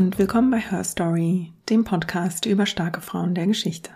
Und 0.00 0.18
willkommen 0.18 0.50
bei 0.50 0.60
Her 0.60 0.82
Story, 0.82 1.52
dem 1.68 1.84
Podcast 1.84 2.46
über 2.46 2.64
starke 2.64 3.02
Frauen 3.02 3.34
der 3.34 3.46
Geschichte. 3.46 3.90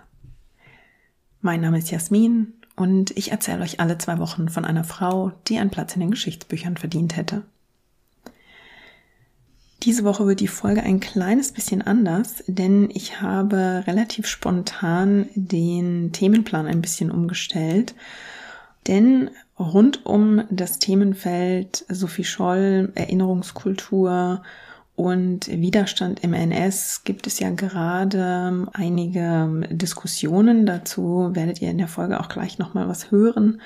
Mein 1.40 1.62
Name 1.62 1.78
ist 1.78 1.90
Jasmin 1.90 2.52
und 2.76 3.16
ich 3.16 3.32
erzähle 3.32 3.62
euch 3.62 3.80
alle 3.80 3.96
zwei 3.96 4.18
Wochen 4.18 4.50
von 4.50 4.66
einer 4.66 4.84
Frau, 4.84 5.32
die 5.48 5.58
einen 5.58 5.70
Platz 5.70 5.94
in 5.94 6.00
den 6.00 6.10
Geschichtsbüchern 6.10 6.76
verdient 6.76 7.16
hätte. 7.16 7.44
Diese 9.82 10.04
Woche 10.04 10.26
wird 10.26 10.40
die 10.40 10.46
Folge 10.46 10.82
ein 10.82 11.00
kleines 11.00 11.52
bisschen 11.52 11.80
anders, 11.80 12.44
denn 12.48 12.90
ich 12.92 13.22
habe 13.22 13.84
relativ 13.86 14.26
spontan 14.26 15.30
den 15.34 16.12
Themenplan 16.12 16.66
ein 16.66 16.82
bisschen 16.82 17.10
umgestellt. 17.10 17.94
Denn 18.88 19.30
rund 19.58 20.04
um 20.04 20.42
das 20.50 20.78
Themenfeld 20.78 21.86
Sophie 21.88 22.24
Scholl, 22.24 22.92
Erinnerungskultur 22.94 24.42
und 24.96 25.48
Widerstand 25.48 26.22
im 26.22 26.34
NS 26.34 27.02
gibt 27.04 27.26
es 27.26 27.40
ja 27.40 27.50
gerade 27.50 28.68
einige 28.72 29.66
Diskussionen. 29.70 30.66
Dazu 30.66 31.30
werdet 31.32 31.60
ihr 31.60 31.70
in 31.70 31.78
der 31.78 31.88
Folge 31.88 32.20
auch 32.20 32.28
gleich 32.28 32.58
nochmal 32.58 32.88
was 32.88 33.10
hören. 33.10 33.60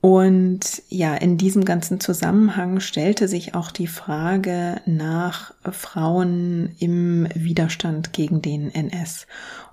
Und 0.00 0.82
ja, 0.88 1.16
in 1.16 1.38
diesem 1.38 1.64
ganzen 1.64 1.98
Zusammenhang 1.98 2.78
stellte 2.78 3.26
sich 3.26 3.56
auch 3.56 3.72
die 3.72 3.88
Frage 3.88 4.80
nach 4.86 5.54
Frauen 5.72 6.76
im 6.78 7.26
Widerstand 7.34 8.12
gegen 8.12 8.40
den 8.40 8.72
NS. 8.72 9.26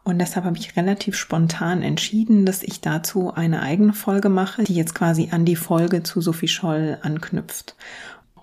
Und 0.03 0.17
deshalb 0.17 0.45
habe 0.45 0.57
ich 0.57 0.75
relativ 0.75 1.15
spontan 1.15 1.83
entschieden, 1.83 2.45
dass 2.45 2.63
ich 2.63 2.81
dazu 2.81 3.33
eine 3.33 3.61
eigene 3.61 3.93
Folge 3.93 4.29
mache, 4.29 4.63
die 4.63 4.75
jetzt 4.75 4.95
quasi 4.95 5.29
an 5.31 5.45
die 5.45 5.55
Folge 5.55 6.01
zu 6.01 6.21
Sophie 6.21 6.47
Scholl 6.47 6.97
anknüpft. 7.03 7.75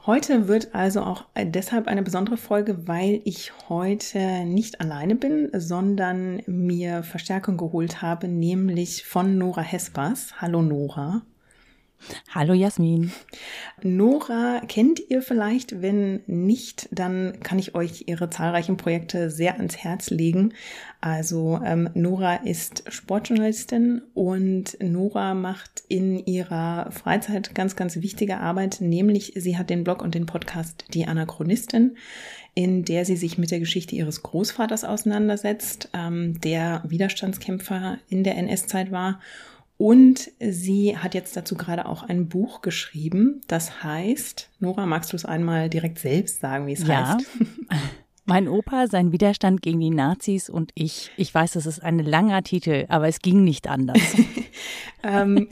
Heute 0.05 0.49
wird 0.49 0.75
also 0.75 1.03
auch 1.03 1.27
deshalb 1.37 1.87
eine 1.87 2.03
besondere 2.03 2.37
Folge, 2.37 2.89
weil 2.89 3.21
ich 3.25 3.53
heute 3.69 4.45
nicht 4.45 4.81
alleine 4.81 5.15
bin, 5.15 5.49
sondern 5.53 6.43
mir 6.47 7.05
Verstärkung 7.05 7.57
geholt 7.57 8.03
habe, 8.03 8.27
nämlich 8.27 9.05
von 9.05 9.39
Nora 9.39 9.63
Hespers. 9.63 10.41
Hallo 10.41 10.61
Nora. 10.61 11.23
Hallo 12.31 12.55
Jasmin. 12.55 13.13
Nora 13.83 14.61
kennt 14.67 15.01
ihr 15.09 15.23
vielleicht, 15.23 15.83
wenn 15.83 16.21
nicht, 16.27 16.89
dann 16.91 17.41
kann 17.43 17.59
ich 17.59 17.75
euch 17.75 18.05
ihre 18.07 18.31
zahlreichen 18.31 18.77
Projekte 18.77 19.31
sehr 19.31 19.57
ans 19.57 19.77
Herz 19.77 20.11
legen. 20.11 20.55
Also 21.01 21.61
ähm, 21.65 21.91
Nora 21.95 22.37
ist 22.37 22.85
Sportjournalistin 22.89 24.03
und 24.15 24.77
Nora 24.81 25.35
macht 25.35 25.83
in 25.89 26.25
ihrer 26.25 26.91
Freizeit 26.91 27.55
ganz, 27.55 27.77
ganz 27.77 27.97
wichtige 27.97 28.39
Arbeit, 28.39 28.81
nämlich 28.81 29.33
sie 29.37 29.59
hat 29.59 29.71
den 29.71 29.85
Blog 29.85 30.03
und 30.03 30.15
den 30.15 30.27
Podcast 30.27 30.85
Die 30.95 31.07
Anachronistin, 31.07 31.97
in 32.55 32.85
der 32.85 33.05
sie 33.05 33.17
sich 33.17 33.39
mit 33.39 33.51
der 33.51 33.61
Geschichte 33.61 33.97
ihres 33.97 34.23
Großvaters 34.23 34.85
auseinandersetzt, 34.85 35.89
ähm, 35.93 36.41
der 36.41 36.83
Widerstandskämpfer 36.87 37.99
in 38.09 38.25
der 38.25 38.37
NS-Zeit 38.37 38.91
war 38.91 39.21
und 39.83 40.31
sie 40.39 40.97
hat 40.97 41.13
jetzt 41.13 41.37
dazu 41.37 41.57
gerade 41.57 41.87
auch 41.87 42.05
ein 42.05 42.29
Buch 42.29 42.61
geschrieben. 42.61 43.41
Das 43.49 43.83
heißt, 43.83 44.49
Nora, 44.61 44.87
magst 44.87 45.13
du 45.13 45.17
es 45.17 45.25
einmal 45.25 45.69
direkt 45.69 45.99
selbst 45.99 46.39
sagen, 46.39 46.69
wie 46.69 46.75
es 46.75 46.87
ja. 46.87 47.17
heißt? 47.17 47.27
Mein 48.25 48.47
Opa, 48.47 48.87
sein 48.87 49.11
Widerstand 49.11 49.61
gegen 49.61 49.81
die 49.81 49.91
Nazis 49.91 50.49
und 50.49 50.71
ich. 50.77 51.11
Ich 51.17 51.35
weiß, 51.35 51.55
das 51.55 51.67
ist 51.67 51.83
ein 51.83 51.99
langer 51.99 52.45
Titel, 52.45 52.85
aber 52.91 53.09
es 53.09 53.19
ging 53.19 53.43
nicht 53.43 53.67
anders. 53.67 53.99
ähm, 55.03 55.49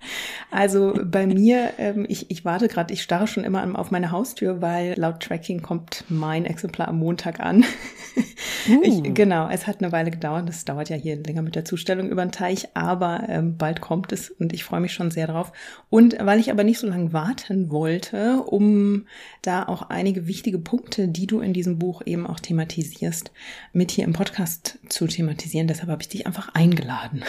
also 0.54 0.94
bei 1.04 1.26
mir, 1.26 1.72
ähm, 1.78 2.06
ich, 2.08 2.30
ich 2.30 2.44
warte 2.44 2.68
gerade, 2.68 2.94
ich 2.94 3.02
starre 3.02 3.26
schon 3.26 3.42
immer 3.42 3.76
auf 3.76 3.90
meine 3.90 4.12
Haustür, 4.12 4.62
weil 4.62 4.94
laut 4.96 5.18
Tracking 5.18 5.62
kommt 5.62 6.04
mein 6.08 6.44
Exemplar 6.44 6.86
am 6.86 6.98
Montag 6.98 7.40
an. 7.40 7.64
Uh. 8.66 8.80
Ich, 8.82 9.14
genau, 9.14 9.48
es 9.50 9.66
hat 9.66 9.82
eine 9.82 9.92
Weile 9.92 10.10
gedauert. 10.10 10.48
Das 10.48 10.64
dauert 10.64 10.88
ja 10.88 10.96
hier 10.96 11.16
länger 11.16 11.42
mit 11.42 11.54
der 11.54 11.66
Zustellung 11.66 12.08
über 12.08 12.24
den 12.24 12.32
Teich, 12.32 12.68
aber 12.72 13.24
ähm, 13.28 13.58
bald 13.58 13.82
kommt 13.82 14.10
es 14.10 14.30
und 14.30 14.54
ich 14.54 14.64
freue 14.64 14.80
mich 14.80 14.94
schon 14.94 15.10
sehr 15.10 15.26
drauf. 15.26 15.52
Und 15.90 16.16
weil 16.18 16.40
ich 16.40 16.50
aber 16.50 16.64
nicht 16.64 16.78
so 16.78 16.86
lange 16.86 17.12
warten 17.12 17.70
wollte, 17.70 18.42
um 18.42 19.06
da 19.42 19.64
auch 19.64 19.90
einige 19.90 20.26
wichtige 20.26 20.58
Punkte, 20.58 21.08
die 21.08 21.26
du 21.26 21.40
in 21.40 21.52
diesem 21.52 21.78
Buch 21.78 22.00
eben 22.06 22.26
auch 22.26 22.40
thematisierst, 22.40 23.32
mit 23.74 23.90
hier 23.90 24.04
im 24.04 24.14
Podcast 24.14 24.78
zu 24.88 25.06
thematisieren, 25.06 25.66
deshalb 25.66 25.90
habe 25.90 26.00
ich 26.00 26.08
dich 26.08 26.26
einfach 26.26 26.54
eingeladen. 26.54 27.22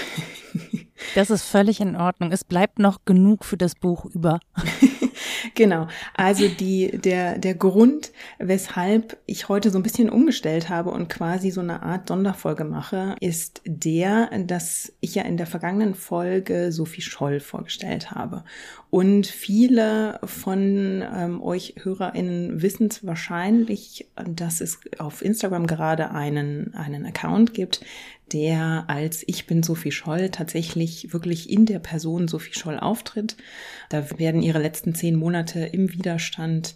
Das 1.14 1.30
ist 1.30 1.44
völlig 1.44 1.82
in 1.82 1.96
Ordnung. 1.96 2.32
Es 2.32 2.44
bleibt 2.44 2.80
noch 2.80 3.06
genug 3.06 3.46
für 3.46 3.58
das 3.58 3.76
Buch 3.76 4.06
über. 4.06 4.40
genau. 5.56 5.88
Also 6.14 6.48
die, 6.48 6.98
der, 6.98 7.38
der 7.38 7.56
Grund, 7.56 8.12
weshalb 8.40 9.18
ich 9.26 9.50
heute 9.50 9.70
so 9.70 9.80
ein 9.80 9.84
bisschen 9.84 10.10
umgestellt 10.10 10.70
habe 10.70 10.92
und 10.92 11.10
quasi 11.10 11.52
so 11.52 11.62
eine 11.62 11.84
Art 11.84 12.08
Sonderfolge 12.08 12.64
mache, 12.64 13.16
ist 13.20 13.62
der, 13.66 14.30
dass 14.40 14.94
ich 15.02 15.16
ja 15.16 15.24
in 15.24 15.38
der 15.38 15.48
vergangenen 15.48 15.96
Folge 15.96 16.72
Sophie 16.72 17.02
Scholl 17.02 17.40
vorgestellt 17.40 18.12
habe. 18.12 18.44
Und 18.90 19.28
viele 19.28 20.20
von 20.24 21.04
ähm, 21.14 21.42
euch 21.42 21.76
HörerInnen 21.84 22.62
wissen 22.62 22.88
es 22.88 23.06
wahrscheinlich, 23.06 24.08
dass 24.26 24.62
es 24.62 24.80
auf 25.00 25.22
Instagram 25.22 25.68
gerade 25.68 26.12
einen, 26.12 26.74
einen 26.76 27.06
Account 27.06 27.54
gibt, 27.54 27.82
der 28.34 28.86
als 28.88 29.24
Ich 29.28 29.48
bin 29.48 29.64
Sophie 29.64 29.92
Scholl 29.92 30.30
tatsächlich 30.30 31.14
wirklich 31.14 31.50
in 31.50 31.66
der 31.66 31.80
Person 31.80 32.28
Sophie 32.28 32.58
Scholl 32.58 32.80
auftritt. 32.80 33.36
Da 33.90 34.18
werden 34.18 34.42
ihre 34.42 34.60
letzten 34.60 34.96
zehn 34.96 35.16
Monate 35.16 35.60
im 35.60 35.94
Widerstand 35.94 36.76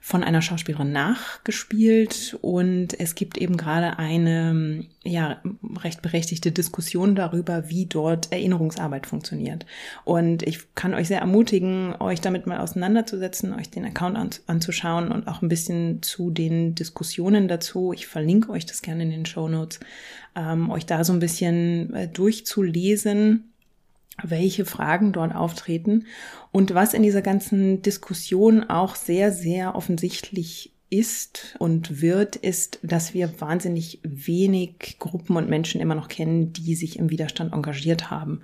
von 0.00 0.22
einer 0.22 0.42
Schauspielerin 0.42 0.92
nachgespielt 0.92 2.38
und 2.40 2.98
es 2.98 3.14
gibt 3.14 3.36
eben 3.36 3.56
gerade 3.56 3.98
eine 3.98 4.84
ja 5.04 5.40
recht 5.82 6.02
berechtigte 6.02 6.52
Diskussion 6.52 7.14
darüber, 7.14 7.68
wie 7.68 7.86
dort 7.86 8.32
Erinnerungsarbeit 8.32 9.06
funktioniert. 9.06 9.66
Und 10.04 10.42
ich 10.42 10.74
kann 10.74 10.94
euch 10.94 11.08
sehr 11.08 11.20
ermutigen, 11.20 11.94
euch 12.00 12.20
damit 12.20 12.46
mal 12.46 12.60
auseinanderzusetzen, 12.60 13.54
euch 13.54 13.70
den 13.70 13.84
Account 13.84 14.16
an, 14.16 14.30
anzuschauen 14.46 15.10
und 15.10 15.26
auch 15.26 15.42
ein 15.42 15.48
bisschen 15.48 16.02
zu 16.02 16.30
den 16.30 16.74
Diskussionen 16.74 17.48
dazu. 17.48 17.92
Ich 17.92 18.06
verlinke 18.06 18.50
euch 18.50 18.66
das 18.66 18.82
gerne 18.82 19.02
in 19.02 19.10
den 19.10 19.26
Show 19.26 19.48
Notes, 19.48 19.80
ähm, 20.36 20.70
euch 20.70 20.86
da 20.86 21.04
so 21.04 21.12
ein 21.12 21.20
bisschen 21.20 21.92
äh, 21.94 22.08
durchzulesen 22.08 23.52
welche 24.22 24.64
Fragen 24.64 25.12
dort 25.12 25.34
auftreten 25.34 26.06
und 26.50 26.74
was 26.74 26.94
in 26.94 27.02
dieser 27.02 27.22
ganzen 27.22 27.82
Diskussion 27.82 28.64
auch 28.64 28.96
sehr, 28.96 29.32
sehr 29.32 29.74
offensichtlich 29.74 30.72
ist 30.90 31.56
und 31.58 32.00
wird, 32.00 32.36
ist, 32.36 32.78
dass 32.82 33.12
wir 33.12 33.40
wahnsinnig 33.40 34.00
wenig 34.02 34.96
Gruppen 34.98 35.36
und 35.36 35.48
Menschen 35.48 35.80
immer 35.80 35.94
noch 35.94 36.08
kennen, 36.08 36.52
die 36.54 36.74
sich 36.74 36.98
im 36.98 37.10
Widerstand 37.10 37.52
engagiert 37.52 38.10
haben. 38.10 38.40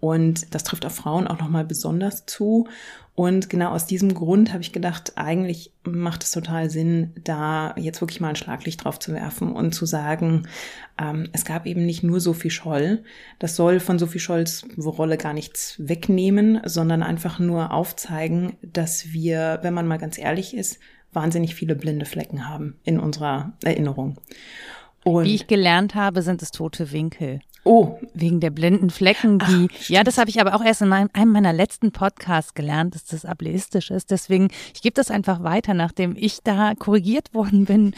Und 0.00 0.54
das 0.54 0.64
trifft 0.64 0.84
auf 0.86 0.94
Frauen 0.94 1.28
auch 1.28 1.38
nochmal 1.38 1.64
besonders 1.64 2.26
zu. 2.26 2.66
Und 3.16 3.48
genau 3.48 3.70
aus 3.70 3.86
diesem 3.86 4.12
Grund 4.12 4.52
habe 4.52 4.62
ich 4.62 4.72
gedacht, 4.72 5.12
eigentlich 5.14 5.72
macht 5.84 6.24
es 6.24 6.32
total 6.32 6.68
Sinn, 6.68 7.12
da 7.22 7.72
jetzt 7.76 8.00
wirklich 8.00 8.20
mal 8.20 8.30
ein 8.30 8.36
Schlaglicht 8.36 8.82
drauf 8.82 8.98
zu 8.98 9.12
werfen 9.12 9.52
und 9.52 9.72
zu 9.72 9.86
sagen, 9.86 10.48
ähm, 11.00 11.28
es 11.32 11.44
gab 11.44 11.66
eben 11.66 11.86
nicht 11.86 12.02
nur 12.02 12.18
Sophie 12.18 12.50
Scholl. 12.50 13.04
Das 13.38 13.54
soll 13.54 13.78
von 13.78 14.00
Sophie 14.00 14.18
Scholls 14.18 14.66
Rolle 14.76 15.16
gar 15.16 15.32
nichts 15.32 15.76
wegnehmen, 15.78 16.60
sondern 16.64 17.04
einfach 17.04 17.38
nur 17.38 17.72
aufzeigen, 17.72 18.56
dass 18.62 19.12
wir, 19.12 19.60
wenn 19.62 19.74
man 19.74 19.86
mal 19.86 19.98
ganz 19.98 20.18
ehrlich 20.18 20.56
ist, 20.56 20.80
wahnsinnig 21.12 21.54
viele 21.54 21.76
blinde 21.76 22.06
Flecken 22.06 22.48
haben 22.48 22.80
in 22.82 22.98
unserer 22.98 23.52
Erinnerung. 23.62 24.18
Und 25.04 25.26
Wie 25.26 25.36
ich 25.36 25.46
gelernt 25.46 25.94
habe, 25.94 26.22
sind 26.22 26.42
es 26.42 26.50
tote 26.50 26.90
Winkel. 26.90 27.40
Oh. 27.64 27.98
Wegen 28.12 28.40
der 28.40 28.50
blinden 28.50 28.90
Flecken, 28.90 29.38
die, 29.38 29.68
Ach, 29.72 29.88
ja, 29.88 30.04
das 30.04 30.18
habe 30.18 30.28
ich 30.28 30.38
aber 30.40 30.54
auch 30.54 30.62
erst 30.62 30.82
in 30.82 30.88
meinem, 30.88 31.08
einem 31.14 31.32
meiner 31.32 31.52
letzten 31.52 31.92
Podcasts 31.92 32.52
gelernt, 32.52 32.94
dass 32.94 33.06
das 33.06 33.24
ableistisch 33.24 33.90
ist. 33.90 34.10
Deswegen, 34.10 34.48
ich 34.74 34.82
gebe 34.82 34.94
das 34.94 35.10
einfach 35.10 35.42
weiter, 35.42 35.72
nachdem 35.72 36.14
ich 36.14 36.40
da 36.44 36.74
korrigiert 36.74 37.32
worden 37.32 37.64
bin. 37.64 37.94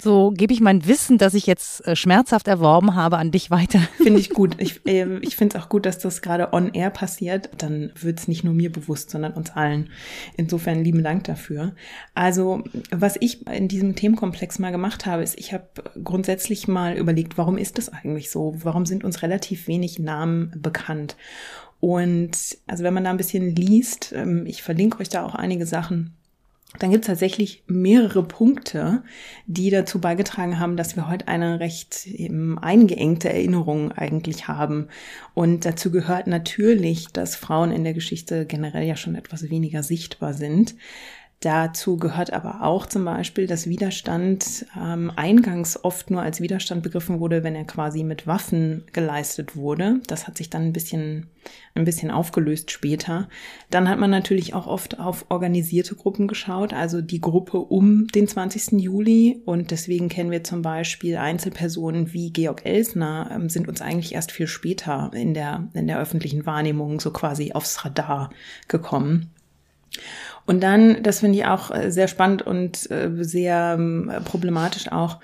So 0.00 0.30
gebe 0.30 0.52
ich 0.52 0.60
mein 0.60 0.86
Wissen, 0.86 1.18
das 1.18 1.34
ich 1.34 1.46
jetzt 1.46 1.84
äh, 1.86 1.96
schmerzhaft 1.96 2.46
erworben 2.46 2.94
habe, 2.94 3.18
an 3.18 3.32
dich 3.32 3.50
weiter. 3.50 3.80
Finde 3.96 4.20
ich 4.20 4.30
gut. 4.30 4.54
Ich, 4.58 4.86
äh, 4.86 5.18
ich 5.18 5.34
finde 5.34 5.58
es 5.58 5.64
auch 5.64 5.68
gut, 5.68 5.84
dass 5.84 5.98
das 5.98 6.22
gerade 6.22 6.52
on 6.52 6.72
air 6.72 6.90
passiert. 6.90 7.50
Dann 7.58 7.90
wird 8.00 8.20
es 8.20 8.28
nicht 8.28 8.44
nur 8.44 8.54
mir 8.54 8.70
bewusst, 8.70 9.10
sondern 9.10 9.32
uns 9.32 9.50
allen. 9.50 9.90
Insofern 10.36 10.84
lieben 10.84 11.02
Dank 11.02 11.24
dafür. 11.24 11.74
Also, 12.14 12.62
was 12.90 13.16
ich 13.18 13.46
in 13.48 13.66
diesem 13.66 13.96
Themenkomplex 13.96 14.60
mal 14.60 14.70
gemacht 14.70 15.06
habe, 15.06 15.22
ist, 15.24 15.38
ich 15.38 15.52
habe 15.52 15.66
grundsätzlich 16.04 16.68
mal 16.68 16.96
überlegt, 16.96 17.36
warum 17.36 17.58
ist 17.58 17.78
das 17.78 17.88
eigentlich 17.88 18.30
so? 18.30 18.54
Warum 18.62 18.75
warum 18.76 18.84
sind 18.84 19.04
uns 19.04 19.22
relativ 19.22 19.68
wenig 19.68 19.98
Namen 19.98 20.52
bekannt? 20.54 21.16
Und 21.80 22.58
also 22.66 22.84
wenn 22.84 22.92
man 22.92 23.04
da 23.04 23.10
ein 23.10 23.16
bisschen 23.16 23.56
liest, 23.56 24.12
ähm, 24.14 24.44
ich 24.44 24.62
verlinke 24.62 25.00
euch 25.00 25.08
da 25.08 25.24
auch 25.24 25.34
einige 25.34 25.64
Sachen, 25.64 26.12
dann 26.78 26.90
gibt 26.90 27.04
es 27.04 27.06
tatsächlich 27.06 27.62
mehrere 27.66 28.22
Punkte, 28.22 29.02
die 29.46 29.70
dazu 29.70 29.98
beigetragen 29.98 30.58
haben, 30.58 30.76
dass 30.76 30.94
wir 30.94 31.08
heute 31.08 31.26
eine 31.26 31.58
recht 31.58 32.06
eben 32.06 32.58
eingeengte 32.58 33.30
Erinnerung 33.30 33.92
eigentlich 33.92 34.46
haben. 34.46 34.88
Und 35.32 35.64
dazu 35.64 35.90
gehört 35.90 36.26
natürlich, 36.26 37.06
dass 37.08 37.34
Frauen 37.34 37.72
in 37.72 37.82
der 37.82 37.94
Geschichte 37.94 38.44
generell 38.44 38.86
ja 38.86 38.96
schon 38.96 39.14
etwas 39.14 39.48
weniger 39.48 39.82
sichtbar 39.82 40.34
sind. 40.34 40.74
Dazu 41.40 41.98
gehört 41.98 42.32
aber 42.32 42.62
auch 42.62 42.86
zum 42.86 43.04
Beispiel, 43.04 43.46
dass 43.46 43.68
Widerstand 43.68 44.64
ähm, 44.74 45.12
eingangs 45.16 45.84
oft 45.84 46.10
nur 46.10 46.22
als 46.22 46.40
Widerstand 46.40 46.82
begriffen 46.82 47.20
wurde, 47.20 47.44
wenn 47.44 47.54
er 47.54 47.64
quasi 47.64 48.04
mit 48.04 48.26
Waffen 48.26 48.84
geleistet 48.94 49.54
wurde. 49.54 50.00
Das 50.06 50.26
hat 50.26 50.38
sich 50.38 50.48
dann 50.48 50.62
ein 50.62 50.72
bisschen, 50.72 51.26
ein 51.74 51.84
bisschen 51.84 52.10
aufgelöst 52.10 52.70
später. 52.70 53.28
Dann 53.68 53.86
hat 53.86 53.98
man 53.98 54.10
natürlich 54.10 54.54
auch 54.54 54.66
oft 54.66 54.98
auf 54.98 55.26
organisierte 55.28 55.94
Gruppen 55.94 56.26
geschaut, 56.26 56.72
also 56.72 57.02
die 57.02 57.20
Gruppe 57.20 57.58
um 57.58 58.06
den 58.06 58.26
20. 58.26 58.80
Juli. 58.80 59.42
Und 59.44 59.72
deswegen 59.72 60.08
kennen 60.08 60.30
wir 60.30 60.42
zum 60.42 60.62
Beispiel 60.62 61.18
Einzelpersonen 61.18 62.14
wie 62.14 62.32
Georg 62.32 62.64
Elsner, 62.64 63.30
ähm, 63.30 63.50
sind 63.50 63.68
uns 63.68 63.82
eigentlich 63.82 64.14
erst 64.14 64.32
viel 64.32 64.46
später 64.46 65.10
in 65.12 65.34
der, 65.34 65.68
in 65.74 65.86
der 65.86 66.00
öffentlichen 66.00 66.46
Wahrnehmung 66.46 66.98
so 66.98 67.10
quasi 67.10 67.52
aufs 67.52 67.84
Radar 67.84 68.30
gekommen. 68.68 69.32
Und 70.46 70.62
dann, 70.62 71.02
das 71.02 71.20
finde 71.20 71.38
ich 71.38 71.46
auch 71.46 71.70
äh, 71.70 71.90
sehr 71.90 72.08
spannend 72.08 72.42
und 72.42 72.90
äh, 72.90 73.10
sehr 73.22 73.76
ähm, 73.78 74.10
problematisch 74.24 74.90
auch, 74.90 75.18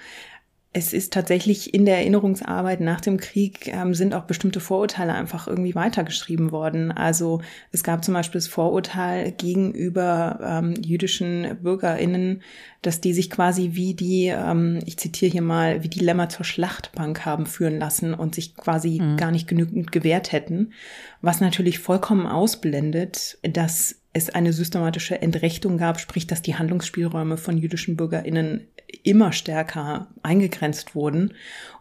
es 0.74 0.94
ist 0.94 1.12
tatsächlich 1.12 1.74
in 1.74 1.84
der 1.84 1.98
Erinnerungsarbeit 1.98 2.80
nach 2.80 3.00
dem 3.02 3.18
Krieg 3.18 3.68
ähm, 3.68 3.92
sind 3.92 4.14
auch 4.14 4.24
bestimmte 4.24 4.58
Vorurteile 4.58 5.12
einfach 5.12 5.46
irgendwie 5.46 5.74
weitergeschrieben 5.74 6.50
worden. 6.50 6.90
Also 6.90 7.42
es 7.72 7.84
gab 7.84 8.02
zum 8.02 8.14
Beispiel 8.14 8.40
das 8.40 8.48
Vorurteil 8.48 9.32
gegenüber 9.32 10.40
ähm, 10.42 10.74
jüdischen 10.82 11.58
BürgerInnen, 11.62 12.42
dass 12.80 13.02
die 13.02 13.12
sich 13.12 13.28
quasi 13.28 13.70
wie 13.72 13.92
die, 13.92 14.28
ähm, 14.28 14.78
ich 14.86 14.96
zitiere 14.96 15.30
hier 15.30 15.42
mal, 15.42 15.82
wie 15.82 15.88
die 15.88 16.00
Lämmer 16.00 16.30
zur 16.30 16.46
Schlachtbank 16.46 17.26
haben 17.26 17.44
führen 17.44 17.78
lassen 17.78 18.14
und 18.14 18.34
sich 18.34 18.56
quasi 18.56 18.98
mhm. 18.98 19.18
gar 19.18 19.30
nicht 19.30 19.48
genügend 19.48 19.92
gewehrt 19.92 20.32
hätten. 20.32 20.72
Was 21.20 21.42
natürlich 21.42 21.80
vollkommen 21.80 22.26
ausblendet, 22.26 23.38
dass 23.42 24.01
es 24.12 24.30
eine 24.30 24.52
systematische 24.52 25.20
Entrechtung 25.22 25.78
gab, 25.78 25.98
sprich, 25.98 26.26
dass 26.26 26.42
die 26.42 26.56
Handlungsspielräume 26.56 27.36
von 27.36 27.56
jüdischen 27.56 27.96
BürgerInnen 27.96 28.66
immer 29.02 29.32
stärker 29.32 30.08
eingegrenzt 30.22 30.94
wurden 30.94 31.32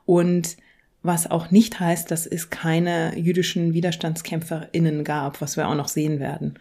und 0.06 0.58
was 1.04 1.30
auch 1.30 1.50
nicht 1.50 1.80
heißt, 1.80 2.12
dass 2.12 2.28
es 2.28 2.50
keine 2.50 3.18
jüdischen 3.18 3.74
WiderstandskämpferInnen 3.74 5.04
gab, 5.04 5.42
was 5.42 5.58
wir 5.58 5.68
auch 5.68 5.76
noch 5.76 5.88
sehen 5.88 6.20
werden. 6.20 6.60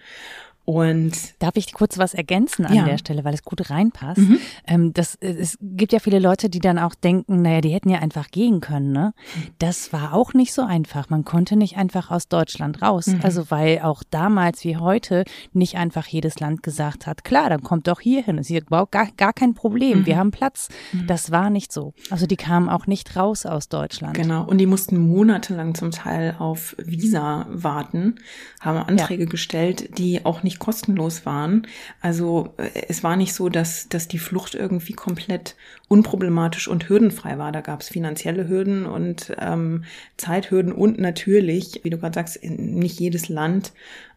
Und 0.71 1.13
darf 1.41 1.57
ich 1.57 1.73
kurz 1.73 1.99
was 1.99 2.15
ergänzen 2.15 2.65
an 2.65 2.77
ja. 2.77 2.85
der 2.85 2.97
Stelle, 2.97 3.25
weil 3.25 3.35
es 3.35 3.43
gut 3.43 3.71
reinpasst? 3.71 4.21
Mhm. 4.21 4.39
Ähm, 4.69 4.93
das, 4.93 5.17
es 5.17 5.59
gibt 5.61 5.93
ja 5.93 5.99
viele 5.99 6.21
Leute, 6.21 6.49
die 6.49 6.61
dann 6.61 6.79
auch 6.79 6.95
denken, 6.95 7.43
naja, 7.43 7.61
die 7.61 7.71
hätten 7.71 7.89
ja 7.89 7.99
einfach 7.99 8.31
gehen 8.31 8.61
können. 8.61 8.93
Ne? 8.93 9.13
Das 9.59 9.93
war 9.93 10.15
auch 10.15 10.33
nicht 10.33 10.55
so 10.55 10.63
einfach. 10.63 11.11
Man 11.11 11.25
konnte 11.25 11.57
nicht 11.57 11.77
einfach 11.77 12.13
aus 12.13 12.29
Deutschland 12.29 12.83
raus. 12.83 13.09
Mhm. 13.09 13.19
Also 13.25 13.51
weil 13.51 13.81
auch 13.81 14.05
damals 14.09 14.63
wie 14.63 14.77
heute 14.77 15.25
nicht 15.53 15.77
einfach 15.77 16.07
jedes 16.07 16.39
Land 16.39 16.63
gesagt 16.63 17.09
hat, 17.09 17.25
klar, 17.25 17.51
dann 17.51 17.65
kommt 17.65 17.89
doch 17.89 17.99
hier 17.99 18.23
hin. 18.23 18.39
Ist 18.39 18.47
hier 18.47 18.63
überhaupt 18.63 18.93
gar, 18.93 19.09
gar 19.17 19.33
kein 19.33 19.55
Problem. 19.55 20.01
Mhm. 20.01 20.07
Wir 20.07 20.19
haben 20.19 20.31
Platz. 20.31 20.69
Mhm. 20.93 21.09
Das 21.09 21.33
war 21.33 21.51
nicht 21.51 21.73
so. 21.73 21.95
Also 22.11 22.29
die 22.29 22.37
kamen 22.37 22.69
auch 22.69 22.87
nicht 22.87 23.17
raus 23.17 23.45
aus 23.45 23.69
Deutschland. 23.69 24.15
Genau. 24.15 24.45
Und 24.45 24.59
die 24.59 24.67
mussten 24.67 24.99
monatelang 24.99 25.75
zum 25.75 25.91
Teil 25.91 26.37
auf 26.39 26.77
Visa 26.79 27.47
warten, 27.51 28.21
haben 28.61 28.79
Anträge 28.79 29.25
ja. 29.25 29.29
gestellt, 29.29 29.99
die 29.99 30.25
auch 30.25 30.45
nicht 30.45 30.60
kostenlos 30.61 31.27
waren. 31.27 31.67
Also 32.01 32.55
äh, 32.57 32.69
es 32.89 33.03
war 33.03 33.17
nicht 33.17 33.35
so, 33.35 33.49
dass, 33.49 33.89
dass 33.89 34.07
die 34.07 34.21
Flucht 34.21 34.55
irgendwie 34.55 34.93
komplett 34.93 35.57
unproblematisch 35.89 36.69
und 36.69 36.89
hürdenfrei 36.89 37.37
war. 37.39 37.51
Da 37.51 37.63
gab 37.63 37.81
es 37.81 37.89
finanzielle 37.89 38.49
Hürden 38.49 38.87
und 38.87 39.35
ähm, 39.41 39.83
Zeithürden 40.17 40.71
und 40.71 41.01
natürlich, 41.01 41.81
wie 41.83 41.91
du 41.91 41.99
gerade 41.99 42.15
sagst, 42.15 42.45
nicht 42.45 43.01
jedes 43.01 43.29
Land 43.29 43.73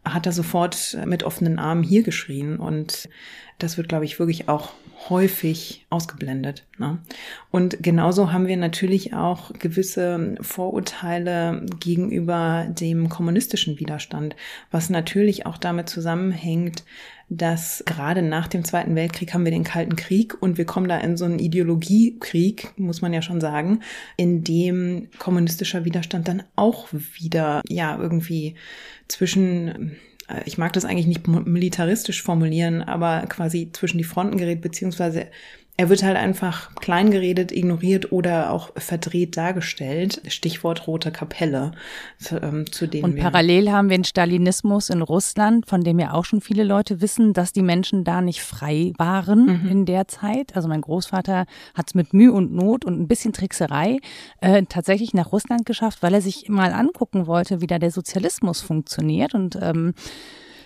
hat 0.06 0.26
da 0.26 0.32
sofort 0.32 0.98
mit 1.06 1.24
offenen 1.24 1.60
Armen 1.60 1.84
hier 1.84 2.04
geschrien. 2.04 2.58
Und 2.58 3.10
das 3.60 3.78
wird, 3.78 3.88
glaube 3.88 4.06
ich, 4.06 4.20
wirklich 4.20 4.50
auch 4.50 4.74
häufig 5.10 5.86
ausgeblendet. 5.90 6.66
Ne? 6.78 7.00
Und 7.52 7.82
genauso 7.82 8.32
haben 8.32 8.48
wir 8.48 8.58
natürlich 8.58 9.14
auch 9.14 9.52
gewisse 9.54 10.36
Vorurteile 10.42 11.66
gegenüber 11.80 12.68
dem 12.70 13.10
kommunistischen 13.10 13.80
Widerstand, 13.80 14.36
was 14.72 14.90
natürlich 14.90 15.46
auch 15.46 15.58
damit 15.58 15.90
zusammenhängt, 15.90 16.84
dass 17.38 17.84
gerade 17.86 18.22
nach 18.22 18.48
dem 18.48 18.64
Zweiten 18.64 18.96
Weltkrieg 18.96 19.34
haben 19.34 19.46
wir 19.46 19.52
den 19.52 19.64
Kalten 19.64 19.96
Krieg 19.96 20.42
und 20.42 20.58
wir 20.58 20.66
kommen 20.66 20.88
da 20.88 20.98
in 20.98 21.18
so 21.18 21.26
einen 21.26 21.40
Ideologiekrieg, 21.40 22.72
muss 22.78 23.02
man 23.02 23.14
ja 23.14 23.22
schon 23.22 23.42
sagen, 23.42 23.82
in 24.18 24.44
dem 24.44 25.10
kommunistischer 25.20 25.86
Widerstand 25.86 26.28
dann 26.28 26.44
auch 26.56 26.88
wieder, 26.92 27.62
ja, 27.68 27.98
irgendwie 28.00 28.56
zwischen 29.08 29.98
äh, 30.28 30.42
ich 30.46 30.58
mag 30.58 30.74
das 30.74 30.86
eigentlich 30.86 31.08
nicht 31.08 31.28
militaristisch 31.28 32.22
formulieren, 32.22 32.82
aber 32.82 33.26
quasi 33.28 33.70
zwischen 33.74 33.98
die 33.98 34.04
Fronten 34.04 34.38
gerät, 34.38 34.62
beziehungsweise 34.62 35.28
er 35.76 35.90
wird 35.90 36.04
halt 36.04 36.18
einfach 36.18 36.76
klein 36.76 37.10
geredet, 37.10 37.52
ignoriert 37.52 38.12
oder 38.12 38.52
auch 38.52 38.70
verdreht 38.76 39.38
dargestellt. 39.38 40.22
Stichwort 40.28 40.86
Rote 40.86 41.12
Kapelle, 41.12 41.72
zu, 42.20 42.40
ähm, 42.40 42.72
zu 42.72 42.88
denen 42.88 43.06
Und 43.06 43.16
parallel 43.18 43.72
haben 43.72 43.90
wir 43.90 43.98
den 43.98 44.04
Stalinismus 44.04 44.92
in 44.92 45.02
Russland, 45.02 45.66
von 45.68 45.84
dem 45.84 45.98
ja 45.98 46.14
auch 46.14 46.26
schon 46.26 46.42
viele 46.42 46.64
Leute 46.64 47.02
wissen, 47.02 47.34
dass 47.34 47.54
die 47.54 47.64
Menschen 47.64 48.04
da 48.04 48.22
nicht 48.22 48.42
frei 48.42 48.94
waren 49.00 49.64
mhm. 49.64 49.68
in 49.68 49.86
der 49.86 50.08
Zeit. 50.08 50.56
Also 50.56 50.68
mein 50.68 50.82
Großvater 50.82 51.48
hat 51.74 51.88
es 51.88 51.96
mit 51.96 52.14
Mühe 52.14 52.32
und 52.32 52.54
Not 52.54 52.86
und 52.86 53.00
ein 53.00 53.08
bisschen 53.08 53.34
Trickserei 53.34 53.98
äh, 54.42 54.64
tatsächlich 54.70 55.16
nach 55.16 55.32
Russland 55.32 55.66
geschafft, 55.66 56.04
weil 56.04 56.14
er 56.14 56.22
sich 56.22 56.50
mal 56.50 56.72
angucken 56.72 57.26
wollte, 57.26 57.62
wie 57.62 57.68
da 57.68 57.80
der 57.80 57.92
Sozialismus 57.92 58.62
funktioniert 58.62 59.34
und 59.34 59.58
ähm, 59.60 59.96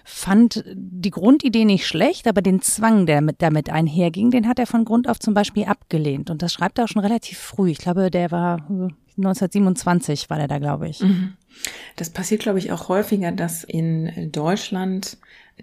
fand 0.09 0.63
die 0.73 1.11
Grundidee 1.11 1.65
nicht 1.65 1.85
schlecht, 1.85 2.27
aber 2.27 2.41
den 2.41 2.61
Zwang, 2.61 3.05
der 3.05 3.19
mit, 3.19 3.41
damit 3.41 3.69
einherging, 3.69 4.31
den 4.31 4.47
hat 4.47 4.57
er 4.57 4.65
von 4.65 4.85
Grund 4.85 5.09
auf 5.09 5.19
zum 5.19 5.33
Beispiel 5.33 5.65
abgelehnt. 5.65 6.29
Und 6.29 6.41
das 6.41 6.53
schreibt 6.53 6.77
er 6.77 6.85
auch 6.85 6.87
schon 6.87 7.01
relativ 7.01 7.37
früh. 7.37 7.71
Ich 7.71 7.77
glaube, 7.79 8.09
der 8.09 8.31
war 8.31 8.65
1927 9.17 10.23
äh, 10.23 10.29
war 10.29 10.37
der 10.37 10.47
da, 10.47 10.59
glaube 10.59 10.87
ich. 10.87 11.01
Mhm. 11.01 11.33
Das 11.97 12.09
passiert, 12.09 12.41
glaube 12.41 12.59
ich, 12.59 12.71
auch 12.71 12.87
häufiger, 12.87 13.33
dass 13.33 13.65
in 13.65 14.31
Deutschland 14.31 15.17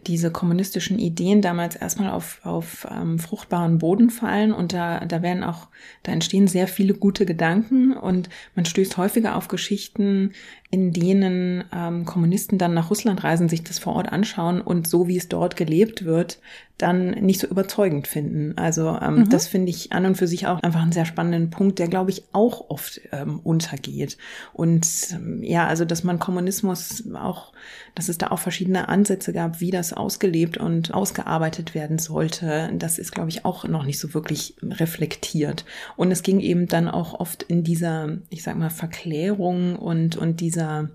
diese 0.06 0.31
kommunistischen 0.31 0.99
Ideen 0.99 1.41
damals 1.41 1.76
erstmal 1.76 2.11
auf, 2.11 2.41
auf 2.43 2.87
ähm, 2.91 3.19
fruchtbaren 3.19 3.79
Boden 3.79 4.11
fallen 4.11 4.52
und 4.52 4.73
da, 4.73 5.05
da 5.05 5.22
werden 5.22 5.44
auch, 5.44 5.69
da 6.03 6.13
entstehen 6.13 6.48
sehr 6.48 6.67
viele 6.67 6.94
gute 6.94 7.24
Gedanken 7.24 7.96
und 7.96 8.29
man 8.56 8.65
stößt 8.65 8.96
häufiger 8.96 9.36
auf 9.36 9.48
Geschichten, 9.48 10.32
in 10.74 10.93
denen 10.93 11.62
ähm, 11.72 12.04
Kommunisten 12.04 12.58
dann 12.58 12.74
nach 12.74 12.90
Russland 12.90 13.22
reisen, 13.22 13.48
sich 13.48 13.62
das 13.62 13.78
vor 13.78 13.94
Ort 13.94 14.10
anschauen 14.10 14.60
und 14.60 14.88
so 14.88 15.06
wie 15.06 15.16
es 15.16 15.28
dort 15.28 15.54
gelebt 15.54 16.04
wird, 16.04 16.40
dann 16.78 17.10
nicht 17.10 17.38
so 17.40 17.46
überzeugend 17.46 18.08
finden. 18.08 18.58
Also 18.58 18.98
ähm, 19.00 19.20
mhm. 19.20 19.31
das 19.31 19.46
finde 19.46 19.70
ich 19.70 19.93
an 19.93 20.06
und 20.06 20.16
für 20.16 20.26
sich 20.26 20.48
auch 20.48 20.60
einfach 20.60 20.82
einen 20.82 20.90
sehr 20.90 21.04
spannenden 21.04 21.50
Punkt, 21.50 21.78
der 21.78 21.86
glaube 21.86 22.10
ich 22.10 22.24
auch 22.32 22.69
oft 22.69 23.00
ähm, 23.12 23.38
untergeht. 23.44 24.19
Und 24.52 24.86
ähm, 25.12 25.40
ja, 25.44 25.69
also 25.69 25.84
dass 25.84 26.02
man 26.02 26.19
Kommunismus 26.19 27.04
auch, 27.14 27.52
dass 27.94 28.08
es 28.08 28.19
da 28.19 28.32
auch 28.32 28.40
verschiedene 28.40 28.88
Ansätze 28.88 29.32
gab, 29.32 29.60
wie 29.60 29.70
das 29.70 29.93
ausgelebt 29.93 30.56
und 30.56 30.93
ausgearbeitet 30.93 31.76
werden 31.76 32.00
sollte, 32.00 32.70
das 32.76 32.98
ist 32.98 33.12
glaube 33.12 33.28
ich 33.28 33.44
auch 33.44 33.64
noch 33.69 33.84
nicht 33.84 34.00
so 34.00 34.12
wirklich 34.12 34.56
reflektiert. 34.60 35.64
Und 35.94 36.10
es 36.10 36.24
ging 36.24 36.40
eben 36.40 36.66
dann 36.66 36.88
auch 36.88 37.20
oft 37.20 37.44
in 37.44 37.62
dieser, 37.62 38.19
ich 38.31 38.43
sag 38.43 38.56
mal, 38.56 38.70
Verklärung 38.70 39.76
und 39.76 40.16
und 40.16 40.40
dieser 40.40 40.64
dieser 40.65 40.91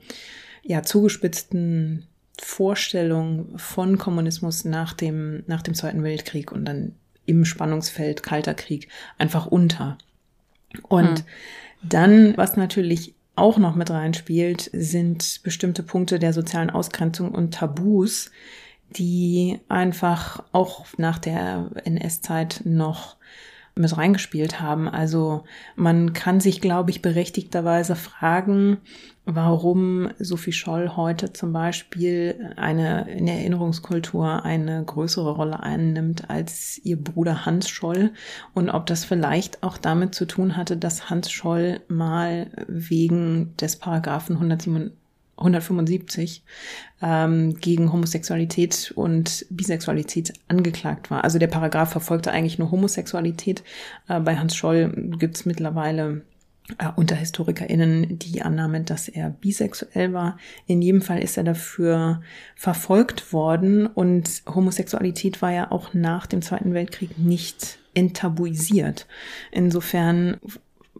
ja 0.64 0.84
zugespitzten 0.84 2.08
Vorstellung 2.42 3.58
von 3.58 3.98
Kommunismus 3.98 4.66
nach 4.66 4.94
dem, 4.94 5.44
nach 5.48 5.62
dem 5.62 5.74
Zweiten 5.74 6.04
Weltkrieg 6.04 6.52
und 6.52 6.66
dann 6.66 6.96
im 7.26 7.46
Spannungsfeld 7.46 8.24
Kalter 8.24 8.54
Krieg 8.54 8.88
einfach 9.18 9.46
unter. 9.46 9.98
Und 10.84 11.20
hm. 11.20 11.26
dann, 11.84 12.38
was 12.38 12.56
natürlich 12.56 13.14
auch 13.36 13.58
noch 13.58 13.76
mit 13.76 13.90
reinspielt, 13.90 14.70
sind 14.74 15.42
bestimmte 15.44 15.84
Punkte 15.84 16.20
der 16.20 16.34
sozialen 16.34 16.70
Ausgrenzung 16.70 17.32
und 17.32 17.54
Tabus, 17.54 18.32
die 18.92 19.60
einfach 19.70 20.44
auch 20.52 20.86
nach 20.98 21.20
der 21.20 21.70
NS-Zeit 21.86 22.62
noch 22.64 23.18
mit 23.76 23.98
reingespielt 23.98 24.60
haben. 24.60 24.88
Also 24.88 25.44
man 25.76 26.14
kann 26.14 26.40
sich, 26.40 26.62
glaube 26.62 26.92
ich, 26.92 27.02
berechtigterweise 27.02 27.96
fragen, 27.96 28.78
warum 29.26 30.10
Sophie 30.20 30.52
Scholl 30.52 30.96
heute 30.96 31.34
zum 31.34 31.54
Beispiel 31.54 32.54
eine 32.56 33.10
in 33.10 33.28
Erinnerungskultur 33.28 34.44
eine 34.44 34.84
größere 34.84 35.32
Rolle 35.32 35.62
einnimmt 35.62 36.30
als 36.30 36.80
ihr 36.84 37.02
Bruder 37.02 37.46
Hans 37.46 37.70
Scholl 37.70 38.12
und 38.54 38.70
ob 38.70 38.86
das 38.86 39.06
vielleicht 39.06 39.64
auch 39.64 39.78
damit 39.78 40.16
zu 40.16 40.26
tun 40.26 40.58
hatte, 40.58 40.78
dass 40.78 41.10
Hans 41.10 41.32
Scholl 41.32 41.82
mal 41.88 42.48
wegen 42.68 43.56
des 43.58 43.76
Paragraphen 43.76 44.36
107 44.36 44.92
175 45.39 46.43
ähm, 47.01 47.55
gegen 47.60 47.91
Homosexualität 47.91 48.91
und 48.96 49.46
Bisexualität 49.50 50.34
angeklagt 50.48 51.10
war. 51.12 51.24
Also 51.24 51.39
der 51.39 51.48
Paragraph 51.48 51.91
verfolgte 51.91 52.31
eigentlich 52.31 52.60
nur 52.60 52.72
Homosexualität. 52.72 53.63
Äh, 54.08 54.19
bei 54.19 54.38
Hans 54.38 54.55
Scholl 54.55 54.91
gibt 55.17 55.38
es 55.38 55.46
mittlerweile 55.46 56.22
äh, 56.77 56.89
unter 56.96 57.15
HistorikerInnen 57.15 58.19
die 58.19 58.41
Annahme, 58.41 58.81
dass 58.81 59.08
er 59.08 59.29
bisexuell 59.29 60.13
war. 60.13 60.38
In 60.67 60.81
jedem 60.81 61.01
Fall 61.01 61.19
ist 61.19 61.38
er 61.38 61.43
dafür 61.43 62.22
verfolgt 62.55 63.34
worden 63.34 63.88
und 63.88 64.43
Homosexualität 64.46 65.41
war 65.41 65.51
ja 65.51 65.72
auch 65.72 65.93
nach 65.93 66.27
dem 66.27 66.41
Zweiten 66.41 66.74
Weltkrieg 66.74 67.17
nicht 67.17 67.79
enttabuisiert. 67.93 69.08
Insofern 69.51 70.38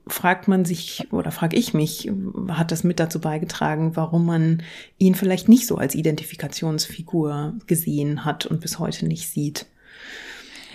fragt 0.10 0.48
man 0.48 0.66
sich 0.66 1.08
oder 1.12 1.32
frage 1.32 1.58
ich 1.58 1.74
mich, 1.74 2.12
hat 2.50 2.72
das 2.72 2.84
mit 2.84 3.00
dazu 3.00 3.20
beigetragen, 3.20 3.96
warum 3.96 4.26
man 4.26 4.64
ihn 4.98 5.16
vielleicht 5.16 5.50
nicht 5.50 5.68
so 5.68 5.78
als 5.78 5.96
Identifikationsfigur 5.96 7.56
gesehen 7.68 8.26
hat 8.26 8.46
und 8.46 8.62
bis 8.62 8.80
heute 8.80 9.06
nicht 9.06 9.30
sieht? 9.30 9.66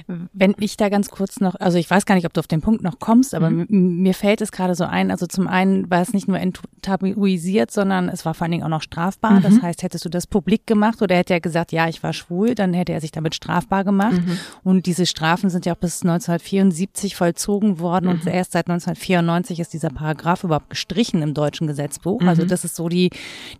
Wenn 0.07 0.55
ich 0.59 0.77
da 0.77 0.89
ganz 0.91 1.11
kurz 1.11 1.41
noch, 1.41 1.55
also 1.55 1.79
ich 1.79 1.89
weiß 1.89 2.05
gar 2.05 2.15
nicht, 2.15 2.27
ob 2.27 2.35
du 2.35 2.41
auf 2.41 2.47
den 2.47 2.61
Punkt 2.61 2.83
noch 2.83 2.99
kommst, 2.99 3.35
aber 3.35 3.49
mhm. 3.49 3.67
mir 3.69 4.13
fällt 4.13 4.43
es 4.43 4.53
gerade 4.53 4.75
so 4.75 4.85
ein, 4.85 5.11
also 5.11 5.27
zum 5.27 5.49
einen 5.49 5.91
war 5.91 6.03
es 6.03 6.13
nicht 6.13 6.29
nur 6.29 6.39
enttabuisiert, 6.39 7.71
sondern 7.71 8.09
es 8.09 8.25
war 8.27 8.35
vor 8.35 8.45
allen 8.45 8.53
Dingen 8.53 8.65
auch 8.65 8.69
noch 8.69 8.83
strafbar. 8.83 9.33
Mhm. 9.33 9.43
Das 9.43 9.63
heißt, 9.63 9.83
hättest 9.83 10.05
du 10.05 10.11
das 10.11 10.27
publik 10.27 10.67
gemacht 10.67 11.01
oder 11.01 11.17
hätte 11.17 11.33
er 11.33 11.41
gesagt, 11.41 11.73
ja, 11.73 11.89
ich 11.89 12.03
war 12.03 12.13
schwul, 12.13 12.55
dann 12.55 12.75
hätte 12.75 12.93
er 12.93 13.01
sich 13.01 13.13
damit 13.13 13.35
strafbar 13.35 13.85
gemacht. 13.85 14.21
Mhm. 14.21 14.39
Und 14.63 14.87
diese 14.87 15.07
Strafen 15.07 15.49
sind 15.49 15.65
ja 15.65 15.73
auch 15.73 15.79
bis 15.79 16.03
1974 16.03 17.17
vollzogen 17.17 17.79
worden 17.79 18.09
und 18.09 18.25
mhm. 18.25 18.31
erst 18.31 18.53
seit 18.53 18.69
1994 18.69 19.61
ist 19.61 19.73
dieser 19.73 19.91
Paragraph 19.91 20.45
überhaupt 20.45 20.71
gestrichen 20.71 21.23
im 21.23 21.33
deutschen 21.33 21.67
Gesetzbuch. 21.67 22.21
Also 22.23 22.43
mhm. 22.43 22.49
das 22.49 22.65
ist 22.65 22.77
so 22.77 22.89
die, 22.89 23.11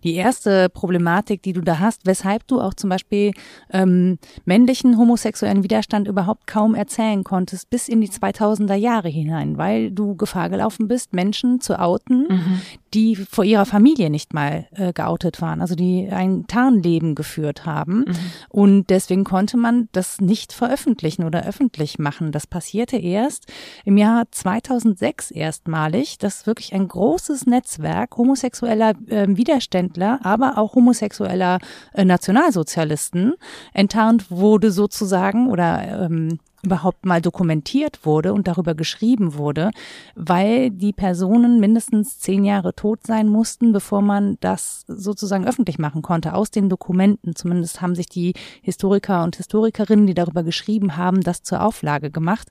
die 0.03 0.13
erste 0.13 0.69
Problematik, 0.69 1.41
die 1.41 1.53
du 1.53 1.61
da 1.61 1.79
hast, 1.79 2.05
weshalb 2.05 2.45
du 2.47 2.61
auch 2.61 2.73
zum 2.73 2.89
Beispiel 2.89 3.31
ähm, 3.71 4.19
männlichen 4.45 4.97
homosexuellen 4.97 5.63
Widerstand 5.63 6.07
überhaupt 6.07 6.34
überhaupt 6.35 6.47
kaum 6.47 6.75
erzählen 6.75 7.23
konntest 7.23 7.69
bis 7.69 7.87
in 7.87 8.01
die 8.01 8.09
2000er 8.09 8.75
Jahre 8.75 9.09
hinein, 9.09 9.57
weil 9.57 9.91
du 9.91 10.15
Gefahr 10.15 10.49
gelaufen 10.49 10.87
bist, 10.87 11.13
Menschen 11.13 11.61
zu 11.61 11.79
outen, 11.79 12.27
mhm. 12.27 12.61
Die 12.95 13.15
vor 13.15 13.43
ihrer 13.43 13.65
Familie 13.65 14.09
nicht 14.09 14.33
mal 14.33 14.67
äh, 14.71 14.93
geoutet 14.93 15.41
waren, 15.41 15.59
also 15.59 15.75
die 15.75 16.07
ein 16.09 16.47
Tarnleben 16.47 17.13
geführt 17.13 17.65
haben. 17.65 18.05
Mhm. 18.07 18.15
Und 18.47 18.89
deswegen 18.89 19.25
konnte 19.25 19.57
man 19.57 19.89
das 19.91 20.21
nicht 20.21 20.53
veröffentlichen 20.53 21.25
oder 21.25 21.45
öffentlich 21.45 21.99
machen. 21.99 22.31
Das 22.31 22.47
passierte 22.47 22.95
erst 22.97 23.47
im 23.83 23.97
Jahr 23.97 24.23
2006 24.31 25.31
erstmalig, 25.31 26.17
dass 26.17 26.47
wirklich 26.47 26.73
ein 26.73 26.87
großes 26.87 27.45
Netzwerk 27.45 28.15
homosexueller 28.15 28.93
äh, 29.07 29.27
Widerständler, 29.27 30.19
aber 30.23 30.57
auch 30.57 30.75
homosexueller 30.75 31.59
äh, 31.93 32.05
Nationalsozialisten 32.05 33.33
enttarnt 33.73 34.31
wurde 34.31 34.71
sozusagen 34.71 35.49
oder 35.49 36.05
ähm, 36.05 36.39
überhaupt 36.65 37.05
mal 37.05 37.21
dokumentiert 37.21 38.05
wurde 38.05 38.33
und 38.33 38.47
darüber 38.47 38.75
geschrieben 38.75 39.35
wurde, 39.35 39.71
weil 40.15 40.71
die 40.71 40.93
Personen 40.93 41.59
mindestens 41.59 42.19
zehn 42.19 42.43
Jahre 42.43 42.73
tot 42.75 42.99
sein 43.05 43.29
mussten, 43.29 43.71
bevor 43.71 44.01
man 44.01 44.37
das 44.41 44.83
sozusagen 44.87 45.47
öffentlich 45.47 45.79
machen 45.79 46.01
konnte, 46.01 46.33
aus 46.33 46.51
den 46.51 46.69
Dokumenten. 46.69 47.35
Zumindest 47.35 47.81
haben 47.81 47.95
sich 47.95 48.07
die 48.07 48.33
Historiker 48.61 49.23
und 49.23 49.35
Historikerinnen, 49.35 50.07
die 50.07 50.13
darüber 50.13 50.43
geschrieben 50.43 50.97
haben, 50.97 51.21
das 51.21 51.43
zur 51.43 51.61
Auflage 51.61 52.11
gemacht. 52.11 52.49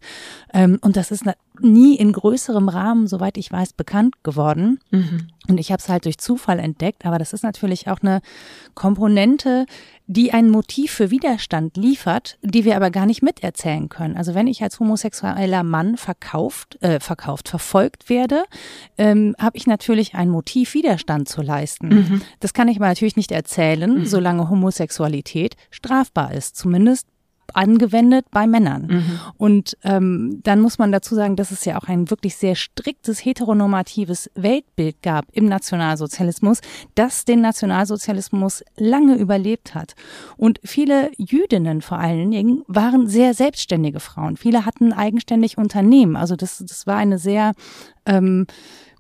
Ähm, 0.53 0.79
und 0.81 0.97
das 0.97 1.11
ist 1.11 1.25
nie 1.61 1.97
in 1.97 2.13
größerem 2.13 2.69
Rahmen, 2.69 3.07
soweit 3.07 3.37
ich 3.37 3.51
weiß, 3.51 3.75
bekannt 3.75 4.23
geworden. 4.25 4.81
Mhm. 4.91 5.29
Und 5.49 5.59
ich 5.59 5.71
habe 5.71 5.81
es 5.81 5.89
halt 5.89 6.05
durch 6.05 6.19
Zufall 6.19 6.59
entdeckt, 6.59 7.05
aber 7.05 7.19
das 7.19 7.33
ist 7.33 7.43
natürlich 7.43 7.89
auch 7.89 8.01
eine 8.01 8.23
Komponente, 8.75 9.67
die 10.07 10.33
ein 10.33 10.51
Motiv 10.51 10.93
für 10.93 11.11
Widerstand 11.11 11.77
liefert, 11.77 12.39
die 12.43 12.65
wir 12.65 12.77
aber 12.77 12.91
gar 12.91 13.07
nicht 13.07 13.23
miterzählen 13.23 13.89
können. 13.89 14.17
Also 14.17 14.35
wenn 14.35 14.47
ich 14.47 14.63
als 14.63 14.79
homosexueller 14.79 15.63
Mann 15.63 15.97
verkauft, 15.97 16.77
äh, 16.83 17.01
verkauft, 17.01 17.49
verfolgt 17.49 18.11
werde, 18.11 18.45
ähm, 18.99 19.35
habe 19.39 19.57
ich 19.57 19.67
natürlich 19.67 20.15
ein 20.15 20.29
Motiv, 20.29 20.75
Widerstand 20.75 21.29
zu 21.29 21.41
leisten. 21.41 21.89
Mhm. 21.89 22.23
Das 22.41 22.53
kann 22.53 22.69
ich 22.69 22.77
aber 22.77 22.89
natürlich 22.89 23.17
nicht 23.17 23.33
erzählen, 23.33 24.01
mhm. 24.01 24.07
solange 24.07 24.51
Homosexualität 24.51 25.57
strafbar 25.71 26.33
ist. 26.33 26.57
Zumindest 26.57 27.07
angewendet 27.55 28.27
bei 28.31 28.47
Männern. 28.47 28.87
Mhm. 28.87 29.21
Und 29.37 29.77
ähm, 29.85 30.41
dann 30.43 30.61
muss 30.61 30.79
man 30.79 30.93
dazu 30.93 31.15
sagen, 31.15 31.37
dass 31.37 31.51
es 31.51 31.65
ja 31.65 31.79
auch 31.79 31.89
ein 31.89 32.11
wirklich 32.11 32.37
sehr 32.37 32.55
striktes 32.55 33.25
heteronormatives 33.25 34.31
Weltbild 34.35 35.03
gab 35.03 35.27
im 35.33 35.47
Nationalsozialismus, 35.47 36.61
das 36.95 37.25
den 37.25 37.41
Nationalsozialismus 37.41 38.65
lange 38.77 39.17
überlebt 39.17 39.75
hat. 39.75 39.95
Und 40.37 40.61
viele 40.65 41.11
Jüdinnen 41.17 41.83
vor 41.83 41.99
allen 41.99 42.31
Dingen 42.31 42.63
waren 42.67 43.07
sehr 43.09 43.35
selbstständige 43.35 44.01
Frauen. 44.01 44.37
Viele 44.37 44.65
hatten 44.65 44.93
eigenständig 44.93 45.59
Unternehmen. 45.59 46.17
Also 46.17 46.37
das, 46.37 46.59
das 46.67 46.87
war 46.87 46.97
eine 46.97 47.19
sehr 47.19 47.53
ähm, 48.07 48.47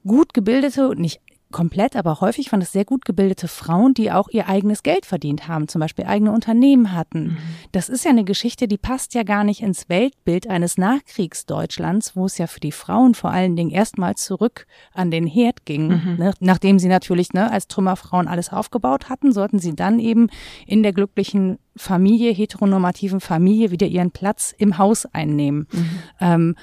gut 0.07 0.35
gebildete, 0.35 0.95
nicht 0.97 1.21
komplett, 1.55 1.95
aber 1.95 2.21
häufig 2.21 2.51
waren 2.51 2.61
es 2.61 2.73
sehr 2.73 2.85
gut 2.85 3.05
gebildete 3.05 3.47
Frauen, 3.47 3.95
die 3.95 4.11
auch 4.11 4.29
ihr 4.29 4.49
eigenes 4.49 4.83
Geld 4.83 5.07
verdient 5.07 5.47
haben, 5.47 5.69
zum 5.69 5.81
Beispiel 5.81 6.05
eigene 6.05 6.33
Unternehmen 6.33 6.93
hatten. 6.93 7.23
Mhm. 7.23 7.37
Das 7.71 7.89
ist 7.89 8.05
ja 8.05 8.11
eine 8.11 8.25
Geschichte, 8.25 8.67
die 8.67 8.77
passt 8.77 9.15
ja 9.15 9.23
gar 9.23 9.45
nicht 9.45 9.63
ins 9.63 9.89
Weltbild 9.89 10.49
eines 10.49 10.79
Nachkriegsdeutschlands, 10.79 12.17
wo 12.17 12.27
es 12.27 12.39
ja 12.39 12.49
für 12.49 12.59
die 12.59 12.73
Frauen 12.73 13.15
vor 13.15 13.31
allen 13.31 13.55
Dingen 13.55 13.71
erstmal 13.71 14.17
zurück 14.17 14.67
an 14.93 15.13
den 15.13 15.29
Herd 15.29 15.65
ging. 15.65 15.87
Mhm. 15.87 16.17
Ne? 16.19 16.35
Nachdem 16.41 16.81
sie 16.81 16.89
natürlich 16.89 17.33
ne, 17.33 17.49
als 17.49 17.69
Trümmerfrauen 17.69 18.27
alles 18.27 18.53
aufgebaut 18.53 19.09
hatten, 19.09 19.33
sollten 19.33 19.61
sie 19.61 19.77
dann 19.77 20.01
eben 20.01 20.31
in 20.67 20.83
der 20.83 20.93
glücklichen 20.93 21.61
Familie, 21.77 22.33
heteronormativen 22.33 23.21
Familie 23.21 23.71
wieder 23.71 23.87
ihren 23.87 24.11
Platz 24.11 24.53
im 24.59 24.77
Haus 24.77 25.07
einnehmen. 25.07 25.69
Mhm. 25.71 25.91
Ähm, 26.21 26.57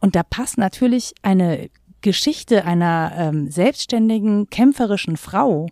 und 0.00 0.16
da 0.16 0.22
passt 0.22 0.56
natürlich 0.58 1.12
eine 1.22 1.68
Geschichte 2.00 2.64
einer 2.64 3.12
ähm, 3.16 3.50
selbstständigen, 3.50 4.48
kämpferischen 4.50 5.16
Frau 5.16 5.66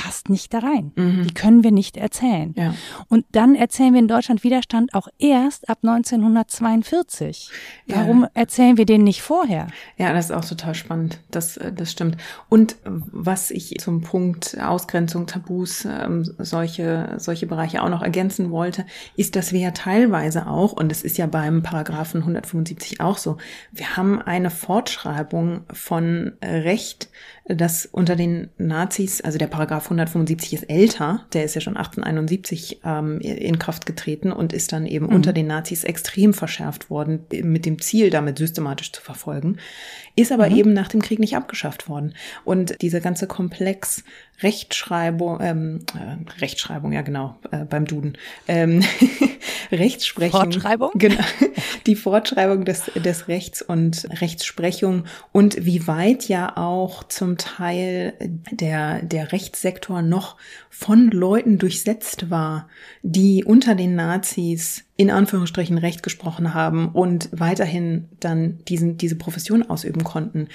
passt 0.00 0.30
nicht 0.30 0.54
da 0.54 0.60
rein. 0.60 0.92
Mhm. 0.96 1.24
Die 1.24 1.34
können 1.34 1.62
wir 1.62 1.72
nicht 1.72 1.98
erzählen. 1.98 2.54
Ja. 2.56 2.74
Und 3.08 3.26
dann 3.32 3.54
erzählen 3.54 3.92
wir 3.92 4.00
in 4.00 4.08
Deutschland 4.08 4.44
Widerstand 4.44 4.94
auch 4.94 5.08
erst 5.18 5.68
ab 5.68 5.80
1942. 5.82 7.50
Warum 7.86 8.22
ja. 8.22 8.30
erzählen 8.32 8.78
wir 8.78 8.86
den 8.86 9.04
nicht 9.04 9.20
vorher? 9.20 9.66
Ja, 9.98 10.14
das 10.14 10.26
ist 10.26 10.30
auch 10.30 10.44
total 10.44 10.74
spannend. 10.74 11.20
Das, 11.30 11.58
äh, 11.58 11.70
das 11.70 11.92
stimmt. 11.92 12.16
Und 12.48 12.76
was 12.84 13.50
ich 13.50 13.76
zum 13.78 14.00
Punkt 14.00 14.56
Ausgrenzung, 14.58 15.26
Tabus, 15.26 15.84
ähm, 15.84 16.24
solche, 16.38 17.16
solche 17.18 17.46
Bereiche 17.46 17.82
auch 17.82 17.90
noch 17.90 18.02
ergänzen 18.02 18.50
wollte, 18.50 18.86
ist, 19.16 19.36
dass 19.36 19.52
wir 19.52 19.60
ja 19.60 19.70
teilweise 19.72 20.46
auch, 20.46 20.72
und 20.72 20.90
es 20.90 21.02
ist 21.02 21.18
ja 21.18 21.26
beim 21.26 21.62
Paragraphen 21.62 22.22
175 22.22 23.02
auch 23.02 23.18
so, 23.18 23.36
wir 23.70 23.98
haben 23.98 24.22
eine 24.22 24.48
Fortschreibung 24.48 25.64
von 25.70 26.32
Recht, 26.42 27.10
das 27.46 27.86
unter 27.86 28.16
den 28.16 28.50
Nazis, 28.58 29.20
also 29.20 29.38
der 29.38 29.46
Paragraph 29.46 29.84
175 29.84 30.52
ist 30.52 30.70
älter, 30.70 31.26
der 31.32 31.44
ist 31.44 31.54
ja 31.54 31.60
schon 31.60 31.76
1871 31.76 32.80
ähm, 32.84 33.20
in 33.20 33.58
Kraft 33.58 33.86
getreten 33.86 34.30
und 34.30 34.52
ist 34.52 34.72
dann 34.72 34.86
eben 34.86 35.06
mhm. 35.06 35.14
unter 35.14 35.32
den 35.32 35.46
Nazis 35.46 35.84
extrem 35.84 36.34
verschärft 36.34 36.90
worden, 36.90 37.26
mit 37.42 37.66
dem 37.66 37.80
Ziel, 37.80 38.10
damit 38.10 38.38
systematisch 38.38 38.92
zu 38.92 39.02
verfolgen, 39.02 39.56
ist 40.16 40.32
aber 40.32 40.50
mhm. 40.50 40.56
eben 40.56 40.72
nach 40.72 40.88
dem 40.88 41.02
Krieg 41.02 41.18
nicht 41.18 41.36
abgeschafft 41.36 41.88
worden. 41.88 42.14
Und 42.44 42.80
dieser 42.82 43.00
ganze 43.00 43.26
Komplex 43.26 44.04
Rechtschreibung, 44.42 45.38
ähm, 45.40 45.80
äh, 45.94 46.40
Rechtschreibung, 46.40 46.92
ja 46.92 47.02
genau, 47.02 47.36
äh, 47.50 47.64
beim 47.64 47.84
Duden, 47.84 48.16
ähm, 48.48 48.82
Rechtsprechung. 49.72 50.40
Fortschreibung? 50.40 50.90
Genau, 50.94 51.22
die 51.86 51.96
Fortschreibung 51.96 52.64
des, 52.64 52.90
des 52.94 53.28
Rechts 53.28 53.62
und 53.62 54.06
Rechtsprechung 54.20 55.04
und 55.32 55.64
wie 55.64 55.86
weit 55.86 56.28
ja 56.28 56.56
auch 56.56 57.04
zum 57.04 57.36
Teil 57.36 58.14
der, 58.50 59.02
der 59.02 59.32
Rechtssektor 59.32 60.02
noch 60.02 60.36
von 60.70 61.10
Leuten 61.10 61.58
durchsetzt 61.58 62.30
war, 62.30 62.68
die 63.02 63.44
unter 63.44 63.74
den 63.74 63.96
Nazis 63.96 64.84
in 65.00 65.10
Anführungsstrichen 65.10 65.78
Recht 65.78 66.02
gesprochen 66.02 66.52
haben 66.52 66.90
und 66.90 67.30
weiterhin 67.32 68.08
dann 68.20 68.58
diesen, 68.68 68.98
diese 68.98 69.16
Profession 69.16 69.62
ausüben 69.62 70.04
konnten. 70.04 70.48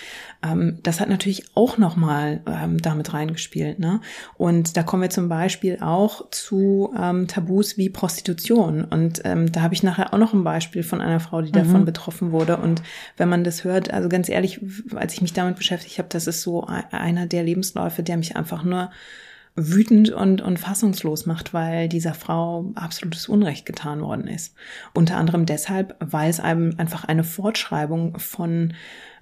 Ähm, 0.44 0.78
das 0.84 1.00
hat 1.00 1.10
natürlich 1.10 1.46
auch 1.56 1.80
nochmal 1.80 2.42
ähm, 2.46 2.80
damit 2.80 3.14
reingespielt. 3.14 3.75
Ne? 3.80 4.02
Und 4.38 4.78
da 4.78 4.84
kommen 4.84 5.04
wir 5.04 5.10
zum 5.10 5.30
Beispiel 5.30 5.80
auch 5.82 6.30
zu 6.32 6.94
ähm, 7.00 7.28
Tabus 7.28 7.78
wie 7.78 7.90
Prostitution. 7.90 8.84
Und 8.84 9.22
ähm, 9.26 9.52
da 9.52 9.62
habe 9.62 9.74
ich 9.74 9.84
nachher 9.84 10.14
auch 10.14 10.18
noch 10.18 10.34
ein 10.34 10.44
Beispiel 10.44 10.84
von 10.84 11.02
einer 11.02 11.20
Frau, 11.20 11.42
die 11.42 11.50
mhm. 11.50 11.64
davon 11.64 11.86
betroffen 11.86 12.32
wurde. 12.32 12.58
Und 12.58 12.82
wenn 13.18 13.30
man 13.30 13.44
das 13.44 13.64
hört, 13.64 13.94
also 13.94 14.10
ganz 14.10 14.30
ehrlich, 14.30 14.62
als 14.96 15.14
ich 15.14 15.22
mich 15.22 15.34
damit 15.34 15.58
beschäftigt 15.58 15.98
habe, 15.98 16.10
das 16.10 16.28
ist 16.28 16.42
so 16.42 16.66
einer 16.66 17.28
der 17.28 17.44
Lebensläufe, 17.44 18.04
der 18.04 18.18
mich 18.18 18.36
einfach 18.36 18.64
nur 18.64 18.90
wütend 19.56 20.10
und, 20.10 20.42
und 20.42 20.60
fassungslos 20.60 21.26
macht, 21.26 21.54
weil 21.54 21.88
dieser 21.88 22.14
Frau 22.14 22.72
absolutes 22.76 23.30
Unrecht 23.30 23.66
getan 23.66 24.02
worden 24.02 24.28
ist. 24.28 24.54
Unter 24.94 25.16
anderem 25.18 25.46
deshalb, 25.46 25.96
weil 26.00 26.30
es 26.30 26.42
einem 26.42 26.76
einfach 26.78 27.06
eine 27.06 27.24
Fortschreibung 27.24 28.20
von 28.20 28.74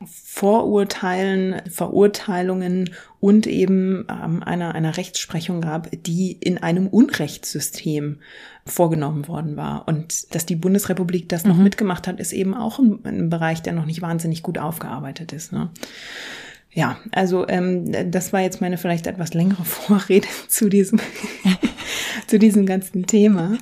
Vorurteilen, 0.08 1.62
Verurteilungen 1.70 2.90
und 3.20 3.48
eben 3.48 4.06
ähm, 4.10 4.44
einer, 4.44 4.76
einer 4.76 4.98
Rechtsprechung 4.98 5.62
gab, 5.62 5.90
die 5.92 6.34
in 6.34 6.58
einem 6.58 6.88
Unrechtssystem 6.88 8.20
vorgenommen 8.66 9.28
worden 9.28 9.58
war. 9.58 9.88
Und 9.88 10.34
dass 10.36 10.46
die 10.46 10.56
Bundesrepublik 10.56 11.30
das 11.30 11.46
noch 11.46 11.58
mhm. 11.58 11.64
mitgemacht 11.64 12.08
hat, 12.08 12.20
ist 12.20 12.34
eben 12.34 12.54
auch 12.54 12.80
ein, 12.80 13.00
ein, 13.04 13.30
Bereich, 13.30 13.62
der 13.62 13.74
noch 13.74 13.86
nicht 13.86 14.02
wahnsinnig 14.02 14.44
gut 14.44 14.58
aufgearbeitet 14.58 15.34
ist. 15.34 15.52
Ne? 15.52 15.70
Ja, 16.72 16.98
also 17.12 17.48
ähm, 17.48 18.12
das 18.12 18.34
war 18.34 18.42
jetzt 18.42 18.62
meine 18.62 18.78
vielleicht 18.78 19.08
etwas 19.08 19.34
längere 19.34 19.64
Vorrede 19.66 20.28
zu 20.48 20.70
diesem, 20.70 21.00
zu 22.28 22.40
diesem 22.40 22.66
ganzen 22.66 23.06
Thema. 23.06 23.58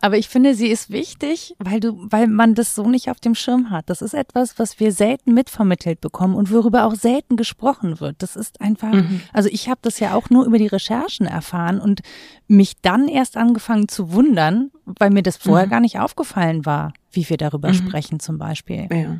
Aber 0.00 0.18
ich 0.18 0.28
finde, 0.28 0.54
sie 0.54 0.68
ist 0.68 0.90
wichtig, 0.90 1.54
weil 1.58 1.80
du, 1.80 1.96
weil 2.10 2.26
man 2.26 2.54
das 2.54 2.74
so 2.74 2.88
nicht 2.88 3.10
auf 3.10 3.20
dem 3.20 3.34
Schirm 3.34 3.70
hat. 3.70 3.90
Das 3.90 4.02
ist 4.02 4.14
etwas, 4.14 4.58
was 4.58 4.80
wir 4.80 4.92
selten 4.92 5.34
mitvermittelt 5.34 6.00
bekommen 6.00 6.34
und 6.34 6.52
worüber 6.52 6.84
auch 6.84 6.94
selten 6.94 7.36
gesprochen 7.36 8.00
wird. 8.00 8.16
Das 8.18 8.36
ist 8.36 8.60
einfach, 8.60 8.92
mhm. 8.92 9.22
also 9.32 9.48
ich 9.50 9.68
habe 9.68 9.80
das 9.82 10.00
ja 10.00 10.14
auch 10.14 10.30
nur 10.30 10.44
über 10.44 10.58
die 10.58 10.66
Recherchen 10.66 11.26
erfahren 11.26 11.80
und 11.80 12.00
mich 12.46 12.74
dann 12.82 13.08
erst 13.08 13.36
angefangen 13.36 13.88
zu 13.88 14.12
wundern, 14.12 14.70
weil 14.84 15.10
mir 15.10 15.22
das 15.22 15.36
vorher 15.36 15.66
mhm. 15.66 15.70
gar 15.70 15.80
nicht 15.80 15.98
aufgefallen 15.98 16.66
war, 16.66 16.92
wie 17.12 17.28
wir 17.28 17.36
darüber 17.36 17.68
mhm. 17.68 17.74
sprechen 17.74 18.20
zum 18.20 18.38
Beispiel. 18.38 18.88
Ja. 18.92 19.18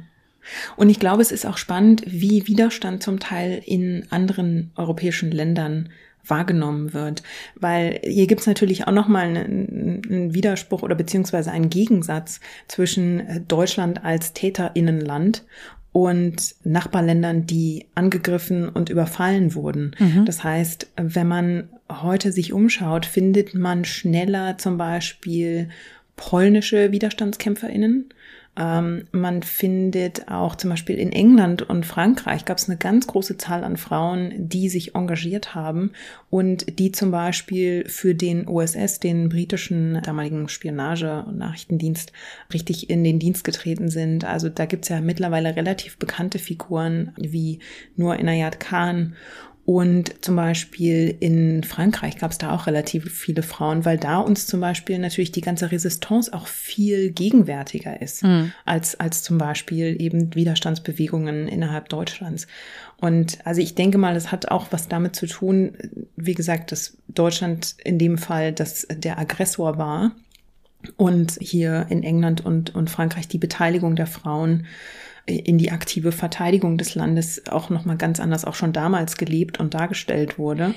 Und 0.76 0.88
ich 0.88 0.98
glaube, 0.98 1.22
es 1.22 1.32
ist 1.32 1.46
auch 1.46 1.58
spannend, 1.58 2.02
wie 2.06 2.46
Widerstand 2.46 3.02
zum 3.02 3.20
Teil 3.20 3.62
in 3.64 4.06
anderen 4.10 4.72
europäischen 4.76 5.30
Ländern 5.30 5.90
wahrgenommen 6.28 6.92
wird. 6.92 7.22
Weil 7.56 8.00
hier 8.04 8.26
gibt's 8.26 8.46
natürlich 8.46 8.86
auch 8.86 8.92
nochmal 8.92 9.26
einen, 9.26 10.02
einen 10.08 10.34
Widerspruch 10.34 10.82
oder 10.82 10.94
beziehungsweise 10.94 11.50
einen 11.50 11.70
Gegensatz 11.70 12.40
zwischen 12.68 13.44
Deutschland 13.48 14.04
als 14.04 14.32
Täterinnenland 14.32 15.44
und 15.92 16.54
Nachbarländern, 16.64 17.46
die 17.46 17.86
angegriffen 17.94 18.68
und 18.68 18.90
überfallen 18.90 19.54
wurden. 19.54 19.96
Mhm. 19.98 20.26
Das 20.26 20.44
heißt, 20.44 20.92
wenn 20.96 21.26
man 21.26 21.68
heute 21.90 22.30
sich 22.30 22.52
umschaut, 22.52 23.06
findet 23.06 23.54
man 23.54 23.84
schneller 23.84 24.58
zum 24.58 24.76
Beispiel 24.76 25.70
polnische 26.16 26.92
Widerstandskämpferinnen 26.92 28.12
ähm, 28.58 29.06
man 29.12 29.44
findet 29.44 30.28
auch 30.28 30.56
zum 30.56 30.70
Beispiel 30.70 30.96
in 30.96 31.12
England 31.12 31.62
und 31.62 31.86
Frankreich 31.86 32.44
gab 32.44 32.58
es 32.58 32.68
eine 32.68 32.76
ganz 32.76 33.06
große 33.06 33.38
Zahl 33.38 33.62
an 33.62 33.76
Frauen, 33.76 34.32
die 34.36 34.68
sich 34.68 34.96
engagiert 34.96 35.54
haben 35.54 35.92
und 36.28 36.78
die 36.80 36.90
zum 36.90 37.12
Beispiel 37.12 37.88
für 37.88 38.16
den 38.16 38.48
OSS, 38.48 38.98
den 38.98 39.28
britischen 39.28 40.02
damaligen 40.02 40.48
Spionage- 40.48 41.24
und 41.24 41.38
Nachrichtendienst, 41.38 42.12
richtig 42.52 42.90
in 42.90 43.04
den 43.04 43.20
Dienst 43.20 43.44
getreten 43.44 43.90
sind. 43.90 44.24
Also 44.24 44.48
da 44.48 44.66
gibt's 44.66 44.88
ja 44.88 45.00
mittlerweile 45.00 45.54
relativ 45.54 45.96
bekannte 45.96 46.40
Figuren 46.40 47.12
wie 47.16 47.60
Nur 47.94 48.16
Inayat 48.16 48.58
Khan 48.58 49.14
und 49.68 50.24
zum 50.24 50.34
Beispiel 50.34 51.14
in 51.20 51.62
Frankreich 51.62 52.16
gab 52.16 52.30
es 52.30 52.38
da 52.38 52.54
auch 52.54 52.66
relativ 52.66 53.12
viele 53.12 53.42
Frauen, 53.42 53.84
weil 53.84 53.98
da 53.98 54.16
uns 54.16 54.46
zum 54.46 54.60
Beispiel 54.60 54.98
natürlich 54.98 55.30
die 55.30 55.42
ganze 55.42 55.70
Resistance 55.70 56.32
auch 56.32 56.46
viel 56.46 57.10
gegenwärtiger 57.10 58.00
ist 58.00 58.22
mhm. 58.22 58.52
als, 58.64 58.98
als 58.98 59.22
zum 59.22 59.36
Beispiel 59.36 60.00
eben 60.00 60.34
Widerstandsbewegungen 60.34 61.48
innerhalb 61.48 61.90
Deutschlands. 61.90 62.46
Und 62.96 63.44
also 63.44 63.60
ich 63.60 63.74
denke 63.74 63.98
mal, 63.98 64.16
es 64.16 64.32
hat 64.32 64.50
auch 64.50 64.68
was 64.70 64.88
damit 64.88 65.14
zu 65.14 65.26
tun, 65.26 65.76
wie 66.16 66.34
gesagt, 66.34 66.72
dass 66.72 66.96
Deutschland 67.08 67.76
in 67.84 67.98
dem 67.98 68.16
Fall, 68.16 68.54
dass 68.54 68.86
der 68.90 69.18
Aggressor 69.18 69.76
war 69.76 70.12
und 70.96 71.36
hier 71.42 71.84
in 71.90 72.02
England 72.02 72.42
und, 72.42 72.74
und 72.74 72.88
Frankreich 72.88 73.28
die 73.28 73.36
Beteiligung 73.36 73.96
der 73.96 74.06
Frauen 74.06 74.64
in 75.28 75.58
die 75.58 75.70
aktive 75.70 76.12
Verteidigung 76.12 76.78
des 76.78 76.94
Landes 76.94 77.46
auch 77.48 77.70
noch 77.70 77.84
mal 77.84 77.96
ganz 77.96 78.20
anders 78.20 78.44
auch 78.44 78.54
schon 78.54 78.72
damals 78.72 79.16
gelebt 79.16 79.60
und 79.60 79.74
dargestellt 79.74 80.38
wurde. 80.38 80.74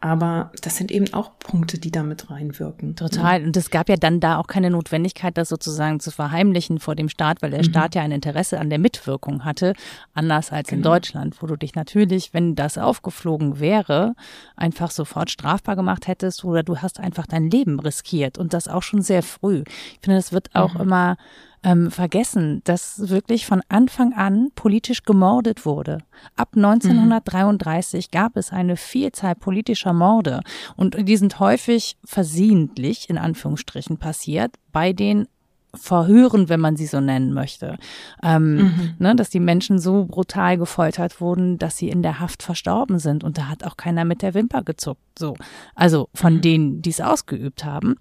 Aber 0.00 0.50
das 0.62 0.76
sind 0.76 0.90
eben 0.90 1.12
auch 1.14 1.38
Punkte, 1.38 1.78
die 1.78 1.90
damit 1.90 2.30
reinwirken. 2.30 2.96
Total. 2.96 3.44
Und 3.44 3.56
es 3.56 3.70
gab 3.70 3.88
ja 3.88 3.96
dann 3.96 4.20
da 4.20 4.38
auch 4.38 4.46
keine 4.46 4.70
Notwendigkeit, 4.70 5.36
das 5.38 5.48
sozusagen 5.48 6.00
zu 6.00 6.10
verheimlichen 6.10 6.78
vor 6.78 6.94
dem 6.94 7.08
Staat, 7.08 7.42
weil 7.42 7.50
der 7.50 7.60
mhm. 7.60 7.70
Staat 7.70 7.94
ja 7.94 8.02
ein 8.02 8.12
Interesse 8.12 8.58
an 8.58 8.70
der 8.70 8.78
Mitwirkung 8.78 9.44
hatte, 9.44 9.74
anders 10.14 10.52
als 10.52 10.68
genau. 10.68 10.78
in 10.78 10.82
Deutschland, 10.82 11.42
wo 11.42 11.46
du 11.46 11.56
dich 11.56 11.74
natürlich, 11.74 12.34
wenn 12.34 12.54
das 12.54 12.78
aufgeflogen 12.78 13.60
wäre, 13.60 14.14
einfach 14.56 14.90
sofort 14.90 15.30
strafbar 15.30 15.76
gemacht 15.76 16.08
hättest 16.08 16.44
oder 16.44 16.62
du 16.62 16.78
hast 16.78 17.00
einfach 17.00 17.26
dein 17.26 17.50
Leben 17.50 17.80
riskiert 17.80 18.38
und 18.38 18.52
das 18.52 18.68
auch 18.68 18.82
schon 18.82 19.02
sehr 19.02 19.22
früh. 19.22 19.62
Ich 19.66 20.00
finde, 20.02 20.16
das 20.18 20.32
wird 20.32 20.54
auch 20.54 20.74
mhm. 20.74 20.80
immer 20.80 21.16
ähm, 21.62 21.90
vergessen, 21.90 22.60
dass 22.64 23.08
wirklich 23.08 23.46
von 23.46 23.62
Anfang 23.68 24.12
an 24.12 24.50
politisch 24.54 25.04
gemordet 25.04 25.64
wurde. 25.64 25.98
Ab 26.36 26.50
1933 26.54 28.06
mhm. 28.06 28.10
gab 28.10 28.36
es 28.36 28.52
eine 28.52 28.76
Vielzahl 28.76 29.34
politischer 29.34 29.92
Morde 29.92 30.40
und 30.76 31.08
die 31.08 31.16
sind 31.16 31.40
häufig 31.40 31.96
versehentlich 32.04 33.08
in 33.08 33.18
Anführungsstrichen 33.18 33.98
passiert 33.98 34.56
bei 34.72 34.92
den 34.92 35.28
Verhören, 35.74 36.50
wenn 36.50 36.60
man 36.60 36.76
sie 36.76 36.84
so 36.84 37.00
nennen 37.00 37.32
möchte. 37.32 37.78
Ähm, 38.22 38.56
mhm. 38.56 38.94
ne, 38.98 39.16
dass 39.16 39.30
die 39.30 39.40
Menschen 39.40 39.78
so 39.78 40.04
brutal 40.04 40.58
gefoltert 40.58 41.18
wurden, 41.18 41.56
dass 41.56 41.78
sie 41.78 41.88
in 41.88 42.02
der 42.02 42.20
Haft 42.20 42.42
verstorben 42.42 42.98
sind. 42.98 43.24
Und 43.24 43.38
da 43.38 43.48
hat 43.48 43.64
auch 43.64 43.78
keiner 43.78 44.04
mit 44.04 44.20
der 44.20 44.34
Wimper 44.34 44.62
gezuckt. 44.62 45.00
So. 45.18 45.34
Also 45.74 46.10
von 46.14 46.34
mhm. 46.34 46.40
denen, 46.42 46.82
die 46.82 46.90
es 46.90 47.00
ausgeübt 47.00 47.64
haben. 47.64 47.96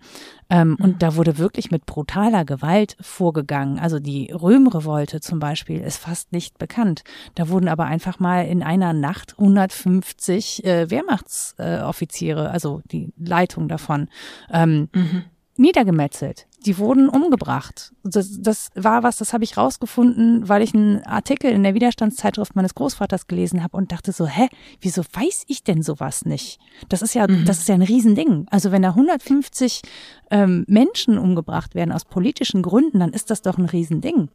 Ähm, 0.50 0.72
mhm. 0.72 0.76
Und 0.84 1.02
da 1.02 1.16
wurde 1.16 1.38
wirklich 1.38 1.72
mit 1.72 1.86
brutaler 1.86 2.44
Gewalt 2.44 2.98
vorgegangen. 3.00 3.80
Also 3.80 4.00
die 4.00 4.32
Röhmrevolte 4.32 5.22
zum 5.22 5.40
Beispiel 5.40 5.80
ist 5.80 5.98
fast 5.98 6.34
nicht 6.34 6.58
bekannt. 6.58 7.04
Da 7.36 7.48
wurden 7.48 7.70
aber 7.70 7.86
einfach 7.86 8.20
mal 8.20 8.48
in 8.48 8.64
einer 8.64 8.92
Nacht 8.92 9.36
150 9.40 10.66
äh, 10.66 10.90
Wehrmachtsoffiziere, 10.90 12.46
äh, 12.48 12.50
also 12.50 12.82
die 12.92 13.14
Leitung 13.18 13.70
davon, 13.70 14.10
ähm, 14.52 14.90
mhm. 14.94 15.24
niedergemetzelt 15.56 16.48
die 16.66 16.78
wurden 16.78 17.10
umgebracht. 17.10 17.94
Das, 18.04 18.40
das 18.40 18.70
war 18.76 19.04
was, 19.04 19.18
das 19.18 19.34
habe 19.34 19.44
ich 19.44 19.58
rausgefunden, 19.58 20.48
weil 20.48 20.62
ich 20.62 20.76
einen 20.76 21.04
Artikel 21.04 21.52
in 21.52 21.64
der 21.64 21.74
Widerstandszeitschrift 21.74 22.56
meines 22.56 22.76
Großvaters 22.76 23.28
gelesen 23.28 23.64
habe 23.64 23.78
und 23.78 23.92
dachte 23.92 24.12
so, 24.12 24.28
hä, 24.28 24.48
wieso 24.80 25.02
weiß 25.14 25.46
ich 25.48 25.64
denn 25.64 25.82
sowas 25.82 26.26
nicht? 26.26 26.60
Das 26.90 27.02
ist 27.02 27.16
ja, 27.16 27.28
mhm. 27.28 27.46
das 27.46 27.60
ist 27.60 27.68
ja 27.68 27.76
ein 27.76 27.82
Riesending. 27.82 28.46
Also 28.52 28.72
wenn 28.72 28.84
da 28.84 28.90
150 28.90 29.82
ähm, 30.30 30.66
Menschen 30.68 31.18
umgebracht 31.18 31.74
werden 31.74 31.92
aus 31.92 32.06
politischen 32.06 32.62
Gründen, 32.62 33.00
dann 33.00 33.14
ist 33.14 33.32
das 33.32 33.42
doch 33.42 33.58
ein 33.58 33.66
Riesending. 33.66 34.30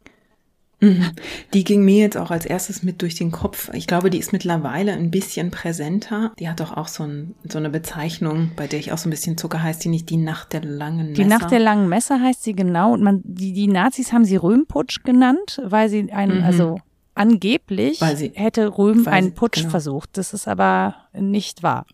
Mhm. 0.79 1.11
Die 1.53 1.63
ging 1.63 1.83
mir 1.83 1.97
jetzt 1.97 2.17
auch 2.17 2.29
als 2.29 2.45
erstes 2.45 2.83
mit 2.83 3.01
durch 3.01 3.15
den 3.15 3.31
Kopf. 3.31 3.71
Ich 3.73 3.87
glaube, 3.87 4.09
die 4.09 4.19
ist 4.19 4.31
mittlerweile 4.31 4.93
ein 4.93 5.09
bisschen 5.09 5.49
präsenter. 5.49 6.33
Die 6.39 6.47
hat 6.47 6.59
doch 6.59 6.75
auch 6.75 6.87
so, 6.87 7.03
ein, 7.03 7.33
so 7.47 7.57
eine 7.57 7.69
Bezeichnung, 7.69 8.51
bei 8.55 8.67
der 8.67 8.79
ich 8.79 8.91
auch 8.91 8.97
so 8.97 9.07
ein 9.07 9.11
bisschen 9.11 9.37
Zucker 9.37 9.63
heißt, 9.63 9.83
die 9.83 9.89
nicht 9.89 10.09
die 10.09 10.17
Nacht 10.17 10.53
der 10.53 10.61
langen 10.63 11.11
Messer. 11.11 11.23
Die 11.23 11.29
Nacht 11.29 11.51
der 11.51 11.59
langen 11.59 11.89
Messer 11.89 12.21
heißt 12.21 12.43
sie 12.43 12.53
genau. 12.53 12.93
Und 12.93 13.01
man, 13.01 13.21
die, 13.23 13.53
die 13.53 13.67
Nazis 13.67 14.13
haben 14.13 14.25
sie 14.25 14.35
Röhmputsch 14.35 15.03
genannt, 15.03 15.61
weil 15.63 15.89
sie 15.89 16.11
einen, 16.11 16.39
mhm. 16.39 16.45
also 16.45 16.79
angeblich 17.15 17.99
sie, 18.15 18.31
hätte 18.35 18.77
Röhm 18.77 19.07
einen 19.07 19.33
Putsch 19.33 19.59
genau. 19.59 19.71
versucht. 19.71 20.17
Das 20.17 20.33
ist 20.33 20.47
aber 20.47 20.95
nicht 21.13 21.63
wahr 21.63 21.85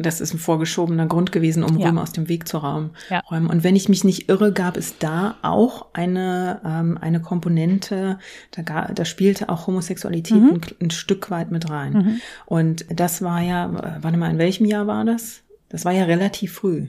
das 0.00 0.20
ist 0.20 0.34
ein 0.34 0.38
vorgeschobener 0.38 1.06
Grund 1.06 1.32
gewesen, 1.32 1.62
um 1.62 1.78
ja. 1.78 1.88
Römer 1.88 2.02
aus 2.02 2.12
dem 2.12 2.28
Weg 2.28 2.48
zu 2.48 2.58
räumen. 2.58 2.90
Ja. 3.10 3.22
Und 3.28 3.64
wenn 3.64 3.76
ich 3.76 3.88
mich 3.88 4.04
nicht 4.04 4.28
irre, 4.28 4.52
gab 4.52 4.76
es 4.76 4.98
da 4.98 5.36
auch 5.42 5.86
eine, 5.92 6.60
ähm, 6.64 6.98
eine 7.00 7.20
Komponente, 7.20 8.18
da, 8.52 8.62
gar, 8.62 8.92
da 8.92 9.04
spielte 9.04 9.48
auch 9.48 9.66
Homosexualität 9.66 10.36
mhm. 10.36 10.54
ein, 10.54 10.60
ein, 10.82 10.90
Stück 10.90 11.30
weit 11.30 11.50
mit 11.50 11.70
rein. 11.70 11.92
Mhm. 11.92 12.20
Und 12.46 12.86
das 12.90 13.22
war 13.22 13.40
ja, 13.40 13.98
warte 14.00 14.16
mal, 14.16 14.30
in 14.30 14.38
welchem 14.38 14.66
Jahr 14.66 14.86
war 14.86 15.04
das? 15.04 15.42
Das 15.68 15.84
war 15.84 15.92
ja 15.92 16.04
relativ 16.04 16.52
früh. 16.52 16.88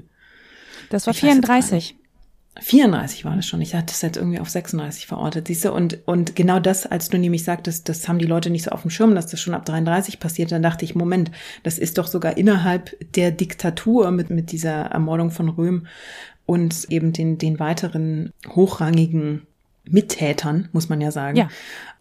Das 0.89 1.05
war 1.05 1.13
ich 1.13 1.19
34. 1.19 1.95
34 2.59 3.25
war 3.25 3.35
das 3.35 3.45
schon. 3.45 3.61
Ich 3.61 3.73
hatte 3.73 3.87
das 3.87 4.01
jetzt 4.01 4.17
irgendwie 4.17 4.39
auf 4.39 4.49
36 4.49 5.07
verortet, 5.07 5.47
siehst 5.47 5.65
du? 5.65 5.71
Und, 5.71 5.99
und 6.05 6.35
genau 6.35 6.59
das, 6.59 6.85
als 6.85 7.09
du 7.09 7.17
nämlich 7.17 7.43
sagtest, 7.43 7.87
das 7.87 8.07
haben 8.07 8.19
die 8.19 8.25
Leute 8.25 8.49
nicht 8.49 8.65
so 8.65 8.71
auf 8.71 8.81
dem 8.81 8.91
Schirm, 8.91 9.15
dass 9.15 9.27
das 9.27 9.39
schon 9.39 9.53
ab 9.53 9.65
33 9.65 10.19
passiert, 10.19 10.51
dann 10.51 10.61
dachte 10.61 10.83
ich, 10.83 10.95
Moment, 10.95 11.31
das 11.63 11.77
ist 11.77 11.97
doch 11.97 12.07
sogar 12.07 12.37
innerhalb 12.37 12.95
der 13.15 13.31
Diktatur 13.31 14.11
mit, 14.11 14.29
mit 14.29 14.51
dieser 14.51 14.71
Ermordung 14.71 15.31
von 15.31 15.49
Röhm 15.49 15.87
und 16.45 16.85
eben 16.89 17.13
den, 17.13 17.37
den 17.37 17.59
weiteren 17.59 18.33
hochrangigen 18.47 19.47
Mittätern, 19.85 20.69
muss 20.71 20.89
man 20.89 21.01
ja 21.01 21.11
sagen, 21.11 21.37
ja. 21.37 21.49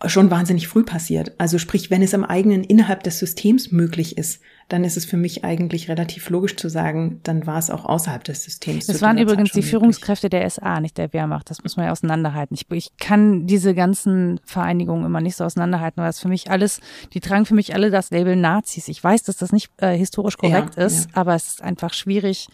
schon 0.08 0.30
wahnsinnig 0.30 0.68
früh 0.68 0.84
passiert. 0.84 1.32
Also 1.38 1.58
sprich, 1.58 1.90
wenn 1.90 2.02
es 2.02 2.14
am 2.14 2.24
eigenen 2.24 2.64
innerhalb 2.64 3.02
des 3.02 3.18
Systems 3.18 3.70
möglich 3.70 4.18
ist, 4.18 4.40
dann 4.68 4.84
ist 4.84 4.98
es 4.98 5.06
für 5.06 5.16
mich 5.16 5.44
eigentlich 5.44 5.88
relativ 5.88 6.28
logisch 6.28 6.56
zu 6.56 6.68
sagen, 6.68 7.20
dann 7.22 7.46
war 7.46 7.58
es 7.58 7.70
auch 7.70 7.86
außerhalb 7.86 8.22
des 8.22 8.44
Systems. 8.44 8.86
Das 8.86 9.00
waren 9.00 9.16
übrigens 9.16 9.52
die 9.52 9.62
Führungskräfte 9.62 10.28
der 10.28 10.48
SA, 10.48 10.80
nicht 10.80 10.98
der 10.98 11.12
Wehrmacht. 11.14 11.48
Das 11.48 11.62
muss 11.62 11.78
man 11.78 11.86
ja 11.86 11.92
auseinanderhalten. 11.92 12.54
Ich, 12.54 12.70
ich 12.70 12.96
kann 12.98 13.46
diese 13.46 13.74
ganzen 13.74 14.40
Vereinigungen 14.44 15.06
immer 15.06 15.22
nicht 15.22 15.36
so 15.36 15.44
auseinanderhalten, 15.44 16.02
weil 16.02 16.10
es 16.10 16.20
für 16.20 16.28
mich 16.28 16.50
alles, 16.50 16.80
die 17.14 17.20
tragen 17.20 17.46
für 17.46 17.54
mich 17.54 17.74
alle 17.74 17.90
das 17.90 18.10
Label 18.10 18.36
Nazis. 18.36 18.88
Ich 18.88 19.02
weiß, 19.02 19.22
dass 19.22 19.38
das 19.38 19.52
nicht 19.52 19.70
äh, 19.78 19.96
historisch 19.96 20.36
korrekt 20.36 20.76
ja, 20.76 20.84
ist, 20.84 21.06
ja. 21.06 21.16
aber 21.16 21.34
es 21.34 21.48
ist 21.48 21.62
einfach 21.62 21.94
schwierig, 21.94 22.48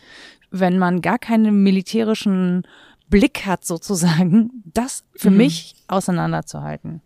wenn 0.53 0.79
man 0.79 1.03
gar 1.03 1.19
keine 1.19 1.51
militärischen 1.51 2.63
Blick 3.09 3.45
hat 3.45 3.65
sozusagen, 3.65 4.63
das 4.73 5.05
für 5.17 5.31
mhm. 5.31 5.39
mich 5.39 5.75
auseinanderzuhalten. 5.89 7.01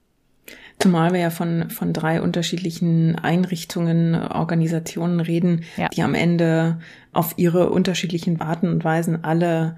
Zumal 0.80 1.12
wir 1.12 1.20
ja 1.20 1.30
von, 1.30 1.70
von 1.70 1.92
drei 1.92 2.22
unterschiedlichen 2.22 3.16
Einrichtungen, 3.16 4.14
Organisationen 4.14 5.20
reden, 5.20 5.64
ja. 5.76 5.88
die 5.88 6.02
am 6.02 6.14
Ende 6.14 6.78
auf 7.12 7.34
ihre 7.36 7.70
unterschiedlichen 7.70 8.40
Arten 8.40 8.68
und 8.68 8.84
Weisen 8.84 9.24
alle 9.24 9.76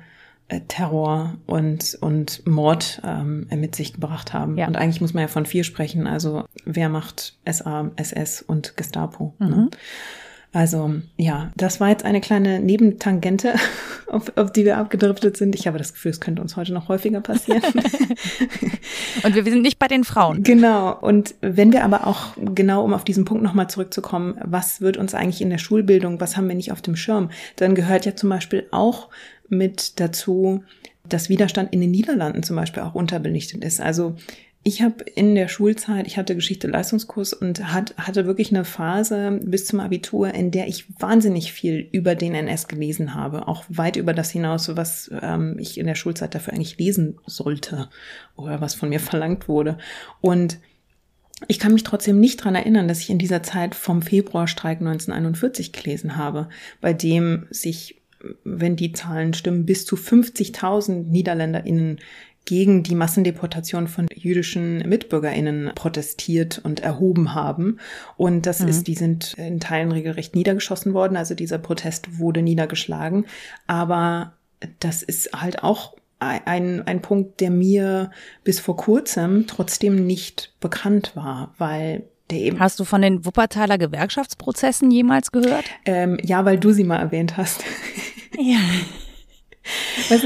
äh, 0.49 0.61
Terror 0.69 1.37
und, 1.47 1.97
und 2.01 2.47
Mord 2.47 3.01
ähm, 3.05 3.47
mit 3.55 3.77
sich 3.77 3.95
gebracht 3.95 4.35
haben. 4.35 4.59
Ja. 4.59 4.67
Und 4.67 4.77
eigentlich 4.77 5.01
muss 5.01 5.15
man 5.15 5.23
ja 5.23 5.29
von 5.29 5.47
vier 5.47 5.65
sprechen. 5.65 6.07
Also 6.07 6.45
Wehrmacht, 6.65 7.39
SA, 7.51 7.91
SS 7.97 8.43
und 8.43 8.77
Gestapo. 8.77 9.35
Ne? 9.39 9.47
Mhm. 9.47 9.53
Ne? 9.53 9.71
Also 10.53 10.95
ja, 11.17 11.53
das 11.57 11.79
war 11.79 11.91
jetzt 11.91 12.05
eine 12.05 12.21
kleine 12.21 12.59
Nebentangente, 12.59 13.55
auf, 14.09 14.37
auf 14.37 14.53
die 14.53 14.65
wir 14.65 14.79
abgedriftet 14.79 15.37
sind. 15.37 15.55
Ich 15.55 15.67
habe 15.67 15.79
das 15.79 15.93
Gefühl, 15.93 16.11
es 16.11 16.21
könnte 16.21 16.43
uns 16.43 16.57
heute 16.57 16.73
noch 16.73 16.89
häufiger 16.89 17.21
passieren. 17.21 17.63
und 19.23 19.35
wir, 19.35 19.45
wir 19.45 19.53
sind 19.53 19.63
nicht 19.63 19.79
bei 19.79 19.87
den 19.87 20.03
Frauen. 20.03 20.43
Genau. 20.43 20.99
Und 21.01 21.35
wenn 21.41 21.73
wir 21.73 21.85
aber 21.85 22.07
auch 22.07 22.35
genau, 22.37 22.85
um 22.85 22.95
auf 22.95 23.05
diesen 23.05 23.25
Punkt 23.25 23.45
nochmal 23.45 23.71
zurückzukommen, 23.71 24.37
was 24.45 24.81
wird 24.81 24.97
uns 24.97 25.15
eigentlich 25.15 25.41
in 25.41 25.51
der 25.51 25.59
Schulbildung, 25.59 26.21
was 26.21 26.37
haben 26.37 26.49
wir 26.49 26.57
nicht 26.57 26.73
auf 26.73 26.83
dem 26.83 26.97
Schirm, 26.97 27.31
dann 27.57 27.77
gehört 27.77 28.05
ja 28.05 28.17
zum 28.17 28.29
Beispiel 28.29 28.67
auch 28.73 29.09
mit 29.49 30.01
dazu, 30.01 30.65
dass 31.09 31.29
Widerstand 31.29 31.73
in 31.73 31.81
den 31.81 31.91
Niederlanden 31.91 32.43
zum 32.43 32.57
Beispiel 32.57 32.83
auch 32.83 32.95
unterbelichtet 32.95 33.65
ist. 33.65 33.81
Also 33.81 34.17
ich 34.63 34.83
habe 34.83 35.05
in 35.05 35.35
der 35.35 35.49
Schulzeit, 35.49 36.07
ich 36.07 36.19
hatte 36.19 36.35
Geschichte-Leistungskurs 36.35 37.33
und 37.33 37.73
hat, 37.73 37.97
hatte 37.97 38.27
wirklich 38.27 38.51
eine 38.51 38.67
Phase 38.67 39.41
bis 39.43 39.65
zum 39.65 39.81
Abitur, 39.81 40.35
in 40.35 40.51
der 40.51 40.69
ich 40.69 40.85
wahnsinnig 41.01 41.53
viel 41.53 41.89
über 41.93 42.15
den 42.15 42.35
NS 42.35 42.69
gelesen 42.69 43.15
habe, 43.15 43.49
auch 43.49 43.65
weit 43.69 43.97
über 43.97 44.13
das 44.13 44.31
hinaus, 44.31 44.77
was 44.77 45.11
ähm, 45.23 45.57
ich 45.59 45.79
in 45.79 45.87
der 45.87 45.95
Schulzeit 45.95 46.35
dafür 46.35 46.53
eigentlich 46.53 46.77
lesen 46.77 47.19
sollte 47.25 47.89
oder 48.37 48.61
was 48.61 48.75
von 48.75 48.91
mir 48.91 49.01
verlangt 49.01 49.49
wurde. 49.49 49.79
Und 50.21 50.59
ich 51.49 51.59
kann 51.59 51.73
mich 51.73 51.85
trotzdem 51.85 52.21
nicht 52.21 52.45
dran 52.45 52.55
erinnern, 52.55 52.87
dass 52.87 53.01
ich 53.01 53.09
in 53.09 53.19
dieser 53.19 53.43
Zeit 53.43 53.75
vom 53.75 54.03
Februarstreik 54.03 54.81
1941 54.81 55.73
gelesen 55.73 56.19
habe, 56.19 56.51
bei 56.83 56.93
dem 56.93 57.47
sich 57.51 57.97
wenn 58.45 58.77
die 58.77 58.93
Zahlen 58.93 59.33
stimmen, 59.35 59.65
bis 59.65 59.87
zu 59.87 59.97
50.000 59.97 61.09
NiederländerInnen 61.09 62.01
gegen 62.51 62.83
die 62.83 62.97
Massendeportation 62.97 63.87
von 63.87 64.09
jüdischen 64.13 64.79
MitbürgerInnen 64.79 65.71
protestiert 65.77 66.59
und 66.59 66.81
erhoben 66.81 67.33
haben. 67.33 67.79
Und 68.17 68.45
das 68.45 68.59
mhm. 68.59 68.67
ist, 68.67 68.89
die 68.89 68.97
sind 68.97 69.35
in 69.35 69.61
Teilen 69.61 69.93
regelrecht 69.93 70.35
niedergeschossen 70.35 70.93
worden. 70.93 71.17
Also 71.17 71.37
dieser 71.37 71.59
Protest 71.59 72.19
wurde 72.19 72.43
niedergeschlagen. 72.43 73.27
Aber 73.69 74.33
das 74.81 75.05
ist 75.05 75.31
halt 75.33 75.63
auch 75.63 75.95
ein, 76.19 76.85
ein 76.89 77.01
Punkt, 77.03 77.41
der 77.41 77.51
mir 77.51 78.11
bis 78.43 78.59
vor 78.59 78.77
kurzem 78.77 79.47
trotzdem 79.47 80.05
nicht 80.05 80.53
bekannt 80.59 81.13
war, 81.15 81.55
weil 81.57 82.03
der 82.33 82.39
eben. 82.39 82.59
Hast 82.59 82.81
du 82.81 82.85
von 82.85 83.01
den 83.01 83.25
Wuppertaler 83.25 83.79
Gewerkschaftsprozessen 83.79 84.91
jemals 84.91 85.31
gehört? 85.31 85.67
Ähm, 85.85 86.19
ja, 86.25 86.45
weil 86.45 86.59
du 86.59 86.73
sie 86.73 86.83
mal 86.83 86.99
erwähnt 86.99 87.37
hast. 87.37 87.63
Ja. 88.37 88.59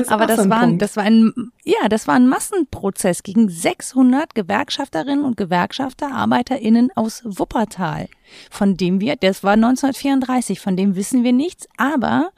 Aber 0.09 0.27
das 0.27 0.43
so 0.43 0.51
war, 0.51 0.61
Punkt. 0.61 0.83
das 0.83 0.97
war 0.97 1.05
ein, 1.05 1.33
ja, 1.65 1.89
das 1.89 2.07
war 2.07 2.15
ein 2.15 2.29
Massenprozess 2.29 3.23
gegen 3.23 3.49
600 3.49 4.35
Gewerkschafterinnen 4.35 5.25
und 5.25 5.37
Gewerkschafter, 5.37 6.13
ArbeiterInnen 6.13 6.91
aus 6.95 7.23
Wuppertal, 7.25 8.09
von 8.51 8.77
dem 8.77 9.01
wir, 9.01 9.17
das 9.17 9.43
war 9.43 9.55
1934, 9.55 10.61
von 10.61 10.77
dem 10.77 10.97
wissen 10.97 11.25
wir 11.25 11.33
nichts, 11.33 11.69
aber 11.77 12.31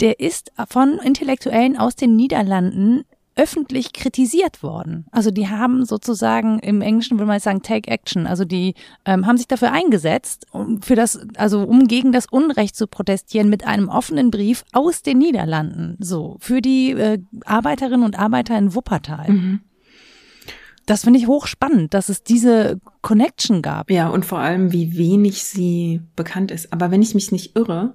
der 0.00 0.20
ist 0.20 0.52
von 0.68 0.98
Intellektuellen 0.98 1.76
aus 1.76 1.96
den 1.96 2.14
Niederlanden 2.14 3.04
öffentlich 3.38 3.92
kritisiert 3.92 4.62
worden. 4.62 5.06
Also 5.12 5.30
die 5.30 5.48
haben 5.48 5.84
sozusagen 5.84 6.58
im 6.58 6.82
Englischen 6.82 7.18
würde 7.18 7.28
man 7.28 7.40
sagen 7.40 7.62
Take 7.62 7.90
Action. 7.90 8.26
Also 8.26 8.44
die 8.44 8.74
ähm, 9.04 9.26
haben 9.26 9.36
sich 9.36 9.46
dafür 9.46 9.72
eingesetzt, 9.72 10.46
um 10.50 10.82
für 10.82 10.96
das, 10.96 11.20
also 11.36 11.62
um 11.62 11.86
gegen 11.86 12.12
das 12.12 12.26
Unrecht 12.26 12.76
zu 12.76 12.86
protestieren 12.86 13.48
mit 13.48 13.66
einem 13.66 13.88
offenen 13.88 14.30
Brief 14.30 14.64
aus 14.72 15.02
den 15.02 15.18
Niederlanden. 15.18 15.96
So 16.00 16.36
für 16.40 16.60
die 16.60 16.90
äh, 16.90 17.18
Arbeiterinnen 17.44 18.04
und 18.04 18.18
Arbeiter 18.18 18.58
in 18.58 18.74
Wuppertal. 18.74 19.30
Mhm. 19.30 19.60
Das 20.84 21.04
finde 21.04 21.18
ich 21.18 21.26
hochspannend, 21.26 21.92
dass 21.94 22.08
es 22.08 22.22
diese 22.24 22.80
Connection 23.02 23.62
gab. 23.62 23.90
Ja, 23.90 24.08
und 24.08 24.24
vor 24.24 24.38
allem, 24.38 24.72
wie 24.72 24.96
wenig 24.96 25.44
sie 25.44 26.00
bekannt 26.16 26.50
ist. 26.50 26.72
Aber 26.72 26.90
wenn 26.90 27.02
ich 27.02 27.14
mich 27.14 27.30
nicht 27.30 27.56
irre, 27.56 27.94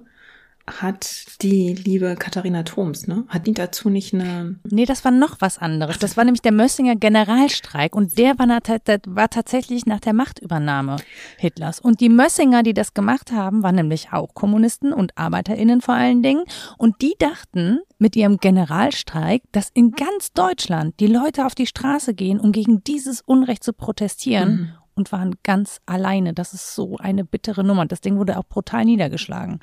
hat 0.66 1.42
die 1.42 1.74
liebe 1.74 2.16
Katharina 2.16 2.62
Thoms, 2.62 3.06
ne? 3.06 3.24
Hat 3.28 3.46
die 3.46 3.52
dazu 3.52 3.90
nicht 3.90 4.14
eine. 4.14 4.56
Nee, 4.64 4.86
das 4.86 5.04
war 5.04 5.12
noch 5.12 5.36
was 5.40 5.58
anderes. 5.58 5.98
Das 5.98 6.16
war 6.16 6.24
nämlich 6.24 6.40
der 6.40 6.52
Mössinger 6.52 6.96
Generalstreik 6.96 7.94
und 7.94 8.16
der 8.16 8.38
war, 8.38 8.48
war 8.48 9.28
tatsächlich 9.28 9.84
nach 9.84 10.00
der 10.00 10.14
Machtübernahme 10.14 10.96
Hitlers. 11.36 11.80
Und 11.80 12.00
die 12.00 12.08
Mössinger, 12.08 12.62
die 12.62 12.72
das 12.72 12.94
gemacht 12.94 13.30
haben, 13.30 13.62
waren 13.62 13.74
nämlich 13.74 14.12
auch 14.12 14.32
Kommunisten 14.32 14.94
und 14.94 15.16
ArbeiterInnen 15.18 15.82
vor 15.82 15.94
allen 15.94 16.22
Dingen. 16.22 16.44
Und 16.78 17.02
die 17.02 17.14
dachten 17.18 17.80
mit 17.98 18.16
ihrem 18.16 18.38
Generalstreik, 18.38 19.42
dass 19.52 19.68
in 19.74 19.92
ganz 19.92 20.32
Deutschland 20.32 20.98
die 20.98 21.08
Leute 21.08 21.44
auf 21.44 21.54
die 21.54 21.66
Straße 21.66 22.14
gehen, 22.14 22.40
um 22.40 22.52
gegen 22.52 22.82
dieses 22.84 23.20
Unrecht 23.20 23.64
zu 23.64 23.74
protestieren. 23.74 24.50
Mhm. 24.50 24.72
Und 24.96 25.10
waren 25.10 25.34
ganz 25.42 25.80
alleine. 25.86 26.34
Das 26.34 26.54
ist 26.54 26.72
so 26.76 26.98
eine 26.98 27.24
bittere 27.24 27.64
Nummer. 27.64 27.84
Das 27.84 28.00
Ding 28.00 28.16
wurde 28.16 28.38
auch 28.38 28.44
brutal 28.44 28.84
niedergeschlagen. 28.84 29.58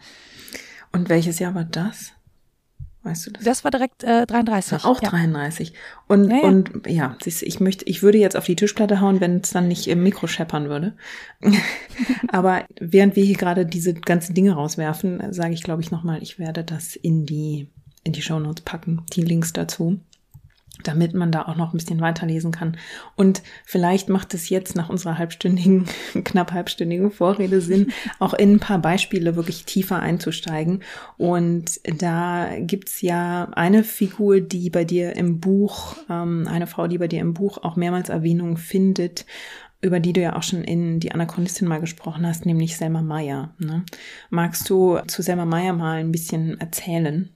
Und 0.92 1.10
welches 1.10 1.40
Jahr 1.40 1.56
war 1.56 1.64
das? 1.64 2.14
Weißt 3.04 3.26
du 3.26 3.32
das? 3.32 3.44
Das 3.44 3.64
war 3.64 3.72
direkt 3.72 4.04
äh, 4.04 4.28
33. 4.28 4.84
War 4.84 4.92
auch 4.92 5.02
ja. 5.02 5.10
33. 5.10 5.74
Und 6.08 6.30
ja, 6.30 6.38
ja. 6.38 6.44
und 6.44 6.88
ja, 6.88 7.18
ich 7.26 7.60
möchte, 7.60 7.86
ich 7.86 8.04
würde 8.04 8.20
jetzt 8.20 8.38
auf 8.38 8.46
die 8.46 8.56
Tischplatte 8.56 9.02
hauen, 9.02 9.20
wenn 9.20 9.38
es 9.38 9.50
dann 9.50 9.68
nicht 9.68 9.88
im 9.88 10.04
Mikro 10.04 10.28
scheppern 10.28 10.70
würde. 10.70 10.94
Aber 12.28 12.66
während 12.80 13.16
wir 13.16 13.24
hier 13.24 13.38
gerade 13.38 13.66
diese 13.66 13.94
ganzen 13.96 14.36
Dinge 14.36 14.54
rauswerfen, 14.54 15.34
sage 15.34 15.54
ich, 15.54 15.64
glaube 15.64 15.82
ich, 15.82 15.90
nochmal, 15.90 16.22
ich 16.22 16.38
werde 16.38 16.64
das 16.64 16.96
in 16.96 17.26
die 17.26 17.68
in 18.04 18.14
die 18.14 18.22
Shownotes 18.22 18.64
packen, 18.64 19.04
die 19.14 19.22
Links 19.22 19.54
dazu 19.54 20.00
damit 20.84 21.14
man 21.14 21.32
da 21.32 21.44
auch 21.44 21.56
noch 21.56 21.74
ein 21.74 21.78
bisschen 21.78 22.02
weiterlesen 22.02 22.52
kann. 22.52 22.78
Und 23.16 23.42
vielleicht 23.66 24.10
macht 24.10 24.34
es 24.34 24.50
jetzt 24.50 24.76
nach 24.76 24.90
unserer 24.90 25.18
halbstündigen, 25.18 25.86
knapp 26.24 26.52
halbstündigen 26.52 27.12
Vorrede 27.12 27.62
Sinn, 27.62 27.92
auch 28.20 28.34
in 28.34 28.54
ein 28.54 28.60
paar 28.60 28.80
Beispiele 28.80 29.36
wirklich 29.36 29.66
tiefer 29.66 30.00
einzusteigen. 30.00 30.84
Und 31.18 31.80
da 32.00 32.50
gibt's 32.60 33.02
ja 33.02 33.50
eine 33.54 33.84
Figur, 33.84 34.42
die 34.42 34.70
bei 34.70 34.86
dir 34.86 35.16
im 35.16 35.40
Buch, 35.40 35.96
ähm, 36.10 36.48
eine 36.50 36.68
Frau, 36.68 36.88
die 36.88 36.98
bei 36.98 37.08
dir 37.08 37.22
im 37.22 37.34
Buch 37.34 37.58
auch 37.60 37.76
mehrmals 37.76 38.10
Erwähnung 38.10 38.58
findet, 38.58 39.26
über 39.82 40.00
die 40.00 40.14
du 40.14 40.22
ja 40.22 40.36
auch 40.36 40.44
schon 40.44 40.64
in 40.64 41.00
die 41.00 41.12
Anachronistin 41.12 41.68
mal 41.68 41.80
gesprochen 41.80 42.26
hast, 42.26 42.46
nämlich 42.46 42.78
Selma 42.78 43.02
Meyer. 43.02 43.54
Ne? 43.58 43.84
Magst 44.30 44.70
du 44.70 45.00
zu 45.08 45.22
Selma 45.22 45.46
Meyer 45.46 45.74
mal 45.74 45.98
ein 45.98 46.12
bisschen 46.12 46.60
erzählen? 46.60 47.30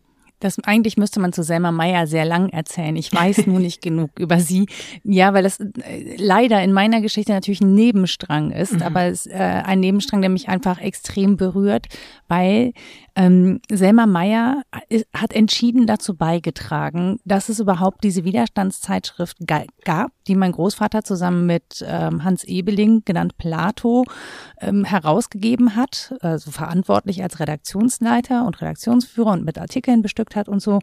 Das 0.46 0.60
eigentlich 0.64 0.96
müsste 0.98 1.20
man 1.20 1.34
zu 1.34 1.44
Selma 1.44 1.72
Meyer 1.72 2.06
sehr 2.08 2.24
lang 2.24 2.50
erzählen. 2.50 2.96
Ich 2.96 3.12
weiß 3.12 3.48
nur 3.48 3.60
nicht 3.60 3.82
genug 3.82 4.12
über 4.20 4.40
sie. 4.40 4.68
Ja, 5.04 5.34
weil 5.34 5.44
das 5.44 5.60
äh, 5.60 6.16
leider 6.18 6.62
in 6.64 6.72
meiner 6.72 7.02
Geschichte 7.02 7.32
natürlich 7.32 7.62
ein 7.62 7.74
Nebenstrang 7.74 8.52
ist, 8.52 8.74
mhm. 8.74 8.82
aber 8.84 9.06
es, 9.06 9.26
äh, 9.26 9.34
ein 9.34 9.80
Nebenstrang, 9.80 10.22
der 10.22 10.30
mich 10.30 10.48
einfach 10.48 10.80
extrem 10.80 11.36
berührt, 11.36 11.88
weil 12.28 12.74
ähm, 13.16 13.62
Selma 13.72 14.06
Meyer 14.06 14.64
hat 15.14 15.34
entschieden 15.34 15.88
dazu 15.88 16.16
beigetragen, 16.16 17.20
dass 17.24 17.48
es 17.48 17.60
überhaupt 17.60 18.04
diese 18.04 18.26
Widerstandszeitschrift 18.26 19.38
gab, 19.86 20.12
die 20.28 20.36
mein 20.36 20.52
Großvater 20.52 21.04
zusammen 21.04 21.46
mit 21.46 21.84
ähm, 21.88 22.24
Hans 22.26 22.44
Ebeling, 22.44 23.04
genannt 23.06 23.38
Plato, 23.38 24.04
ähm, 24.60 24.84
herausgegeben 24.84 25.76
hat, 25.76 26.14
also 26.20 26.52
verantwortlich 26.52 27.24
als 27.24 27.40
Redaktionsleiter 27.40 28.46
und 28.46 28.62
Redaktionsführer 28.62 29.32
und 29.32 29.46
mit 29.46 29.58
Artikeln 29.58 30.02
bestückt 30.02 30.36
hat 30.36 30.50
und 30.50 30.62
so. 30.62 30.80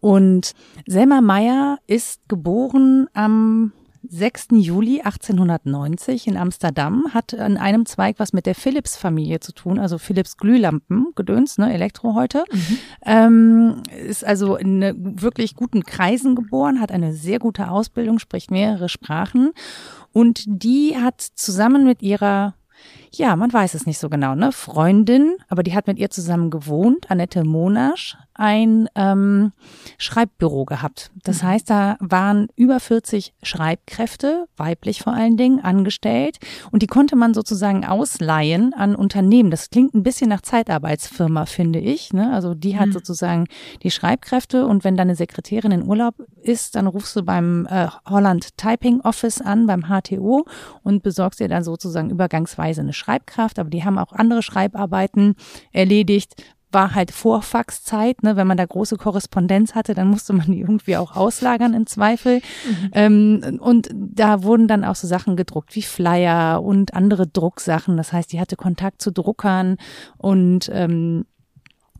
Und 0.00 0.52
Selma 0.86 1.20
Meyer 1.20 1.78
ist 1.86 2.28
geboren 2.28 3.08
am 3.14 3.72
6. 4.08 4.48
Juli 4.52 5.00
1890 5.02 6.26
in 6.26 6.36
Amsterdam, 6.36 7.06
hat 7.12 7.34
an 7.34 7.56
einem 7.56 7.86
Zweig 7.86 8.18
was 8.18 8.32
mit 8.32 8.46
der 8.46 8.54
Philips-Familie 8.54 9.40
zu 9.40 9.52
tun, 9.52 9.78
also 9.78 9.98
Philips 9.98 10.36
Glühlampen, 10.36 11.08
Gedöns, 11.14 11.58
ne, 11.58 11.72
Elektro 11.72 12.14
heute. 12.14 12.44
Mhm. 12.50 12.78
Ähm, 13.04 13.82
ist 14.06 14.24
also 14.24 14.56
in 14.56 15.20
wirklich 15.20 15.54
guten 15.54 15.84
Kreisen 15.84 16.34
geboren, 16.34 16.80
hat 16.80 16.92
eine 16.92 17.12
sehr 17.12 17.38
gute 17.38 17.70
Ausbildung, 17.70 18.18
spricht 18.18 18.50
mehrere 18.50 18.88
Sprachen 18.88 19.52
und 20.12 20.44
die 20.46 20.96
hat 20.96 21.20
zusammen 21.20 21.84
mit 21.84 22.02
ihrer 22.02 22.54
ja, 23.12 23.36
man 23.36 23.52
weiß 23.52 23.74
es 23.74 23.86
nicht 23.86 23.98
so 23.98 24.08
genau, 24.08 24.34
ne? 24.34 24.52
Freundin, 24.52 25.36
aber 25.48 25.62
die 25.62 25.74
hat 25.74 25.86
mit 25.86 25.98
ihr 25.98 26.10
zusammen 26.10 26.50
gewohnt, 26.50 27.10
Annette 27.10 27.44
Monasch, 27.44 28.16
ein 28.34 28.88
ähm, 28.94 29.52
Schreibbüro 29.98 30.64
gehabt. 30.64 31.10
Das 31.22 31.42
mhm. 31.42 31.46
heißt, 31.46 31.70
da 31.70 31.96
waren 32.00 32.48
über 32.56 32.80
40 32.80 33.34
Schreibkräfte, 33.42 34.46
weiblich 34.56 35.00
vor 35.02 35.12
allen 35.12 35.36
Dingen, 35.36 35.60
angestellt 35.60 36.38
und 36.70 36.82
die 36.82 36.86
konnte 36.86 37.16
man 37.16 37.34
sozusagen 37.34 37.84
ausleihen 37.84 38.74
an 38.74 38.94
Unternehmen. 38.94 39.50
Das 39.50 39.70
klingt 39.70 39.94
ein 39.94 40.02
bisschen 40.02 40.28
nach 40.28 40.42
Zeitarbeitsfirma, 40.42 41.46
finde 41.46 41.78
ich. 41.78 42.12
Ne? 42.12 42.32
Also 42.32 42.54
die 42.54 42.78
hat 42.78 42.88
mhm. 42.88 42.92
sozusagen 42.92 43.46
die 43.82 43.90
Schreibkräfte 43.90 44.66
und 44.66 44.84
wenn 44.84 44.96
deine 44.96 45.14
Sekretärin 45.14 45.72
in 45.72 45.86
Urlaub 45.86 46.14
ist, 46.42 46.74
dann 46.76 46.86
rufst 46.86 47.16
du 47.16 47.22
beim 47.22 47.66
äh, 47.70 47.88
Holland 48.06 48.56
Typing 48.56 49.00
Office 49.00 49.40
an, 49.40 49.66
beim 49.66 49.84
HTO 49.88 50.44
und 50.82 51.02
besorgst 51.02 51.40
dir 51.40 51.48
dann 51.48 51.64
sozusagen 51.64 52.10
übergangsweise 52.10 52.80
eine 52.80 52.92
Schreibkraft. 52.92 53.58
Aber 53.58 53.70
die 53.70 53.84
haben 53.84 53.98
auch 53.98 54.12
andere 54.12 54.42
Schreibarbeiten 54.42 55.34
erledigt 55.72 56.34
war 56.74 56.94
halt 56.94 57.10
Vorfaxzeit, 57.10 58.22
ne? 58.22 58.36
wenn 58.36 58.46
man 58.46 58.56
da 58.56 58.66
große 58.66 58.96
Korrespondenz 58.96 59.74
hatte, 59.74 59.94
dann 59.94 60.08
musste 60.08 60.32
man 60.32 60.46
die 60.46 60.60
irgendwie 60.62 60.96
auch 60.96 61.16
auslagern 61.16 61.72
im 61.72 61.86
Zweifel. 61.86 62.40
Mhm. 62.68 62.90
Ähm, 62.92 63.58
und 63.60 63.88
da 63.94 64.42
wurden 64.42 64.68
dann 64.68 64.84
auch 64.84 64.96
so 64.96 65.06
Sachen 65.06 65.36
gedruckt 65.36 65.74
wie 65.74 65.82
Flyer 65.82 66.62
und 66.62 66.94
andere 66.94 67.26
Drucksachen. 67.26 67.96
Das 67.96 68.12
heißt, 68.12 68.32
die 68.32 68.40
hatte 68.40 68.56
Kontakt 68.56 69.00
zu 69.00 69.12
Druckern 69.12 69.76
und 70.18 70.70
ähm, 70.72 71.24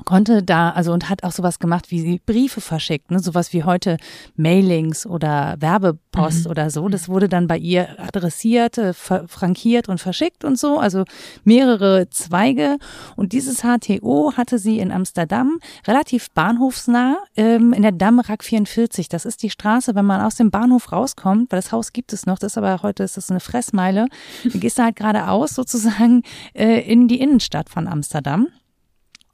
konnte 0.05 0.43
da, 0.43 0.71
also 0.71 0.93
und 0.93 1.09
hat 1.09 1.23
auch 1.23 1.31
sowas 1.31 1.59
gemacht 1.59 1.91
wie 1.91 2.21
Briefe 2.27 2.61
verschickt, 2.61 3.11
ne? 3.11 3.21
sowas 3.21 3.53
wie 3.53 3.63
heute 3.63 3.97
Mailings 4.37 5.07
oder 5.07 5.55
Werbepost 5.61 6.45
mhm. 6.45 6.51
oder 6.51 6.71
so. 6.71 6.89
Das 6.89 7.09
wurde 7.09 7.29
dann 7.29 7.47
bei 7.47 7.57
ihr 7.57 7.99
adressiert, 8.01 8.77
äh, 8.77 8.93
frankiert 8.93 9.89
und 9.89 10.01
verschickt 10.01 10.45
und 10.45 10.59
so, 10.59 10.79
also 10.79 11.05
mehrere 11.45 12.11
Zweige. 12.11 12.79
Und 13.17 13.33
dieses 13.33 13.63
HTO 13.63 14.33
hatte 14.37 14.59
sie 14.59 14.79
in 14.79 14.91
Amsterdam 14.91 15.59
relativ 15.87 16.31
bahnhofsnah 16.33 17.17
ähm, 17.37 17.73
in 17.73 17.83
der 17.83 17.93
Damrak 17.93 18.43
44. 18.43 19.09
Das 19.09 19.25
ist 19.25 19.43
die 19.43 19.51
Straße, 19.51 19.95
wenn 19.95 20.05
man 20.05 20.21
aus 20.21 20.35
dem 20.35 20.51
Bahnhof 20.51 20.91
rauskommt, 20.93 21.53
weil 21.53 21.59
das 21.59 21.73
Haus 21.73 21.93
gibt 21.93 22.13
es 22.13 22.27
noch, 22.27 22.39
das 22.39 22.53
ist 22.53 22.59
aber 22.59 22.83
heute 22.83 23.05
ist 23.05 23.17
das 23.17 23.31
eine 23.31 23.41
Fressmeile. 23.41 24.07
Du 24.45 24.59
gehst 24.59 24.79
da 24.79 24.85
halt 24.85 24.97
geradeaus 24.97 25.55
sozusagen 25.55 26.23
äh, 26.53 26.81
in 26.81 27.09
die 27.09 27.21
Innenstadt 27.21 27.71
von 27.71 27.87
Amsterdam 27.87 28.49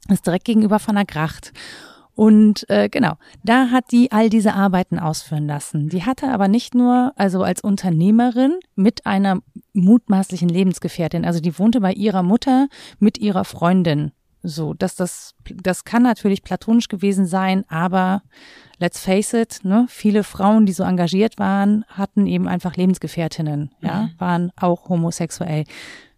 ist 0.09 0.25
direkt 0.25 0.45
gegenüber 0.45 0.79
von 0.79 0.95
der 0.95 1.05
Gracht. 1.05 1.53
Und 2.13 2.69
äh, 2.69 2.89
genau, 2.89 3.13
da 3.43 3.69
hat 3.69 3.91
die 3.91 4.11
all 4.11 4.29
diese 4.29 4.53
Arbeiten 4.53 4.99
ausführen 4.99 5.47
lassen. 5.47 5.89
Die 5.89 6.03
hatte 6.03 6.29
aber 6.29 6.47
nicht 6.47 6.75
nur, 6.75 7.13
also 7.15 7.43
als 7.43 7.61
Unternehmerin 7.61 8.59
mit 8.75 9.05
einer 9.05 9.39
mutmaßlichen 9.73 10.49
Lebensgefährtin, 10.49 11.25
also 11.25 11.39
die 11.39 11.57
wohnte 11.57 11.79
bei 11.79 11.93
ihrer 11.93 12.21
Mutter 12.21 12.67
mit 12.99 13.17
ihrer 13.17 13.45
Freundin. 13.45 14.11
So, 14.43 14.73
dass 14.73 14.95
das, 14.95 15.35
das 15.63 15.83
kann 15.83 16.03
natürlich 16.03 16.43
platonisch 16.43 16.87
gewesen 16.87 17.27
sein, 17.27 17.63
aber 17.69 18.23
let's 18.79 18.99
face 18.99 19.33
it, 19.33 19.59
ne, 19.63 19.85
viele 19.87 20.23
Frauen, 20.23 20.65
die 20.65 20.73
so 20.73 20.83
engagiert 20.83 21.37
waren, 21.37 21.85
hatten 21.87 22.25
eben 22.25 22.47
einfach 22.47 22.75
Lebensgefährtinnen, 22.75 23.71
ja, 23.81 24.03
mhm. 24.03 24.09
waren 24.17 24.51
auch 24.55 24.89
homosexuell. 24.89 25.63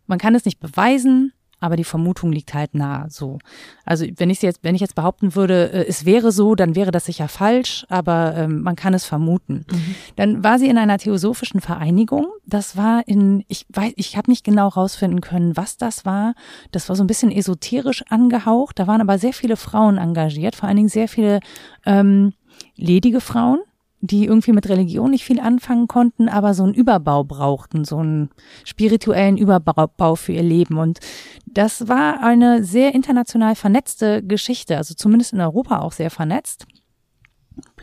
Man 0.08 0.20
kann 0.20 0.36
es 0.36 0.46
nicht 0.46 0.62
beweisen, 0.62 1.34
aber 1.64 1.78
die 1.78 1.86
Vermutung 1.86 2.34
liegt 2.34 2.54
halt 2.54 2.76
nah 2.76 3.06
so. 3.10 3.40
Also 3.86 4.06
wenn 4.18 4.30
ich 4.30 4.42
jetzt, 4.42 4.60
wenn 4.64 4.76
ich 4.76 4.82
jetzt 4.82 4.96
behaupten 4.96 5.34
würde, 5.34 5.72
äh, 5.72 5.86
es 5.88 6.06
wäre 6.06 6.34
so, 6.34 6.56
dann 6.56 6.76
wäre 6.76 6.92
das 6.92 7.06
sicher 7.06 7.30
falsch, 7.30 7.86
aber 7.88 8.36
ähm, 8.36 8.64
man 8.64 8.76
kann 8.76 8.94
es 8.94 9.06
vermuten. 9.06 9.66
Mhm. 9.72 9.96
Dann 10.18 10.44
war 10.44 10.60
sie 10.60 10.68
in 10.68 10.78
einer 10.78 10.98
theosophischen 10.98 11.62
Vereinigung. 11.62 12.28
Das 12.46 12.76
war 12.76 13.08
in, 13.08 13.46
ich 13.48 13.66
weiß, 13.70 13.94
ich 13.96 14.18
habe 14.18 14.30
nicht 14.30 14.44
genau 14.44 14.68
rausfinden 14.68 15.22
können, 15.22 15.56
was 15.56 15.78
das 15.78 16.06
war. 16.06 16.36
Das 16.72 16.90
war 16.90 16.98
so 16.98 17.04
ein 17.04 17.08
bisschen 17.08 17.32
esoterisch 17.32 18.04
angehaucht. 18.10 18.78
Da 18.78 18.86
waren 18.86 19.00
aber 19.00 19.18
sehr 19.18 19.34
viele 19.34 19.56
Frauen 19.56 19.98
engagiert, 19.98 20.58
vor 20.58 20.68
allen 20.68 20.76
Dingen 20.76 20.90
sehr 20.90 21.08
viele 21.08 21.40
ähm, 21.86 22.34
ledige 22.76 23.22
Frauen 23.22 23.60
die 24.06 24.26
irgendwie 24.26 24.52
mit 24.52 24.68
Religion 24.68 25.12
nicht 25.12 25.24
viel 25.24 25.40
anfangen 25.40 25.88
konnten, 25.88 26.28
aber 26.28 26.54
so 26.54 26.64
einen 26.64 26.74
Überbau 26.74 27.24
brauchten, 27.24 27.86
so 27.86 28.00
einen 28.00 28.32
spirituellen 28.66 29.38
Überbau 29.38 30.16
für 30.16 30.34
ihr 30.34 30.44
Leben. 30.44 30.78
Und 30.78 31.00
das 31.46 31.88
war 31.88 32.22
eine 32.22 32.66
sehr 32.66 32.94
international 32.94 33.56
vernetzte 33.56 34.22
Geschichte, 34.22 34.76
also 34.76 34.94
zumindest 34.94 35.32
in 35.32 35.40
Europa 35.40 35.80
auch 35.80 35.94
sehr 35.94 36.10
vernetzt. 36.10 36.66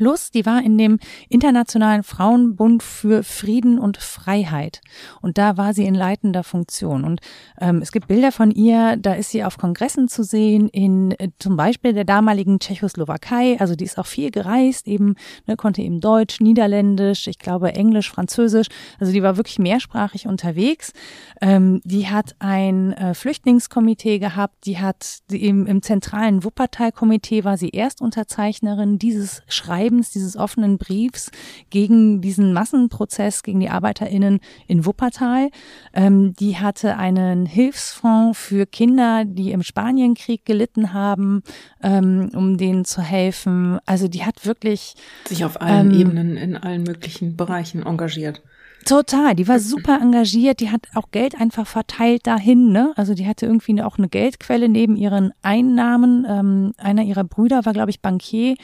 Plus, 0.00 0.30
die 0.30 0.46
war 0.46 0.62
in 0.62 0.78
dem 0.78 0.98
Internationalen 1.28 2.02
Frauenbund 2.04 2.82
für 2.82 3.22
Frieden 3.22 3.78
und 3.78 3.98
Freiheit. 3.98 4.80
Und 5.20 5.36
da 5.36 5.58
war 5.58 5.74
sie 5.74 5.84
in 5.84 5.94
leitender 5.94 6.42
Funktion. 6.42 7.04
Und 7.04 7.20
ähm, 7.60 7.82
es 7.82 7.92
gibt 7.92 8.08
Bilder 8.08 8.32
von 8.32 8.50
ihr, 8.50 8.96
da 8.96 9.12
ist 9.12 9.28
sie 9.28 9.44
auf 9.44 9.58
Kongressen 9.58 10.08
zu 10.08 10.22
sehen, 10.22 10.70
in 10.70 11.10
äh, 11.18 11.28
zum 11.38 11.58
Beispiel 11.58 11.92
der 11.92 12.04
damaligen 12.04 12.60
Tschechoslowakei. 12.60 13.60
Also 13.60 13.74
die 13.74 13.84
ist 13.84 13.98
auch 13.98 14.06
viel 14.06 14.30
gereist, 14.30 14.88
eben, 14.88 15.16
ne, 15.46 15.56
konnte 15.56 15.82
eben 15.82 16.00
Deutsch, 16.00 16.40
Niederländisch, 16.40 17.26
ich 17.26 17.38
glaube 17.38 17.74
Englisch, 17.74 18.10
Französisch. 18.10 18.68
Also 19.00 19.12
die 19.12 19.22
war 19.22 19.36
wirklich 19.36 19.58
mehrsprachig 19.58 20.26
unterwegs. 20.26 20.94
Ähm, 21.42 21.82
die 21.84 22.08
hat 22.08 22.36
ein 22.38 22.94
äh, 22.94 23.12
Flüchtlingskomitee 23.12 24.18
gehabt, 24.18 24.64
die 24.64 24.78
hat 24.78 25.18
die 25.28 25.46
im, 25.46 25.66
im 25.66 25.82
zentralen 25.82 26.42
Wuppertal-Komitee 26.42 27.44
war 27.44 27.58
sie 27.58 27.74
Erstunterzeichnerin 27.74 28.98
dieses 28.98 29.42
Schreibens, 29.46 29.89
dieses 30.14 30.36
offenen 30.36 30.78
Briefs 30.78 31.30
gegen 31.70 32.20
diesen 32.20 32.52
Massenprozess 32.52 33.42
gegen 33.42 33.60
die 33.60 33.68
ArbeiterInnen 33.68 34.40
in 34.66 34.86
Wuppertal. 34.86 35.50
Ähm, 35.92 36.34
die 36.34 36.56
hatte 36.56 36.96
einen 36.96 37.46
Hilfsfonds 37.46 38.38
für 38.38 38.66
Kinder, 38.66 39.24
die 39.24 39.52
im 39.52 39.62
Spanienkrieg 39.62 40.44
gelitten 40.44 40.92
haben, 40.92 41.42
ähm, 41.82 42.30
um 42.34 42.56
denen 42.56 42.84
zu 42.84 43.02
helfen. 43.02 43.78
Also 43.86 44.08
die 44.08 44.24
hat 44.24 44.46
wirklich 44.46 44.94
sich 45.26 45.44
auf 45.44 45.60
allen 45.60 45.90
ähm, 45.90 46.00
Ebenen 46.00 46.36
in 46.36 46.56
allen 46.56 46.82
möglichen 46.82 47.36
Bereichen 47.36 47.82
engagiert. 47.84 48.42
Total, 48.84 49.34
die 49.34 49.48
war 49.48 49.58
super 49.60 49.98
engagiert, 50.00 50.60
die 50.60 50.70
hat 50.70 50.88
auch 50.94 51.10
Geld 51.10 51.40
einfach 51.40 51.66
verteilt 51.66 52.26
dahin, 52.26 52.72
ne? 52.72 52.92
Also 52.96 53.14
die 53.14 53.26
hatte 53.26 53.46
irgendwie 53.46 53.82
auch 53.82 53.98
eine 53.98 54.08
Geldquelle 54.08 54.68
neben 54.68 54.96
ihren 54.96 55.32
Einnahmen. 55.42 56.26
Ähm, 56.28 56.72
einer 56.78 57.02
ihrer 57.02 57.24
Brüder 57.24 57.64
war, 57.64 57.72
glaube 57.72 57.90
ich, 57.90 58.00
Bankier. 58.00 58.56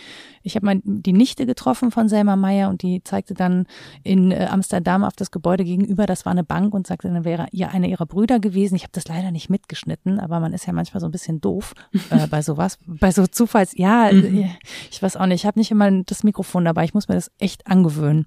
Ich 0.43 0.55
habe 0.55 0.65
mal 0.65 0.81
die 0.85 1.13
Nichte 1.13 1.45
getroffen 1.45 1.91
von 1.91 2.09
Selma 2.09 2.37
Meyer 2.37 2.69
und 2.71 2.83
die 2.83 3.03
zeigte 3.03 3.35
dann 3.35 3.67
in 4.05 4.31
äh, 4.31 4.47
Amsterdam 4.49 5.03
auf 5.03 5.15
das 5.15 5.33
Gebäude 5.33 5.65
gegenüber, 5.65 6.07
das 6.07 6.25
war 6.25 6.31
eine 6.31 6.45
Bank 6.45 6.73
und 6.73 6.87
sagte, 6.87 7.09
dann 7.09 7.25
wäre 7.25 7.47
ja 7.51 7.69
einer 7.69 7.89
ihrer 7.89 8.07
Brüder 8.07 8.39
gewesen. 8.39 8.77
Ich 8.77 8.83
habe 8.83 8.93
das 8.93 9.09
leider 9.09 9.33
nicht 9.33 9.51
mitgeschnitten, 9.51 10.21
aber 10.21 10.39
man 10.39 10.53
ist 10.53 10.67
ja 10.67 10.73
manchmal 10.73 11.01
so 11.01 11.07
ein 11.07 11.13
bisschen 11.13 11.41
doof 11.41 11.75
äh, 12.11 12.27
bei 12.31 12.43
sowas, 12.43 12.79
bei 12.87 13.11
so 13.11 13.27
Zufalls. 13.27 13.77
Ja, 13.77 14.13
mhm. 14.13 14.51
ich 14.91 15.03
weiß 15.03 15.17
auch 15.17 15.27
nicht, 15.27 15.43
ich 15.43 15.47
habe 15.47 15.59
nicht 15.59 15.73
immer 15.73 15.91
das 16.05 16.23
Mikrofon 16.23 16.65
dabei, 16.65 16.85
ich 16.85 16.95
muss 16.95 17.09
mir 17.09 17.17
das 17.17 17.33
echt 17.39 17.67
angewöhnen. 17.67 18.27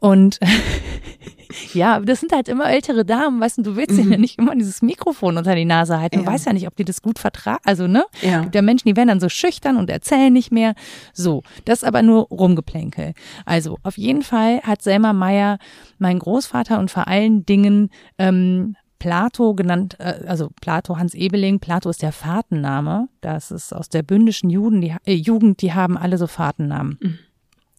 Und 0.00 0.40
ja, 1.74 2.00
das 2.00 2.20
sind 2.20 2.32
halt 2.32 2.48
immer 2.48 2.68
ältere 2.70 3.04
Damen, 3.04 3.40
weißt 3.40 3.58
du, 3.58 3.62
du 3.62 3.76
willst 3.76 4.02
mhm. 4.02 4.12
ja 4.12 4.18
nicht 4.18 4.38
immer 4.38 4.56
dieses 4.56 4.82
Mikrofon 4.82 5.36
unter 5.36 5.54
die 5.54 5.64
Nase 5.64 6.00
halten. 6.00 6.18
Du 6.18 6.24
ja. 6.24 6.30
weißt 6.32 6.46
ja 6.46 6.52
nicht, 6.52 6.66
ob 6.66 6.74
die 6.76 6.84
das 6.84 7.02
gut 7.02 7.18
vertragen. 7.18 7.60
Also, 7.64 7.86
ne? 7.86 8.04
Ja. 8.22 8.42
Gibt 8.42 8.54
ja 8.54 8.62
Menschen, 8.62 8.88
die 8.88 8.96
werden 8.96 9.08
dann 9.08 9.20
so 9.20 9.28
schüchtern 9.28 9.76
und 9.76 9.90
erzählen 9.90 10.32
nicht 10.32 10.52
mehr. 10.52 10.74
So, 11.12 11.42
das 11.64 11.82
ist 11.82 11.84
aber 11.84 12.02
nur 12.02 12.28
Rumgeplänkel. 12.28 13.12
Also, 13.44 13.78
auf 13.82 13.98
jeden 13.98 14.22
Fall 14.22 14.60
hat 14.62 14.82
Selma 14.82 15.12
Meyer, 15.12 15.58
mein 15.98 16.18
Großvater 16.18 16.78
und 16.78 16.90
vor 16.90 17.06
allen 17.06 17.44
Dingen 17.44 17.90
ähm, 18.18 18.76
Plato 18.98 19.54
genannt, 19.54 19.96
äh, 19.98 20.24
also 20.26 20.50
Plato 20.60 20.98
Hans 20.98 21.14
Ebeling, 21.14 21.58
Plato 21.58 21.90
ist 21.90 22.02
der 22.02 22.12
Fahrtenname. 22.12 23.08
Das 23.20 23.50
ist 23.50 23.74
aus 23.74 23.88
der 23.88 24.02
bündischen 24.02 24.50
Juden, 24.50 24.80
die, 24.80 24.94
äh, 25.04 25.14
Jugend, 25.14 25.62
die 25.62 25.74
haben 25.74 25.98
alle 25.98 26.18
so 26.18 26.26
Fahrtennamen. 26.26 26.98
Mhm. 27.00 27.18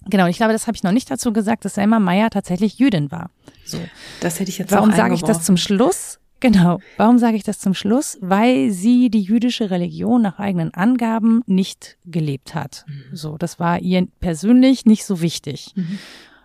Genau, 0.10 0.28
ich 0.28 0.38
glaube, 0.38 0.54
das 0.54 0.68
habe 0.68 0.76
ich 0.76 0.84
noch 0.84 0.92
nicht 0.92 1.10
dazu 1.12 1.32
gesagt, 1.32 1.66
dass 1.66 1.76
Selma 1.76 2.00
Meyer 2.00 2.30
tatsächlich 2.30 2.80
Jüdin 2.80 3.12
war. 3.12 3.30
So. 3.66 3.78
Das 4.20 4.40
hätte 4.40 4.50
ich 4.50 4.58
jetzt 4.58 4.72
Warum 4.72 4.92
sage 4.92 5.14
ich 5.14 5.22
das 5.22 5.44
zum 5.44 5.58
Schluss? 5.58 6.20
Genau. 6.40 6.80
Warum 6.98 7.20
sage 7.20 7.38
ich 7.38 7.44
das 7.44 7.60
zum 7.60 7.76
Schluss? 7.76 8.18
Weil 8.20 8.72
sie 8.72 9.10
die 9.12 9.22
jüdische 9.22 9.70
Religion 9.70 10.24
nach 10.24 10.40
eigenen 10.40 10.74
Angaben 10.74 11.44
nicht 11.46 11.98
gelebt 12.04 12.56
hat. 12.56 12.84
Mhm. 12.88 13.16
So, 13.16 13.38
das 13.38 13.60
war 13.60 13.80
ihr 13.80 14.08
persönlich 14.20 14.86
nicht 14.86 15.06
so 15.06 15.22
wichtig. 15.22 15.72
Mhm. 15.76 16.00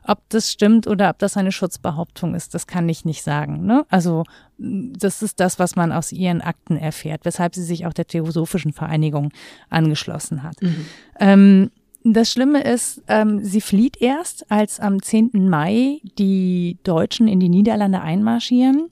Ob 0.04 0.20
das 0.28 0.52
stimmt 0.52 0.86
oder 0.86 1.10
ob 1.10 1.18
das 1.18 1.36
eine 1.36 1.50
Schutzbehauptung 1.50 2.34
ist, 2.34 2.54
das 2.54 2.66
kann 2.66 2.88
ich 2.88 3.04
nicht 3.04 3.22
sagen. 3.22 3.64
Ne? 3.66 3.86
Also 3.88 4.24
das 4.58 5.22
ist 5.22 5.40
das, 5.40 5.58
was 5.58 5.74
man 5.74 5.90
aus 5.90 6.12
ihren 6.12 6.42
Akten 6.42 6.76
erfährt, 6.76 7.24
weshalb 7.24 7.54
sie 7.54 7.64
sich 7.64 7.86
auch 7.86 7.92
der 7.92 8.06
Theosophischen 8.06 8.72
Vereinigung 8.72 9.32
angeschlossen 9.68 10.42
hat. 10.42 10.60
Mhm. 10.62 10.86
Ähm, 11.18 11.70
das 12.12 12.30
Schlimme 12.30 12.62
ist, 12.62 13.02
ähm, 13.08 13.42
sie 13.42 13.60
flieht 13.60 14.00
erst, 14.00 14.50
als 14.50 14.80
am 14.80 15.02
10. 15.02 15.48
Mai 15.48 16.00
die 16.18 16.78
Deutschen 16.84 17.26
in 17.28 17.40
die 17.40 17.48
Niederlande 17.48 18.00
einmarschieren, 18.00 18.90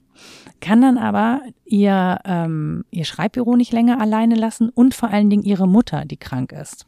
kann 0.59 0.81
dann 0.81 0.97
aber 0.97 1.41
ihr, 1.65 2.19
ähm, 2.25 2.85
ihr 2.91 3.05
Schreibbüro 3.05 3.55
nicht 3.55 3.73
länger 3.73 4.01
alleine 4.01 4.35
lassen 4.35 4.69
und 4.69 4.93
vor 4.93 5.09
allen 5.09 5.29
Dingen 5.29 5.43
ihre 5.43 5.67
Mutter, 5.67 6.05
die 6.05 6.17
krank 6.17 6.51
ist. 6.51 6.85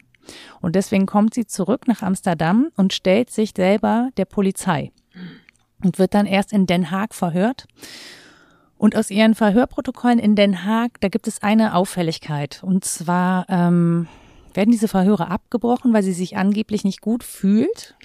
Und 0.62 0.76
deswegen 0.76 1.06
kommt 1.06 1.34
sie 1.34 1.46
zurück 1.46 1.88
nach 1.88 2.02
Amsterdam 2.02 2.70
und 2.76 2.94
stellt 2.94 3.30
sich 3.30 3.54
selber 3.56 4.10
der 4.18 4.26
Polizei 4.26 4.92
und 5.84 6.00
wird 6.00 6.13
dann 6.13 6.26
erst 6.26 6.54
in 6.54 6.66
Den 6.66 6.92
Haag 6.92 7.13
verhört. 7.13 7.68
Und 8.78 8.96
aus 8.96 9.10
ihren 9.10 9.34
Verhörprotokollen 9.34 10.20
in 10.20 10.36
Den 10.36 10.66
Haag, 10.66 11.00
da 11.00 11.08
gibt 11.08 11.28
es 11.28 11.42
eine 11.42 11.74
Auffälligkeit. 11.74 12.62
Und 12.63 12.86
zwar 12.86 13.46
ähm, 13.50 14.08
werden 14.58 14.72
diese 14.72 14.89
Verhöre 14.89 15.30
abgebrochen, 15.30 15.93
weil 15.93 16.04
sie 16.04 16.13
sich 16.13 16.36
angeblich 16.36 16.84
nicht 16.84 17.00
gut 17.00 17.24
fühlt. 17.24 17.96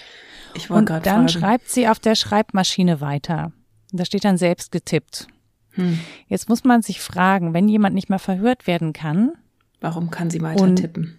Ich 0.54 0.70
und 0.70 0.88
dann 0.88 1.02
fragen. 1.02 1.28
schreibt 1.28 1.68
sie 1.70 1.88
auf 1.88 1.98
der 1.98 2.14
Schreibmaschine 2.14 3.00
weiter. 3.00 3.52
Da 3.90 4.04
steht 4.04 4.24
dann 4.24 4.36
selbst 4.36 4.70
getippt. 4.70 5.26
Hm. 5.70 5.98
Jetzt 6.28 6.50
muss 6.50 6.62
man 6.62 6.82
sich 6.82 7.00
fragen, 7.00 7.54
wenn 7.54 7.68
jemand 7.68 7.94
nicht 7.94 8.10
mehr 8.10 8.18
verhört 8.18 8.66
werden 8.66 8.92
kann. 8.92 9.32
Warum 9.80 10.10
kann 10.10 10.28
sie 10.28 10.42
weiter 10.42 10.62
und, 10.62 10.76
tippen? 10.76 11.18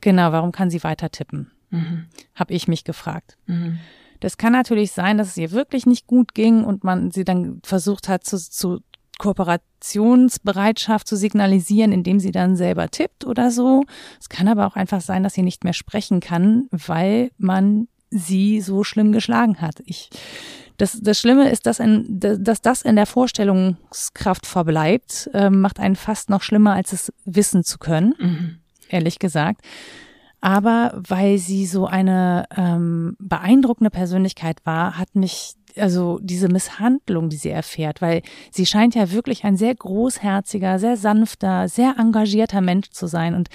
Genau, 0.00 0.32
warum 0.32 0.50
kann 0.50 0.70
sie 0.70 0.82
weiter 0.82 1.10
tippen? 1.10 1.50
Mhm. 1.68 2.06
Habe 2.34 2.54
ich 2.54 2.66
mich 2.66 2.84
gefragt. 2.84 3.36
Mhm. 3.46 3.78
Das 4.20 4.38
kann 4.38 4.52
natürlich 4.52 4.92
sein, 4.92 5.18
dass 5.18 5.28
es 5.28 5.36
ihr 5.36 5.50
wirklich 5.50 5.84
nicht 5.84 6.06
gut 6.06 6.34
ging 6.34 6.64
und 6.64 6.84
man 6.84 7.10
sie 7.10 7.24
dann 7.24 7.60
versucht 7.64 8.08
hat 8.08 8.24
zu, 8.24 8.38
zu 8.38 8.80
Kooperationsbereitschaft 9.18 11.06
zu 11.06 11.16
signalisieren, 11.16 11.92
indem 11.92 12.18
sie 12.20 12.32
dann 12.32 12.56
selber 12.56 12.88
tippt 12.88 13.24
oder 13.24 13.50
so. 13.50 13.84
Es 14.20 14.28
kann 14.28 14.48
aber 14.48 14.66
auch 14.66 14.76
einfach 14.76 15.00
sein, 15.00 15.22
dass 15.22 15.34
sie 15.34 15.42
nicht 15.42 15.64
mehr 15.64 15.72
sprechen 15.72 16.20
kann, 16.20 16.68
weil 16.70 17.30
man 17.38 17.88
sie 18.10 18.60
so 18.60 18.84
schlimm 18.84 19.12
geschlagen 19.12 19.60
hat. 19.60 19.82
Ich, 19.86 20.10
das, 20.76 20.98
das 21.00 21.18
Schlimme 21.18 21.50
ist, 21.50 21.66
dass, 21.66 21.80
in, 21.80 22.20
dass 22.20 22.62
das 22.62 22.82
in 22.82 22.96
der 22.96 23.06
Vorstellungskraft 23.06 24.46
verbleibt, 24.46 25.30
äh, 25.32 25.50
macht 25.50 25.80
einen 25.80 25.96
fast 25.96 26.30
noch 26.30 26.42
schlimmer, 26.42 26.74
als 26.74 26.92
es 26.92 27.12
wissen 27.24 27.64
zu 27.64 27.78
können, 27.78 28.14
mhm. 28.18 28.58
ehrlich 28.88 29.18
gesagt. 29.18 29.62
Aber 30.40 31.00
weil 31.08 31.38
sie 31.38 31.64
so 31.64 31.86
eine 31.86 32.44
ähm, 32.54 33.16
beeindruckende 33.18 33.90
Persönlichkeit 33.90 34.58
war, 34.64 34.98
hat 34.98 35.14
mich 35.14 35.54
also 35.76 36.18
diese 36.22 36.48
Misshandlung, 36.48 37.28
die 37.28 37.36
sie 37.36 37.50
erfährt, 37.50 38.02
weil 38.02 38.22
sie 38.50 38.66
scheint 38.66 38.94
ja 38.94 39.10
wirklich 39.10 39.44
ein 39.44 39.56
sehr 39.56 39.74
großherziger, 39.74 40.78
sehr 40.78 40.96
sanfter, 40.96 41.68
sehr 41.68 41.96
engagierter 41.98 42.60
Mensch 42.60 42.90
zu 42.90 43.06
sein. 43.06 43.34
Und 43.34 43.48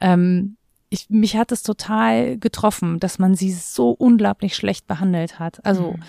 ähm, 0.00 0.56
ich, 0.94 1.10
mich 1.10 1.36
hat 1.36 1.52
es 1.52 1.62
total 1.62 2.38
getroffen, 2.38 3.00
dass 3.00 3.18
man 3.18 3.34
sie 3.34 3.52
so 3.52 3.90
unglaublich 3.90 4.54
schlecht 4.54 4.86
behandelt 4.86 5.38
hat. 5.38 5.64
Also 5.64 5.92
mhm 5.92 6.02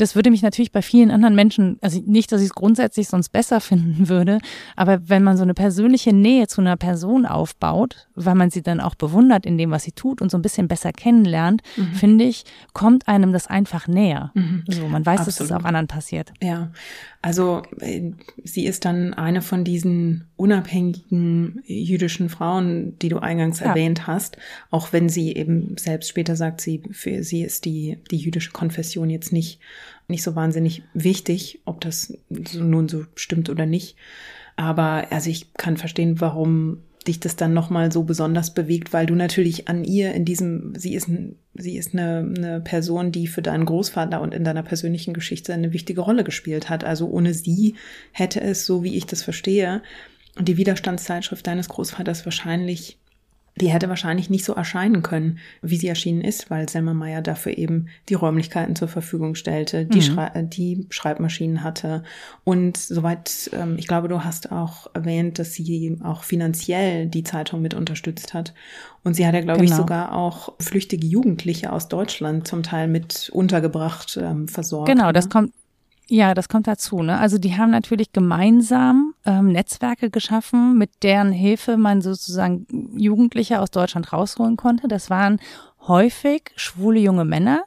das 0.00 0.14
würde 0.14 0.30
mich 0.30 0.42
natürlich 0.42 0.72
bei 0.72 0.82
vielen 0.82 1.10
anderen 1.10 1.34
Menschen, 1.34 1.78
also 1.80 2.00
nicht, 2.06 2.32
dass 2.32 2.40
ich 2.40 2.48
es 2.48 2.54
grundsätzlich 2.54 3.08
sonst 3.08 3.30
besser 3.30 3.60
finden 3.60 4.08
würde, 4.08 4.38
aber 4.76 5.08
wenn 5.08 5.22
man 5.22 5.36
so 5.36 5.42
eine 5.42 5.54
persönliche 5.54 6.12
Nähe 6.12 6.46
zu 6.46 6.60
einer 6.60 6.76
Person 6.76 7.26
aufbaut, 7.26 8.08
weil 8.14 8.34
man 8.34 8.50
sie 8.50 8.62
dann 8.62 8.80
auch 8.80 8.94
bewundert 8.94 9.46
in 9.46 9.58
dem, 9.58 9.70
was 9.70 9.84
sie 9.84 9.92
tut 9.92 10.22
und 10.22 10.30
so 10.30 10.38
ein 10.38 10.42
bisschen 10.42 10.68
besser 10.68 10.92
kennenlernt, 10.92 11.62
mhm. 11.76 11.94
finde 11.94 12.24
ich, 12.24 12.44
kommt 12.72 13.08
einem 13.08 13.32
das 13.32 13.46
einfach 13.46 13.88
näher. 13.88 14.30
Mhm. 14.34 14.64
So, 14.68 14.88
man 14.88 15.04
weiß, 15.04 15.20
Absolut. 15.20 15.40
dass 15.40 15.46
es 15.46 15.52
auch 15.52 15.64
anderen 15.64 15.86
passiert. 15.86 16.32
Ja, 16.42 16.70
also 17.22 17.62
äh, 17.80 18.12
sie 18.44 18.66
ist 18.66 18.84
dann 18.84 19.14
eine 19.14 19.42
von 19.42 19.64
diesen 19.64 20.28
unabhängigen 20.36 21.62
jüdischen 21.66 22.30
Frauen, 22.30 22.98
die 23.00 23.10
du 23.10 23.18
eingangs 23.18 23.60
ja. 23.60 23.66
erwähnt 23.66 24.06
hast, 24.06 24.29
auch 24.70 24.92
wenn 24.92 25.08
sie 25.08 25.34
eben 25.34 25.76
selbst 25.78 26.08
später 26.08 26.36
sagt, 26.36 26.60
sie 26.60 26.82
für 26.92 27.22
sie 27.22 27.42
ist 27.42 27.64
die 27.64 27.98
die 28.10 28.18
jüdische 28.18 28.50
Konfession 28.50 29.10
jetzt 29.10 29.32
nicht 29.32 29.60
nicht 30.08 30.22
so 30.22 30.34
wahnsinnig 30.34 30.82
wichtig, 30.94 31.60
ob 31.64 31.80
das 31.80 32.18
so 32.48 32.62
nun 32.62 32.88
so 32.88 33.04
stimmt 33.14 33.48
oder 33.48 33.66
nicht. 33.66 33.96
Aber 34.56 35.06
also 35.10 35.30
ich 35.30 35.54
kann 35.54 35.76
verstehen, 35.76 36.20
warum 36.20 36.82
dich 37.06 37.20
das 37.20 37.36
dann 37.36 37.54
nochmal 37.54 37.90
so 37.90 38.02
besonders 38.02 38.52
bewegt, 38.52 38.92
weil 38.92 39.06
du 39.06 39.14
natürlich 39.14 39.68
an 39.68 39.84
ihr 39.84 40.12
in 40.12 40.24
diesem, 40.24 40.74
sie 40.76 40.94
ist, 40.94 41.08
sie 41.54 41.76
ist 41.78 41.94
eine, 41.94 42.18
eine 42.36 42.60
Person, 42.60 43.10
die 43.10 43.26
für 43.26 43.42
deinen 43.42 43.64
Großvater 43.64 44.20
und 44.20 44.34
in 44.34 44.44
deiner 44.44 44.62
persönlichen 44.62 45.14
Geschichte 45.14 45.54
eine 45.54 45.72
wichtige 45.72 46.02
Rolle 46.02 46.24
gespielt 46.24 46.68
hat. 46.68 46.84
Also 46.84 47.08
ohne 47.08 47.32
sie 47.32 47.74
hätte 48.12 48.40
es, 48.40 48.66
so 48.66 48.84
wie 48.84 48.96
ich 48.96 49.06
das 49.06 49.22
verstehe, 49.22 49.82
die 50.38 50.56
Widerstandszeitschrift 50.56 51.46
deines 51.46 51.68
Großvaters 51.68 52.24
wahrscheinlich 52.24 52.98
die 53.60 53.68
hätte 53.68 53.88
wahrscheinlich 53.88 54.30
nicht 54.30 54.44
so 54.44 54.54
erscheinen 54.54 55.02
können, 55.02 55.38
wie 55.60 55.76
sie 55.76 55.88
erschienen 55.88 56.22
ist, 56.22 56.50
weil 56.50 56.68
Selma 56.68 56.94
Meyer 56.94 57.20
dafür 57.20 57.58
eben 57.58 57.88
die 58.08 58.14
Räumlichkeiten 58.14 58.74
zur 58.74 58.88
Verfügung 58.88 59.34
stellte, 59.34 59.84
die, 59.84 59.98
mhm. 59.98 60.02
Schrei 60.02 60.42
die 60.42 60.86
Schreibmaschinen 60.88 61.62
hatte. 61.62 62.02
Und 62.44 62.76
soweit, 62.78 63.50
ähm, 63.52 63.76
ich 63.78 63.86
glaube, 63.86 64.08
du 64.08 64.24
hast 64.24 64.50
auch 64.50 64.88
erwähnt, 64.94 65.38
dass 65.38 65.52
sie 65.52 65.98
auch 66.02 66.24
finanziell 66.24 67.06
die 67.06 67.22
Zeitung 67.22 67.60
mit 67.60 67.74
unterstützt 67.74 68.32
hat. 68.32 68.54
Und 69.04 69.14
sie 69.14 69.26
hat 69.26 69.34
ja, 69.34 69.40
glaube 69.40 69.60
genau. 69.60 69.70
ich, 69.70 69.76
sogar 69.76 70.14
auch 70.14 70.54
flüchtige 70.58 71.06
Jugendliche 71.06 71.72
aus 71.72 71.88
Deutschland 71.88 72.48
zum 72.48 72.62
Teil 72.62 72.88
mit 72.88 73.30
untergebracht, 73.32 74.18
ähm, 74.20 74.48
versorgt. 74.48 74.88
Genau, 74.88 75.12
das 75.12 75.26
ne? 75.26 75.30
kommt, 75.30 75.52
ja, 76.08 76.34
das 76.34 76.48
kommt 76.48 76.66
dazu. 76.66 77.02
Ne? 77.02 77.18
Also 77.18 77.38
die 77.38 77.56
haben 77.56 77.70
natürlich 77.70 78.12
gemeinsam 78.12 79.09
ähm, 79.26 79.52
Netzwerke 79.52 80.10
geschaffen, 80.10 80.78
mit 80.78 81.02
deren 81.02 81.32
Hilfe 81.32 81.76
man 81.76 82.00
sozusagen 82.00 82.66
Jugendliche 82.96 83.60
aus 83.60 83.70
Deutschland 83.70 84.12
rausholen 84.12 84.56
konnte. 84.56 84.88
Das 84.88 85.10
waren 85.10 85.40
häufig 85.86 86.52
schwule 86.56 87.00
junge 87.00 87.24
Männer. 87.24 87.64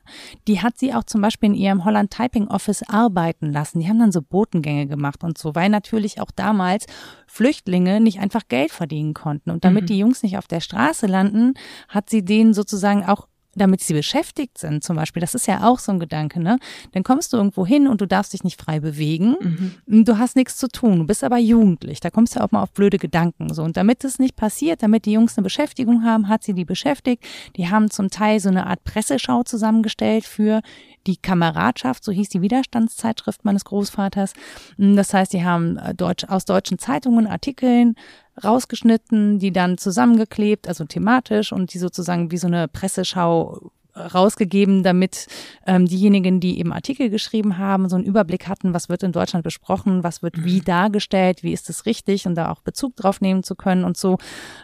Die 0.47 0.61
hat 0.61 0.77
sie 0.77 0.93
auch 0.93 1.03
zum 1.03 1.21
Beispiel 1.21 1.49
in 1.49 1.55
ihrem 1.55 1.85
Holland 1.85 2.11
Typing 2.11 2.47
Office 2.47 2.83
arbeiten 2.87 3.51
lassen. 3.51 3.79
Die 3.79 3.89
haben 3.89 3.99
dann 3.99 4.11
so 4.11 4.21
Botengänge 4.21 4.87
gemacht 4.87 5.23
und 5.23 5.37
so, 5.37 5.55
weil 5.55 5.69
natürlich 5.69 6.21
auch 6.21 6.31
damals 6.31 6.85
Flüchtlinge 7.27 7.99
nicht 7.99 8.19
einfach 8.19 8.43
Geld 8.47 8.71
verdienen 8.71 9.13
konnten. 9.13 9.49
Und 9.49 9.65
damit 9.65 9.83
mhm. 9.83 9.87
die 9.87 9.99
Jungs 9.99 10.23
nicht 10.23 10.37
auf 10.37 10.47
der 10.47 10.61
Straße 10.61 11.07
landen, 11.07 11.53
hat 11.87 12.09
sie 12.09 12.23
denen 12.23 12.53
sozusagen 12.53 13.03
auch 13.03 13.27
damit 13.55 13.81
sie 13.81 13.93
beschäftigt 13.93 14.57
sind, 14.57 14.83
zum 14.83 14.95
Beispiel, 14.95 15.21
das 15.21 15.35
ist 15.35 15.47
ja 15.47 15.67
auch 15.67 15.79
so 15.79 15.91
ein 15.91 15.99
Gedanke, 15.99 16.39
ne? 16.39 16.57
Dann 16.91 17.03
kommst 17.03 17.33
du 17.33 17.37
irgendwo 17.37 17.65
hin 17.65 17.87
und 17.87 18.01
du 18.01 18.07
darfst 18.07 18.33
dich 18.33 18.43
nicht 18.43 18.59
frei 18.59 18.79
bewegen. 18.79 19.73
Mhm. 19.87 20.05
Du 20.05 20.17
hast 20.17 20.35
nichts 20.35 20.57
zu 20.57 20.67
tun, 20.67 20.99
du 20.99 21.05
bist 21.05 21.23
aber 21.23 21.37
jugendlich. 21.37 21.99
Da 21.99 22.09
kommst 22.09 22.35
du 22.35 22.41
auch 22.41 22.51
mal 22.51 22.63
auf 22.63 22.71
blöde 22.71 22.97
Gedanken. 22.97 23.53
So. 23.53 23.63
Und 23.63 23.77
damit 23.77 24.03
das 24.03 24.19
nicht 24.19 24.35
passiert, 24.35 24.83
damit 24.83 25.05
die 25.05 25.11
Jungs 25.11 25.37
eine 25.37 25.43
Beschäftigung 25.43 26.03
haben, 26.03 26.27
hat 26.27 26.43
sie 26.43 26.53
die 26.53 26.65
beschäftigt. 26.65 27.23
Die 27.55 27.69
haben 27.69 27.89
zum 27.89 28.09
Teil 28.09 28.39
so 28.39 28.49
eine 28.49 28.67
Art 28.67 28.83
Presseschau 28.83 29.43
zusammengestellt 29.43 30.25
für 30.25 30.61
die 31.07 31.17
Kameradschaft, 31.17 32.03
so 32.03 32.11
hieß 32.11 32.29
die 32.29 32.41
Widerstandszeitschrift 32.41 33.43
meines 33.45 33.65
Großvaters. 33.65 34.33
Das 34.77 35.13
heißt, 35.13 35.33
die 35.33 35.43
haben 35.43 35.77
äh, 35.77 35.93
Deutsch, 35.93 36.25
aus 36.25 36.45
deutschen 36.45 36.79
Zeitungen 36.79 37.27
Artikeln 37.27 37.95
rausgeschnitten, 38.43 39.39
die 39.39 39.51
dann 39.51 39.77
zusammengeklebt, 39.77 40.67
also 40.67 40.85
thematisch 40.85 41.51
und 41.51 41.73
die 41.73 41.77
sozusagen 41.77 42.31
wie 42.31 42.37
so 42.37 42.47
eine 42.47 42.67
Presseschau 42.67 43.71
rausgegeben, 43.95 44.83
damit 44.83 45.27
ähm, 45.67 45.85
diejenigen, 45.85 46.39
die 46.39 46.59
eben 46.59 46.73
Artikel 46.73 47.09
geschrieben 47.09 47.57
haben, 47.57 47.89
so 47.89 47.95
einen 47.95 48.05
Überblick 48.05 48.47
hatten, 48.47 48.73
was 48.73 48.89
wird 48.89 49.03
in 49.03 49.11
Deutschland 49.11 49.43
besprochen, 49.43 50.03
was 50.03 50.23
wird 50.23 50.43
wie 50.43 50.61
mhm. 50.61 50.65
dargestellt, 50.65 51.43
wie 51.43 51.53
ist 51.53 51.69
es 51.69 51.85
richtig 51.85 52.25
und 52.25 52.35
da 52.35 52.51
auch 52.51 52.61
Bezug 52.61 52.95
drauf 52.95 53.21
nehmen 53.21 53.43
zu 53.43 53.55
können 53.55 53.83
und 53.83 53.97
so. 53.97 54.17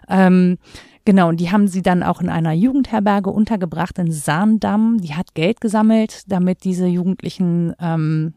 Ähm, 0.08 0.58
genau, 1.06 1.30
und 1.30 1.40
die 1.40 1.52
haben 1.52 1.68
sie 1.68 1.82
dann 1.82 2.04
auch 2.04 2.22
in 2.22 2.30
einer 2.30 2.54
Jugendherberge 2.54 3.30
untergebracht 3.30 3.98
in 4.00 4.12
Sahndamm. 4.12 5.00
Die 5.02 5.16
hat 5.16 5.34
Geld 5.34 5.62
gesammelt, 5.62 6.24
damit 6.28 6.64
diese 6.64 6.88
Jugendlichen 6.88 7.74
ähm, 7.80 8.34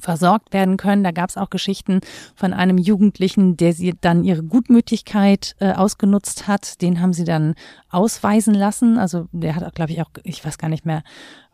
versorgt 0.00 0.52
werden 0.52 0.76
können. 0.76 1.04
Da 1.04 1.10
gab 1.10 1.30
es 1.30 1.36
auch 1.36 1.50
Geschichten 1.50 2.00
von 2.34 2.52
einem 2.52 2.78
Jugendlichen, 2.78 3.56
der 3.56 3.72
sie 3.72 3.94
dann 4.00 4.24
ihre 4.24 4.42
Gutmütigkeit 4.42 5.54
äh, 5.60 5.72
ausgenutzt 5.72 6.48
hat. 6.48 6.82
Den 6.82 7.00
haben 7.00 7.12
sie 7.12 7.24
dann 7.24 7.54
ausweisen 7.90 8.54
lassen. 8.54 8.98
Also 8.98 9.28
der 9.32 9.56
hat, 9.56 9.74
glaube 9.74 9.92
ich, 9.92 10.02
auch, 10.02 10.10
ich 10.24 10.44
weiß 10.44 10.58
gar 10.58 10.68
nicht 10.68 10.86
mehr, 10.86 11.02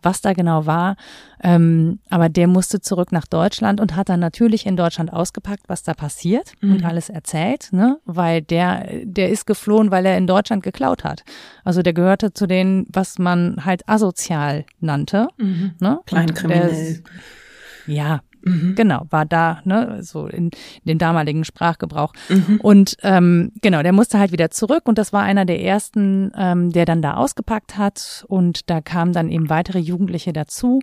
was 0.02 0.20
da 0.20 0.32
genau 0.32 0.66
war. 0.66 0.96
Ähm, 1.42 2.00
aber 2.10 2.28
der 2.28 2.46
musste 2.46 2.80
zurück 2.80 3.12
nach 3.12 3.26
Deutschland 3.26 3.80
und 3.80 3.96
hat 3.96 4.08
dann 4.08 4.20
natürlich 4.20 4.66
in 4.66 4.76
Deutschland 4.76 5.12
ausgepackt, 5.12 5.68
was 5.68 5.82
da 5.82 5.94
passiert 5.94 6.52
mhm. 6.60 6.72
und 6.72 6.84
alles 6.84 7.08
erzählt, 7.08 7.68
ne? 7.72 7.98
Weil 8.04 8.42
der, 8.42 8.86
der 9.04 9.30
ist 9.30 9.46
geflohen, 9.46 9.90
weil 9.90 10.06
er 10.06 10.18
in 10.18 10.26
Deutschland 10.26 10.62
geklaut 10.62 11.04
hat. 11.04 11.22
Also 11.64 11.82
der 11.82 11.92
gehörte 11.92 12.32
zu 12.32 12.46
denen, 12.46 12.86
was 12.92 13.18
man 13.18 13.64
halt 13.64 13.88
asozial 13.88 14.64
nannte. 14.80 15.28
Mhm. 15.38 15.72
Ne? 15.80 16.00
Kleinkriminell. 16.06 17.02
Ja, 17.86 18.20
Mhm. 18.44 18.74
Genau, 18.74 19.06
war 19.10 19.24
da, 19.24 19.60
ne, 19.64 20.02
so 20.02 20.26
in, 20.26 20.46
in 20.46 20.50
dem 20.86 20.98
damaligen 20.98 21.44
Sprachgebrauch. 21.44 22.12
Mhm. 22.28 22.60
Und 22.62 22.96
ähm, 23.02 23.52
genau, 23.60 23.82
der 23.82 23.92
musste 23.92 24.18
halt 24.18 24.32
wieder 24.32 24.50
zurück 24.50 24.82
und 24.86 24.98
das 24.98 25.12
war 25.12 25.22
einer 25.22 25.44
der 25.44 25.60
ersten, 25.62 26.32
ähm, 26.36 26.72
der 26.72 26.84
dann 26.84 27.02
da 27.02 27.14
ausgepackt 27.14 27.78
hat 27.78 28.24
und 28.28 28.68
da 28.70 28.80
kamen 28.80 29.12
dann 29.12 29.30
eben 29.30 29.48
weitere 29.48 29.78
Jugendliche 29.78 30.32
dazu. 30.32 30.80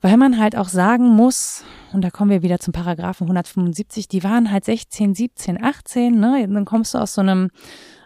Weil 0.00 0.16
man 0.16 0.38
halt 0.38 0.56
auch 0.56 0.68
sagen 0.68 1.08
muss, 1.08 1.64
und 1.92 2.02
da 2.02 2.10
kommen 2.10 2.30
wir 2.30 2.42
wieder 2.42 2.60
zum 2.60 2.72
Paragraphen 2.72 3.24
175, 3.24 4.06
die 4.06 4.22
waren 4.22 4.52
halt 4.52 4.64
16, 4.64 5.14
17, 5.14 5.62
18, 5.62 6.20
ne? 6.20 6.46
Dann 6.48 6.64
kommst 6.64 6.94
du 6.94 6.98
aus 6.98 7.14
so 7.14 7.20
einem, 7.20 7.50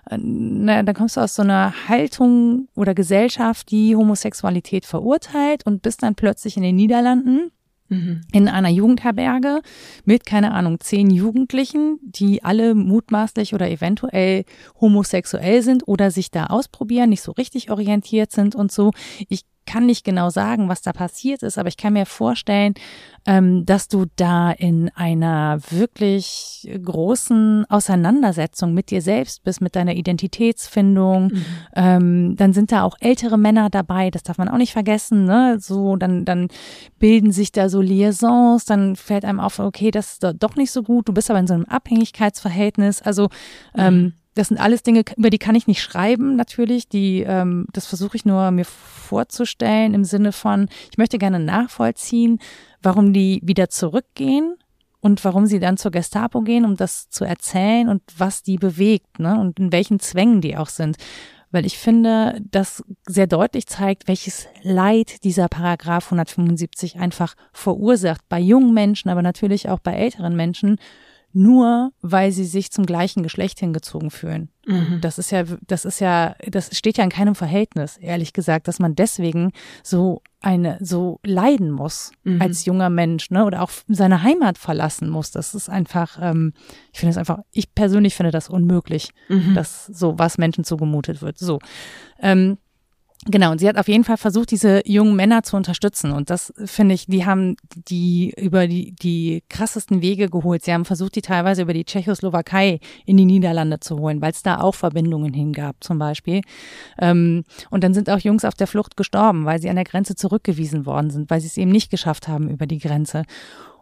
äh, 0.08 0.16
na, 0.18 0.82
dann 0.82 0.94
kommst 0.94 1.18
du 1.18 1.20
aus 1.20 1.34
so 1.34 1.42
einer 1.42 1.74
Haltung 1.88 2.68
oder 2.74 2.94
Gesellschaft, 2.94 3.70
die 3.70 3.94
Homosexualität 3.94 4.86
verurteilt 4.86 5.66
und 5.66 5.82
bist 5.82 6.02
dann 6.02 6.14
plötzlich 6.14 6.56
in 6.56 6.62
den 6.62 6.76
Niederlanden 6.76 7.50
Mhm. 7.92 8.20
in 8.32 8.48
einer 8.48 8.70
Jugendherberge 8.70 9.60
mit, 10.04 10.24
keine 10.24 10.52
Ahnung, 10.52 10.80
zehn 10.80 11.10
Jugendlichen, 11.10 11.98
die 12.02 12.42
alle 12.42 12.74
mutmaßlich 12.74 13.54
oder 13.54 13.70
eventuell 13.70 14.44
homosexuell 14.80 15.62
sind 15.62 15.86
oder 15.86 16.10
sich 16.10 16.30
da 16.30 16.46
ausprobieren, 16.46 17.10
nicht 17.10 17.22
so 17.22 17.32
richtig 17.32 17.70
orientiert 17.70 18.32
sind 18.32 18.54
und 18.54 18.72
so. 18.72 18.92
Ich 19.28 19.44
kann 19.66 19.86
nicht 19.86 20.04
genau 20.04 20.30
sagen, 20.30 20.68
was 20.68 20.82
da 20.82 20.92
passiert 20.92 21.42
ist, 21.42 21.58
aber 21.58 21.68
ich 21.68 21.76
kann 21.76 21.92
mir 21.92 22.06
vorstellen, 22.06 22.74
ähm, 23.26 23.64
dass 23.64 23.88
du 23.88 24.06
da 24.16 24.50
in 24.50 24.90
einer 24.94 25.58
wirklich 25.70 26.68
großen 26.82 27.64
Auseinandersetzung 27.68 28.74
mit 28.74 28.90
dir 28.90 29.00
selbst 29.00 29.44
bist, 29.44 29.60
mit 29.60 29.76
deiner 29.76 29.94
Identitätsfindung. 29.94 31.24
Mhm. 31.24 31.44
Ähm, 31.76 32.36
dann 32.36 32.52
sind 32.52 32.72
da 32.72 32.82
auch 32.82 32.96
ältere 33.00 33.38
Männer 33.38 33.70
dabei, 33.70 34.10
das 34.10 34.22
darf 34.22 34.38
man 34.38 34.48
auch 34.48 34.58
nicht 34.58 34.72
vergessen. 34.72 35.24
Ne? 35.24 35.58
So, 35.60 35.96
dann, 35.96 36.24
dann 36.24 36.48
bilden 36.98 37.30
sich 37.32 37.52
da 37.52 37.68
so 37.68 37.80
Liaisons, 37.80 38.64
dann 38.64 38.96
fällt 38.96 39.24
einem 39.24 39.40
auf, 39.40 39.58
okay, 39.58 39.90
das 39.90 40.14
ist 40.14 40.26
doch 40.38 40.56
nicht 40.56 40.72
so 40.72 40.82
gut. 40.82 41.08
Du 41.08 41.12
bist 41.12 41.30
aber 41.30 41.38
in 41.38 41.46
so 41.46 41.54
einem 41.54 41.66
Abhängigkeitsverhältnis. 41.66 43.02
Also 43.02 43.28
ähm, 43.76 43.94
mhm 43.94 44.12
das 44.34 44.48
sind 44.48 44.58
alles 44.58 44.82
Dinge, 44.82 45.02
über 45.16 45.30
die 45.30 45.38
kann 45.38 45.54
ich 45.54 45.66
nicht 45.66 45.82
schreiben, 45.82 46.36
natürlich. 46.36 46.88
Die, 46.88 47.20
ähm, 47.20 47.66
das 47.72 47.86
versuche 47.86 48.16
ich 48.16 48.24
nur 48.24 48.50
mir 48.50 48.64
vorzustellen 48.64 49.94
im 49.94 50.04
Sinne 50.04 50.32
von, 50.32 50.68
ich 50.90 50.98
möchte 50.98 51.18
gerne 51.18 51.38
nachvollziehen, 51.38 52.38
warum 52.82 53.12
die 53.12 53.40
wieder 53.44 53.68
zurückgehen 53.68 54.56
und 55.00 55.24
warum 55.24 55.46
sie 55.46 55.60
dann 55.60 55.76
zur 55.76 55.90
Gestapo 55.90 56.40
gehen, 56.40 56.64
um 56.64 56.76
das 56.76 57.10
zu 57.10 57.24
erzählen 57.24 57.88
und 57.88 58.02
was 58.16 58.42
die 58.42 58.56
bewegt, 58.56 59.18
ne? 59.18 59.38
Und 59.38 59.58
in 59.58 59.72
welchen 59.72 60.00
Zwängen 60.00 60.40
die 60.40 60.56
auch 60.56 60.68
sind. 60.68 60.96
Weil 61.50 61.66
ich 61.66 61.76
finde, 61.76 62.40
das 62.50 62.82
sehr 63.06 63.26
deutlich 63.26 63.66
zeigt, 63.66 64.08
welches 64.08 64.48
Leid 64.62 65.22
dieser 65.24 65.48
Paragraph 65.48 66.06
175 66.06 66.98
einfach 66.98 67.34
verursacht 67.52 68.22
bei 68.30 68.40
jungen 68.40 68.72
Menschen, 68.72 69.10
aber 69.10 69.20
natürlich 69.20 69.68
auch 69.68 69.80
bei 69.80 69.92
älteren 69.92 70.34
Menschen 70.34 70.78
nur 71.32 71.92
weil 72.02 72.32
sie 72.32 72.44
sich 72.44 72.70
zum 72.70 72.86
gleichen 72.86 73.22
Geschlecht 73.22 73.60
hingezogen 73.60 74.10
fühlen. 74.10 74.50
Mhm. 74.66 75.00
Das 75.00 75.18
ist 75.18 75.30
ja, 75.30 75.44
das 75.66 75.84
ist 75.84 76.00
ja, 76.00 76.36
das 76.48 76.76
steht 76.76 76.98
ja 76.98 77.04
in 77.04 77.10
keinem 77.10 77.34
Verhältnis, 77.34 77.96
ehrlich 77.96 78.32
gesagt, 78.32 78.68
dass 78.68 78.78
man 78.78 78.94
deswegen 78.94 79.52
so 79.82 80.22
eine, 80.40 80.78
so 80.80 81.20
leiden 81.24 81.70
muss 81.70 82.12
mhm. 82.24 82.40
als 82.40 82.64
junger 82.64 82.90
Mensch, 82.90 83.30
ne, 83.30 83.44
oder 83.44 83.62
auch 83.62 83.70
seine 83.88 84.22
Heimat 84.22 84.58
verlassen 84.58 85.08
muss. 85.08 85.30
Das 85.30 85.54
ist 85.54 85.68
einfach, 85.68 86.18
ähm, 86.20 86.52
ich 86.92 87.00
finde 87.00 87.12
es 87.12 87.16
einfach, 87.16 87.40
ich 87.52 87.74
persönlich 87.74 88.14
finde 88.14 88.30
das 88.30 88.48
unmöglich, 88.48 89.10
mhm. 89.28 89.54
dass 89.54 89.86
so 89.86 90.18
was 90.18 90.38
Menschen 90.38 90.64
zugemutet 90.64 91.22
wird. 91.22 91.38
So. 91.38 91.58
Ähm, 92.20 92.58
Genau, 93.26 93.52
und 93.52 93.58
sie 93.58 93.68
hat 93.68 93.78
auf 93.78 93.86
jeden 93.86 94.02
Fall 94.02 94.16
versucht, 94.16 94.50
diese 94.50 94.82
jungen 94.84 95.14
Männer 95.14 95.44
zu 95.44 95.56
unterstützen. 95.56 96.10
Und 96.10 96.28
das 96.28 96.52
finde 96.64 96.96
ich, 96.96 97.06
die 97.06 97.24
haben 97.24 97.54
die 97.76 98.34
über 98.36 98.66
die, 98.66 98.96
die 98.96 99.44
krassesten 99.48 100.02
Wege 100.02 100.28
geholt. 100.28 100.64
Sie 100.64 100.72
haben 100.72 100.84
versucht, 100.84 101.14
die 101.14 101.22
teilweise 101.22 101.62
über 101.62 101.72
die 101.72 101.84
Tschechoslowakei 101.84 102.80
in 103.06 103.16
die 103.16 103.24
Niederlande 103.24 103.78
zu 103.78 103.96
holen, 103.98 104.20
weil 104.20 104.32
es 104.32 104.42
da 104.42 104.60
auch 104.60 104.74
Verbindungen 104.74 105.32
hingab, 105.32 105.76
zum 105.84 106.00
Beispiel. 106.00 106.40
Ähm, 106.98 107.44
und 107.70 107.84
dann 107.84 107.94
sind 107.94 108.10
auch 108.10 108.18
Jungs 108.18 108.44
auf 108.44 108.54
der 108.54 108.66
Flucht 108.66 108.96
gestorben, 108.96 109.44
weil 109.44 109.60
sie 109.60 109.70
an 109.70 109.76
der 109.76 109.84
Grenze 109.84 110.16
zurückgewiesen 110.16 110.84
worden 110.84 111.10
sind, 111.10 111.30
weil 111.30 111.40
sie 111.40 111.46
es 111.46 111.56
eben 111.56 111.70
nicht 111.70 111.92
geschafft 111.92 112.26
haben 112.26 112.48
über 112.50 112.66
die 112.66 112.78
Grenze. 112.78 113.22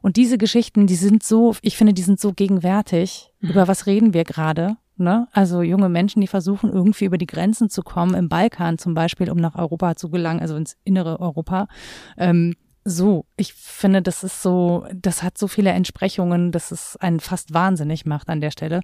Und 0.03 0.16
diese 0.16 0.36
Geschichten, 0.36 0.86
die 0.86 0.97
sind 0.97 1.22
so, 1.22 1.55
ich 1.62 1.78
finde, 1.78 1.95
die 1.95 2.03
sind 2.03 2.20
so 2.20 2.32
gegenwärtig. 2.32 3.30
Mhm. 3.41 3.51
Über 3.51 3.68
was 3.68 3.86
reden 3.86 4.12
wir 4.12 4.24
gerade? 4.24 4.76
Ne? 5.01 5.26
Also 5.32 5.62
junge 5.62 5.88
Menschen, 5.88 6.20
die 6.20 6.26
versuchen 6.26 6.70
irgendwie 6.70 7.07
über 7.07 7.18
die 7.18 7.26
Grenzen 7.26 7.70
zu 7.70 7.82
kommen, 7.82 8.14
im 8.14 8.28
Balkan 8.28 8.78
zum 8.78 8.94
Beispiel, 8.94 9.30
um 9.30 9.38
nach 9.38 9.57
Europa 9.57 9.96
zu 9.96 10.11
gelangen, 10.11 10.40
also 10.40 10.57
ins 10.57 10.76
innere 10.84 11.18
Europa. 11.20 11.66
Ähm, 12.18 12.55
so, 12.84 13.24
ich 13.36 13.55
finde, 13.55 14.03
das 14.03 14.22
ist 14.24 14.42
so, 14.42 14.86
das 14.94 15.22
hat 15.22 15.38
so 15.38 15.48
viele 15.48 15.70
Entsprechungen, 15.70 16.53
dass 16.53 16.70
es 16.70 16.96
einen 16.96 17.20
fast 17.20 17.53
wahnsinnig 17.53 18.07
macht 18.07 18.28
an 18.28 18.40
der 18.40 18.51
Stelle. 18.51 18.80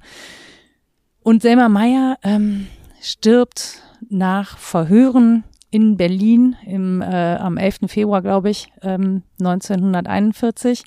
Und 1.23 1.43
Selma 1.43 1.69
Meyer 1.69 2.17
ähm, 2.23 2.67
stirbt 3.01 3.83
nach 4.09 4.59
Verhören 4.59 5.45
in 5.71 5.97
Berlin 5.97 6.57
im, 6.65 7.03
äh, 7.03 7.37
am 7.37 7.57
11. 7.57 7.89
Februar, 7.89 8.23
glaube 8.23 8.51
ich, 8.51 8.73
ähm, 8.83 9.23
1941. 9.41 10.85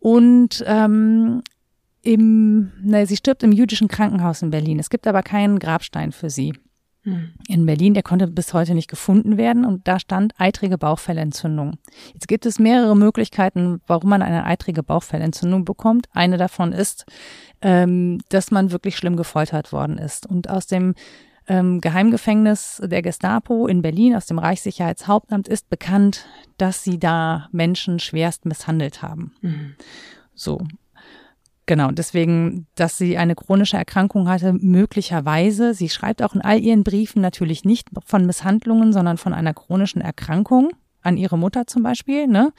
Und 0.00 0.62
ähm, 0.66 1.42
im, 2.04 2.72
ne, 2.82 3.06
sie 3.06 3.16
stirbt 3.16 3.42
im 3.42 3.52
jüdischen 3.52 3.88
Krankenhaus 3.88 4.42
in 4.42 4.50
Berlin. 4.50 4.78
Es 4.78 4.90
gibt 4.90 5.06
aber 5.06 5.22
keinen 5.22 5.58
Grabstein 5.58 6.12
für 6.12 6.30
sie. 6.30 6.52
Hm. 7.02 7.32
In 7.48 7.66
Berlin, 7.66 7.94
der 7.94 8.02
konnte 8.02 8.26
bis 8.26 8.52
heute 8.54 8.74
nicht 8.74 8.88
gefunden 8.88 9.36
werden 9.36 9.64
und 9.64 9.88
da 9.88 9.98
stand 9.98 10.32
eitrige 10.38 10.78
Bauchfellentzündung. 10.78 11.78
Jetzt 12.12 12.28
gibt 12.28 12.46
es 12.46 12.58
mehrere 12.58 12.96
Möglichkeiten, 12.96 13.80
warum 13.86 14.10
man 14.10 14.22
eine 14.22 14.44
eitrige 14.44 14.82
Bauchfellentzündung 14.82 15.64
bekommt. 15.64 16.06
Eine 16.12 16.36
davon 16.36 16.72
ist, 16.72 17.04
ähm, 17.62 18.20
dass 18.28 18.50
man 18.50 18.70
wirklich 18.70 18.96
schlimm 18.96 19.16
gefoltert 19.16 19.72
worden 19.72 19.98
ist. 19.98 20.26
Und 20.26 20.48
aus 20.48 20.66
dem 20.66 20.94
ähm, 21.46 21.80
Geheimgefängnis 21.80 22.80
der 22.84 23.02
Gestapo 23.02 23.66
in 23.66 23.82
Berlin, 23.82 24.14
aus 24.16 24.26
dem 24.26 24.38
Reichssicherheitshauptamt, 24.38 25.48
ist 25.48 25.68
bekannt, 25.68 26.26
dass 26.56 26.84
sie 26.84 26.98
da 26.98 27.48
Menschen 27.52 27.98
schwerst 27.98 28.46
misshandelt 28.46 29.02
haben. 29.02 29.32
Mhm. 29.42 29.74
So. 30.34 30.60
Genau, 31.66 31.90
deswegen, 31.90 32.66
dass 32.74 32.98
sie 32.98 33.16
eine 33.16 33.34
chronische 33.34 33.78
Erkrankung 33.78 34.28
hatte, 34.28 34.52
möglicherweise. 34.52 35.72
Sie 35.72 35.88
schreibt 35.88 36.22
auch 36.22 36.34
in 36.34 36.42
all 36.42 36.60
ihren 36.60 36.84
Briefen 36.84 37.22
natürlich 37.22 37.64
nicht 37.64 37.88
von 38.04 38.26
Misshandlungen, 38.26 38.92
sondern 38.92 39.16
von 39.16 39.32
einer 39.32 39.54
chronischen 39.54 40.02
Erkrankung 40.02 40.70
an 41.02 41.16
ihre 41.16 41.38
Mutter 41.38 41.66
zum 41.66 41.82
Beispiel. 41.82 42.26
Ne? 42.26 42.52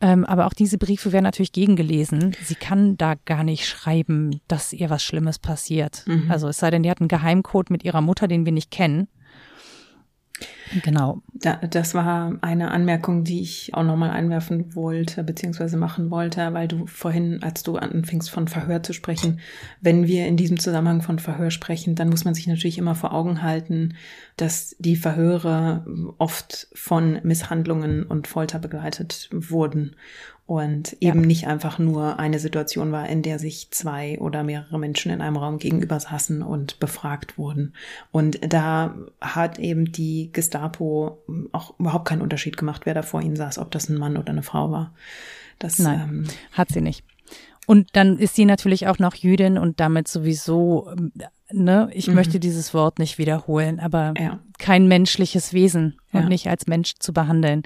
Ähm, 0.00 0.24
aber 0.24 0.46
auch 0.46 0.52
diese 0.52 0.78
Briefe 0.78 1.12
werden 1.12 1.24
natürlich 1.24 1.52
gegengelesen. 1.52 2.36
Sie 2.42 2.54
kann 2.54 2.96
da 2.96 3.14
gar 3.24 3.44
nicht 3.44 3.66
schreiben, 3.66 4.40
dass 4.46 4.72
ihr 4.72 4.90
was 4.90 5.02
Schlimmes 5.02 5.38
passiert. 5.38 6.04
Mhm. 6.06 6.30
Also 6.30 6.48
es 6.48 6.58
sei 6.58 6.70
denn, 6.70 6.82
die 6.82 6.90
hat 6.90 7.00
einen 7.00 7.08
Geheimcode 7.08 7.70
mit 7.70 7.84
ihrer 7.84 8.00
Mutter, 8.00 8.28
den 8.28 8.44
wir 8.44 8.52
nicht 8.52 8.70
kennen. 8.70 9.08
Genau. 10.82 11.22
Da, 11.34 11.56
das 11.56 11.94
war 11.94 12.38
eine 12.40 12.70
Anmerkung, 12.70 13.24
die 13.24 13.40
ich 13.40 13.74
auch 13.74 13.82
nochmal 13.82 14.10
einwerfen 14.10 14.74
wollte, 14.74 15.24
beziehungsweise 15.24 15.76
machen 15.76 16.10
wollte, 16.10 16.52
weil 16.54 16.68
du 16.68 16.86
vorhin, 16.86 17.42
als 17.42 17.62
du 17.62 17.76
anfingst 17.76 18.30
von 18.30 18.48
Verhör 18.48 18.82
zu 18.82 18.92
sprechen, 18.92 19.40
wenn 19.80 20.06
wir 20.06 20.26
in 20.26 20.36
diesem 20.36 20.58
Zusammenhang 20.58 21.02
von 21.02 21.18
Verhör 21.18 21.50
sprechen, 21.50 21.94
dann 21.94 22.08
muss 22.08 22.24
man 22.24 22.34
sich 22.34 22.46
natürlich 22.46 22.78
immer 22.78 22.94
vor 22.94 23.12
Augen 23.12 23.42
halten, 23.42 23.94
dass 24.36 24.76
die 24.78 24.96
Verhöre 24.96 25.84
oft 26.18 26.68
von 26.74 27.18
Misshandlungen 27.22 28.04
und 28.04 28.26
Folter 28.26 28.58
begleitet 28.58 29.28
wurden 29.32 29.96
und 30.52 30.98
eben 31.00 31.20
ja. 31.20 31.26
nicht 31.26 31.46
einfach 31.46 31.78
nur 31.78 32.18
eine 32.18 32.38
Situation 32.38 32.92
war, 32.92 33.08
in 33.08 33.22
der 33.22 33.38
sich 33.38 33.70
zwei 33.70 34.18
oder 34.18 34.42
mehrere 34.42 34.78
Menschen 34.78 35.10
in 35.10 35.22
einem 35.22 35.38
Raum 35.38 35.58
gegenüber 35.58 35.98
saßen 35.98 36.42
und 36.42 36.78
befragt 36.78 37.38
wurden. 37.38 37.72
Und 38.10 38.38
da 38.52 38.94
hat 39.18 39.58
eben 39.58 39.92
die 39.92 40.28
Gestapo 40.30 41.22
auch 41.52 41.80
überhaupt 41.80 42.06
keinen 42.06 42.20
Unterschied 42.20 42.58
gemacht, 42.58 42.82
wer 42.84 42.92
da 42.92 43.00
vor 43.00 43.22
ihnen 43.22 43.34
saß, 43.34 43.56
ob 43.56 43.70
das 43.70 43.88
ein 43.88 43.96
Mann 43.96 44.18
oder 44.18 44.30
eine 44.30 44.42
Frau 44.42 44.70
war. 44.70 44.92
Das 45.58 45.78
Nein, 45.78 46.00
ähm, 46.02 46.24
hat 46.52 46.68
sie 46.68 46.82
nicht. 46.82 47.02
Und 47.66 47.88
dann 47.94 48.18
ist 48.18 48.36
sie 48.36 48.44
natürlich 48.44 48.88
auch 48.88 48.98
noch 48.98 49.14
Jüdin 49.14 49.56
und 49.56 49.80
damit 49.80 50.06
sowieso, 50.06 50.92
ne, 51.50 51.88
ich 51.94 52.08
mhm. 52.08 52.14
möchte 52.14 52.40
dieses 52.40 52.74
Wort 52.74 52.98
nicht 52.98 53.16
wiederholen, 53.16 53.80
aber 53.80 54.12
ja. 54.18 54.38
kein 54.58 54.86
menschliches 54.86 55.54
Wesen 55.54 55.96
und 56.12 56.24
ja. 56.24 56.28
nicht 56.28 56.48
als 56.48 56.66
Mensch 56.66 56.92
zu 56.98 57.14
behandeln. 57.14 57.62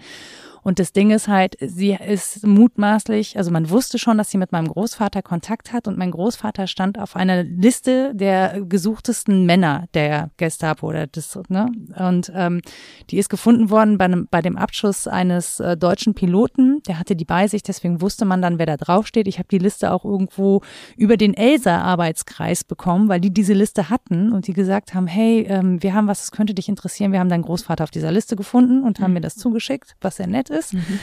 Und 0.67 0.81
das 0.81 0.93
Ding 0.93 1.13
ist 1.13 1.29
halt, 1.29 1.57
sie 1.61 1.93
ist 1.93 2.45
mutmaßlich, 2.45 3.39
also 3.39 3.53
man 3.53 3.71
wusste 3.71 4.01
schon, 4.01 4.19
dass 4.19 4.33
sie 4.33 4.37
mit 4.37 4.51
meinem 4.51 4.67
Großvater 4.67 5.23
Kontakt 5.23 5.73
hat 5.73 5.87
und 5.87 5.97
mein 5.97 6.11
Großvater 6.11 6.67
stand 6.67 6.99
auf 6.99 7.15
einer 7.15 7.45
Liste 7.45 8.13
der 8.17 8.63
gesuchtesten 8.63 9.47
Männer 9.47 9.85
der 9.95 10.31
Gestapo 10.39 10.89
oder 10.89 11.07
das, 11.07 11.39
ne? 11.49 11.71
Und 11.97 12.33
ähm, 12.35 12.63
die 13.11 13.19
ist 13.19 13.29
gefunden 13.29 13.71
worden 13.71 13.97
bei, 13.97 14.07
einem, 14.07 14.27
bei 14.29 14.43
dem 14.43 14.57
Abschuss 14.57 15.07
eines 15.07 15.61
äh, 15.61 15.77
deutschen 15.77 16.15
Piloten. 16.15 16.83
Der 16.89 16.99
hatte 16.99 17.15
die 17.15 17.25
bei 17.25 17.47
sich, 17.47 17.63
deswegen 17.63 18.01
wusste 18.01 18.25
man 18.25 18.43
dann, 18.43 18.59
wer 18.59 18.67
da 18.67 18.77
draufsteht. 18.77 19.29
Ich 19.29 19.39
habe 19.39 19.47
die 19.49 19.59
Liste 19.59 19.93
auch 19.93 20.05
irgendwo 20.05 20.63
über 20.97 21.17
den 21.17 21.35
Elsa-Arbeitskreis 21.35 22.65
bekommen, 22.65 23.09
weil 23.09 23.21
die 23.21 23.31
diese 23.33 23.55
Liste 23.55 23.89
hatten 23.89 24.33
und 24.33 24.49
die 24.49 24.53
gesagt 24.53 24.95
haben, 24.95 25.07
hey, 25.07 25.47
ähm, 25.49 25.81
wir 25.81 25.95
haben 25.95 26.09
was, 26.09 26.23
das 26.23 26.33
könnte 26.33 26.55
dich 26.55 26.69
interessieren. 26.69 27.13
Wir 27.13 27.21
haben 27.21 27.29
deinen 27.29 27.45
Großvater 27.45 27.85
auf 27.85 27.93
dieser 27.93 28.11
Liste 28.11 28.35
gefunden 28.35 28.83
und 28.83 28.99
haben 28.99 29.13
mhm. 29.13 29.15
mir 29.15 29.21
das 29.21 29.37
zugeschickt, 29.37 29.95
was 30.01 30.17
sehr 30.17 30.27
nett 30.27 30.51
ist 30.51 30.56
ist. 30.57 30.75
Mhm. 30.75 30.99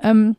Ähm, 0.00 0.36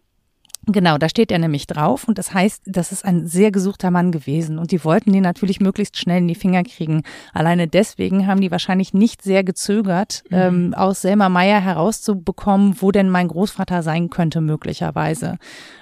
Genau, 0.71 0.97
da 0.99 1.09
steht 1.09 1.31
er 1.31 1.39
nämlich 1.39 1.65
drauf 1.65 2.07
und 2.07 2.17
das 2.19 2.33
heißt, 2.33 2.63
das 2.67 2.91
ist 2.91 3.03
ein 3.03 3.25
sehr 3.25 3.49
gesuchter 3.49 3.89
Mann 3.89 4.11
gewesen 4.11 4.59
und 4.59 4.71
die 4.71 4.83
wollten 4.83 5.11
den 5.13 5.23
natürlich 5.23 5.59
möglichst 5.59 5.97
schnell 5.97 6.19
in 6.19 6.27
die 6.27 6.35
Finger 6.35 6.63
kriegen. 6.63 7.03
Alleine 7.33 7.67
deswegen 7.67 8.27
haben 8.27 8.41
die 8.41 8.51
wahrscheinlich 8.51 8.93
nicht 8.93 9.23
sehr 9.23 9.43
gezögert, 9.43 10.23
mhm. 10.29 10.37
ähm, 10.37 10.73
aus 10.75 11.01
Selma 11.01 11.29
Meyer 11.29 11.59
herauszubekommen, 11.59 12.75
wo 12.81 12.91
denn 12.91 13.09
mein 13.09 13.29
Großvater 13.29 13.81
sein 13.81 14.09
könnte 14.09 14.41
möglicherweise. 14.41 15.37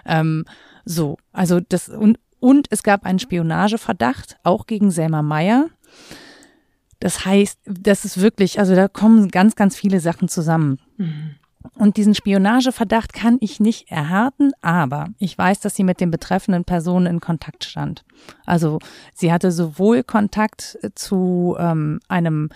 Ähm, 0.06 0.46
so, 0.86 1.18
also 1.34 1.60
das 1.60 1.90
und 1.90 2.20
und 2.40 2.68
es 2.70 2.84
gab 2.84 3.04
einen 3.04 3.20
Spionageverdacht 3.20 4.38
auch 4.44 4.68
gegen 4.68 4.92
Selma 4.92 5.22
Meyer. 5.22 5.70
Das 7.00 7.26
heißt, 7.26 7.60
das 7.66 8.06
ist 8.06 8.22
wirklich, 8.22 8.60
also 8.60 8.76
da 8.76 8.88
kommen 8.88 9.30
ganz, 9.30 9.56
ganz 9.56 9.76
viele 9.76 10.00
Sachen 10.00 10.30
zusammen. 10.30 10.80
Mhm. 10.98 11.36
Und 11.76 11.98
diesen 11.98 12.16
Spionageverdacht 12.16 13.14
kann 13.14 13.38
ich 13.42 13.60
nicht 13.60 13.92
erhärten, 13.92 14.52
aber 14.62 15.08
ich 15.20 15.38
weiß, 15.38 15.60
dass 15.60 15.76
sie 15.76 15.84
mit 15.84 16.00
den 16.00 16.12
betreffenden 16.12 16.64
Personen 16.64 17.06
in 17.08 17.20
Kontakt 17.20 17.64
stand. 17.64 18.06
Also 18.46 18.80
sie 19.14 19.32
hatte 19.32 19.52
sowohl 19.52 20.04
Kontakt 20.04 20.78
zu 20.96 21.56
ähm, 21.60 22.00
einem 22.08 22.50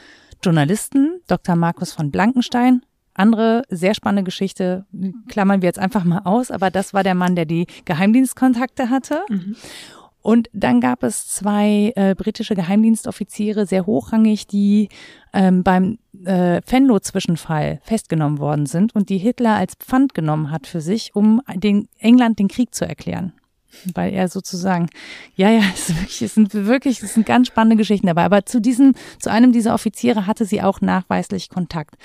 Journalisten, 0.44 1.22
Dr. 1.28 1.56
Markus 1.56 1.94
von 1.94 2.12
Blankenstein, 2.12 2.82
andere 3.14 3.64
sehr 3.70 3.94
spannende 3.94 4.24
Geschichte, 4.24 4.86
klammern 5.28 5.62
wir 5.62 5.68
jetzt 5.68 5.80
einfach 5.80 6.04
mal 6.04 6.22
aus, 6.24 6.50
aber 6.50 6.72
das 6.72 6.94
war 6.94 7.04
der 7.04 7.16
Mann, 7.16 7.36
der 7.36 7.46
die 7.46 7.68
Geheimdienstkontakte 7.86 8.90
hatte. 8.90 9.24
Mhm. 9.30 9.56
Und 10.22 10.50
dann 10.54 10.82
gab 10.82 11.04
es 11.04 11.28
zwei 11.28 11.94
äh, 11.96 12.14
britische 12.16 12.56
Geheimdienstoffiziere, 12.56 13.66
sehr 13.66 13.86
hochrangig, 13.86 14.46
die 14.46 14.90
ähm, 15.34 15.64
beim 15.64 15.98
äh, 16.26 16.62
Venlo-Zwischenfall 16.66 17.82
festgenommen 17.84 18.38
worden 18.40 18.68
sind 18.68 18.94
und 18.94 19.10
die 19.10 19.18
Hitler 19.18 19.56
als 19.56 19.74
Pfand 19.76 20.14
genommen 20.14 20.52
hat 20.52 20.68
für 20.68 20.82
sich, 20.82 21.16
um 21.16 21.42
den 21.56 21.88
England 21.98 22.38
den 22.38 22.50
Krieg 22.50 22.76
zu 22.76 22.88
erklären. 22.88 23.34
Weil 23.96 24.14
er 24.14 24.28
sozusagen, 24.28 24.90
ja, 25.36 25.50
ja, 25.50 25.64
es, 25.74 25.90
wirklich, 25.90 26.22
es 26.22 26.36
sind 26.36 26.54
wirklich, 26.54 27.02
es 27.02 27.16
sind 27.16 27.26
ganz 27.26 27.48
spannende 27.48 27.78
Geschichten 27.78 28.08
dabei. 28.08 28.26
Aber 28.26 28.46
zu 28.46 28.62
diesen, 28.62 28.94
zu 29.20 29.32
einem 29.32 29.52
dieser 29.52 29.74
Offiziere 29.74 30.28
hatte 30.28 30.46
sie 30.46 30.62
auch 30.62 30.82
nachweislich 30.82 31.50
Kontakt. 31.50 31.96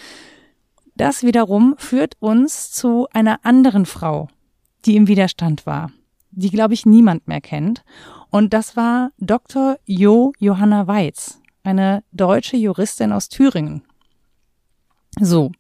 Das 0.95 1.23
wiederum 1.23 1.75
führt 1.77 2.15
uns 2.21 2.71
zu 2.71 3.07
einer 3.13 3.45
anderen 3.45 3.85
Frau, 3.85 4.29
die 4.87 4.97
im 4.97 5.09
Widerstand 5.09 5.67
war 5.67 5.91
die, 6.37 6.51
glaube 6.51 6.75
ich, 6.75 6.87
niemand 6.87 7.27
mehr 7.27 7.41
kennt. 7.41 7.83
Und 8.31 8.53
das 8.53 8.77
war 8.77 9.11
Dr. 9.19 9.79
Jo 9.85 10.33
Johanna 10.39 10.87
Weiz, 10.87 11.41
eine 11.65 12.05
deutsche 12.13 12.57
Juristin 12.57 13.13
aus 13.13 13.29
Thüringen. 13.29 13.83
So. 15.19 15.51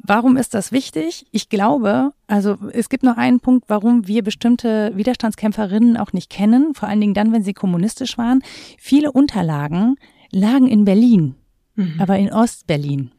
Warum 0.00 0.36
ist 0.36 0.54
das 0.54 0.72
wichtig? 0.72 1.26
Ich 1.32 1.48
glaube, 1.48 2.12
also 2.28 2.56
es 2.72 2.88
gibt 2.88 3.02
noch 3.02 3.16
einen 3.16 3.40
Punkt, 3.40 3.64
warum 3.68 4.06
wir 4.06 4.22
bestimmte 4.22 4.92
Widerstandskämpferinnen 4.94 5.96
auch 5.96 6.12
nicht 6.12 6.30
kennen, 6.30 6.72
vor 6.74 6.88
allen 6.88 7.00
Dingen 7.00 7.14
dann, 7.14 7.32
wenn 7.32 7.42
sie 7.42 7.52
kommunistisch 7.52 8.16
waren. 8.16 8.40
Viele 8.78 9.12
Unterlagen 9.12 9.96
lagen 10.30 10.68
in 10.68 10.84
Berlin, 10.84 11.34
mhm. 11.74 11.96
aber 11.98 12.16
in 12.16 12.32
Ostberlin. 12.32 13.10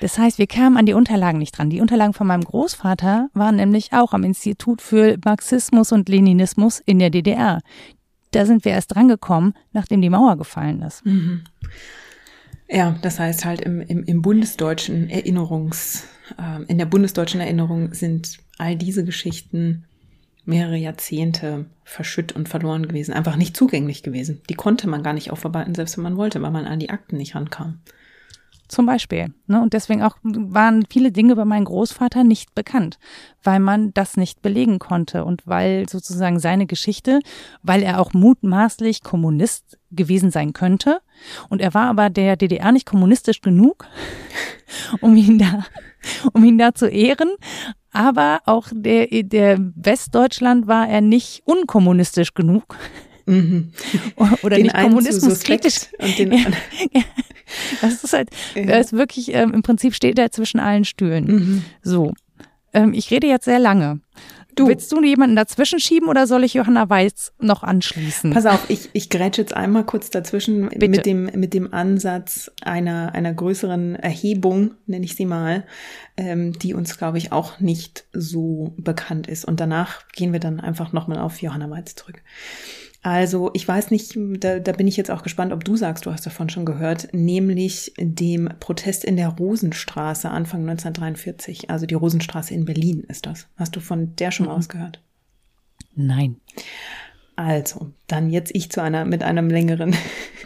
Das 0.00 0.18
heißt, 0.18 0.38
wir 0.38 0.46
kamen 0.46 0.76
an 0.76 0.86
die 0.86 0.94
Unterlagen 0.94 1.38
nicht 1.38 1.56
dran. 1.56 1.70
Die 1.70 1.80
Unterlagen 1.80 2.14
von 2.14 2.26
meinem 2.26 2.42
Großvater 2.42 3.28
waren 3.34 3.56
nämlich 3.56 3.92
auch 3.92 4.12
am 4.12 4.24
Institut 4.24 4.80
für 4.80 5.18
Marxismus 5.24 5.92
und 5.92 6.08
Leninismus 6.08 6.80
in 6.80 6.98
der 6.98 7.10
DDR. 7.10 7.60
Da 8.32 8.46
sind 8.46 8.64
wir 8.64 8.72
erst 8.72 8.94
drangekommen, 8.94 9.54
nachdem 9.72 10.00
die 10.00 10.10
Mauer 10.10 10.36
gefallen 10.36 10.82
ist. 10.82 11.04
Mhm. 11.04 11.44
Ja, 12.68 12.96
das 13.02 13.18
heißt 13.18 13.44
halt 13.44 13.60
im, 13.60 13.80
im, 13.80 14.04
im 14.04 14.22
bundesdeutschen 14.22 15.10
Erinnerungs, 15.10 16.04
äh, 16.38 16.62
in 16.64 16.78
der 16.78 16.86
bundesdeutschen 16.86 17.40
Erinnerung 17.40 17.92
sind 17.92 18.38
all 18.58 18.76
diese 18.76 19.04
Geschichten 19.04 19.84
mehrere 20.44 20.76
Jahrzehnte 20.76 21.66
verschütt 21.84 22.32
und 22.32 22.48
verloren 22.48 22.86
gewesen, 22.86 23.12
einfach 23.12 23.36
nicht 23.36 23.56
zugänglich 23.56 24.02
gewesen. 24.02 24.40
Die 24.48 24.54
konnte 24.54 24.88
man 24.88 25.02
gar 25.02 25.12
nicht 25.12 25.30
aufarbeiten, 25.30 25.74
selbst 25.74 25.96
wenn 25.96 26.04
man 26.04 26.16
wollte, 26.16 26.40
weil 26.40 26.50
man 26.50 26.64
an 26.64 26.78
die 26.78 26.90
Akten 26.90 27.16
nicht 27.16 27.34
rankam. 27.34 27.80
Zum 28.70 28.86
Beispiel. 28.86 29.34
Ne? 29.48 29.60
Und 29.60 29.72
deswegen 29.72 30.00
auch 30.00 30.16
waren 30.22 30.84
viele 30.88 31.10
Dinge 31.10 31.34
bei 31.34 31.44
meinem 31.44 31.64
Großvater 31.64 32.22
nicht 32.22 32.54
bekannt, 32.54 33.00
weil 33.42 33.58
man 33.58 33.92
das 33.94 34.16
nicht 34.16 34.42
belegen 34.42 34.78
konnte 34.78 35.24
und 35.24 35.44
weil 35.44 35.88
sozusagen 35.88 36.38
seine 36.38 36.66
Geschichte, 36.66 37.18
weil 37.64 37.82
er 37.82 38.00
auch 38.00 38.12
mutmaßlich 38.12 39.02
Kommunist 39.02 39.76
gewesen 39.90 40.30
sein 40.30 40.52
könnte. 40.52 41.00
Und 41.48 41.60
er 41.60 41.74
war 41.74 41.86
aber 41.86 42.10
der 42.10 42.36
DDR 42.36 42.70
nicht 42.70 42.86
kommunistisch 42.86 43.40
genug, 43.40 43.88
um 45.00 45.16
ihn 45.16 45.40
da, 45.40 45.64
um 46.32 46.44
ihn 46.44 46.56
da 46.56 46.72
zu 46.72 46.86
ehren. 46.86 47.30
Aber 47.90 48.38
auch 48.46 48.68
der, 48.70 49.08
der 49.24 49.58
Westdeutschland 49.74 50.68
war 50.68 50.88
er 50.88 51.00
nicht 51.00 51.42
unkommunistisch 51.44 52.34
genug. 52.34 52.76
Mhm. 53.30 53.72
Oder 54.42 54.56
den 54.56 54.64
nicht 54.64 54.76
kommunismuskritisch. 54.76 55.88
Und 55.98 56.18
den 56.18 56.32
ja, 56.32 56.46
ja. 56.92 57.02
Das 57.80 58.04
ist 58.04 58.12
halt, 58.12 58.30
ja. 58.54 58.64
das 58.64 58.86
ist 58.86 58.92
wirklich, 58.92 59.32
ähm, 59.34 59.54
im 59.54 59.62
Prinzip 59.62 59.94
steht 59.94 60.18
er 60.18 60.30
zwischen 60.30 60.60
allen 60.60 60.84
Stühlen. 60.84 61.26
Mhm. 61.26 61.62
So. 61.82 62.12
Ähm, 62.72 62.92
ich 62.92 63.10
rede 63.10 63.26
jetzt 63.26 63.44
sehr 63.44 63.58
lange. 63.58 64.00
Du. 64.54 64.68
Willst 64.68 64.90
du 64.92 65.02
jemanden 65.02 65.36
dazwischen 65.36 65.80
schieben 65.80 66.08
oder 66.08 66.26
soll 66.26 66.44
ich 66.44 66.54
Johanna 66.54 66.88
Weiß 66.88 67.32
noch 67.40 67.62
anschließen? 67.62 68.32
Pass 68.32 68.46
auf, 68.46 68.68
ich, 68.68 68.90
ich 68.92 69.08
grätsche 69.08 69.40
jetzt 69.40 69.54
einmal 69.54 69.84
kurz 69.84 70.10
dazwischen 70.10 70.68
Bitte. 70.68 70.88
mit 70.88 71.06
dem, 71.06 71.24
mit 71.34 71.54
dem 71.54 71.72
Ansatz 71.72 72.50
einer, 72.62 73.14
einer 73.14 73.32
größeren 73.32 73.96
Erhebung, 73.96 74.72
nenne 74.86 75.04
ich 75.04 75.14
sie 75.14 75.26
mal, 75.26 75.64
ähm, 76.16 76.52
die 76.58 76.74
uns, 76.74 76.98
glaube 76.98 77.18
ich, 77.18 77.32
auch 77.32 77.60
nicht 77.60 78.04
so 78.12 78.74
bekannt 78.76 79.28
ist. 79.28 79.44
Und 79.44 79.60
danach 79.60 80.08
gehen 80.08 80.32
wir 80.32 80.40
dann 80.40 80.60
einfach 80.60 80.92
nochmal 80.92 81.18
auf 81.18 81.40
Johanna 81.40 81.70
Weiß 81.70 81.94
zurück. 81.94 82.22
Also 83.02 83.50
ich 83.54 83.66
weiß 83.66 83.90
nicht, 83.90 84.14
da, 84.16 84.58
da 84.58 84.72
bin 84.72 84.86
ich 84.86 84.96
jetzt 84.96 85.10
auch 85.10 85.22
gespannt, 85.22 85.52
ob 85.52 85.64
du 85.64 85.74
sagst, 85.74 86.04
du 86.04 86.12
hast 86.12 86.26
davon 86.26 86.50
schon 86.50 86.66
gehört, 86.66 87.08
nämlich 87.12 87.94
dem 87.98 88.50
Protest 88.60 89.04
in 89.04 89.16
der 89.16 89.28
Rosenstraße 89.28 90.28
Anfang 90.28 90.68
1943. 90.68 91.70
Also 91.70 91.86
die 91.86 91.94
Rosenstraße 91.94 92.52
in 92.52 92.66
Berlin 92.66 93.04
ist 93.08 93.24
das. 93.24 93.48
Hast 93.56 93.74
du 93.74 93.80
von 93.80 94.14
der 94.16 94.30
schon 94.30 94.46
mhm. 94.46 94.52
ausgehört? 94.52 95.02
Nein. 95.94 96.36
Also, 97.36 97.90
dann 98.06 98.28
jetzt 98.28 98.54
ich 98.54 98.70
zu 98.70 98.82
einer 98.82 99.06
mit 99.06 99.22
einem 99.22 99.48
längeren 99.48 99.96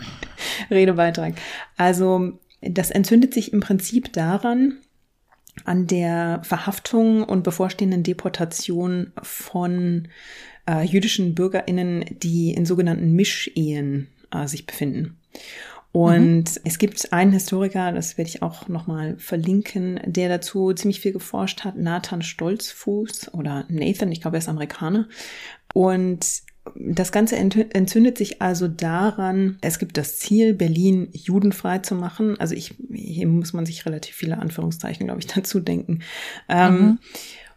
Redebeitrag. 0.70 1.34
Also, 1.76 2.38
das 2.60 2.92
entzündet 2.92 3.34
sich 3.34 3.52
im 3.52 3.58
Prinzip 3.58 4.12
daran, 4.12 4.78
an 5.64 5.88
der 5.88 6.40
Verhaftung 6.44 7.24
und 7.24 7.42
bevorstehenden 7.42 8.04
Deportation 8.04 9.12
von 9.22 10.08
äh, 10.68 10.84
jüdischen 10.84 11.34
BürgerInnen, 11.34 12.04
die 12.22 12.52
in 12.52 12.66
sogenannten 12.66 13.12
Mischehen 13.12 14.08
äh, 14.30 14.46
sich 14.46 14.66
befinden. 14.66 15.16
Und 15.92 16.50
mhm. 16.50 16.60
es 16.64 16.78
gibt 16.78 17.12
einen 17.12 17.30
Historiker, 17.30 17.92
das 17.92 18.18
werde 18.18 18.28
ich 18.28 18.42
auch 18.42 18.66
nochmal 18.66 19.16
verlinken, 19.18 20.00
der 20.04 20.28
dazu 20.28 20.72
ziemlich 20.72 21.00
viel 21.00 21.12
geforscht 21.12 21.62
hat, 21.62 21.76
Nathan 21.76 22.22
Stolzfuß 22.22 23.32
oder 23.32 23.64
Nathan, 23.68 24.10
ich 24.10 24.20
glaube, 24.20 24.36
er 24.36 24.40
ist 24.40 24.48
Amerikaner. 24.48 25.08
Und 25.72 26.42
das 26.74 27.12
Ganze 27.12 27.36
entzündet 27.36 28.18
sich 28.18 28.40
also 28.42 28.68
daran, 28.68 29.58
es 29.60 29.78
gibt 29.78 29.96
das 29.96 30.18
Ziel, 30.18 30.54
Berlin 30.54 31.10
judenfrei 31.12 31.78
zu 31.78 31.94
machen. 31.94 32.40
Also 32.40 32.54
ich, 32.54 32.74
hier 32.92 33.28
muss 33.28 33.52
man 33.52 33.66
sich 33.66 33.84
relativ 33.86 34.16
viele 34.16 34.38
Anführungszeichen, 34.38 35.06
glaube 35.06 35.20
ich, 35.20 35.26
dazu 35.34 35.60
denken. 35.60 36.00
Ähm, 36.48 36.74
mhm. 36.74 36.98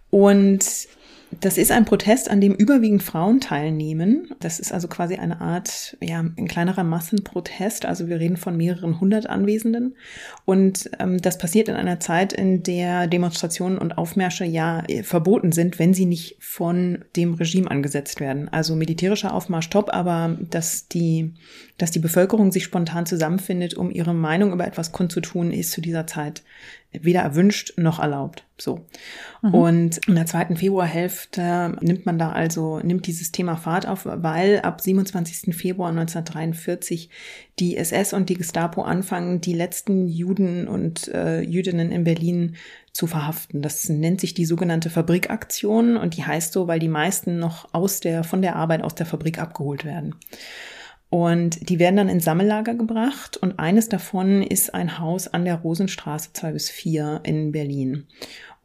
Und 0.10 0.88
das 1.32 1.58
ist 1.58 1.72
ein 1.72 1.86
Protest, 1.86 2.30
an 2.30 2.40
dem 2.40 2.54
überwiegend 2.54 3.04
Frauen 3.04 3.42
teilnehmen. 3.42 4.30
Das 4.40 4.60
ist 4.60 4.72
also 4.72 4.88
quasi 4.88 5.16
eine 5.16 5.42
Art, 5.42 5.98
ja, 6.02 6.20
ein 6.20 6.48
kleinerer 6.48 6.84
Massenprotest. 6.84 7.86
Also 7.86 8.08
wir 8.08 8.20
reden 8.20 8.38
von 8.38 8.56
mehreren 8.56 9.00
hundert 9.00 9.28
Anwesenden. 9.28 9.96
Und 10.46 10.90
ähm, 11.00 11.22
das 11.22 11.38
passiert 11.38 11.68
in 11.68 11.76
einer 11.76 12.00
Zeit, 12.00 12.32
in 12.32 12.64
der 12.64 13.08
Demonstrationen 13.08 13.78
und 13.78 13.98
Aufmärsche 13.98 14.46
ja 14.46 14.84
äh, 14.88 15.04
verboten 15.04 15.52
sind, 15.52 15.80
wenn 15.80 15.94
sie 15.94 16.06
nicht 16.06 16.38
von 16.40 17.04
dem 17.16 17.34
Regime 17.34 17.70
angesetzt 17.70 18.20
werden. 18.20 18.48
Also 18.50 18.76
militärischer 18.76 19.34
Aufmarsch 19.34 19.70
top, 19.70 19.94
aber 19.94 20.38
dass 20.50 20.88
die, 20.88 21.34
dass 21.78 21.92
die 21.92 22.00
Bevölkerung 22.00 22.52
sich 22.52 22.64
spontan 22.64 23.06
zusammenfindet, 23.06 23.74
um 23.74 23.92
ihre 23.92 24.14
Meinung 24.14 24.54
über 24.54 24.66
etwas 24.66 24.94
kundzutun, 24.94 25.52
ist 25.52 25.72
zu 25.72 25.82
dieser 25.82 26.08
Zeit 26.08 26.44
weder 26.92 27.22
erwünscht 27.22 27.74
noch 27.78 28.00
erlaubt. 28.00 28.46
So. 28.58 28.86
Mhm. 29.42 29.54
Und 29.54 30.08
in 30.08 30.16
der 30.16 30.26
zweiten 30.26 30.58
Februarhälfte 30.58 31.76
nimmt 31.82 32.06
man 32.06 32.18
da 32.18 32.32
also, 32.32 32.80
nimmt 32.80 33.08
dieses 33.08 33.32
Thema 33.32 33.56
Fahrt 33.56 33.88
auf, 33.88 34.06
weil 34.06 34.62
ab 34.62 34.82
27. 34.82 35.56
Februar 35.56 35.90
1943 35.90 37.10
die 37.60 37.78
SS 37.78 38.14
und 38.14 38.30
die 38.30 38.38
Gestapo 38.38 38.82
anfangen, 38.82 39.42
die 39.42 39.54
letzten 39.54 40.08
Juden 40.08 40.68
und 40.68 41.08
äh, 41.10 41.42
Jüdinnen 41.42 41.92
in 41.92 42.04
Berlin 42.04 42.56
zu 42.94 43.06
verhaften. 43.06 43.62
Das 43.62 43.90
nennt 43.90 44.22
sich 44.22 44.34
die 44.34 44.46
sogenannte 44.46 44.90
Fabrikaktion 44.90 45.98
und 45.98 46.18
die 46.18 46.26
heißt 46.26 46.52
so, 46.52 46.68
weil 46.68 46.80
die 46.80 46.88
meisten 46.88 47.38
noch 47.38 47.74
aus 47.74 48.00
der, 48.00 48.24
von 48.24 48.42
der 48.42 48.56
Arbeit 48.56 48.82
aus 48.82 48.96
der 48.96 49.06
Fabrik 49.06 49.40
abgeholt 49.40 49.86
werden. 49.86 50.16
Und 51.10 51.70
die 51.70 51.80
werden 51.80 51.96
dann 51.96 52.10
in 52.10 52.20
Sammellager 52.20 52.76
gebracht 52.76 53.38
und 53.38 53.60
eines 53.60 53.88
davon 53.88 54.44
ist 54.44 54.74
ein 54.74 55.00
Haus 55.00 55.28
an 55.28 55.46
der 55.46 55.56
Rosenstraße 55.56 56.32
2 56.34 56.52
bis 56.52 56.70
4 56.70 57.22
in 57.24 57.54
Berlin. 57.54 58.08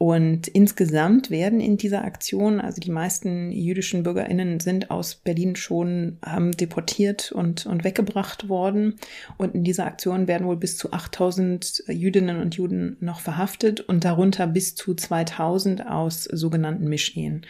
Und 0.03 0.49
insgesamt 0.49 1.31
werden 1.31 1.61
in 1.61 1.77
dieser 1.77 2.03
Aktion, 2.03 2.61
also 2.61 2.81
die 2.81 2.91
meisten 2.91 3.53
jüdischen 3.53 4.03
BürgerInnen 4.03 4.59
sind 4.59 4.91
aus 4.91 5.15
Berlin 5.15 5.55
schon 5.55 6.19
ähm, 6.27 6.51
deportiert 6.51 7.31
und, 7.31 7.67
und 7.67 7.85
weggebracht 7.85 8.49
worden. 8.49 8.97
Und 9.39 9.55
in 9.55 9.63
dieser 9.63 9.87
Aktion 9.87 10.27
werden 10.27 10.49
wohl 10.49 10.57
bis 10.57 10.77
zu 10.77 10.93
8000 10.93 11.85
Jüdinnen 11.87 12.41
und 12.41 12.57
Juden 12.57 12.97
noch 12.99 13.21
verhaftet 13.21 13.79
und 13.81 14.05
darunter 14.05 14.49
bis 14.49 14.75
zu 14.75 14.93
2000 14.93 15.87
aus 15.87 16.25
sogenannten 16.25 16.89
Mischehen. 16.89 17.47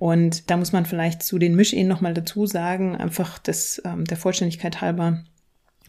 Und 0.00 0.48
da 0.48 0.56
muss 0.56 0.72
man 0.72 0.86
vielleicht 0.86 1.22
zu 1.22 1.38
den 1.38 1.54
Mischehen 1.54 1.86
nochmal 1.86 2.14
dazu 2.14 2.46
sagen, 2.46 2.96
einfach 2.96 3.38
des, 3.38 3.82
ähm, 3.84 4.06
der 4.06 4.16
Vollständigkeit 4.16 4.80
halber, 4.80 5.22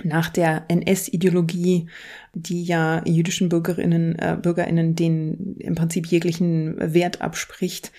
nach 0.03 0.29
der 0.29 0.65
NS-Ideologie, 0.67 1.87
die 2.33 2.63
ja 2.65 3.03
jüdischen 3.05 3.47
Bürgerinnen, 3.47 4.19
äh, 4.19 4.37
Bürgerinnen 4.41 4.97
den 4.97 5.55
im 5.59 5.75
Prinzip 5.75 6.07
jeglichen 6.07 6.75
Wert 6.77 7.21
abspricht, 7.21 7.93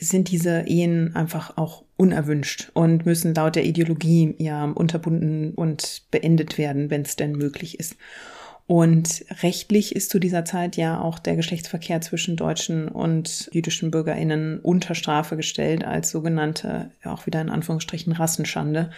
sind 0.00 0.30
diese 0.30 0.64
Ehen 0.66 1.16
einfach 1.16 1.56
auch 1.56 1.84
unerwünscht 1.96 2.70
und 2.74 3.06
müssen 3.06 3.34
laut 3.34 3.56
der 3.56 3.64
Ideologie 3.64 4.34
ja 4.36 4.64
unterbunden 4.66 5.54
und 5.54 6.02
beendet 6.10 6.58
werden, 6.58 6.90
wenn 6.90 7.02
es 7.02 7.16
denn 7.16 7.32
möglich 7.32 7.80
ist. 7.80 7.96
Und 8.66 9.26
rechtlich 9.42 9.94
ist 9.94 10.08
zu 10.08 10.18
dieser 10.18 10.46
Zeit 10.46 10.76
ja 10.76 10.98
auch 10.98 11.18
der 11.18 11.36
Geschlechtsverkehr 11.36 12.00
zwischen 12.00 12.36
deutschen 12.36 12.88
und 12.88 13.50
jüdischen 13.52 13.90
Bürgerinnen 13.90 14.58
unter 14.60 14.94
Strafe 14.94 15.36
gestellt 15.36 15.84
als 15.84 16.10
sogenannte, 16.10 16.90
auch 17.04 17.26
wieder 17.26 17.42
in 17.42 17.50
Anführungsstrichen, 17.50 18.14
Rassenschande. 18.14 18.90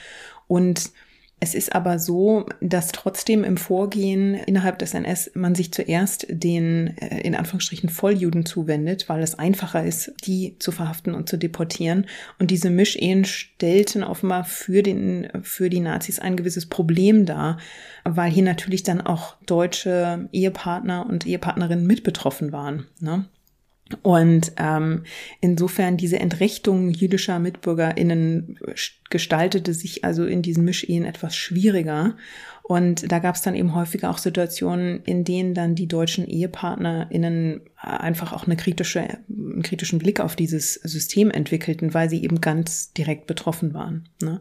Und 0.47 0.93
es 1.39 1.55
ist 1.55 1.75
aber 1.75 1.99
so, 1.99 2.47
dass 2.63 2.93
trotzdem 2.93 3.45
im 3.45 3.59
Vorgehen 3.59 4.33
innerhalb 4.35 4.79
des 4.79 4.95
NS 4.95 5.33
man 5.35 5.55
sich 5.55 5.71
zuerst 5.71 6.27
den 6.31 6.97
äh, 6.97 7.21
in 7.21 7.35
Anführungsstrichen 7.35 7.91
Volljuden 7.91 8.47
zuwendet, 8.47 9.11
weil 9.11 9.23
es 9.23 9.39
einfacher 9.39 9.85
ist, 9.85 10.15
die 10.25 10.57
zu 10.59 10.73
verhaften 10.73 11.15
und 11.15 11.29
zu 11.29 11.37
deportieren. 11.37 12.07
Und 12.39 12.51
diese 12.51 12.71
Mischehen 12.71 13.27
stellten 13.27 14.03
offenbar 14.03 14.45
für 14.45 14.83
den 14.83 15.29
für 15.43 15.69
die 15.69 15.81
Nazis 15.81 16.19
ein 16.21 16.37
gewisses 16.37 16.67
Problem 16.67 17.27
dar, 17.27 17.59
weil 18.05 18.31
hier 18.31 18.45
natürlich 18.45 18.83
dann 18.83 19.03
auch 19.03 19.37
deutsche 19.45 20.31
Ehepartner 20.33 21.05
und 21.07 21.27
Ehepartnerinnen 21.27 21.87
mit 21.87 22.03
betroffen 22.03 22.51
waren. 22.51 22.87
Ne? 22.99 23.27
Und 24.03 24.53
ähm, 24.57 25.05
insofern 25.41 25.97
diese 25.97 26.19
Entrechtung 26.19 26.91
jüdischer 26.91 27.39
MitbürgerInnen 27.39 28.59
gestaltete 29.11 29.75
sich 29.75 30.05
also 30.05 30.25
in 30.25 30.43
diesen 30.43 30.65
Mischehen 30.65 31.05
etwas 31.05 31.37
schwieriger. 31.37 32.17
Und 32.65 33.13
da 33.13 33.21
gab 33.21 33.37
es 33.37 33.43
dann 33.43 33.55
eben 33.55 33.77
häufiger 33.77 34.11
auch 34.11 34.19
Situationen, 34.19 35.05
in 35.05 35.23
denen 35.23 35.55
dann 35.55 35.77
die 35.77 35.87
deutschen 35.87 36.27
EhepartnerInnen 36.27 37.61
einfach 37.77 38.33
auch 38.33 38.47
eine 38.47 38.57
kritische, 38.57 39.07
einen 39.29 39.63
kritischen 39.63 40.01
Blick 40.01 40.19
auf 40.19 40.35
dieses 40.35 40.75
System 40.75 41.31
entwickelten, 41.31 41.95
weil 41.95 42.11
sie 42.11 42.25
eben 42.25 42.41
ganz 42.41 42.93
direkt 42.93 43.29
betroffen 43.29 43.73
waren. 43.73 44.09
Ne? 44.21 44.41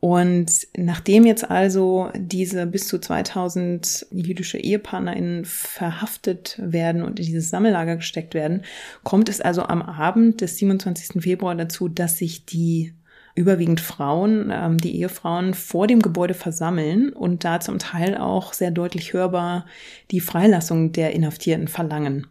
Und 0.00 0.68
nachdem 0.76 1.26
jetzt 1.26 1.50
also 1.50 2.10
diese 2.14 2.66
bis 2.66 2.86
zu 2.86 3.00
2000 3.00 4.06
jüdische 4.12 4.58
EhepartnerInnen 4.58 5.44
verhaftet 5.44 6.56
werden 6.62 7.02
und 7.02 7.18
in 7.18 7.26
dieses 7.26 7.50
Sammellager 7.50 7.96
gesteckt 7.96 8.34
werden, 8.34 8.62
kommt 9.02 9.28
es 9.28 9.40
also 9.40 9.62
am 9.62 9.82
Abend 9.82 10.40
des 10.40 10.56
27. 10.58 11.20
Februar 11.20 11.56
dazu, 11.56 11.88
dass 11.88 12.18
sich 12.18 12.44
die 12.44 12.94
überwiegend 13.34 13.80
Frauen, 13.80 14.52
ähm, 14.52 14.78
die 14.78 14.96
Ehefrauen 14.96 15.54
vor 15.54 15.86
dem 15.88 16.00
Gebäude 16.00 16.34
versammeln 16.34 17.12
und 17.12 17.44
da 17.44 17.58
zum 17.60 17.78
Teil 17.78 18.16
auch 18.16 18.52
sehr 18.52 18.70
deutlich 18.70 19.12
hörbar 19.12 19.66
die 20.10 20.20
Freilassung 20.20 20.92
der 20.92 21.12
Inhaftierten 21.12 21.68
verlangen. 21.68 22.26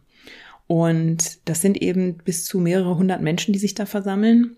Und 0.66 1.38
das 1.48 1.62
sind 1.62 1.80
eben 1.80 2.18
bis 2.18 2.44
zu 2.44 2.60
mehrere 2.60 2.96
hundert 2.96 3.22
Menschen, 3.22 3.52
die 3.52 3.58
sich 3.58 3.74
da 3.74 3.86
versammeln. 3.86 4.56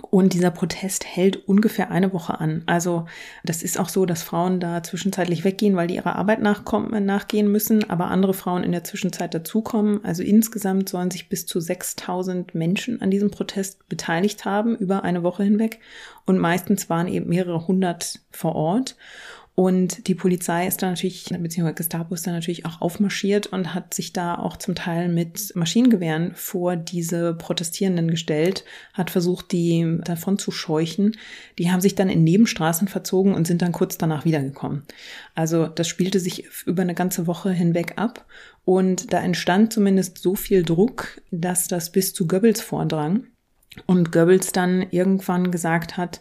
Und 0.00 0.32
dieser 0.32 0.50
Protest 0.50 1.04
hält 1.04 1.48
ungefähr 1.48 1.90
eine 1.90 2.12
Woche 2.12 2.40
an. 2.40 2.62
Also 2.66 3.06
das 3.44 3.62
ist 3.62 3.78
auch 3.78 3.88
so, 3.88 4.06
dass 4.06 4.22
Frauen 4.22 4.60
da 4.60 4.82
zwischenzeitlich 4.82 5.44
weggehen, 5.44 5.76
weil 5.76 5.86
die 5.86 5.96
ihrer 5.96 6.16
Arbeit 6.16 6.40
nachkommen, 6.40 7.04
nachgehen 7.04 7.50
müssen, 7.50 7.88
aber 7.90 8.06
andere 8.06 8.34
Frauen 8.34 8.64
in 8.64 8.72
der 8.72 8.84
Zwischenzeit 8.84 9.34
dazukommen. 9.34 10.04
Also 10.04 10.22
insgesamt 10.22 10.88
sollen 10.88 11.10
sich 11.10 11.28
bis 11.28 11.46
zu 11.46 11.60
6000 11.60 12.54
Menschen 12.54 13.02
an 13.02 13.10
diesem 13.10 13.30
Protest 13.30 13.88
beteiligt 13.88 14.44
haben 14.44 14.76
über 14.76 15.02
eine 15.04 15.22
Woche 15.22 15.44
hinweg. 15.44 15.80
Und 16.24 16.38
meistens 16.38 16.88
waren 16.88 17.08
eben 17.08 17.28
mehrere 17.28 17.66
hundert 17.66 18.20
vor 18.30 18.54
Ort. 18.54 18.96
Und 19.54 20.08
die 20.08 20.14
Polizei 20.14 20.66
ist 20.66 20.82
da 20.82 20.88
natürlich, 20.88 21.24
beziehungsweise 21.24 21.74
Gestapo 21.74 22.14
ist 22.14 22.26
da 22.26 22.32
natürlich 22.32 22.64
auch 22.64 22.80
aufmarschiert 22.80 23.48
und 23.48 23.74
hat 23.74 23.92
sich 23.92 24.14
da 24.14 24.34
auch 24.34 24.56
zum 24.56 24.74
Teil 24.74 25.10
mit 25.10 25.54
Maschinengewehren 25.54 26.34
vor 26.34 26.74
diese 26.76 27.34
Protestierenden 27.34 28.10
gestellt, 28.10 28.64
hat 28.94 29.10
versucht, 29.10 29.52
die 29.52 29.98
davon 30.04 30.38
zu 30.38 30.52
scheuchen. 30.52 31.18
Die 31.58 31.70
haben 31.70 31.82
sich 31.82 31.94
dann 31.94 32.08
in 32.08 32.24
Nebenstraßen 32.24 32.88
verzogen 32.88 33.34
und 33.34 33.46
sind 33.46 33.60
dann 33.60 33.72
kurz 33.72 33.98
danach 33.98 34.24
wiedergekommen. 34.24 34.84
Also 35.34 35.66
das 35.66 35.86
spielte 35.86 36.18
sich 36.18 36.46
über 36.64 36.80
eine 36.80 36.94
ganze 36.94 37.26
Woche 37.26 37.50
hinweg 37.50 37.94
ab 37.96 38.24
und 38.64 39.12
da 39.12 39.20
entstand 39.20 39.72
zumindest 39.72 40.16
so 40.18 40.34
viel 40.34 40.62
Druck, 40.62 41.20
dass 41.30 41.68
das 41.68 41.92
bis 41.92 42.14
zu 42.14 42.26
Goebbels 42.26 42.62
vordrang. 42.62 43.26
Und 43.86 44.12
Goebbels 44.12 44.52
dann 44.52 44.86
irgendwann 44.90 45.50
gesagt 45.50 45.96
hat, 45.96 46.20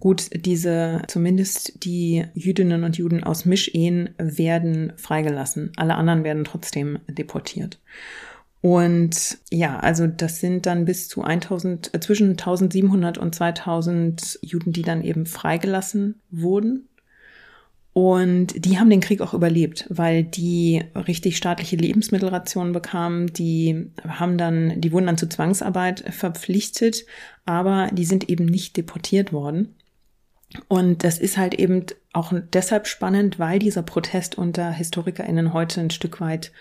gut, 0.00 0.30
diese, 0.32 1.02
zumindest 1.06 1.84
die 1.84 2.26
Jüdinnen 2.34 2.82
und 2.82 2.98
Juden 2.98 3.22
aus 3.22 3.44
Mischehen 3.44 4.14
werden 4.18 4.92
freigelassen. 4.96 5.72
Alle 5.76 5.94
anderen 5.94 6.24
werden 6.24 6.44
trotzdem 6.44 6.98
deportiert. 7.06 7.78
Und 8.60 9.38
ja, 9.50 9.78
also 9.78 10.08
das 10.08 10.40
sind 10.40 10.66
dann 10.66 10.84
bis 10.84 11.08
zu 11.08 11.22
1000, 11.22 11.94
äh, 11.94 12.00
zwischen 12.00 12.30
1700 12.30 13.16
und 13.16 13.34
2000 13.34 14.40
Juden, 14.42 14.72
die 14.72 14.82
dann 14.82 15.02
eben 15.02 15.26
freigelassen 15.26 16.20
wurden. 16.30 16.88
Und 17.98 18.64
die 18.64 18.78
haben 18.78 18.90
den 18.90 19.00
Krieg 19.00 19.20
auch 19.20 19.34
überlebt, 19.34 19.84
weil 19.88 20.22
die 20.22 20.84
richtig 20.94 21.36
staatliche 21.36 21.74
Lebensmittelrationen 21.74 22.72
bekamen. 22.72 23.26
Die 23.32 23.90
haben 24.06 24.38
dann, 24.38 24.80
die 24.80 24.92
wurden 24.92 25.06
dann 25.06 25.18
zur 25.18 25.28
Zwangsarbeit 25.28 26.04
verpflichtet, 26.14 27.06
aber 27.44 27.88
die 27.90 28.04
sind 28.04 28.28
eben 28.28 28.44
nicht 28.44 28.76
deportiert 28.76 29.32
worden. 29.32 29.74
Und 30.68 31.02
das 31.02 31.18
ist 31.18 31.38
halt 31.38 31.54
eben 31.54 31.86
auch 32.12 32.32
deshalb 32.52 32.86
spannend, 32.86 33.40
weil 33.40 33.58
dieser 33.58 33.82
Protest 33.82 34.38
unter 34.38 34.70
HistorikerInnen 34.70 35.52
heute 35.52 35.80
ein 35.80 35.90
Stück 35.90 36.20
weit 36.20 36.52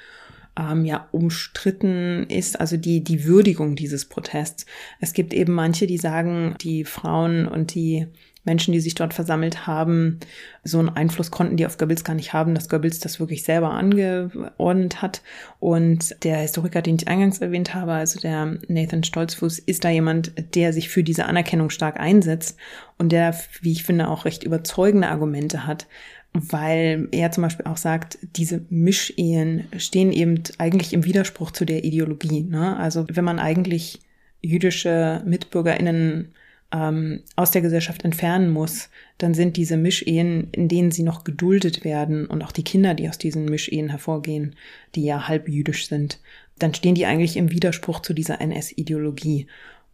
ähm, 0.57 0.85
ja 0.85 1.07
umstritten 1.11 2.25
ist, 2.31 2.59
also 2.59 2.77
die, 2.77 3.03
die 3.03 3.25
Würdigung 3.25 3.75
dieses 3.75 4.05
Protests. 4.05 4.65
Es 4.99 5.13
gibt 5.13 5.35
eben 5.35 5.53
manche, 5.53 5.85
die 5.85 5.99
sagen, 5.99 6.55
die 6.61 6.83
Frauen 6.83 7.47
und 7.47 7.75
die 7.75 8.07
Menschen, 8.47 8.71
die 8.71 8.79
sich 8.79 8.95
dort 8.95 9.13
versammelt 9.13 9.67
haben, 9.67 10.19
so 10.63 10.79
einen 10.79 10.89
Einfluss 10.89 11.29
konnten 11.29 11.57
die 11.57 11.65
auf 11.65 11.77
Goebbels 11.77 12.03
gar 12.03 12.15
nicht 12.15 12.33
haben, 12.33 12.55
dass 12.55 12.69
Goebbels 12.69 12.99
das 12.99 13.19
wirklich 13.19 13.43
selber 13.43 13.71
angeordnet 13.71 15.01
hat. 15.01 15.21
Und 15.59 16.15
der 16.23 16.37
Historiker, 16.37 16.81
den 16.81 16.95
ich 16.95 17.07
eingangs 17.07 17.39
erwähnt 17.39 17.75
habe, 17.75 17.91
also 17.91 18.19
der 18.19 18.57
Nathan 18.67 19.03
Stolzfuß, 19.03 19.59
ist 19.59 19.83
da 19.83 19.89
jemand, 19.89 20.33
der 20.55 20.73
sich 20.73 20.89
für 20.89 21.03
diese 21.03 21.25
Anerkennung 21.25 21.69
stark 21.69 21.99
einsetzt 21.99 22.57
und 22.97 23.11
der, 23.11 23.35
wie 23.61 23.73
ich 23.73 23.83
finde, 23.83 24.07
auch 24.07 24.25
recht 24.25 24.43
überzeugende 24.43 25.09
Argumente 25.09 25.67
hat, 25.67 25.85
weil 26.33 27.07
er 27.11 27.31
zum 27.31 27.43
Beispiel 27.43 27.65
auch 27.65 27.77
sagt, 27.77 28.17
diese 28.21 28.61
Mischehen 28.69 29.67
stehen 29.77 30.11
eben 30.11 30.41
eigentlich 30.57 30.93
im 30.93 31.03
Widerspruch 31.03 31.51
zu 31.51 31.65
der 31.65 31.83
Ideologie. 31.83 32.43
Ne? 32.43 32.77
Also 32.77 33.05
wenn 33.11 33.25
man 33.25 33.39
eigentlich 33.39 33.99
jüdische 34.41 35.21
MitbürgerInnen 35.25 36.33
ähm, 36.71 37.23
aus 37.35 37.51
der 37.51 37.61
Gesellschaft 37.61 38.03
entfernen 38.03 38.49
muss, 38.49 38.89
dann 39.17 39.33
sind 39.33 39.57
diese 39.57 39.77
Mischehen, 39.77 40.49
in 40.51 40.67
denen 40.67 40.91
sie 40.91 41.03
noch 41.03 41.23
geduldet 41.23 41.83
werden 41.83 42.25
und 42.25 42.43
auch 42.43 42.51
die 42.51 42.63
Kinder, 42.63 42.93
die 42.93 43.09
aus 43.09 43.17
diesen 43.17 43.45
Mischehen 43.45 43.89
hervorgehen, 43.89 44.55
die 44.95 45.05
ja 45.05 45.27
halb 45.27 45.47
jüdisch 45.47 45.87
sind, 45.87 46.19
dann 46.59 46.73
stehen 46.73 46.95
die 46.95 47.05
eigentlich 47.05 47.37
im 47.37 47.51
Widerspruch 47.51 48.01
zu 48.01 48.13
dieser 48.13 48.41
NS-Ideologie. 48.41 49.47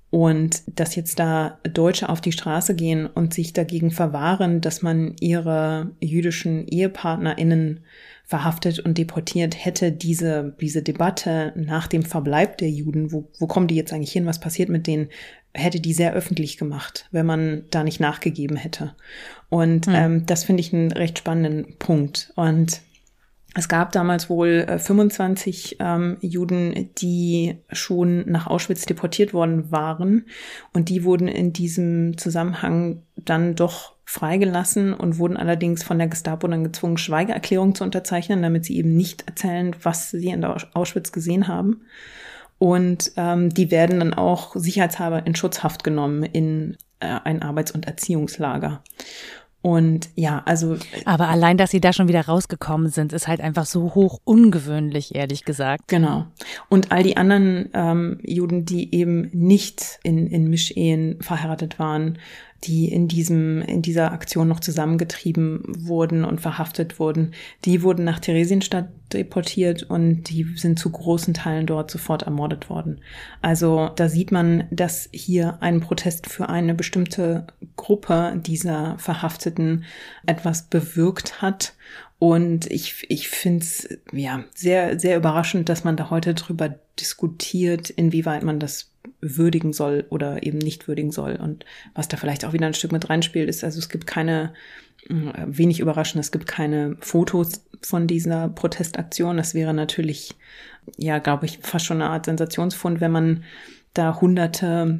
Und 0.09 0.61
dass 0.67 0.95
jetzt 0.95 1.17
da 1.17 1.59
Deutsche 1.63 2.07
auf 2.07 2.21
die 2.21 2.31
Straße 2.31 2.75
gehen 2.75 3.07
und 3.07 3.33
sich 3.33 3.51
dagegen 3.51 3.89
verwahren, 3.89 4.61
dass 4.61 4.83
man 4.83 5.15
ihre 5.19 5.91
jüdischen 6.01 6.67
EhepartnerInnen 6.67 7.79
verhaftet 8.33 8.79
und 8.79 8.97
deportiert, 8.97 9.63
hätte 9.63 9.91
diese, 9.91 10.55
diese 10.59 10.81
Debatte 10.81 11.53
nach 11.55 11.85
dem 11.85 12.01
Verbleib 12.01 12.57
der 12.57 12.71
Juden, 12.71 13.11
wo, 13.11 13.29
wo 13.37 13.45
kommen 13.45 13.67
die 13.67 13.75
jetzt 13.75 13.93
eigentlich 13.93 14.11
hin, 14.11 14.25
was 14.25 14.39
passiert 14.39 14.69
mit 14.69 14.87
denen, 14.87 15.09
hätte 15.53 15.79
die 15.79 15.93
sehr 15.93 16.13
öffentlich 16.13 16.57
gemacht, 16.57 17.07
wenn 17.11 17.27
man 17.27 17.65
da 17.69 17.83
nicht 17.83 17.99
nachgegeben 17.99 18.57
hätte. 18.57 18.95
Und 19.49 19.85
hm. 19.85 19.93
ähm, 19.93 20.25
das 20.25 20.45
finde 20.45 20.61
ich 20.61 20.73
einen 20.73 20.91
recht 20.91 21.19
spannenden 21.19 21.77
Punkt. 21.77 22.33
Und 22.35 22.81
es 23.53 23.69
gab 23.69 23.91
damals 23.91 24.31
wohl 24.31 24.65
25 24.79 25.79
äh, 25.79 25.83
ähm, 25.83 26.17
Juden, 26.21 26.89
die 26.97 27.57
schon 27.71 28.27
nach 28.27 28.47
Auschwitz 28.47 28.87
deportiert 28.87 29.31
worden 29.31 29.69
waren. 29.69 30.25
Und 30.73 30.89
die 30.89 31.03
wurden 31.03 31.27
in 31.27 31.53
diesem 31.53 32.17
Zusammenhang 32.17 33.03
dann 33.15 33.53
doch 33.53 33.92
freigelassen 34.05 34.93
und 34.93 35.17
wurden 35.17 35.37
allerdings 35.37 35.83
von 35.83 35.97
der 35.97 36.07
Gestapo 36.07 36.47
dann 36.47 36.63
gezwungen, 36.63 36.97
Schweigeerklärungen 36.97 37.75
zu 37.75 37.83
unterzeichnen, 37.83 38.41
damit 38.41 38.65
sie 38.65 38.77
eben 38.77 38.95
nicht 38.95 39.27
erzählen, 39.27 39.75
was 39.81 40.11
sie 40.11 40.29
in 40.29 40.41
der 40.41 40.57
Auschwitz 40.73 41.11
gesehen 41.11 41.47
haben. 41.47 41.81
Und 42.59 43.11
ähm, 43.17 43.49
die 43.49 43.71
werden 43.71 43.99
dann 43.99 44.13
auch 44.13 44.55
sicherheitshalber 44.55 45.25
in 45.25 45.35
Schutzhaft 45.35 45.83
genommen 45.83 46.23
in 46.23 46.77
äh, 46.99 47.19
ein 47.23 47.41
Arbeits- 47.41 47.71
und 47.71 47.87
Erziehungslager. 47.87 48.81
Und 49.61 50.09
ja, 50.15 50.43
also. 50.45 50.75
Äh, 50.75 50.79
Aber 51.05 51.29
allein, 51.29 51.57
dass 51.57 51.71
sie 51.71 51.79
da 51.79 51.93
schon 51.93 52.09
wieder 52.09 52.25
rausgekommen 52.25 52.89
sind, 52.89 53.13
ist 53.13 53.29
halt 53.29 53.39
einfach 53.39 53.65
so 53.65 53.95
hoch 53.95 54.19
ungewöhnlich, 54.25 55.15
ehrlich 55.15 55.45
gesagt. 55.45 55.87
Genau. 55.87 56.25
Und 56.67 56.91
all 56.91 57.01
die 57.01 57.15
anderen 57.15 57.69
ähm, 57.73 58.19
Juden, 58.23 58.65
die 58.65 58.93
eben 58.93 59.29
nicht 59.31 59.99
in, 60.03 60.27
in 60.27 60.49
Mischehen 60.49 61.21
verheiratet 61.21 61.79
waren, 61.79 62.19
die 62.63 62.91
in 62.91 63.07
diesem, 63.07 63.61
in 63.61 63.81
dieser 63.81 64.11
Aktion 64.11 64.47
noch 64.47 64.59
zusammengetrieben 64.59 65.61
wurden 65.67 66.23
und 66.23 66.41
verhaftet 66.41 66.99
wurden, 66.99 67.33
die 67.65 67.83
wurden 67.83 68.05
nach 68.05 68.19
Theresienstadt 68.19 68.87
deportiert 69.11 69.83
und 69.83 70.23
die 70.29 70.45
sind 70.55 70.79
zu 70.79 70.89
großen 70.89 71.33
Teilen 71.33 71.67
dort 71.67 71.91
sofort 71.91 72.23
ermordet 72.23 72.69
worden. 72.69 73.01
Also 73.41 73.89
da 73.95 74.09
sieht 74.09 74.31
man, 74.31 74.65
dass 74.71 75.09
hier 75.11 75.61
ein 75.61 75.81
Protest 75.81 76.27
für 76.27 76.49
eine 76.49 76.73
bestimmte 76.73 77.47
Gruppe 77.75 78.39
dieser 78.43 78.97
Verhafteten 78.97 79.83
etwas 80.25 80.63
bewirkt 80.63 81.41
hat. 81.41 81.73
Und 82.17 82.71
ich, 82.71 83.05
ich 83.09 83.27
finde 83.27 83.63
es 83.65 83.89
ja 84.13 84.45
sehr, 84.55 84.97
sehr 84.97 85.17
überraschend, 85.17 85.67
dass 85.67 85.83
man 85.83 85.97
da 85.97 86.09
heute 86.09 86.33
drüber 86.33 86.73
diskutiert, 86.97 87.89
inwieweit 87.89 88.43
man 88.43 88.59
das 88.59 88.92
würdigen 89.23 89.73
soll 89.73 90.05
oder 90.09 90.43
eben 90.43 90.57
nicht 90.57 90.87
würdigen 90.87 91.11
soll. 91.11 91.35
Und 91.35 91.65
was 91.95 92.07
da 92.07 92.17
vielleicht 92.17 92.45
auch 92.45 92.53
wieder 92.53 92.67
ein 92.67 92.73
Stück 92.73 92.91
mit 92.91 93.09
reinspielt, 93.09 93.49
ist, 93.49 93.63
also 93.63 93.79
es 93.79 93.89
gibt 93.89 94.05
keine, 94.05 94.53
äh, 95.09 95.13
wenig 95.45 95.79
überraschend, 95.79 96.23
es 96.23 96.31
gibt 96.31 96.47
keine 96.47 96.97
Fotos 96.99 97.65
von 97.81 98.07
dieser 98.07 98.49
Protestaktion. 98.49 99.37
Das 99.37 99.53
wäre 99.53 99.73
natürlich, 99.73 100.35
ja, 100.97 101.19
glaube 101.19 101.45
ich, 101.45 101.59
fast 101.61 101.85
schon 101.85 102.01
eine 102.01 102.11
Art 102.11 102.25
Sensationsfund, 102.25 103.01
wenn 103.01 103.11
man 103.11 103.43
da 103.93 104.19
hunderte 104.19 104.99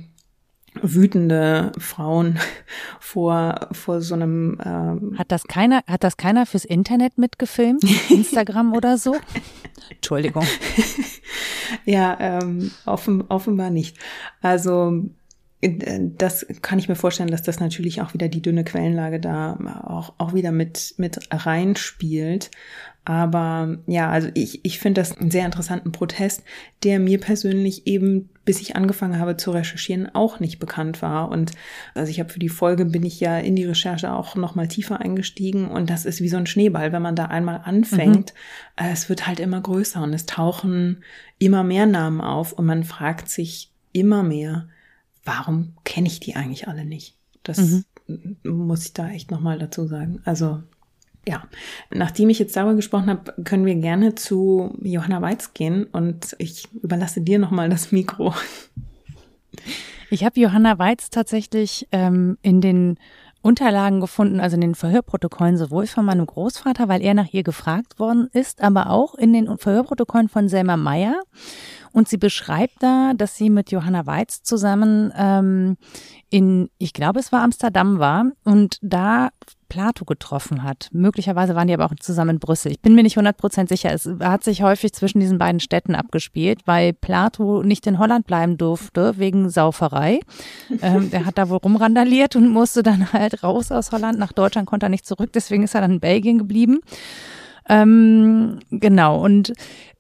wütende 0.82 1.72
Frauen 1.78 2.40
vor 3.00 3.70
vor 3.72 4.02
so 4.02 4.16
einem 4.16 4.58
ähm 4.66 5.16
hat 5.18 5.32
das 5.32 5.44
keiner 5.44 5.84
hat 5.88 6.04
das 6.04 6.18
keiner 6.18 6.46
fürs 6.46 6.66
Internet 6.66 7.18
mitgefilmt? 7.18 7.84
Instagram 8.10 8.74
oder 8.74 8.98
so? 8.98 9.16
Entschuldigung. 9.90 10.46
Ja, 11.86 12.18
ähm, 12.20 12.72
offen, 12.86 13.24
offenbar 13.30 13.70
nicht. 13.70 13.98
Also 14.42 15.04
das 16.18 16.46
kann 16.62 16.80
ich 16.80 16.90
mir 16.90 16.96
vorstellen, 16.96 17.32
dass 17.32 17.42
das 17.42 17.60
natürlich 17.60 18.02
auch 18.02 18.14
wieder 18.14 18.28
die 18.28 18.42
dünne 18.42 18.64
Quellenlage 18.64 19.20
da 19.20 19.84
auch, 19.86 20.14
auch 20.18 20.34
wieder 20.34 20.52
mit, 20.52 20.96
mit 20.98 21.20
reinspielt. 21.32 22.52
Aber 23.06 23.78
ja, 23.86 24.10
also 24.10 24.30
ich, 24.34 24.64
ich 24.64 24.80
finde 24.80 25.02
das 25.02 25.18
einen 25.18 25.30
sehr 25.30 25.46
interessanten 25.46 25.92
Protest, 25.92 26.44
der 26.84 27.00
mir 27.00 27.20
persönlich 27.20 27.86
eben, 27.86 28.30
bis 28.46 28.62
ich 28.62 28.78
angefangen 28.78 29.20
habe 29.20 29.36
zu 29.36 29.52
recherchieren, 29.52 30.14
auch 30.16 30.40
nicht 30.40 30.60
bekannt 30.60 31.02
war. 31.02 31.30
Und 31.30 31.52
also 31.96 32.10
ich 32.10 32.22
habe 32.22 32.30
für 32.30 32.40
die 32.40 32.50
Folge 32.50 32.86
bin 32.86 33.04
ich 33.04 33.20
ja 33.20 33.38
in 33.38 33.58
die 33.58 33.66
Recherche 33.66 34.14
auch 34.14 34.36
nochmal 34.36 34.70
tiefer 34.70 35.02
eingestiegen 35.02 35.68
und 35.70 35.90
das 35.90 36.06
ist 36.06 36.22
wie 36.22 36.30
so 36.30 36.38
ein 36.38 36.48
Schneeball, 36.48 36.94
wenn 36.94 37.02
man 37.02 37.18
da 37.18 37.26
einmal 37.26 37.62
anfängt, 37.66 38.34
mhm. 38.80 38.86
es 38.92 39.10
wird 39.10 39.28
halt 39.28 39.42
immer 39.42 39.60
größer 39.60 40.02
und 40.02 40.14
es 40.14 40.26
tauchen 40.26 41.04
immer 41.40 41.64
mehr 41.64 41.86
Namen 41.86 42.22
auf 42.22 42.54
und 42.54 42.66
man 42.66 42.86
fragt 42.86 43.28
sich 43.28 43.70
immer 43.92 44.24
mehr, 44.24 44.70
warum 45.24 45.74
kenne 45.84 46.08
ich 46.08 46.20
die 46.20 46.36
eigentlich 46.36 46.68
alle 46.68 46.86
nicht? 46.86 47.18
Das 47.44 47.58
mhm. 47.58 48.38
muss 48.44 48.86
ich 48.86 48.94
da 48.94 49.10
echt 49.10 49.32
nochmal 49.32 49.60
dazu 49.60 49.88
sagen. 49.88 50.22
Also 50.26 50.64
ja, 51.28 51.44
nachdem 51.90 52.30
ich 52.30 52.40
jetzt 52.40 52.56
darüber 52.56 52.76
gesprochen 52.76 53.10
habe, 53.10 53.34
können 53.44 53.66
wir 53.66 53.76
gerne 53.76 54.16
zu 54.16 54.76
Johanna 54.82 55.22
Weiz 55.22 55.54
gehen 55.54 55.86
und 55.86 56.36
ich 56.38 56.68
überlasse 56.74 57.22
dir 57.22 57.40
nochmal 57.40 57.70
das 57.70 57.92
Mikro. 57.92 58.34
Ich 60.10 60.24
habe 60.24 60.40
Johanna 60.40 60.78
Weiz 60.80 61.10
tatsächlich 61.10 61.88
ähm, 61.92 62.38
in 62.42 62.62
den 62.62 62.98
Unterlagen 63.42 64.00
gefunden, 64.00 64.40
also 64.40 64.56
in 64.56 64.62
den 64.62 64.76
Verhörprotokollen 64.76 65.58
sowohl 65.58 65.88
von 65.88 66.06
meinem 66.06 66.26
Großvater, 66.26 66.88
weil 66.88 67.02
er 67.02 67.14
nach 67.14 67.34
ihr 67.34 67.44
gefragt 67.44 68.00
worden 68.00 68.30
ist, 68.32 68.62
aber 68.62 68.90
auch 68.90 69.16
in 69.16 69.34
den 69.34 69.58
Verhörprotokollen 69.58 70.30
von 70.30 70.48
Selma 70.50 70.78
Meyer. 70.78 71.20
Und 71.94 72.10
sie 72.10 72.18
beschreibt 72.18 72.82
da, 72.82 73.14
dass 73.16 73.38
sie 73.38 73.50
mit 73.50 73.72
Johanna 73.72 74.06
Weiz 74.06 74.42
zusammen 74.42 75.14
ähm, 75.16 75.78
in, 76.30 76.70
ich 76.80 76.94
glaube, 76.94 77.20
es 77.20 77.32
war 77.32 77.42
Amsterdam 77.44 78.00
war 78.00 78.26
und 78.44 78.80
da 78.82 79.30
Plato 79.70 80.04
getroffen 80.04 80.64
hat. 80.64 80.90
Möglicherweise 80.92 81.56
waren 81.56 81.68
die 81.68 81.74
aber 81.74 81.86
auch 81.86 81.96
zusammen 82.00 82.32
in 82.32 82.40
Brüssel. 82.40 82.72
Ich 82.72 82.80
bin 82.80 82.96
mir 82.96 83.04
nicht 83.04 83.18
100% 83.18 83.70
sicher. 83.70 83.92
Es 83.92 84.10
hat 84.20 84.44
sich 84.44 84.64
häufig 84.64 84.94
zwischen 84.94 85.20
diesen 85.20 85.38
beiden 85.38 85.60
Städten 85.60 85.96
abgespielt, 85.96 86.62
weil 86.66 86.94
Plato 86.94 87.64
nicht 87.64 87.86
in 87.88 88.00
Holland 88.00 88.26
bleiben 88.26 88.58
durfte 88.58 89.18
wegen 89.18 89.50
Sauferei. 89.50 90.20
ähm, 90.82 91.12
der 91.12 91.26
hat 91.26 91.38
da 91.38 91.50
wohl 91.50 91.58
rumrandaliert 91.58 92.36
und 92.36 92.50
musste 92.50 92.84
dann 92.84 93.14
halt 93.14 93.44
raus 93.44 93.72
aus 93.72 93.92
Holland. 93.92 94.18
Nach 94.18 94.32
Deutschland 94.32 94.68
konnte 94.68 94.88
er 94.88 94.90
nicht 94.90 95.06
zurück, 95.06 95.32
deswegen 95.34 95.64
ist 95.64 95.76
er 95.76 95.82
dann 95.82 95.94
in 95.94 96.00
Belgien 96.00 96.40
geblieben. 96.40 96.82
Ähm, 97.70 98.60
genau, 98.72 99.24
und 99.24 99.54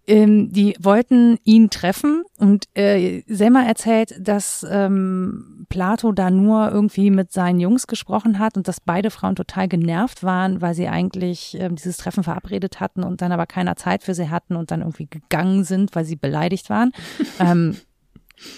ähm, 0.06 0.52
die 0.52 0.76
wollten 0.80 1.38
ihn 1.46 1.70
treffen 1.70 2.24
und 2.38 2.66
äh, 2.74 3.22
Selma 3.28 3.64
erzählt, 3.64 4.16
dass 4.20 4.66
ähm, 4.70 5.66
Plato 5.70 6.12
da 6.12 6.30
nur 6.30 6.72
irgendwie 6.72 7.10
mit 7.10 7.32
seinen 7.32 7.62
Jungs 7.62 7.88
gesprochen 7.88 8.38
hat 8.38 8.58
und 8.58 8.68
dass 8.68 8.82
beide 8.82 9.12
Frauen 9.12 9.36
total 9.36 9.70
genervt 9.70 10.22
waren, 10.24 10.62
weil 10.62 10.74
sie 10.74 10.90
eigentlich 10.90 11.58
äh, 11.60 11.70
dieses 11.70 11.98
Treffen 11.98 12.24
verabredet 12.24 12.82
hatten 12.82 13.04
und 13.04 13.22
dann 13.22 13.32
aber 13.32 13.46
keiner 13.46 13.78
Zeit 13.78 14.04
für 14.04 14.14
sie 14.14 14.30
hatten 14.30 14.58
und 14.58 14.72
dann 14.72 14.82
irgendwie 14.82 15.08
gegangen 15.08 15.64
sind, 15.64 15.96
weil 15.96 16.04
sie 16.04 16.18
beleidigt 16.18 16.70
waren. 16.70 16.92
ähm, 17.40 17.78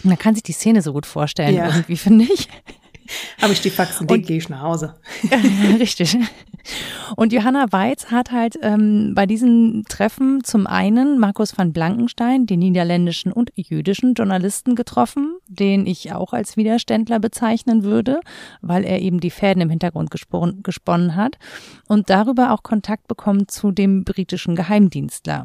man 0.03 0.18
kann 0.18 0.34
sich 0.34 0.43
die 0.43 0.53
Szene 0.53 0.82
so 0.82 0.93
gut 0.93 1.06
vorstellen, 1.06 1.53
ja. 1.56 1.68
irgendwie, 1.68 1.97
finde 1.97 2.26
ich. 2.26 2.49
Habe 3.41 3.53
ich 3.53 3.62
die 3.62 3.70
Faxen 3.70 4.08
dick, 4.08 4.26
gehe 4.26 4.38
ich 4.38 4.49
nach 4.49 4.62
Hause. 4.62 4.95
Richtig. 5.80 6.18
Und 7.16 7.32
Johanna 7.32 7.72
Weiz 7.72 8.08
hat 8.08 8.32
halt 8.32 8.58
ähm, 8.62 9.14
bei 9.14 9.26
diesen 9.28 9.84
Treffen 9.88 10.43
zum 10.43 10.66
einen 10.66 11.20
Markus 11.20 11.56
van 11.58 11.74
Blankenstein, 11.74 12.47
den 12.47 12.60
niederländischen 12.60 13.32
und 13.32 13.51
jüdischen 13.56 14.16
Journalisten 14.16 14.76
getroffen, 14.76 15.38
den 15.47 15.86
ich 15.86 16.14
auch 16.14 16.34
als 16.34 16.58
Widerständler 16.58 17.20
bezeichnen 17.20 17.84
würde, 17.84 18.20
weil 18.62 18.84
er 18.84 19.01
eben 19.01 19.20
die 19.20 19.30
Fäden 19.30 19.62
im 19.62 19.70
Hintergrund 19.70 20.10
gesponnen 20.10 21.16
hat 21.16 21.38
und 21.88 22.10
darüber 22.10 22.51
auch 22.51 22.64
Kontakt 22.64 23.08
bekommen 23.08 23.47
zu 23.47 23.72
dem 23.72 24.03
britischen 24.03 24.56
Geheimdienstler. 24.56 25.43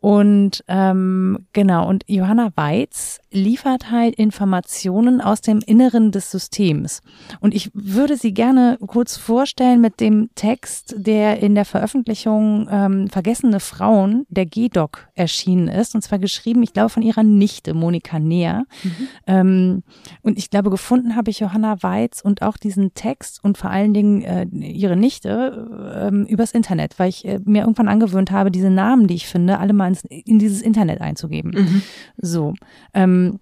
Und 0.00 0.64
ähm, 0.66 1.46
genau, 1.52 1.86
und 1.86 2.04
Johanna 2.06 2.50
Weiz 2.56 3.20
liefert 3.30 3.90
halt 3.90 4.14
Informationen 4.14 5.20
aus 5.20 5.42
dem 5.42 5.60
Inneren 5.64 6.10
des 6.10 6.30
Systems. 6.30 7.02
Und 7.40 7.54
ich 7.54 7.70
würde 7.74 8.16
sie 8.16 8.32
gerne 8.32 8.78
kurz 8.86 9.18
vorstellen 9.18 9.82
mit 9.82 10.00
dem 10.00 10.30
Text, 10.34 10.94
der 10.96 11.40
in 11.40 11.54
der 11.54 11.66
Veröffentlichung 11.66 12.66
ähm, 12.70 13.08
Vergessene 13.08 13.60
Frauen, 13.60 14.24
der 14.30 14.46
G-Doc, 14.46 15.08
erschienen 15.14 15.68
ist. 15.68 15.94
Und 15.94 16.00
zwar 16.00 16.18
geschrieben, 16.18 16.62
ich 16.62 16.72
glaube, 16.72 16.88
von 16.88 17.02
ihrer 17.02 17.22
Nichte 17.22 17.74
Monika 17.74 18.18
Neher. 18.18 18.64
Mhm. 18.82 19.08
Ähm, 19.26 19.82
und 20.22 20.38
ich 20.38 20.48
glaube, 20.48 20.70
gefunden 20.70 21.14
habe 21.14 21.30
ich 21.30 21.40
Johanna 21.40 21.82
Weiz 21.82 22.22
und 22.22 22.40
auch 22.40 22.56
diesen 22.56 22.94
Text 22.94 23.44
und 23.44 23.58
vor 23.58 23.68
allen 23.68 23.92
Dingen 23.92 24.22
äh, 24.22 24.46
ihre 24.46 24.96
Nichte 24.96 26.08
ähm, 26.08 26.24
übers 26.24 26.52
Internet, 26.52 26.98
weil 26.98 27.10
ich 27.10 27.26
äh, 27.26 27.38
mir 27.44 27.62
irgendwann 27.62 27.88
angewöhnt 27.88 28.30
habe, 28.30 28.50
diese 28.50 28.70
Namen, 28.70 29.06
die 29.06 29.14
ich 29.14 29.26
finde, 29.26 29.58
alle 29.58 29.74
mal 29.74 29.89
ins, 29.90 30.04
in 30.04 30.38
dieses 30.38 30.62
Internet 30.62 31.00
einzugeben. 31.00 31.52
Mhm. 31.52 31.82
So. 32.16 32.54
Ähm, 32.94 33.38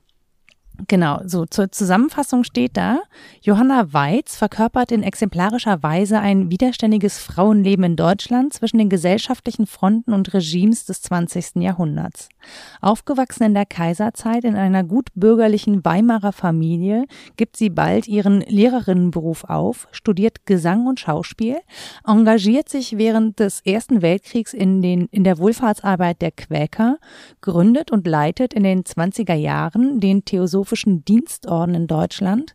Genau, 0.86 1.20
so 1.24 1.44
zur 1.44 1.72
Zusammenfassung 1.72 2.44
steht 2.44 2.76
da, 2.76 3.01
Johanna 3.40 3.92
Weiz 3.92 4.36
verkörpert 4.36 4.92
in 4.92 5.03
exemplarischer 5.03 5.82
Weise 5.82 6.20
ein 6.20 6.53
widerständiges 6.53 7.18
Frauenleben 7.18 7.84
in 7.84 7.96
Deutschland 7.96 8.53
zwischen 8.53 8.78
den 8.78 8.88
gesellschaftlichen 8.88 9.66
Fronten 9.66 10.12
und 10.12 10.32
Regimes 10.32 10.84
des 10.84 11.03
20. 11.03 11.57
Jahrhunderts. 11.57 12.28
Aufgewachsen 12.80 13.44
in 13.44 13.55
der 13.55 13.66
Kaiserzeit 13.66 14.44
in 14.44 14.57
einer 14.57 14.84
gut 14.84 15.09
bürgerlichen 15.14 15.84
Weimarer 15.84 16.32
Familie, 16.32 17.05
gibt 17.36 17.57
sie 17.57 17.70
bald 17.70 18.09
ihren 18.09 18.40
Lehrerinnenberuf 18.42 19.44
auf, 19.44 19.88
studiert 19.92 20.46
Gesang 20.46 20.86
und 20.86 21.01
Schauspiel, 21.01 21.59
engagiert 22.07 22.68
sich 22.68 22.99
während 22.99 23.40
des 23.40 23.61
Ersten 23.61 24.03
Weltkriegs 24.03 24.55
in, 24.55 24.82
den, 24.82 25.07
in 25.11 25.24
der 25.24 25.38
Wohlfahrtsarbeit 25.38 26.22
der 26.22 26.32
Quäker, 26.32 26.99
gründet 27.40 27.90
und 27.90 28.07
leitet 28.07 28.55
in 28.55 28.62
den 28.62 28.84
20er 28.84 29.34
Jahren 29.34 30.01
den 30.01 30.24
Theosophischen 30.24 31.05
Dienstorden 31.05 31.74
in 31.74 31.86
Deutschland, 31.86 32.55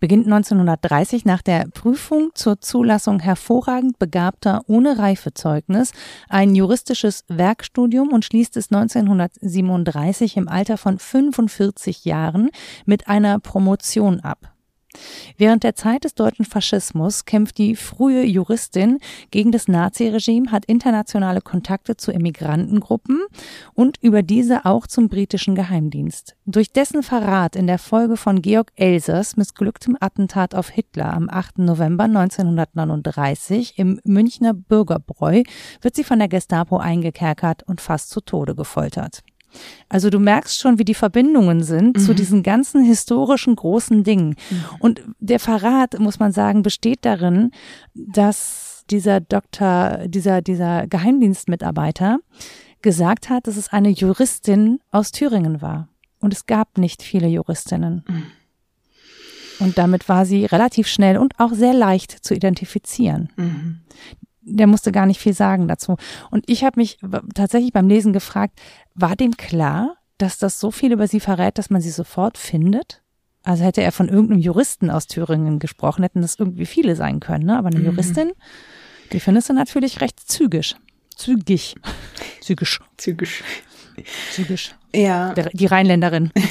beginnt 0.00 0.26
1930 0.26 1.24
nach 1.24 1.42
der 1.42 1.66
Prüfung 1.72 2.30
zur 2.34 2.60
Zulassung 2.60 3.20
hervorragend 3.20 3.98
begabter 3.98 4.62
ohne 4.66 4.98
Reifezeugnis 4.98 5.92
ein 6.28 6.54
juristisches 6.54 7.24
Werkstudium 7.28 8.12
und 8.12 8.24
schließt 8.24 8.56
es 8.56 8.70
1937 8.70 10.36
im 10.36 10.48
Alter 10.48 10.76
von 10.76 10.98
45 10.98 12.04
Jahren 12.04 12.50
mit 12.86 13.08
einer 13.08 13.38
Promotion 13.38 14.20
ab. 14.20 14.53
Während 15.36 15.64
der 15.64 15.74
Zeit 15.74 16.04
des 16.04 16.14
deutschen 16.14 16.44
Faschismus 16.44 17.24
kämpft 17.24 17.58
die 17.58 17.76
frühe 17.76 18.24
Juristin 18.24 18.98
gegen 19.30 19.52
das 19.52 19.68
Naziregime, 19.68 20.52
hat 20.52 20.64
internationale 20.64 21.40
Kontakte 21.40 21.96
zu 21.96 22.12
Emigrantengruppen 22.12 23.22
und 23.74 23.98
über 24.00 24.22
diese 24.22 24.64
auch 24.64 24.86
zum 24.86 25.08
britischen 25.08 25.54
Geheimdienst. 25.54 26.36
Durch 26.46 26.72
dessen 26.72 27.02
Verrat 27.02 27.56
in 27.56 27.66
der 27.66 27.78
Folge 27.78 28.16
von 28.16 28.42
Georg 28.42 28.72
Elsers 28.76 29.36
missglücktem 29.36 29.96
Attentat 30.00 30.54
auf 30.54 30.68
Hitler 30.68 31.12
am 31.12 31.28
8. 31.28 31.58
November 31.58 32.04
1939 32.04 33.78
im 33.78 34.00
Münchner 34.04 34.54
Bürgerbräu 34.54 35.42
wird 35.80 35.96
sie 35.96 36.04
von 36.04 36.18
der 36.18 36.28
Gestapo 36.28 36.78
eingekerkert 36.78 37.62
und 37.64 37.80
fast 37.80 38.10
zu 38.10 38.20
Tode 38.20 38.54
gefoltert. 38.54 39.22
Also 39.88 40.10
du 40.10 40.18
merkst 40.18 40.58
schon, 40.58 40.78
wie 40.78 40.84
die 40.84 40.94
Verbindungen 40.94 41.62
sind 41.62 41.96
mhm. 41.96 42.00
zu 42.00 42.14
diesen 42.14 42.42
ganzen 42.42 42.82
historischen 42.84 43.56
großen 43.56 44.04
Dingen. 44.04 44.36
Mhm. 44.50 44.64
Und 44.78 45.02
der 45.20 45.40
Verrat, 45.40 45.98
muss 45.98 46.18
man 46.18 46.32
sagen, 46.32 46.62
besteht 46.62 47.04
darin, 47.04 47.50
dass 47.94 48.84
dieser 48.90 49.20
Doktor, 49.20 50.02
dieser, 50.06 50.42
dieser 50.42 50.86
Geheimdienstmitarbeiter 50.86 52.18
gesagt 52.82 53.30
hat, 53.30 53.46
dass 53.46 53.56
es 53.56 53.68
eine 53.68 53.90
Juristin 53.90 54.80
aus 54.90 55.10
Thüringen 55.10 55.62
war. 55.62 55.88
Und 56.20 56.32
es 56.32 56.46
gab 56.46 56.78
nicht 56.78 57.02
viele 57.02 57.28
Juristinnen. 57.28 58.04
Mhm. 58.06 58.26
Und 59.60 59.78
damit 59.78 60.08
war 60.08 60.26
sie 60.26 60.46
relativ 60.46 60.88
schnell 60.88 61.16
und 61.16 61.38
auch 61.38 61.52
sehr 61.52 61.74
leicht 61.74 62.10
zu 62.10 62.34
identifizieren. 62.34 63.30
Mhm 63.36 63.80
der 64.44 64.66
musste 64.66 64.92
gar 64.92 65.06
nicht 65.06 65.20
viel 65.20 65.34
sagen 65.34 65.68
dazu. 65.68 65.96
Und 66.30 66.44
ich 66.48 66.64
habe 66.64 66.80
mich 66.80 66.98
tatsächlich 67.34 67.72
beim 67.72 67.88
Lesen 67.88 68.12
gefragt, 68.12 68.60
war 68.94 69.16
dem 69.16 69.36
klar, 69.36 69.96
dass 70.18 70.38
das 70.38 70.60
so 70.60 70.70
viel 70.70 70.92
über 70.92 71.08
sie 71.08 71.20
verrät, 71.20 71.58
dass 71.58 71.70
man 71.70 71.80
sie 71.80 71.90
sofort 71.90 72.38
findet? 72.38 73.02
Also 73.42 73.64
hätte 73.64 73.82
er 73.82 73.92
von 73.92 74.08
irgendeinem 74.08 74.40
Juristen 74.40 74.90
aus 74.90 75.06
Thüringen 75.06 75.58
gesprochen, 75.58 76.02
hätten 76.02 76.22
das 76.22 76.36
irgendwie 76.38 76.66
viele 76.66 76.96
sein 76.96 77.20
können, 77.20 77.44
ne? 77.44 77.58
Aber 77.58 77.68
eine 77.68 77.78
mhm. 77.78 77.86
Juristin, 77.86 78.32
die 79.12 79.20
findest 79.20 79.50
du 79.50 79.52
natürlich 79.52 80.00
recht 80.00 80.18
zügig. 80.20 80.76
Zügig. 81.14 81.74
Zügig. 82.40 82.80
Zügig. 82.96 83.44
Zügig. 84.32 84.74
Ja. 84.94 85.34
Der, 85.34 85.50
die 85.52 85.66
Rheinländerin. 85.66 86.32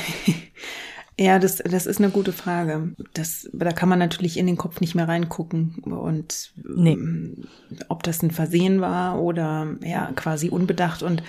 Ja, 1.19 1.37
das, 1.37 1.57
das 1.57 1.85
ist 1.85 1.99
eine 1.99 2.09
gute 2.09 2.33
Frage. 2.33 2.93
Das, 3.13 3.49
da 3.53 3.71
kann 3.71 3.89
man 3.89 3.99
natürlich 3.99 4.37
in 4.37 4.47
den 4.47 4.57
Kopf 4.57 4.81
nicht 4.81 4.95
mehr 4.95 5.07
reingucken 5.07 5.75
und 5.83 6.53
nee. 6.63 6.93
Ähm, 6.93 7.45
ob 7.87 8.03
das 8.03 8.23
ein 8.23 8.31
Versehen 8.31 8.81
war 8.81 9.19
oder 9.21 9.75
ja 9.83 10.11
quasi 10.15 10.49
unbedacht 10.49 11.03
und 11.03 11.23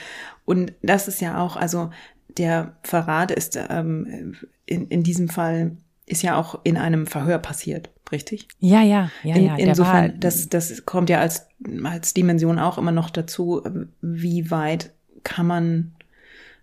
und 0.46 0.72
das 0.82 1.08
ist 1.08 1.20
ja 1.20 1.38
auch 1.38 1.56
also 1.56 1.90
der 2.36 2.76
Verrat 2.82 3.30
ist 3.30 3.58
ähm, 3.68 4.36
in, 4.66 4.88
in 4.88 5.02
diesem 5.02 5.28
Fall 5.28 5.76
ist 6.06 6.22
ja 6.22 6.36
auch 6.36 6.60
in 6.64 6.76
einem 6.76 7.06
Verhör 7.06 7.38
passiert, 7.38 7.90
richtig? 8.12 8.48
Ja, 8.60 8.82
ja, 8.82 9.10
ja, 9.22 9.36
in, 9.36 9.44
ja. 9.44 9.56
Insofern, 9.56 10.12
war, 10.12 10.18
das, 10.18 10.48
das 10.48 10.84
kommt 10.84 11.08
ja 11.08 11.20
als, 11.20 11.46
als 11.82 12.12
Dimension 12.12 12.58
auch 12.58 12.76
immer 12.76 12.92
noch 12.92 13.08
dazu, 13.10 13.62
wie 14.02 14.50
weit 14.50 14.92
kann 15.22 15.46
man 15.46 15.94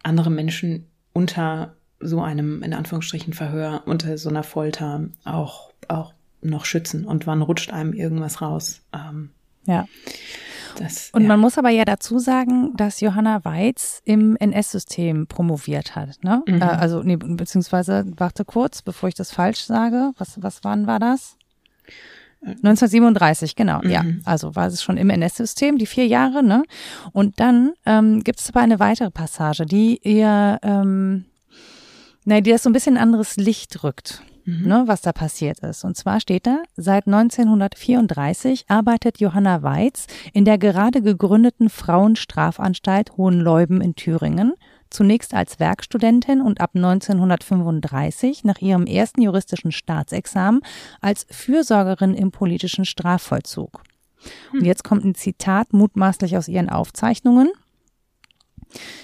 andere 0.03 0.29
Menschen 0.29 0.85
unter 1.13 1.75
so 2.01 2.21
einem, 2.21 2.63
in 2.63 2.73
Anführungsstrichen, 2.73 3.33
Verhör, 3.33 3.83
unter 3.85 4.17
so 4.17 4.29
einer 4.29 4.43
Folter 4.43 5.05
auch, 5.23 5.71
auch 5.87 6.13
noch 6.41 6.65
schützen 6.65 7.05
und 7.05 7.27
wann 7.27 7.41
rutscht 7.41 7.71
einem 7.71 7.93
irgendwas 7.93 8.41
raus. 8.41 8.81
Ähm, 8.93 9.29
ja. 9.65 9.87
Das, 10.77 11.11
und 11.11 11.23
ja. 11.23 11.27
man 11.27 11.39
muss 11.39 11.57
aber 11.57 11.69
ja 11.69 11.85
dazu 11.85 12.17
sagen, 12.17 12.73
dass 12.75 13.01
Johanna 13.01 13.43
Weiz 13.43 14.01
im 14.05 14.35
NS-System 14.37 15.27
promoviert 15.27 15.95
hat. 15.95 16.23
Ne? 16.23 16.43
Mhm. 16.47 16.61
Äh, 16.61 16.65
also, 16.65 17.03
nee, 17.03 17.17
beziehungsweise, 17.17 18.05
warte 18.17 18.45
kurz, 18.45 18.81
bevor 18.81 19.09
ich 19.09 19.15
das 19.15 19.31
falsch 19.31 19.61
sage. 19.65 20.11
Was, 20.17 20.41
was 20.41 20.63
wann 20.63 20.87
war 20.87 20.99
das? 20.99 21.37
1937, 22.43 23.55
genau, 23.55 23.81
mhm. 23.83 23.89
ja. 23.89 24.03
Also 24.25 24.55
war 24.55 24.67
es 24.67 24.81
schon 24.81 24.97
im 24.97 25.11
NS-System, 25.11 25.77
die 25.77 25.85
vier 25.85 26.07
Jahre, 26.07 26.41
ne? 26.41 26.63
Und 27.11 27.39
dann 27.39 27.73
ähm, 27.85 28.23
gibt 28.23 28.39
es 28.39 28.49
aber 28.49 28.61
eine 28.61 28.79
weitere 28.79 29.11
Passage, 29.11 29.65
die 29.65 29.99
ihr, 30.03 30.57
ähm, 30.63 31.25
na, 32.25 32.41
die 32.41 32.51
das 32.51 32.63
so 32.63 32.69
ein 32.69 32.73
bisschen 32.73 32.97
anderes 32.97 33.37
Licht 33.37 33.83
rückt 33.83 34.23
mhm. 34.45 34.67
ne, 34.67 34.83
was 34.85 35.01
da 35.01 35.11
passiert 35.11 35.59
ist. 35.59 35.83
Und 35.83 35.97
zwar 35.97 36.19
steht 36.19 36.47
da, 36.47 36.63
seit 36.75 37.07
1934 37.07 38.65
arbeitet 38.67 39.19
Johanna 39.19 39.63
Weiz 39.63 40.07
in 40.33 40.45
der 40.45 40.57
gerade 40.57 41.01
gegründeten 41.01 41.69
Frauenstrafanstalt 41.69 43.17
Hohenleuben 43.17 43.81
in 43.81 43.95
Thüringen, 43.95 44.53
zunächst 44.89 45.33
als 45.33 45.59
Werkstudentin 45.59 46.41
und 46.41 46.59
ab 46.59 46.71
1935 46.73 48.43
nach 48.43 48.59
ihrem 48.59 48.85
ersten 48.85 49.21
juristischen 49.21 49.71
Staatsexamen 49.71 50.61
als 50.99 51.25
Fürsorgerin 51.29 52.13
im 52.13 52.31
politischen 52.31 52.85
Strafvollzug. 52.85 53.83
Und 54.53 54.59
hm. 54.59 54.65
jetzt 54.65 54.83
kommt 54.83 55.03
ein 55.03 55.15
Zitat 55.15 55.73
mutmaßlich 55.73 56.37
aus 56.37 56.47
ihren 56.47 56.69
Aufzeichnungen. 56.69 57.49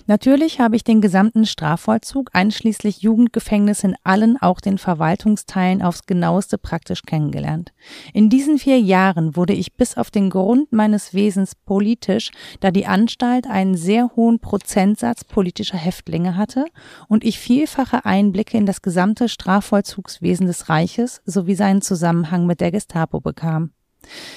Natürlich 0.05 0.59
habe 0.59 0.75
ich 0.75 0.83
den 0.83 1.01
gesamten 1.01 1.45
Strafvollzug 1.45 2.29
einschließlich 2.33 3.01
Jugendgefängnis 3.01 3.83
in 3.83 3.95
allen, 4.03 4.37
auch 4.41 4.61
den 4.61 4.77
Verwaltungsteilen 4.77 5.81
aufs 5.81 6.05
genaueste 6.05 6.57
praktisch 6.57 7.03
kennengelernt. 7.03 7.73
In 8.13 8.29
diesen 8.29 8.57
vier 8.57 8.79
Jahren 8.79 9.35
wurde 9.35 9.53
ich 9.53 9.75
bis 9.75 9.97
auf 9.97 10.11
den 10.11 10.29
Grund 10.29 10.71
meines 10.71 11.13
Wesens 11.13 11.55
politisch, 11.55 12.31
da 12.59 12.71
die 12.71 12.85
Anstalt 12.85 13.47
einen 13.47 13.75
sehr 13.75 14.11
hohen 14.15 14.39
Prozentsatz 14.39 15.23
politischer 15.23 15.77
Häftlinge 15.77 16.37
hatte 16.37 16.65
und 17.07 17.23
ich 17.23 17.39
vielfache 17.39 18.05
Einblicke 18.05 18.57
in 18.57 18.65
das 18.65 18.81
gesamte 18.81 19.27
Strafvollzugswesen 19.29 20.47
des 20.47 20.69
Reiches 20.69 21.21
sowie 21.25 21.55
seinen 21.55 21.81
Zusammenhang 21.81 22.45
mit 22.45 22.61
der 22.61 22.71
Gestapo 22.71 23.19
bekam. 23.19 23.71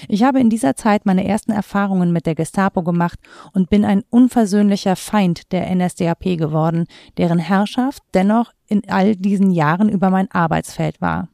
Ich 0.09 0.23
habe 0.23 0.41
in 0.41 0.51
dieser 0.51 0.77
Zeit 0.77 1.07
meine 1.07 1.27
ersten 1.27 1.53
Erfahrungen 1.53 2.13
mit 2.13 2.27
der 2.27 2.35
Gestapo 2.35 2.83
gemacht 2.83 3.19
und 3.53 3.71
bin 3.71 3.85
ein 3.85 4.03
unversöhnlicher 4.11 4.97
Feind 4.97 5.53
der 5.53 5.75
NSDAP 5.75 6.37
geworden, 6.37 6.87
deren 7.17 7.39
Herrschaft 7.39 8.03
dennoch 8.15 8.53
in 8.69 8.89
all 8.89 9.17
diesen 9.17 9.51
Jahren 9.51 9.89
über 9.89 10.11
mein 10.11 10.31
Arbeitsfeld 10.31 11.01
war. 11.01 11.29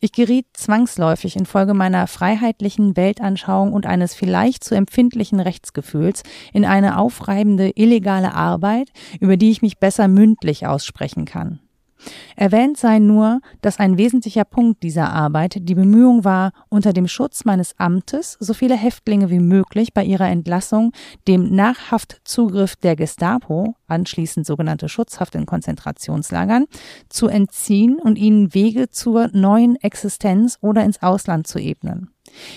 Ich 0.00 0.12
geriet 0.12 0.46
zwangsläufig 0.54 1.36
infolge 1.36 1.74
meiner 1.74 2.06
freiheitlichen 2.06 2.96
Weltanschauung 2.96 3.72
und 3.72 3.86
eines 3.86 4.14
vielleicht 4.14 4.64
zu 4.64 4.74
empfindlichen 4.74 5.40
Rechtsgefühls 5.40 6.22
in 6.52 6.64
eine 6.64 6.98
aufreibende 6.98 7.70
illegale 7.76 8.34
Arbeit, 8.34 8.90
über 9.20 9.36
die 9.36 9.50
ich 9.50 9.62
mich 9.62 9.78
besser 9.78 10.08
mündlich 10.08 10.66
aussprechen 10.66 11.24
kann. 11.24 11.60
Erwähnt 12.36 12.76
sei 12.76 12.98
nur, 12.98 13.40
dass 13.60 13.78
ein 13.78 13.98
wesentlicher 13.98 14.44
Punkt 14.44 14.82
dieser 14.82 15.12
Arbeit 15.12 15.56
die 15.60 15.74
Bemühung 15.74 16.24
war, 16.24 16.52
unter 16.68 16.92
dem 16.92 17.08
Schutz 17.08 17.44
meines 17.44 17.78
Amtes 17.78 18.36
so 18.40 18.54
viele 18.54 18.76
Häftlinge 18.76 19.30
wie 19.30 19.40
möglich 19.40 19.92
bei 19.92 20.04
ihrer 20.04 20.28
Entlassung 20.28 20.92
dem 21.28 21.54
Nachhaftzugriff 21.54 22.76
der 22.76 22.96
Gestapo, 22.96 23.74
anschließend 23.86 24.46
sogenannte 24.46 24.88
Schutzhaft 24.88 25.34
in 25.34 25.46
Konzentrationslagern, 25.46 26.66
zu 27.08 27.28
entziehen 27.28 27.98
und 27.98 28.16
ihnen 28.16 28.54
Wege 28.54 28.90
zur 28.90 29.28
neuen 29.32 29.76
Existenz 29.76 30.58
oder 30.60 30.84
ins 30.84 31.02
Ausland 31.02 31.46
zu 31.46 31.58
ebnen. 31.58 32.10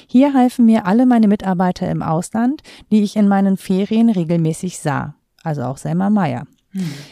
Hier 0.08 0.34
halfen 0.34 0.66
mir 0.66 0.86
alle 0.86 1.06
meine 1.06 1.28
Mitarbeiter 1.28 1.90
im 1.90 2.02
Ausland, 2.04 2.62
die 2.92 3.04
ich 3.04 3.16
in 3.16 3.28
meinen 3.28 3.58
Ferien 3.58 4.10
regelmäßig 4.10 4.80
sah, 4.80 5.16
also 5.44 5.64
auch 5.64 5.78
Selma 5.78 6.10
Meyer. 6.10 6.46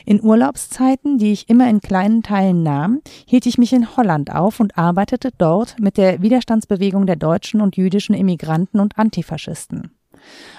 In 0.05 0.23
Urlaubszeiten, 0.23 1.17
die 1.17 1.31
ich 1.31 1.49
immer 1.49 1.69
in 1.69 1.81
kleinen 1.81 2.23
Teilen 2.23 2.63
nahm, 2.63 3.01
hielt 3.27 3.45
ich 3.45 3.57
mich 3.57 3.73
in 3.73 3.95
Holland 3.95 4.31
auf 4.33 4.59
und 4.59 4.77
arbeitete 4.77 5.29
dort 5.37 5.79
mit 5.79 5.97
der 5.97 6.21
Widerstandsbewegung 6.21 7.05
der 7.05 7.15
deutschen 7.15 7.61
und 7.61 7.77
jüdischen 7.77 8.15
Immigranten 8.15 8.79
und 8.79 8.97
Antifaschisten. 8.97 9.91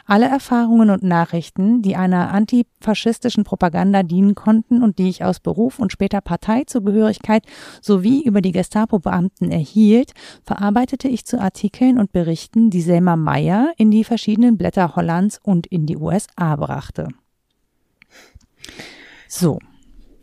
Alle 0.06 0.26
Erfahrungen 0.26 0.90
und 0.90 1.02
Nachrichten, 1.02 1.82
die 1.82 1.94
einer 1.94 2.32
antifaschistischen 2.32 3.44
Propaganda 3.44 4.02
dienen 4.02 4.34
konnten 4.34 4.82
und 4.82 4.98
die 4.98 5.08
ich 5.08 5.24
aus 5.24 5.40
Beruf 5.40 5.78
und 5.78 5.92
später 5.92 6.20
Parteizugehörigkeit 6.20 7.44
sowie 7.80 8.22
über 8.24 8.40
die 8.40 8.52
Gestapo-Beamten 8.52 9.52
erhielt, 9.52 10.12
verarbeitete 10.44 11.08
ich 11.08 11.24
zu 11.24 11.40
Artikeln 11.40 11.98
und 11.98 12.12
Berichten, 12.12 12.70
die 12.70 12.82
Selma 12.82 13.16
Meyer 13.16 13.72
in 13.76 13.90
die 13.90 14.04
verschiedenen 14.04 14.58
Blätter 14.58 14.96
Hollands 14.96 15.38
und 15.42 15.66
in 15.68 15.86
die 15.86 15.96
USA 15.96 16.56
brachte. 16.56 17.08
So. 19.32 19.58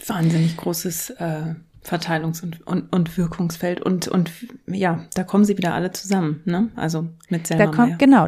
Wahnsinnig 0.05 0.55
großes 0.55 1.09
äh, 1.11 1.55
Verteilungs- 1.83 2.43
und, 2.43 2.65
und, 2.67 2.93
und 2.93 3.17
Wirkungsfeld. 3.17 3.81
Und, 3.81 4.07
und 4.07 4.31
ja, 4.67 5.05
da 5.15 5.23
kommen 5.23 5.45
sie 5.45 5.57
wieder 5.57 5.73
alle 5.73 5.91
zusammen, 5.91 6.41
ne? 6.45 6.69
Also 6.75 7.07
mit 7.27 7.47
Selma 7.47 7.65
da 7.65 7.71
kommt, 7.71 7.99
Genau. 7.99 8.27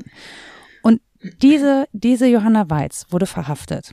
Und 0.81 0.99
diese, 1.43 1.85
diese 1.93 2.25
Johanna 2.25 2.69
Weiz 2.71 3.05
wurde 3.11 3.27
verhaftet. 3.27 3.91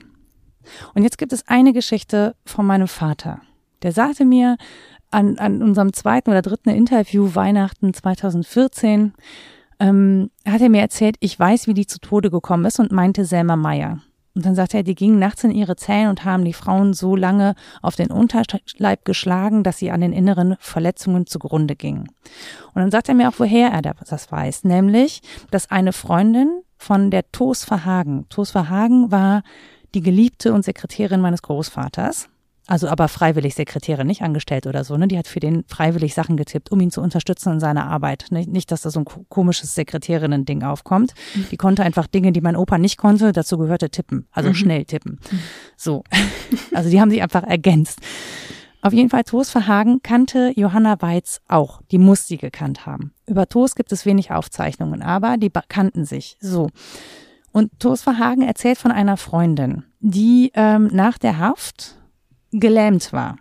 Und 0.95 1.03
jetzt 1.03 1.19
gibt 1.19 1.31
es 1.31 1.47
eine 1.47 1.73
Geschichte 1.73 2.35
von 2.43 2.65
meinem 2.65 2.87
Vater. 2.87 3.41
Der 3.83 3.91
sagte 3.91 4.25
mir 4.25 4.57
an, 5.11 5.37
an 5.37 5.61
unserem 5.61 5.93
zweiten 5.93 6.31
oder 6.31 6.41
dritten 6.41 6.69
Interview 6.69 7.35
Weihnachten 7.35 7.93
2014, 7.93 9.13
ähm, 9.79 10.31
hat 10.45 10.61
er 10.61 10.69
mir 10.69 10.81
erzählt, 10.81 11.17
ich 11.19 11.39
weiß, 11.39 11.67
wie 11.67 11.75
die 11.75 11.85
zu 11.85 11.99
Tode 11.99 12.31
gekommen 12.31 12.65
ist 12.65 12.79
und 12.79 12.91
meinte 12.91 13.25
Selma 13.25 13.55
Meyer. 13.55 14.01
Und 14.39 14.45
dann 14.45 14.55
sagt 14.55 14.73
er, 14.73 14.83
die 14.83 14.95
gingen 14.95 15.19
nachts 15.19 15.43
in 15.43 15.51
ihre 15.51 15.75
Zellen 15.75 16.07
und 16.07 16.23
haben 16.23 16.45
die 16.45 16.53
Frauen 16.53 16.93
so 16.93 17.13
lange 17.13 17.55
auf 17.81 17.97
den 17.97 18.09
Unterleib 18.09 19.03
geschlagen, 19.03 19.63
dass 19.63 19.79
sie 19.79 19.91
an 19.91 19.99
den 19.99 20.13
inneren 20.13 20.55
Verletzungen 20.61 21.27
zugrunde 21.27 21.75
gingen. 21.75 22.07
Und 22.73 22.75
dann 22.75 22.89
sagt 22.89 23.09
er 23.09 23.15
mir 23.15 23.27
auch, 23.27 23.33
woher 23.37 23.69
er 23.69 23.81
das 23.81 24.31
weiß, 24.31 24.63
nämlich, 24.63 25.21
dass 25.51 25.69
eine 25.69 25.91
Freundin 25.91 26.61
von 26.77 27.11
der 27.11 27.29
Tos 27.33 27.65
Verhagen, 27.65 28.27
Tos 28.29 28.51
Verhagen 28.51 29.11
war 29.11 29.43
die 29.93 29.99
Geliebte 29.99 30.53
und 30.53 30.63
Sekretärin 30.63 31.19
meines 31.19 31.41
Großvaters, 31.41 32.29
also 32.69 32.87
aber 32.87 33.07
freiwillig 33.07 33.55
Sekretärin, 33.55 34.05
nicht 34.05 34.21
angestellt 34.21 34.67
oder 34.67 34.83
so, 34.83 34.95
ne? 34.95 35.07
Die 35.07 35.17
hat 35.17 35.27
für 35.27 35.39
den 35.39 35.63
freiwillig 35.67 36.13
Sachen 36.13 36.37
getippt, 36.37 36.71
um 36.71 36.79
ihn 36.79 36.91
zu 36.91 37.01
unterstützen 37.01 37.53
in 37.53 37.59
seiner 37.59 37.87
Arbeit. 37.87 38.27
Nicht, 38.29 38.47
nicht 38.47 38.71
dass 38.71 38.81
da 38.81 38.91
so 38.91 38.99
ein 38.99 39.05
komisches 39.27 39.73
Sekretärinnen-Ding 39.73 40.61
aufkommt. 40.61 41.15
Mhm. 41.33 41.45
Die 41.49 41.57
konnte 41.57 41.83
einfach 41.83 42.05
Dinge, 42.05 42.31
die 42.31 42.41
mein 42.41 42.55
Opa 42.55 42.77
nicht 42.77 42.97
konnte, 42.97 43.31
dazu 43.31 43.57
gehörte 43.57 43.89
tippen. 43.89 44.27
Also 44.31 44.49
mhm. 44.49 44.53
schnell 44.53 44.85
tippen. 44.85 45.19
Mhm. 45.31 45.39
So. 45.75 46.03
Also 46.73 46.89
die 46.89 47.01
haben 47.01 47.09
sich 47.09 47.23
einfach 47.23 47.43
ergänzt. 47.43 47.99
Auf 48.81 48.93
jeden 48.93 49.09
Fall, 49.09 49.23
Toos 49.23 49.49
Verhagen 49.49 50.01
kannte 50.03 50.53
Johanna 50.55 51.01
Weiz 51.01 51.41
auch. 51.47 51.81
Die 51.91 51.97
muss 51.97 52.27
sie 52.27 52.37
gekannt 52.37 52.85
haben. 52.85 53.13
Über 53.25 53.47
Toos 53.47 53.75
gibt 53.75 53.91
es 53.91 54.05
wenig 54.05 54.31
Aufzeichnungen, 54.31 55.01
aber 55.01 55.37
die 55.37 55.51
kannten 55.67 56.05
sich. 56.05 56.37
So. 56.39 56.69
Und 57.51 57.79
Toos 57.79 58.03
Verhagen 58.03 58.43
erzählt 58.43 58.77
von 58.77 58.91
einer 58.91 59.17
Freundin, 59.17 59.83
die 59.99 60.51
ähm, 60.53 60.89
nach 60.93 61.17
der 61.17 61.39
Haft 61.39 61.98
gelähmt 62.51 63.13
war. 63.13 63.37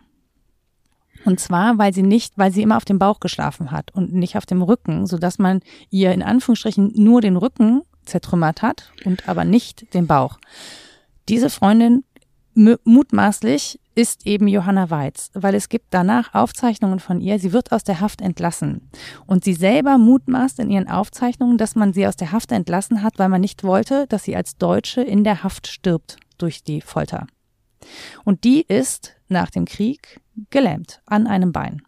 Und 1.25 1.41
zwar, 1.41 1.79
weil 1.79 1.93
sie 1.93 2.03
nicht, 2.03 2.35
weil 2.37 2.53
sie 2.53 2.63
immer 2.63 2.77
auf 2.77 2.85
dem 2.85 2.99
Bauch 2.99 3.21
geschlafen 3.21 3.71
hat 3.71 3.93
und 3.95 4.13
nicht 4.13 4.37
auf 4.37 4.47
dem 4.47 4.63
Rücken, 4.63 5.07
so 5.07 5.19
dass 5.19 5.39
man 5.39 5.61
ihr 5.91 6.13
in 6.13 6.23
Anführungsstrichen 6.23 6.93
nur 6.95 7.21
den 7.21 7.37
Rücken 7.37 7.83
zertrümmert 8.05 8.63
hat 8.63 8.93
und 9.05 9.29
aber 9.29 9.45
nicht 9.45 9.93
den 9.95 10.07
Bauch. 10.07 10.39
Diese 11.29 11.51
Freundin 11.51 12.05
mutmaßlich 12.55 13.79
ist 13.95 14.27
eben 14.27 14.49
Johanna 14.49 14.91
Weiz, 14.91 15.31
weil 15.35 15.55
es 15.55 15.69
gibt 15.69 15.87
danach 15.91 16.35
Aufzeichnungen 16.35 17.01
von 17.01 17.21
ihr. 17.21 17.39
Sie 17.39 17.53
wird 17.53 17.73
aus 17.73 17.85
der 17.85 18.01
Haft 18.01 18.21
entlassen. 18.21 18.91
Und 19.27 19.45
sie 19.45 19.55
selber 19.55 19.99
mutmaßt 19.99 20.61
in 20.61 20.71
ihren 20.71 20.89
Aufzeichnungen, 20.89 21.59
dass 21.59 21.75
man 21.75 21.93
sie 21.93 22.07
aus 22.07 22.17
der 22.17 22.33
Haft 22.33 22.53
entlassen 22.53 23.03
hat, 23.03 23.19
weil 23.19 23.29
man 23.29 23.41
nicht 23.41 23.65
wollte, 23.65 24.07
dass 24.09 24.25
sie 24.25 24.37
als 24.37 24.57
Deutsche 24.57 25.03
in 25.03 25.25
der 25.25 25.43
Haft 25.43 25.67
stirbt 25.67 26.17
durch 26.39 26.63
die 26.63 26.81
Folter. 26.81 27.27
Und 28.25 28.45
die 28.45 28.63
ist 28.63 29.17
nach 29.29 29.51
dem 29.51 29.65
Krieg 29.65 30.21
gelähmt 30.51 31.01
an 31.07 31.27
einem 31.27 31.53
Bein. 31.53 31.83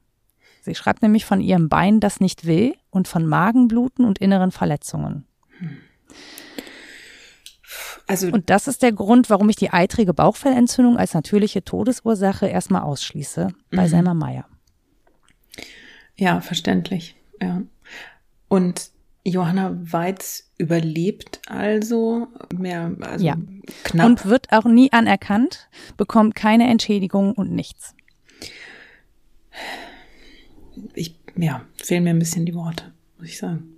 Sie 0.62 0.74
schreibt 0.74 1.02
nämlich 1.02 1.24
von 1.24 1.40
ihrem 1.40 1.68
Bein, 1.68 2.00
das 2.00 2.20
nicht 2.20 2.44
will, 2.44 2.74
und 2.90 3.08
von 3.08 3.26
Magenbluten 3.26 4.04
und 4.04 4.18
inneren 4.18 4.50
Verletzungen. 4.50 5.26
Also 8.06 8.28
und 8.28 8.50
das 8.50 8.66
ist 8.66 8.82
der 8.82 8.92
Grund, 8.92 9.30
warum 9.30 9.48
ich 9.48 9.56
die 9.56 9.72
eitrige 9.72 10.12
Bauchfellentzündung 10.12 10.96
als 10.96 11.14
natürliche 11.14 11.64
Todesursache 11.64 12.46
erstmal 12.46 12.82
ausschließe 12.82 13.48
bei 13.70 13.84
mhm. 13.84 13.88
Selma 13.88 14.14
Meyer. 14.14 14.46
Ja, 16.16 16.40
verständlich. 16.40 17.16
Ja. 17.40 17.62
Und 18.48 18.90
Johanna 19.24 19.76
Weiz 19.80 20.50
überlebt 20.56 21.40
also 21.46 22.28
mehr, 22.56 22.94
also 23.00 23.24
ja. 23.24 23.36
knapp. 23.84 24.06
Und 24.06 24.26
wird 24.26 24.52
auch 24.52 24.64
nie 24.64 24.92
anerkannt, 24.92 25.68
bekommt 25.96 26.34
keine 26.34 26.68
Entschädigung 26.68 27.32
und 27.32 27.52
nichts. 27.52 27.94
Ich, 30.94 31.16
ja, 31.36 31.62
fehlen 31.76 32.04
mir 32.04 32.10
ein 32.10 32.18
bisschen 32.18 32.46
die 32.46 32.54
Worte, 32.54 32.92
muss 33.18 33.28
ich 33.28 33.38
sagen. 33.38 33.74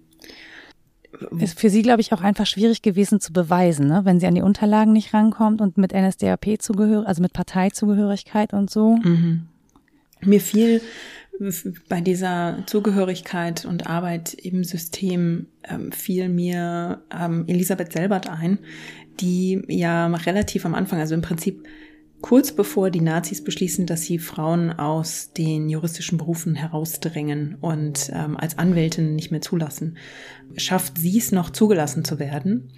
Ist 1.39 1.61
für 1.61 1.71
sie, 1.71 1.83
glaube 1.83 2.01
ich, 2.01 2.13
auch 2.13 2.23
einfach 2.23 2.47
schwierig 2.47 2.83
gewesen 2.83 3.21
zu 3.21 3.33
beweisen, 3.33 3.87
ne? 3.87 4.01
wenn 4.05 4.19
sie 4.19 4.27
an 4.27 4.35
die 4.35 4.43
Unterlagen 4.43 4.93
nicht 4.93 5.13
rankommt 5.13 5.61
und 5.61 5.77
mit 5.77 5.93
NSDAP 5.93 6.57
zugehörig, 6.59 7.07
also 7.07 7.21
mit 7.21 7.33
Parteizugehörigkeit 7.33 8.53
und 8.55 8.71
so. 8.71 8.97
Mhm. 8.97 9.47
Mir 10.23 10.41
fiel 10.41 10.81
bei 11.89 12.01
dieser 12.01 12.59
Zugehörigkeit 12.67 13.65
und 13.65 13.87
Arbeit 13.87 14.35
im 14.35 14.65
System 14.65 15.47
ähm, 15.65 15.91
fiel 15.93 16.29
mir 16.29 17.03
ähm, 17.11 17.45
Elisabeth 17.47 17.93
Selbert 17.93 18.29
ein, 18.29 18.59
die 19.21 19.63
ja 19.69 20.07
relativ 20.07 20.65
am 20.67 20.75
Anfang, 20.75 21.01
also 21.01 21.15
im 21.15 21.23
Prinzip 21.23 21.67
kurz 22.21 22.53
bevor 22.53 22.91
die 22.91 23.01
Nazis 23.01 23.43
beschließen, 23.43 23.87
dass 23.87 24.03
sie 24.03 24.19
Frauen 24.19 24.71
aus 24.71 25.33
den 25.33 25.69
juristischen 25.69 26.19
Berufen 26.19 26.55
herausdrängen 26.55 27.57
und 27.61 28.11
ähm, 28.15 28.37
als 28.37 28.59
Anwältin 28.59 29.17
nicht 29.17 29.31
mehr 29.31 29.41
zulassen, 29.41 29.99
schafft 30.57 30.99
sie 30.99 31.19
es 31.19 31.33
noch 31.33 31.51
zugelassen 31.51 32.05
zu 32.05 32.19
werden. 32.19 32.71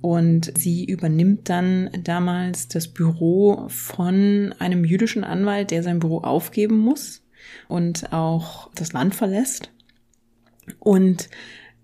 Und 0.00 0.52
sie 0.56 0.84
übernimmt 0.84 1.48
dann 1.48 1.90
damals 2.04 2.68
das 2.68 2.88
Büro 2.88 3.66
von 3.68 4.54
einem 4.58 4.84
jüdischen 4.84 5.24
Anwalt, 5.24 5.70
der 5.70 5.82
sein 5.82 5.98
Büro 5.98 6.18
aufgeben 6.18 6.78
muss 6.78 7.25
und 7.68 8.12
auch 8.12 8.70
das 8.74 8.92
Land 8.92 9.14
verlässt. 9.14 9.70
Und 10.78 11.28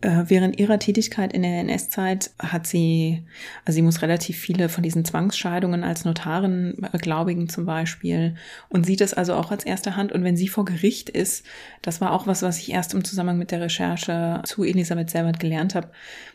äh, 0.03 0.25
während 0.27 0.59
ihrer 0.59 0.81
Tätigkeit 0.81 1.33
in 1.33 1.43
der 1.43 1.61
NS-Zeit 1.61 2.33
hat 2.39 2.67
sie, 2.67 3.23
also 3.65 3.77
sie 3.77 3.83
muss 3.83 4.03
relativ 4.03 4.37
viele 4.37 4.69
von 4.69 4.83
diesen 4.83 5.05
Zwangsscheidungen 5.05 5.85
als 5.85 6.05
Notarin 6.05 6.75
beglaubigen 6.91 7.49
zum 7.49 7.67
Beispiel 7.67 8.35
und 8.69 8.85
sieht 8.85 9.01
es 9.01 9.15
also 9.15 9.35
auch 9.35 9.53
als 9.53 9.65
erste 9.65 9.95
Hand. 9.95 10.11
Und 10.11 10.25
wenn 10.25 10.37
sie 10.37 10.49
vor 10.49 10.65
Gericht 10.65 11.09
ist, 11.09 11.47
das 11.83 12.01
war 12.01 12.13
auch 12.13 12.27
was, 12.27 12.43
was 12.43 12.59
ich 12.59 12.73
erst 12.73 12.95
im 12.95 13.05
Zusammenhang 13.05 13.39
mit 13.39 13.53
der 13.53 13.61
Recherche 13.61 14.43
zu 14.45 14.65
Elisabeth 14.65 15.11
Selbert 15.11 15.39
gelernt 15.39 15.77
habe, 15.77 15.93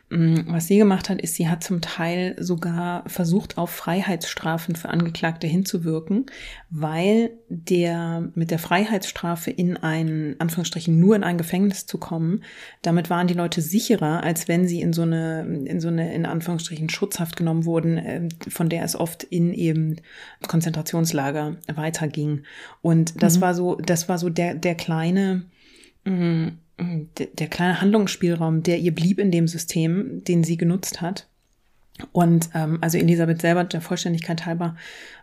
was 0.09 0.67
sie 0.67 0.77
gemacht 0.77 1.09
hat, 1.09 1.21
ist, 1.21 1.35
sie 1.35 1.49
hat 1.49 1.65
zum 1.65 1.81
Teil 1.81 2.37
sogar 2.39 3.03
versucht, 3.09 3.57
auf 3.57 3.71
Freiheitsstrafen 3.71 4.77
für 4.77 4.87
Angeklagte 4.87 5.47
hinzuwirken, 5.47 6.27
weil 6.69 7.31
der 7.49 8.31
mit 8.33 8.49
der 8.49 8.59
Freiheitsstrafe 8.59 9.51
in 9.51 9.75
ein, 9.75 10.35
Anführungsstrichen, 10.39 10.97
nur 10.97 11.17
in 11.17 11.25
ein 11.25 11.37
Gefängnis 11.37 11.87
zu 11.87 11.97
kommen, 11.97 12.43
damit 12.81 13.09
waren 13.09 13.27
die 13.27 13.33
Leute 13.33 13.61
sicherer, 13.61 14.23
als 14.23 14.47
wenn 14.47 14.65
sie 14.65 14.79
in 14.79 14.93
so 14.93 15.01
eine, 15.01 15.41
in 15.65 15.81
so 15.81 15.89
eine, 15.89 16.13
in 16.13 16.25
Anführungsstrichen, 16.25 16.89
Schutzhaft 16.89 17.35
genommen 17.35 17.65
wurden, 17.65 17.97
ähm, 18.01 18.29
von 18.47 18.69
der 18.69 18.85
es 18.85 18.95
oft 18.95 19.23
in 19.23 19.53
eben 19.53 19.97
Konzentrationslager 20.47 21.57
weiterging. 21.75 22.43
Und 22.81 23.21
das 23.21 23.37
mhm. 23.37 23.41
war 23.41 23.53
so, 23.53 23.75
das 23.75 24.07
war 24.07 24.17
so 24.17 24.29
der, 24.29 24.55
der 24.55 24.75
kleine, 24.75 25.43
mm, 26.05 26.47
der 26.79 27.47
kleine 27.47 27.81
Handlungsspielraum, 27.81 28.63
der 28.63 28.79
ihr 28.79 28.93
blieb 28.93 29.19
in 29.19 29.31
dem 29.31 29.47
System, 29.47 30.23
den 30.23 30.43
sie 30.43 30.57
genutzt 30.57 31.01
hat. 31.01 31.27
Und 32.11 32.49
ähm, 32.53 32.77
also 32.81 32.97
Elisabeth 32.97 33.41
selber, 33.41 33.63
der 33.63 33.81
Vollständigkeit 33.81 34.45
halber, 34.45 34.75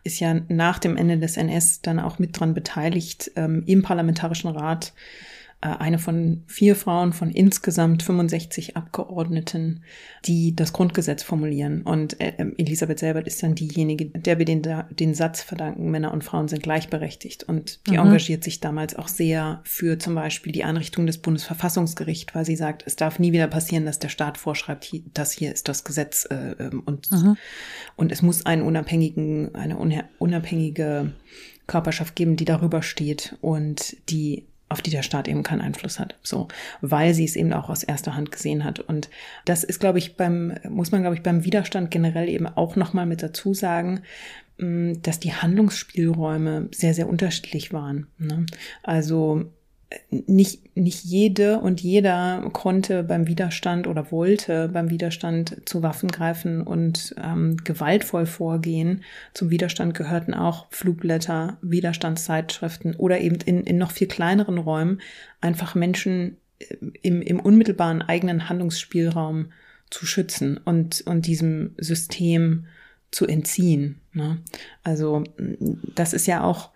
ist 0.03 0.19
ja 0.19 0.41
nach 0.49 0.81
dem 0.81 0.97
Ende 0.97 1.19
des 1.19 1.37
NS 1.37 1.83
dann 1.83 2.01
auch 2.01 2.19
mit 2.19 2.39
dran 2.39 2.55
beteiligt, 2.55 3.31
ähm, 3.37 3.63
im 3.67 3.83
Parlamentarischen 3.83 4.51
Rat 4.51 4.93
eine 5.61 5.99
von 5.99 6.43
vier 6.47 6.77
Frauen 6.77 7.15
von 7.15 7.31
insgesamt 7.31 8.03
65 8.03 8.77
Abgeordneten, 8.77 9.81
die 10.27 10.55
das 10.55 10.75
Grundgesetz 10.75 11.23
formulieren. 11.23 11.83
Und 11.83 12.21
äh, 12.21 12.35
ähm, 12.39 12.55
Elisabeth 12.59 12.99
Selbert 12.99 13.27
ist 13.27 13.43
dann 13.43 13.55
diejenige, 13.55 14.07
der 14.07 14.39
wir 14.39 14.45
den, 14.45 14.63
den 14.91 15.15
Satz 15.15 15.41
verdanken, 15.41 15.91
Männer 15.91 16.13
und 16.13 16.23
Frauen 16.23 16.49
sind 16.49 16.63
gleichberechtigt. 16.63 17.45
Und 17.45 17.81
die 17.87 17.93
mhm. 17.93 18.01
engagiert 18.01 18.45
sich 18.45 18.61
damals 18.61 18.95
auch 18.95 19.09
sehr 19.09 19.63
für 19.65 19.99
zum 19.99 20.15
Beispiel 20.15 20.53
die 20.53 20.65
Einrichtung 20.65 21.07
des 21.07 21.19
Bundesverfassungsgerichts, 21.19 22.35
weil 22.35 22.45
sie 22.45 22.57
sagt, 22.57 22.85
es 22.87 22.97
darf 22.97 23.19
nie 23.19 23.33
wieder 23.33 23.49
passieren, 23.49 23.87
dass 23.87 23.99
der 23.99 24.11
Staat 24.11 24.37
vorschreibt, 24.37 24.93
das 25.15 25.33
hier 25.33 25.51
ist 25.51 25.69
das 25.69 25.85
Gesetz 25.85 26.27
äh, 26.31 26.57
ähm, 26.59 26.83
und, 26.85 27.11
mhm. 27.11 27.37
und 27.97 28.13
es 28.13 28.21
muss 28.21 28.45
einen 28.45 28.63
unabhängigen, 28.63 29.55
eine 29.55 29.79
unabhängige 30.19 31.13
Körperschaft 31.67 32.15
geben, 32.17 32.37
die 32.37 32.45
darüber 32.45 32.83
steht 32.83 33.37
und 33.41 33.97
die 34.11 34.45
auf 34.69 34.83
die 34.83 34.91
der 34.91 35.03
Staat 35.03 35.29
eben 35.29 35.43
keinen 35.43 35.61
Einfluss 35.61 35.99
hat. 35.99 36.17
So, 36.23 36.49
weil 36.81 37.15
sie 37.15 37.25
es 37.25 37.37
eben 37.37 37.53
auch 37.53 37.69
aus 37.69 37.83
erster 37.83 38.17
Hand 38.17 38.33
gesehen 38.33 38.65
hat. 38.65 38.81
Und 38.81 39.11
das 39.45 39.65
ist, 39.65 39.81
glaube 39.81 39.99
ich, 39.99 40.17
beim, 40.17 40.55
muss 40.69 40.91
man, 40.91 41.03
glaube 41.03 41.17
ich, 41.17 41.23
beim 41.23 41.45
Widerstand 41.45 41.91
generell 41.91 42.29
eben 42.29 42.47
auch 42.47 42.77
nochmal 42.77 43.07
mit 43.07 43.23
dazu 43.23 43.55
sagen, 43.55 44.01
mm, 44.59 44.95
dass 45.03 45.21
die 45.21 45.35
Handlungsspielräume 45.35 46.69
sehr, 46.73 46.95
sehr 46.95 47.09
unterschiedlich 47.09 47.73
waren. 47.73 48.09
Ne? 48.19 48.47
Also 48.83 49.51
nicht, 50.11 50.77
nicht 50.77 51.05
jede 51.05 51.59
und 51.61 51.81
jeder 51.81 52.49
konnte 52.53 53.03
beim 53.03 53.27
Widerstand 53.27 53.87
oder 53.87 54.11
wollte 54.11 54.69
beim 54.69 54.91
Widerstand 54.91 55.63
zu 55.67 55.83
Waffen 55.83 56.11
greifen 56.11 56.63
und 56.63 57.15
ähm, 57.23 57.57
gewaltvoll 57.65 58.27
vorgehen. 58.27 59.03
Zum 59.35 59.51
Widerstand 59.51 59.95
gehörten 59.95 60.35
auch 60.35 60.67
Flugblätter, 60.71 61.59
Widerstandszeitschriften 61.63 62.95
oder 62.97 63.21
eben 63.21 63.39
in, 63.45 63.65
in 63.65 63.79
noch 63.79 63.93
viel 63.93 64.09
kleineren 64.09 64.59
Räumen 64.59 65.01
einfach 65.41 65.75
Menschen 65.75 66.37
äh, 66.59 66.77
im, 67.03 67.23
im 67.23 67.41
unmittelbaren 67.41 68.03
eigenen 68.03 68.49
Handlungsspielraum 68.49 69.53
zu 69.91 70.07
schützen 70.07 70.59
und, 70.65 71.03
und 71.07 71.27
diesem 71.27 71.75
System 71.79 72.67
zu 73.11 73.27
entziehen. 73.27 74.01
Ne? 74.13 74.39
Also 74.83 75.25
das 75.95 76.13
ist 76.13 76.27
ja 76.27 76.43
auch 76.43 76.74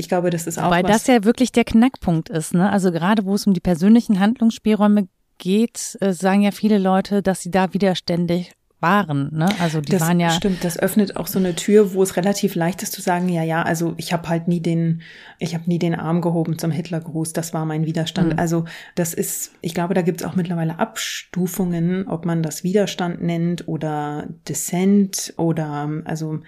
ich 0.00 0.08
glaube, 0.08 0.30
das 0.30 0.46
ist 0.46 0.58
auch. 0.58 0.70
Weil 0.70 0.82
das 0.82 1.06
ja 1.06 1.24
wirklich 1.24 1.52
der 1.52 1.64
Knackpunkt 1.64 2.28
ist, 2.28 2.54
ne? 2.54 2.70
Also 2.70 2.90
gerade 2.90 3.24
wo 3.24 3.34
es 3.34 3.46
um 3.46 3.54
die 3.54 3.60
persönlichen 3.60 4.18
Handlungsspielräume 4.18 5.08
geht, 5.38 5.96
äh, 6.00 6.12
sagen 6.12 6.42
ja 6.42 6.50
viele 6.50 6.78
Leute, 6.78 7.22
dass 7.22 7.42
sie 7.42 7.50
da 7.50 7.72
widerständig 7.72 8.52
waren. 8.80 9.30
Ne? 9.32 9.46
Also 9.60 9.80
die 9.80 9.92
das 9.92 10.00
waren 10.00 10.20
ja. 10.20 10.30
Stimmt, 10.30 10.64
das 10.64 10.78
öffnet 10.78 11.16
auch 11.16 11.26
so 11.26 11.38
eine 11.38 11.54
Tür, 11.54 11.92
wo 11.92 12.02
es 12.02 12.16
relativ 12.16 12.54
leicht 12.54 12.82
ist 12.82 12.92
zu 12.92 13.02
sagen, 13.02 13.28
ja, 13.28 13.42
ja, 13.42 13.62
also 13.62 13.94
ich 13.98 14.12
habe 14.12 14.28
halt 14.28 14.48
nie 14.48 14.60
den, 14.60 15.02
ich 15.38 15.54
habe 15.54 15.64
nie 15.66 15.78
den 15.78 15.94
Arm 15.94 16.20
gehoben 16.20 16.58
zum 16.58 16.70
Hitlergruß, 16.70 17.32
das 17.32 17.52
war 17.52 17.66
mein 17.66 17.84
Widerstand. 17.84 18.32
Mhm. 18.32 18.38
Also 18.38 18.64
das 18.94 19.12
ist, 19.14 19.52
ich 19.60 19.74
glaube, 19.74 19.94
da 19.94 20.02
gibt 20.02 20.22
es 20.22 20.26
auch 20.26 20.34
mittlerweile 20.34 20.78
Abstufungen, 20.78 22.08
ob 22.08 22.24
man 22.24 22.42
das 22.42 22.64
Widerstand 22.64 23.22
nennt 23.22 23.68
oder 23.68 24.28
Dissent 24.48 25.34
oder 25.36 25.90
also 26.04 26.40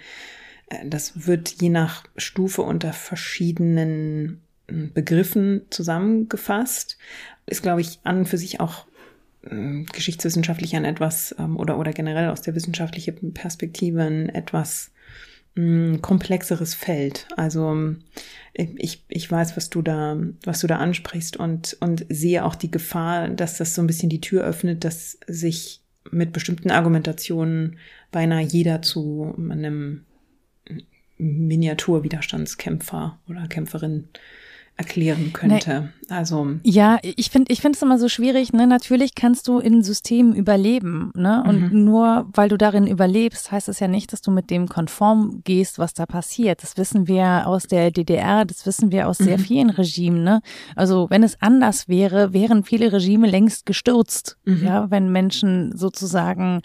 das 0.84 1.26
wird 1.26 1.48
je 1.60 1.68
nach 1.68 2.04
Stufe 2.16 2.62
unter 2.62 2.92
verschiedenen 2.92 4.42
hm, 4.68 4.92
Begriffen 4.92 5.62
zusammengefasst. 5.70 6.98
Ist, 7.46 7.62
glaube 7.62 7.80
ich, 7.80 8.00
an 8.04 8.18
und 8.18 8.28
für 8.28 8.38
sich 8.38 8.60
auch 8.60 8.86
hm, 9.44 9.86
geschichtswissenschaftlich 9.92 10.76
ein 10.76 10.84
etwas 10.84 11.34
ähm, 11.38 11.56
oder, 11.56 11.78
oder 11.78 11.92
generell 11.92 12.28
aus 12.28 12.42
der 12.42 12.54
wissenschaftlichen 12.54 13.34
Perspektive 13.34 14.02
ein 14.02 14.28
etwas 14.28 14.92
hm, 15.56 16.00
komplexeres 16.00 16.74
Feld. 16.74 17.26
Also 17.36 17.94
ich, 18.54 19.04
ich 19.08 19.30
weiß, 19.30 19.56
was 19.56 19.70
du 19.70 19.82
da, 19.82 20.16
was 20.44 20.60
du 20.60 20.66
da 20.66 20.76
ansprichst 20.76 21.36
und, 21.36 21.76
und 21.80 22.06
sehe 22.08 22.44
auch 22.44 22.54
die 22.54 22.70
Gefahr, 22.70 23.28
dass 23.28 23.58
das 23.58 23.74
so 23.74 23.82
ein 23.82 23.86
bisschen 23.86 24.10
die 24.10 24.20
Tür 24.20 24.44
öffnet, 24.44 24.84
dass 24.84 25.18
sich 25.26 25.80
mit 26.10 26.32
bestimmten 26.32 26.70
Argumentationen 26.70 27.78
beinahe 28.10 28.42
jeder 28.42 28.82
zu 28.82 29.34
einem 29.38 30.04
Miniaturwiderstandskämpfer 31.22 33.18
oder 33.28 33.46
Kämpferin 33.48 34.08
erklären 34.76 35.32
könnte. 35.32 35.90
Nee. 36.08 36.14
Also 36.14 36.56
ja, 36.62 36.98
ich 37.02 37.30
finde, 37.30 37.52
ich 37.52 37.60
finde 37.60 37.76
es 37.76 37.82
immer 37.82 37.98
so 37.98 38.08
schwierig. 38.08 38.52
Ne, 38.52 38.66
natürlich 38.66 39.14
kannst 39.14 39.46
du 39.48 39.58
in 39.58 39.82
Systemen 39.82 40.34
überleben, 40.34 41.12
ne, 41.14 41.44
und 41.46 41.72
mhm. 41.72 41.84
nur 41.84 42.26
weil 42.32 42.48
du 42.48 42.56
darin 42.56 42.86
überlebst, 42.86 43.52
heißt 43.52 43.68
es 43.68 43.80
ja 43.80 43.88
nicht, 43.88 44.12
dass 44.12 44.22
du 44.22 44.30
mit 44.30 44.50
dem 44.50 44.68
konform 44.68 45.42
gehst, 45.44 45.78
was 45.78 45.94
da 45.94 46.06
passiert. 46.06 46.62
Das 46.62 46.76
wissen 46.76 47.06
wir 47.06 47.46
aus 47.46 47.64
der 47.64 47.90
DDR, 47.90 48.44
das 48.44 48.66
wissen 48.66 48.90
wir 48.92 49.08
aus 49.08 49.20
mhm. 49.20 49.24
sehr 49.24 49.38
vielen 49.38 49.70
Regimen. 49.70 50.24
Ne, 50.24 50.40
also 50.74 51.08
wenn 51.10 51.22
es 51.22 51.40
anders 51.40 51.88
wäre, 51.88 52.32
wären 52.32 52.64
viele 52.64 52.92
Regime 52.92 53.28
längst 53.28 53.66
gestürzt. 53.66 54.38
Mhm. 54.44 54.64
Ja, 54.64 54.90
wenn 54.90 55.12
Menschen 55.12 55.76
sozusagen 55.76 56.62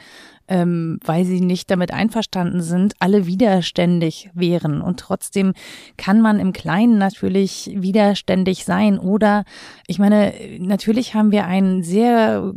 ähm, 0.47 0.99
weil 1.03 1.25
sie 1.25 1.41
nicht 1.41 1.69
damit 1.69 1.91
einverstanden 1.91 2.61
sind, 2.61 2.93
alle 2.99 3.25
widerständig 3.25 4.29
wären. 4.33 4.81
Und 4.81 4.99
trotzdem 4.99 5.53
kann 5.97 6.21
man 6.21 6.39
im 6.39 6.53
Kleinen 6.53 6.97
natürlich 6.97 7.71
widerständig 7.73 8.63
sein. 8.65 8.97
Oder 8.99 9.43
ich 9.87 9.99
meine, 9.99 10.33
natürlich 10.59 11.13
haben 11.13 11.31
wir 11.31 11.45
einen 11.45 11.83
sehr, 11.83 12.53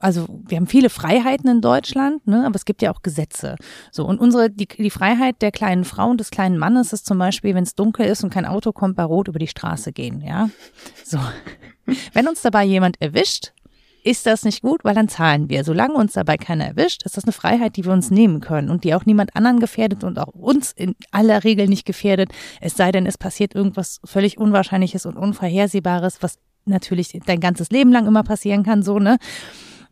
also 0.00 0.26
wir 0.46 0.56
haben 0.56 0.66
viele 0.66 0.90
Freiheiten 0.90 1.48
in 1.48 1.60
Deutschland, 1.60 2.26
ne, 2.26 2.44
aber 2.44 2.56
es 2.56 2.64
gibt 2.64 2.82
ja 2.82 2.92
auch 2.92 3.02
Gesetze. 3.02 3.56
So, 3.92 4.06
und 4.06 4.18
unsere, 4.18 4.50
die, 4.50 4.66
die 4.66 4.90
Freiheit 4.90 5.42
der 5.42 5.52
kleinen 5.52 5.84
Frau 5.84 6.10
und 6.10 6.18
des 6.18 6.30
kleinen 6.30 6.58
Mannes 6.58 6.92
ist 6.92 7.06
zum 7.06 7.18
Beispiel, 7.18 7.54
wenn 7.54 7.64
es 7.64 7.74
dunkel 7.74 8.06
ist 8.06 8.24
und 8.24 8.30
kein 8.30 8.46
Auto 8.46 8.72
kommt, 8.72 8.96
bei 8.96 9.04
Rot 9.04 9.28
über 9.28 9.38
die 9.38 9.46
Straße 9.46 9.92
gehen, 9.92 10.20
ja. 10.20 10.50
So. 11.04 11.18
Wenn 12.12 12.28
uns 12.28 12.42
dabei 12.42 12.64
jemand 12.64 13.00
erwischt, 13.00 13.52
ist 14.04 14.26
das 14.26 14.44
nicht 14.44 14.62
gut, 14.62 14.84
weil 14.84 14.94
dann 14.94 15.08
zahlen 15.08 15.48
wir. 15.48 15.64
Solange 15.64 15.94
uns 15.94 16.14
dabei 16.14 16.36
keiner 16.36 16.66
erwischt, 16.66 17.04
ist 17.04 17.16
das 17.16 17.24
eine 17.24 17.32
Freiheit, 17.32 17.76
die 17.76 17.84
wir 17.84 17.92
uns 17.92 18.10
nehmen 18.10 18.40
können 18.40 18.70
und 18.70 18.84
die 18.84 18.94
auch 18.94 19.06
niemand 19.06 19.36
anderen 19.36 19.60
gefährdet 19.60 20.04
und 20.04 20.18
auch 20.18 20.34
uns 20.34 20.72
in 20.72 20.94
aller 21.10 21.44
Regel 21.44 21.68
nicht 21.68 21.84
gefährdet. 21.84 22.30
Es 22.60 22.76
sei 22.76 22.92
denn, 22.92 23.06
es 23.06 23.18
passiert 23.18 23.54
irgendwas 23.54 24.00
völlig 24.04 24.38
Unwahrscheinliches 24.38 25.06
und 25.06 25.16
Unvorhersehbares, 25.16 26.22
was 26.22 26.38
natürlich 26.64 27.18
dein 27.26 27.40
ganzes 27.40 27.70
Leben 27.70 27.92
lang 27.92 28.06
immer 28.06 28.22
passieren 28.22 28.62
kann, 28.62 28.82
so, 28.82 28.98
ne? 28.98 29.18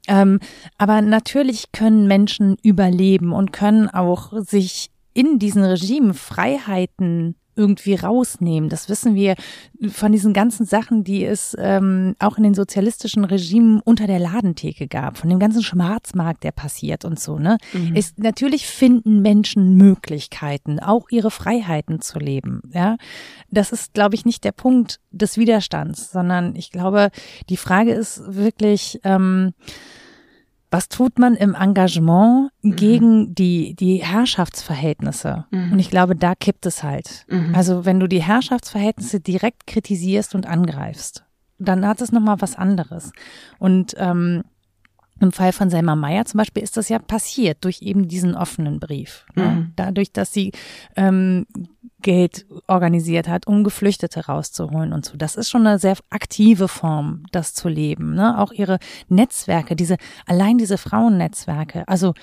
Ähm, 0.07 0.41
aber 0.79 1.03
natürlich 1.03 1.73
können 1.73 2.07
Menschen 2.07 2.57
überleben 2.63 3.33
und 3.33 3.53
können 3.53 3.89
auch 3.91 4.33
sich 4.41 4.91
in 5.13 5.39
diesen 5.39 5.65
Regimen 5.65 6.15
Freiheiten 6.15 7.37
irgendwie 7.59 7.97
rausnehmen. 7.97 8.71
Das 8.71 8.89
wissen 8.89 9.15
wir 9.15 9.35
von 9.91 10.13
diesen 10.13 10.33
ganzen 10.33 10.65
Sachen, 10.65 11.05
die 11.05 11.25
es 11.25 11.57
ähm, 11.59 12.15
auch 12.21 12.39
in 12.39 12.45
den 12.45 12.55
sozialistischen 12.55 13.25
Regimen 13.25 13.81
unter 13.81 14.07
der 14.07 14.21
Ladentheke 14.21 14.87
gab, 14.87 15.19
von 15.19 15.29
dem 15.29 15.39
ganzen 15.39 15.63
Schwarzmarkt, 15.63 16.45
der 16.45 16.53
passiert 16.53 17.05
und 17.05 17.19
so. 17.19 17.39
Ne, 17.39 17.59
mhm. 17.73 17.97
ist 17.97 18.19
natürlich 18.19 18.67
finden 18.67 19.21
Menschen 19.21 19.77
Möglichkeiten, 19.77 20.79
auch 20.79 21.11
ihre 21.11 21.31
Freiheiten 21.31 22.01
zu 22.01 22.19
leben. 22.19 22.63
Ja, 22.73 22.97
das 23.51 23.73
ist, 23.73 23.93
glaube 23.93 24.15
ich, 24.15 24.25
nicht 24.25 24.45
der 24.45 24.53
Punkt 24.53 25.01
des 25.11 25.37
Widerstands, 25.37 26.13
sondern 26.13 26.55
ich 26.55 26.71
glaube, 26.71 27.11
die 27.49 27.57
Frage 27.57 27.93
ist 27.93 28.23
wirklich. 28.35 29.01
Ähm, 29.05 29.53
was 30.71 30.89
tut 30.89 31.19
man 31.19 31.35
im 31.35 31.55
Engagement 31.55 32.51
mhm. 32.63 32.77
gegen 32.77 33.35
die, 33.35 33.75
die 33.75 33.97
Herrschaftsverhältnisse? 33.97 35.47
Mhm. 35.51 35.73
Und 35.73 35.79
ich 35.79 35.91
glaube, 35.91 36.15
da 36.15 36.35
kippt 36.35 36.67
es 36.67 36.83
halt. 36.83 37.25
Mhm. 37.29 37.55
Also 37.55 37.85
wenn 37.85 38.01
du 38.01 38.07
die 38.07 38.23
Herrschaftsverhältnisse 38.23 39.21
direkt 39.21 39.67
kritisierst 39.67 40.35
und 40.35 40.47
angreifst, 40.47 41.25
dann 41.59 41.87
hat 41.87 42.01
es 42.01 42.13
nochmal 42.13 42.41
was 42.41 42.57
anderes. 42.57 43.13
Und 43.59 43.95
ähm, 43.99 44.43
im 45.21 45.33
Fall 45.33 45.53
von 45.53 45.71
Selma 45.71 45.97
Meyer 45.97 46.25
zum 46.25 46.39
Beispiel 46.39 46.63
ist 46.63 46.77
das 46.77 46.89
ja 46.89 46.99
passiert 46.99 47.65
durch 47.65 47.83
eben 47.83 48.07
diesen 48.07 48.35
offenen 48.35 48.79
Brief. 48.79 49.27
Ne? 49.35 49.45
Mhm. 49.45 49.73
Dadurch, 49.75 50.13
dass 50.13 50.33
sie 50.33 50.53
ähm, 50.97 51.47
Geld 52.03 52.47
organisiert 52.67 53.29
hat, 53.29 53.47
um 53.47 53.65
Geflüchtete 53.65 54.27
rauszuholen 54.27 54.93
und 54.93 55.05
so. 55.05 55.17
Das 55.17 55.37
ist 55.37 55.51
schon 55.51 55.67
eine 55.67 55.79
sehr 55.79 55.97
aktive 56.11 56.69
Form, 56.69 57.25
das 57.33 57.55
zu 57.55 57.69
leben. 57.69 58.15
Ne? 58.15 58.39
Auch 58.39 58.53
ihre 58.53 58.79
Netzwerke, 59.09 59.75
diese, 59.75 59.97
allein 60.27 60.59
diese 60.59 60.79
Frauennetzwerke. 60.79 61.87
Also 61.89 62.15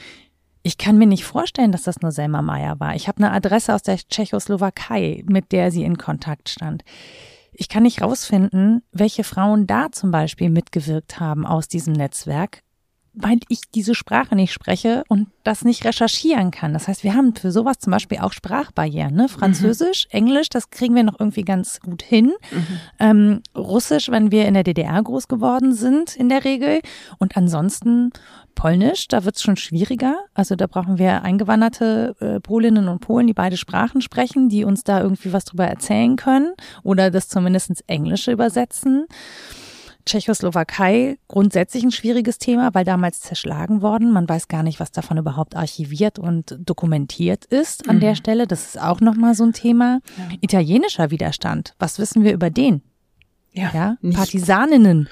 ich 0.63 0.77
kann 0.77 0.97
mir 0.97 1.07
nicht 1.07 1.25
vorstellen, 1.25 1.71
dass 1.71 1.83
das 1.83 2.01
nur 2.01 2.11
Selma 2.11 2.41
Meyer 2.41 2.79
war. 2.79 2.95
Ich 2.95 3.07
habe 3.07 3.17
eine 3.17 3.31
Adresse 3.31 3.75
aus 3.75 3.83
der 3.83 3.97
Tschechoslowakei, 3.97 5.23
mit 5.27 5.51
der 5.51 5.71
sie 5.71 5.83
in 5.83 5.97
Kontakt 5.97 6.49
stand. 6.49 6.83
Ich 7.53 7.69
kann 7.69 7.83
nicht 7.83 8.01
rausfinden, 8.01 8.81
welche 8.91 9.23
Frauen 9.23 9.67
da 9.67 9.91
zum 9.91 10.11
Beispiel 10.11 10.49
mitgewirkt 10.49 11.19
haben 11.19 11.45
aus 11.45 11.67
diesem 11.67 11.93
Netzwerk 11.93 12.64
weil 13.15 13.39
ich 13.49 13.61
diese 13.73 13.95
Sprache 13.95 14.35
nicht 14.35 14.53
spreche 14.53 15.03
und 15.07 15.27
das 15.43 15.63
nicht 15.63 15.85
recherchieren 15.85 16.51
kann. 16.51 16.73
Das 16.73 16.87
heißt, 16.87 17.03
wir 17.03 17.13
haben 17.13 17.35
für 17.35 17.51
sowas 17.51 17.79
zum 17.79 17.91
Beispiel 17.91 18.19
auch 18.19 18.33
Sprachbarrieren. 18.33 19.15
Ne? 19.15 19.29
Französisch, 19.29 20.07
mhm. 20.11 20.17
Englisch, 20.17 20.49
das 20.49 20.69
kriegen 20.69 20.95
wir 20.95 21.03
noch 21.03 21.19
irgendwie 21.19 21.43
ganz 21.43 21.79
gut 21.79 22.01
hin. 22.01 22.33
Mhm. 22.51 22.79
Ähm, 22.99 23.41
Russisch, 23.55 24.09
wenn 24.09 24.31
wir 24.31 24.45
in 24.47 24.53
der 24.53 24.63
DDR 24.63 25.01
groß 25.01 25.27
geworden 25.27 25.73
sind, 25.73 26.15
in 26.15 26.29
der 26.29 26.43
Regel. 26.43 26.81
Und 27.17 27.37
ansonsten 27.37 28.11
Polnisch, 28.55 29.07
da 29.07 29.25
wird 29.25 29.35
es 29.35 29.43
schon 29.43 29.57
schwieriger. 29.57 30.15
Also 30.33 30.55
da 30.55 30.65
brauchen 30.67 30.97
wir 30.97 31.23
eingewanderte 31.23 32.15
äh, 32.19 32.39
Polinnen 32.39 32.87
und 32.87 32.99
Polen, 32.99 33.27
die 33.27 33.33
beide 33.33 33.57
Sprachen 33.57 34.01
sprechen, 34.01 34.49
die 34.49 34.63
uns 34.63 34.83
da 34.83 35.01
irgendwie 35.01 35.33
was 35.33 35.45
drüber 35.45 35.65
erzählen 35.65 36.15
können 36.15 36.53
oder 36.81 37.11
das 37.11 37.27
zumindest 37.27 37.69
ins 37.69 37.81
Englische 37.81 38.31
übersetzen. 38.31 39.05
Tschechoslowakei 40.05 41.17
grundsätzlich 41.27 41.83
ein 41.83 41.91
schwieriges 41.91 42.37
Thema, 42.37 42.73
weil 42.73 42.85
damals 42.85 43.21
zerschlagen 43.21 43.81
worden. 43.81 44.11
Man 44.11 44.29
weiß 44.29 44.47
gar 44.47 44.63
nicht, 44.63 44.79
was 44.79 44.91
davon 44.91 45.17
überhaupt 45.17 45.55
archiviert 45.55 46.19
und 46.19 46.57
dokumentiert 46.59 47.45
ist 47.45 47.89
an 47.89 47.97
mhm. 47.97 48.01
der 48.01 48.15
Stelle. 48.15 48.47
Das 48.47 48.65
ist 48.65 48.79
auch 48.81 49.01
nochmal 49.01 49.35
so 49.35 49.43
ein 49.43 49.53
Thema. 49.53 49.99
Ja. 50.17 50.37
Italienischer 50.41 51.11
Widerstand. 51.11 51.73
Was 51.79 51.99
wissen 51.99 52.23
wir 52.23 52.33
über 52.33 52.49
den? 52.49 52.81
Ja, 53.51 53.71
ja? 53.73 54.11
Partisaninnen. 54.13 55.09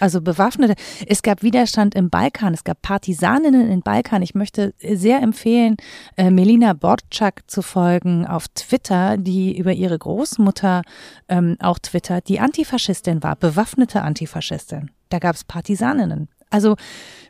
Also 0.00 0.20
Bewaffnete. 0.20 0.74
Es 1.06 1.22
gab 1.22 1.42
Widerstand 1.42 1.94
im 1.94 2.10
Balkan, 2.10 2.54
es 2.54 2.64
gab 2.64 2.82
Partisaninnen 2.82 3.70
im 3.70 3.82
Balkan. 3.82 4.22
Ich 4.22 4.34
möchte 4.34 4.74
sehr 4.80 5.22
empfehlen, 5.22 5.76
äh, 6.16 6.30
Melina 6.30 6.72
Borczak 6.72 7.48
zu 7.48 7.62
folgen 7.62 8.26
auf 8.26 8.48
Twitter, 8.48 9.18
die 9.18 9.56
über 9.56 9.72
ihre 9.72 9.98
Großmutter 9.98 10.82
ähm, 11.28 11.56
auch 11.60 11.78
twittert, 11.78 12.28
die 12.28 12.40
Antifaschistin 12.40 13.22
war, 13.22 13.36
bewaffnete 13.36 14.02
Antifaschistin. 14.02 14.90
Da 15.10 15.18
gab 15.18 15.36
es 15.36 15.44
Partisaninnen. 15.44 16.28
Also 16.48 16.76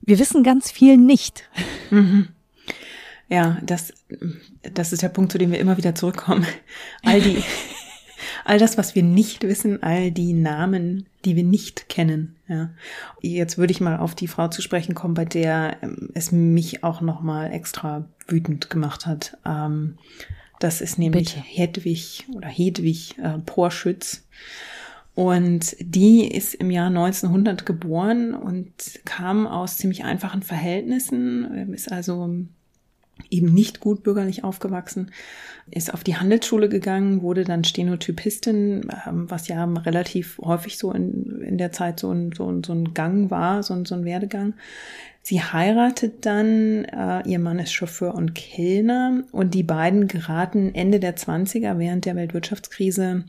wir 0.00 0.18
wissen 0.18 0.42
ganz 0.42 0.70
viel 0.70 0.96
nicht. 0.96 1.44
Mhm. 1.90 2.28
Ja, 3.28 3.58
das, 3.62 3.92
das 4.62 4.92
ist 4.92 5.02
der 5.02 5.08
Punkt, 5.08 5.30
zu 5.30 5.38
dem 5.38 5.52
wir 5.52 5.60
immer 5.60 5.76
wieder 5.76 5.94
zurückkommen. 5.94 6.46
All 7.04 7.20
die, 7.20 7.42
all 8.44 8.58
das, 8.58 8.78
was 8.78 8.94
wir 8.94 9.02
nicht 9.02 9.42
wissen, 9.42 9.82
all 9.82 10.10
die 10.10 10.32
Namen, 10.32 11.06
die 11.24 11.36
wir 11.36 11.44
nicht 11.44 11.88
kennen. 11.88 12.36
Ja. 12.48 12.70
Jetzt 13.20 13.58
würde 13.58 13.72
ich 13.72 13.80
mal 13.80 13.98
auf 13.98 14.14
die 14.14 14.28
Frau 14.28 14.48
zu 14.48 14.62
sprechen 14.62 14.94
kommen, 14.94 15.14
bei 15.14 15.24
der 15.24 15.76
ähm, 15.82 16.10
es 16.14 16.32
mich 16.32 16.84
auch 16.84 17.00
noch 17.00 17.20
mal 17.20 17.52
extra 17.52 18.06
wütend 18.26 18.70
gemacht 18.70 19.06
hat. 19.06 19.36
Ähm, 19.44 19.98
das 20.58 20.80
ist 20.80 20.98
nämlich 20.98 21.34
Bitte. 21.34 21.46
Hedwig 21.46 22.26
oder 22.34 22.48
Hedwig 22.48 23.18
äh, 23.18 23.38
Porschütz. 23.38 24.26
Und 25.14 25.76
die 25.80 26.26
ist 26.26 26.54
im 26.54 26.70
Jahr 26.70 26.86
1900 26.86 27.66
geboren 27.66 28.34
und 28.34 28.72
kam 29.04 29.46
aus 29.46 29.76
ziemlich 29.76 30.04
einfachen 30.04 30.42
Verhältnissen, 30.42 31.50
ähm, 31.54 31.74
ist 31.74 31.90
also 31.90 32.46
eben 33.30 33.52
nicht 33.52 33.80
gut 33.80 34.02
bürgerlich 34.02 34.44
aufgewachsen, 34.44 35.10
ist 35.70 35.92
auf 35.92 36.04
die 36.04 36.16
Handelsschule 36.16 36.68
gegangen, 36.68 37.22
wurde 37.22 37.44
dann 37.44 37.64
Stenotypistin, 37.64 38.88
ähm, 39.06 39.30
was 39.30 39.48
ja 39.48 39.64
relativ 39.64 40.38
häufig 40.38 40.78
so 40.78 40.92
in, 40.92 41.42
in 41.42 41.58
der 41.58 41.72
Zeit 41.72 42.00
so 42.00 42.10
ein, 42.10 42.32
so, 42.32 42.60
so 42.64 42.72
ein 42.72 42.94
Gang 42.94 43.30
war, 43.30 43.62
so 43.62 43.74
ein, 43.74 43.84
so 43.84 43.94
ein 43.94 44.04
Werdegang. 44.04 44.54
Sie 45.22 45.42
heiratet 45.42 46.24
dann, 46.24 46.84
äh, 46.86 47.28
ihr 47.28 47.38
Mann 47.38 47.58
ist 47.58 47.72
Chauffeur 47.72 48.14
und 48.14 48.34
Kellner 48.34 49.22
und 49.32 49.54
die 49.54 49.62
beiden 49.62 50.08
geraten 50.08 50.74
Ende 50.74 50.98
der 50.98 51.16
20er 51.16 51.78
während 51.78 52.06
der 52.06 52.16
Weltwirtschaftskrise 52.16 53.24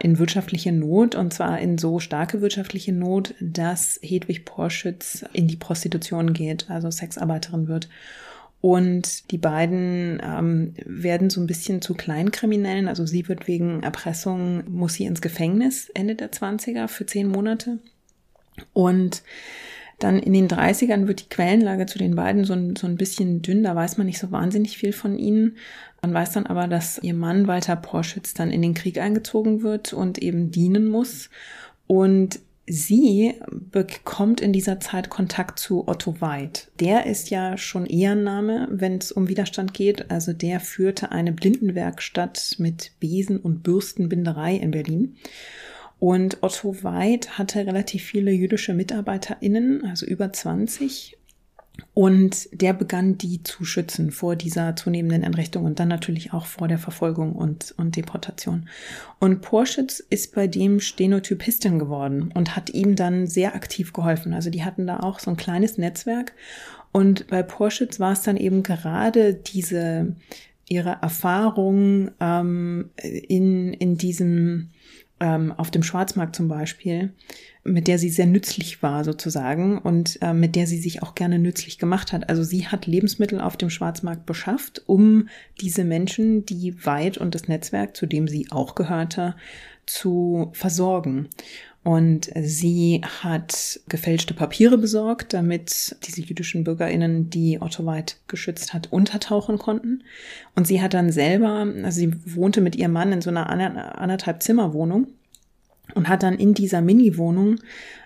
in 0.00 0.18
wirtschaftliche 0.18 0.72
Not 0.72 1.14
und 1.14 1.32
zwar 1.32 1.58
in 1.58 1.78
so 1.78 2.00
starke 2.00 2.40
wirtschaftliche 2.42 2.92
Not, 2.92 3.34
dass 3.40 3.98
Hedwig 4.02 4.44
Porschütz 4.44 5.24
in 5.32 5.48
die 5.48 5.56
Prostitution 5.56 6.32
geht, 6.32 6.70
also 6.70 6.90
Sexarbeiterin 6.90 7.66
wird 7.66 7.88
und 8.66 9.30
die 9.30 9.38
beiden 9.38 10.20
ähm, 10.20 10.74
werden 10.84 11.30
so 11.30 11.40
ein 11.40 11.46
bisschen 11.46 11.82
zu 11.82 11.94
Kleinkriminellen. 11.94 12.88
Also 12.88 13.06
sie 13.06 13.28
wird 13.28 13.46
wegen 13.46 13.84
Erpressung, 13.84 14.64
muss 14.68 14.94
sie 14.94 15.04
ins 15.04 15.20
Gefängnis 15.20 15.88
Ende 15.90 16.16
der 16.16 16.32
20er 16.32 16.88
für 16.88 17.06
zehn 17.06 17.28
Monate. 17.28 17.78
Und 18.72 19.22
dann 20.00 20.18
in 20.18 20.32
den 20.32 20.48
30ern 20.48 21.06
wird 21.06 21.20
die 21.20 21.28
Quellenlage 21.28 21.86
zu 21.86 21.96
den 21.96 22.16
beiden 22.16 22.44
so 22.44 22.54
ein, 22.54 22.74
so 22.74 22.88
ein 22.88 22.96
bisschen 22.96 23.40
dünn. 23.40 23.62
Da 23.62 23.76
weiß 23.76 23.98
man 23.98 24.06
nicht 24.08 24.18
so 24.18 24.32
wahnsinnig 24.32 24.76
viel 24.76 24.92
von 24.92 25.16
ihnen. 25.16 25.58
Man 26.02 26.12
weiß 26.12 26.32
dann 26.32 26.46
aber, 26.46 26.66
dass 26.66 26.98
ihr 27.00 27.14
Mann 27.14 27.46
Walter 27.46 27.76
Porschütz 27.76 28.34
dann 28.34 28.50
in 28.50 28.62
den 28.62 28.74
Krieg 28.74 28.98
eingezogen 28.98 29.62
wird 29.62 29.92
und 29.92 30.18
eben 30.18 30.50
dienen 30.50 30.88
muss. 30.88 31.30
Und 31.86 32.40
sie 32.66 33.34
bekommt 33.50 34.40
in 34.40 34.52
dieser 34.52 34.80
Zeit 34.80 35.08
Kontakt 35.08 35.58
zu 35.58 35.86
Otto 35.86 36.20
Weid. 36.20 36.68
Der 36.80 37.06
ist 37.06 37.30
ja 37.30 37.56
schon 37.56 37.86
Ehrenname, 37.86 38.68
wenn 38.70 38.98
es 38.98 39.12
um 39.12 39.28
Widerstand 39.28 39.74
geht. 39.74 40.10
Also 40.10 40.32
der 40.32 40.60
führte 40.60 41.12
eine 41.12 41.32
Blindenwerkstatt 41.32 42.56
mit 42.58 42.92
Besen- 43.00 43.38
und 43.38 43.62
Bürstenbinderei 43.62 44.56
in 44.56 44.72
Berlin. 44.72 45.16
Und 45.98 46.42
Otto 46.42 46.82
Weid 46.82 47.38
hatte 47.38 47.66
relativ 47.66 48.04
viele 48.04 48.30
jüdische 48.30 48.74
MitarbeiterInnen, 48.74 49.84
also 49.84 50.04
über 50.04 50.32
20. 50.32 51.15
Und 51.94 52.48
der 52.52 52.72
begann 52.72 53.16
die 53.16 53.42
zu 53.42 53.64
schützen 53.64 54.10
vor 54.10 54.36
dieser 54.36 54.76
zunehmenden 54.76 55.22
Entrechtung 55.22 55.64
und 55.64 55.80
dann 55.80 55.88
natürlich 55.88 56.32
auch 56.32 56.46
vor 56.46 56.68
der 56.68 56.78
Verfolgung 56.78 57.32
und, 57.34 57.74
und 57.78 57.96
Deportation. 57.96 58.68
Und 59.18 59.40
Porschütz 59.40 60.00
ist 60.00 60.34
bei 60.34 60.46
dem 60.46 60.80
Stenotypistin 60.80 61.78
geworden 61.78 62.30
und 62.34 62.54
hat 62.54 62.70
ihm 62.70 62.96
dann 62.96 63.26
sehr 63.26 63.54
aktiv 63.54 63.92
geholfen. 63.92 64.34
Also 64.34 64.50
die 64.50 64.64
hatten 64.64 64.86
da 64.86 65.00
auch 65.00 65.20
so 65.20 65.30
ein 65.30 65.36
kleines 65.36 65.78
Netzwerk 65.78 66.32
Und 66.92 67.28
bei 67.28 67.42
Porschitz 67.42 67.98
war 67.98 68.12
es 68.12 68.22
dann 68.22 68.36
eben 68.36 68.62
gerade 68.62 69.34
diese 69.34 70.14
ihre 70.68 70.98
Erfahrung 71.00 72.10
ähm, 72.20 72.90
in, 72.96 73.72
in 73.72 73.96
diesem, 73.96 74.70
ähm, 75.20 75.52
auf 75.52 75.70
dem 75.70 75.82
Schwarzmarkt 75.82 76.34
zum 76.36 76.48
Beispiel, 76.48 77.12
mit 77.66 77.88
der 77.88 77.98
sie 77.98 78.10
sehr 78.10 78.26
nützlich 78.26 78.82
war 78.82 79.04
sozusagen 79.04 79.78
und 79.78 80.18
äh, 80.22 80.32
mit 80.32 80.56
der 80.56 80.66
sie 80.66 80.78
sich 80.78 81.02
auch 81.02 81.14
gerne 81.14 81.38
nützlich 81.38 81.78
gemacht 81.78 82.12
hat. 82.12 82.28
Also 82.28 82.42
sie 82.42 82.68
hat 82.68 82.86
Lebensmittel 82.86 83.40
auf 83.40 83.56
dem 83.56 83.70
Schwarzmarkt 83.70 84.26
beschafft, 84.26 84.82
um 84.86 85.28
diese 85.60 85.84
Menschen, 85.84 86.46
die 86.46 86.84
weit 86.84 87.18
und 87.18 87.34
das 87.34 87.48
Netzwerk, 87.48 87.96
zu 87.96 88.06
dem 88.06 88.28
sie 88.28 88.50
auch 88.50 88.74
gehörte, 88.74 89.34
zu 89.86 90.50
versorgen. 90.52 91.28
Und 91.86 92.32
sie 92.34 93.02
hat 93.22 93.78
gefälschte 93.88 94.34
Papiere 94.34 94.76
besorgt, 94.76 95.32
damit 95.32 95.96
diese 96.04 96.20
jüdischen 96.20 96.64
BürgerInnen, 96.64 97.30
die 97.30 97.62
Otto 97.62 97.86
White 97.86 98.16
geschützt 98.26 98.74
hat, 98.74 98.92
untertauchen 98.92 99.56
konnten. 99.56 100.02
Und 100.56 100.66
sie 100.66 100.82
hat 100.82 100.94
dann 100.94 101.12
selber, 101.12 101.64
also 101.84 102.00
sie 102.00 102.12
wohnte 102.34 102.60
mit 102.60 102.74
ihrem 102.74 102.90
Mann 102.90 103.12
in 103.12 103.20
so 103.20 103.30
einer 103.30 103.48
anderthalb 104.00 104.42
Zimmerwohnung 104.42 105.06
und 105.94 106.08
hat 106.08 106.22
dann 106.22 106.34
in 106.34 106.54
dieser 106.54 106.80
Mini-Wohnung 106.80 107.56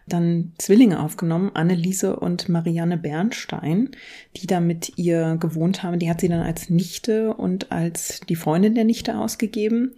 dann 0.07 0.53
Zwillinge 0.59 1.01
aufgenommen, 1.01 1.53
Anneliese 1.55 2.17
und 2.17 2.49
Marianne 2.49 2.99
Bernstein, 2.99 3.91
die 4.37 4.47
da 4.47 4.61
mit 4.61 4.99
ihr 4.99 5.37
gewohnt 5.41 5.83
haben. 5.83 5.99
Die 5.99 6.11
hat 6.11 6.21
sie 6.21 6.29
dann 6.29 6.43
als 6.43 6.69
Nichte 6.69 7.35
und 7.35 7.71
als 7.73 8.21
die 8.29 8.37
Freundin 8.37 8.75
der 8.75 8.85
Nichte 8.85 9.17
ausgegeben. 9.17 9.93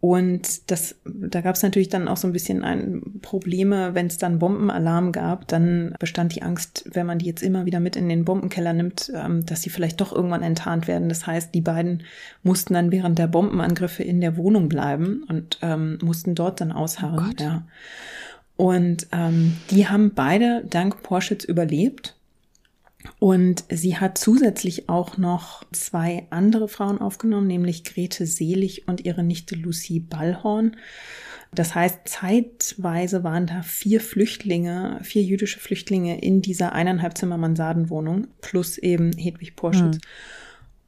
Und 0.00 0.70
das, 0.70 0.94
da 1.04 1.40
gab 1.40 1.56
es 1.56 1.62
natürlich 1.64 1.88
dann 1.88 2.06
auch 2.06 2.16
so 2.16 2.28
ein 2.28 2.32
bisschen 2.32 2.62
ein 2.62 3.18
Probleme, 3.20 3.94
wenn 3.94 4.06
es 4.06 4.16
dann 4.16 4.38
Bombenalarm 4.38 5.10
gab, 5.10 5.48
dann 5.48 5.94
bestand 5.98 6.36
die 6.36 6.42
Angst, 6.42 6.88
wenn 6.92 7.06
man 7.06 7.18
die 7.18 7.26
jetzt 7.26 7.42
immer 7.42 7.66
wieder 7.66 7.80
mit 7.80 7.96
in 7.96 8.08
den 8.08 8.24
Bombenkeller 8.24 8.72
nimmt, 8.72 9.10
ähm, 9.12 9.44
dass 9.44 9.62
sie 9.62 9.70
vielleicht 9.70 10.00
doch 10.00 10.12
irgendwann 10.12 10.44
enttarnt 10.44 10.86
werden. 10.86 11.08
Das 11.08 11.26
heißt, 11.26 11.52
die 11.52 11.60
beiden 11.60 12.04
mussten 12.44 12.74
dann 12.74 12.92
während 12.92 13.18
der 13.18 13.26
Bombenangriffe 13.26 14.04
in 14.04 14.20
der 14.20 14.36
Wohnung 14.36 14.68
bleiben 14.68 15.24
und 15.28 15.58
ähm, 15.62 15.98
mussten 16.00 16.36
dort 16.36 16.60
dann 16.60 16.70
ausharren. 16.70 17.34
Oh 17.36 17.42
ja. 17.42 17.64
Und 18.56 19.08
ähm, 19.10 19.56
die 19.70 19.88
haben 19.88 20.14
beide 20.14 20.64
dank 20.68 21.02
Porschitz 21.02 21.42
überlebt. 21.44 22.17
Und 23.18 23.64
sie 23.70 23.96
hat 23.96 24.18
zusätzlich 24.18 24.88
auch 24.88 25.16
noch 25.16 25.64
zwei 25.72 26.26
andere 26.30 26.68
Frauen 26.68 27.00
aufgenommen, 27.00 27.46
nämlich 27.46 27.84
Grete 27.84 28.26
Selig 28.26 28.86
und 28.86 29.04
ihre 29.04 29.22
Nichte 29.22 29.54
Lucy 29.54 30.00
Ballhorn. 30.00 30.76
Das 31.54 31.74
heißt, 31.74 32.00
zeitweise 32.04 33.24
waren 33.24 33.46
da 33.46 33.62
vier 33.62 34.00
Flüchtlinge, 34.00 35.00
vier 35.02 35.22
jüdische 35.22 35.58
Flüchtlinge 35.58 36.20
in 36.20 36.42
dieser 36.42 36.72
eineinhalb 36.72 37.16
Zimmer 37.16 37.38
Mansardenwohnung 37.38 38.28
plus 38.40 38.78
eben 38.78 39.12
Hedwig 39.16 39.56
Porschütz. 39.56 39.96
Mhm. 39.96 40.00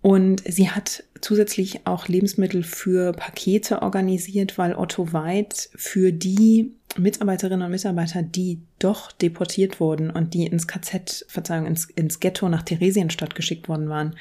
Und 0.02 0.42
sie 0.46 0.70
hat 0.70 1.04
zusätzlich 1.20 1.86
auch 1.86 2.08
Lebensmittel 2.08 2.62
für 2.62 3.12
Pakete 3.12 3.82
organisiert, 3.82 4.56
weil 4.56 4.74
Otto 4.74 5.12
Weid 5.12 5.68
für 5.74 6.12
die 6.12 6.72
Mitarbeiterinnen 6.98 7.64
und 7.64 7.70
Mitarbeiter, 7.70 8.22
die 8.22 8.60
doch 8.78 9.12
deportiert 9.12 9.78
wurden 9.80 10.10
und 10.10 10.34
die 10.34 10.46
ins 10.46 10.66
KZ, 10.66 11.24
Verzeihung, 11.28 11.66
ins, 11.66 11.84
ins 11.84 12.20
Ghetto 12.20 12.48
nach 12.48 12.62
Theresienstadt 12.62 13.34
geschickt 13.34 13.68
worden 13.68 13.88
waren, 13.88 14.16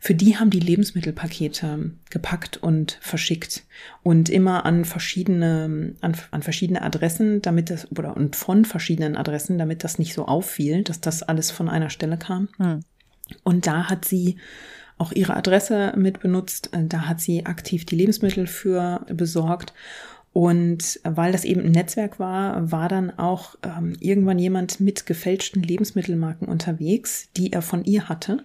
für 0.00 0.14
die 0.14 0.36
haben 0.36 0.50
die 0.50 0.60
Lebensmittelpakete 0.60 1.90
gepackt 2.10 2.56
und 2.56 2.98
verschickt 3.00 3.64
und 4.02 4.28
immer 4.28 4.64
an 4.64 4.84
verschiedene, 4.84 5.94
an, 6.00 6.16
an 6.30 6.42
verschiedene 6.42 6.82
Adressen, 6.82 7.42
damit 7.42 7.70
das, 7.70 7.90
oder 7.90 8.16
und 8.16 8.36
von 8.36 8.64
verschiedenen 8.64 9.16
Adressen, 9.16 9.58
damit 9.58 9.82
das 9.82 9.98
nicht 9.98 10.14
so 10.14 10.26
auffiel, 10.26 10.84
dass 10.84 11.00
das 11.00 11.22
alles 11.22 11.50
von 11.50 11.68
einer 11.68 11.90
Stelle 11.90 12.16
kam. 12.16 12.48
Hm. 12.58 12.80
Und 13.42 13.66
da 13.66 13.88
hat 13.88 14.04
sie 14.04 14.36
auch 14.98 15.12
ihre 15.12 15.36
Adresse 15.36 15.92
mit 15.96 16.20
benutzt. 16.20 16.70
Da 16.72 17.08
hat 17.08 17.20
sie 17.20 17.46
aktiv 17.46 17.84
die 17.84 17.96
Lebensmittel 17.96 18.46
für 18.46 19.04
besorgt. 19.08 19.72
Und 20.34 20.98
weil 21.04 21.30
das 21.30 21.44
eben 21.44 21.60
ein 21.60 21.70
Netzwerk 21.70 22.18
war, 22.18 22.72
war 22.72 22.88
dann 22.88 23.16
auch 23.16 23.54
ähm, 23.62 23.96
irgendwann 24.00 24.40
jemand 24.40 24.80
mit 24.80 25.06
gefälschten 25.06 25.62
Lebensmittelmarken 25.62 26.48
unterwegs, 26.48 27.28
die 27.36 27.52
er 27.52 27.62
von 27.62 27.84
ihr 27.84 28.08
hatte, 28.08 28.42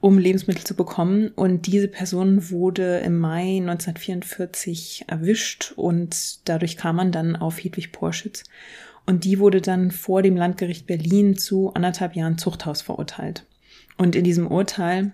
um 0.00 0.16
Lebensmittel 0.16 0.64
zu 0.64 0.74
bekommen. 0.74 1.28
Und 1.36 1.66
diese 1.66 1.88
Person 1.88 2.48
wurde 2.48 3.00
im 3.00 3.18
Mai 3.18 3.58
1944 3.58 5.04
erwischt 5.08 5.74
und 5.76 6.48
dadurch 6.48 6.78
kam 6.78 6.96
man 6.96 7.12
dann 7.12 7.36
auf 7.36 7.62
Hedwig 7.62 7.92
Porschitz. 7.92 8.44
Und 9.04 9.24
die 9.24 9.40
wurde 9.40 9.60
dann 9.60 9.90
vor 9.90 10.22
dem 10.22 10.38
Landgericht 10.38 10.86
Berlin 10.86 11.36
zu 11.36 11.74
anderthalb 11.74 12.16
Jahren 12.16 12.38
Zuchthaus 12.38 12.80
verurteilt. 12.80 13.44
Und 13.98 14.16
in 14.16 14.24
diesem 14.24 14.46
Urteil 14.46 15.12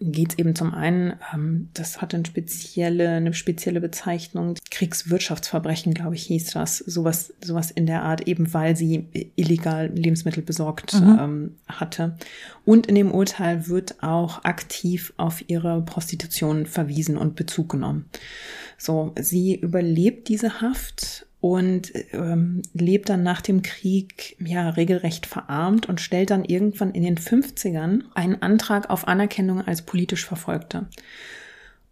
geht 0.00 0.32
es 0.32 0.38
eben 0.38 0.54
zum 0.54 0.74
einen, 0.74 1.14
ähm, 1.32 1.70
das 1.74 2.00
hat 2.00 2.14
eine 2.14 2.26
spezielle, 2.26 3.08
eine 3.08 3.32
spezielle 3.32 3.80
Bezeichnung, 3.80 4.54
Kriegswirtschaftsverbrechen, 4.70 5.94
glaube 5.94 6.14
ich, 6.14 6.24
hieß 6.24 6.50
das, 6.50 6.78
sowas, 6.78 7.32
sowas 7.42 7.70
in 7.70 7.86
der 7.86 8.02
Art, 8.02 8.28
eben 8.28 8.52
weil 8.52 8.76
sie 8.76 9.08
illegal 9.36 9.90
Lebensmittel 9.94 10.42
besorgt 10.42 10.94
mhm. 10.94 11.18
ähm, 11.20 11.56
hatte. 11.66 12.16
Und 12.64 12.86
in 12.86 12.94
dem 12.94 13.12
Urteil 13.12 13.68
wird 13.68 14.02
auch 14.02 14.44
aktiv 14.44 15.12
auf 15.16 15.42
ihre 15.48 15.82
Prostitution 15.82 16.66
verwiesen 16.66 17.16
und 17.16 17.34
Bezug 17.34 17.70
genommen. 17.70 18.06
So, 18.76 19.14
sie 19.18 19.56
überlebt 19.56 20.28
diese 20.28 20.60
Haft 20.60 21.27
und 21.40 21.92
ähm, 22.12 22.62
lebt 22.72 23.08
dann 23.08 23.22
nach 23.22 23.40
dem 23.40 23.62
Krieg 23.62 24.36
ja 24.40 24.70
regelrecht 24.70 25.26
verarmt 25.26 25.86
und 25.86 26.00
stellt 26.00 26.30
dann 26.30 26.44
irgendwann 26.44 26.92
in 26.92 27.04
den 27.04 27.16
50ern 27.16 28.02
einen 28.14 28.42
Antrag 28.42 28.90
auf 28.90 29.06
Anerkennung 29.06 29.62
als 29.62 29.82
politisch 29.82 30.24
Verfolgte. 30.24 30.86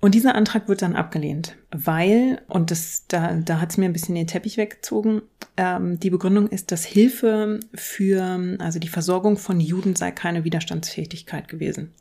Und 0.01 0.15
dieser 0.15 0.35
Antrag 0.35 0.69
wird 0.69 0.83
dann 0.83 0.95
abgelehnt, 0.95 1.57
weil, 1.71 2.43
und 2.49 2.71
das, 2.71 3.07
da, 3.09 3.35
da 3.35 3.61
hat 3.61 3.71
es 3.71 3.79
mir 3.79 3.87
ein 3.87 3.93
bisschen 3.93 4.15
den 4.15 4.27
Teppich 4.27 4.57
weggezogen, 4.57 5.23
ähm, 5.57 5.99
die 5.99 6.11
Begründung 6.11 6.49
ist, 6.49 6.71
dass 6.71 6.85
Hilfe 6.85 7.61
für, 7.73 8.57
also 8.59 8.79
die 8.79 8.89
Versorgung 8.89 9.39
von 9.39 9.59
Juden 9.59 9.97
sei 9.97 10.11
keine 10.11 10.45
Widerstandsfähigkeit 10.45 11.49
gewesen. 11.49 11.93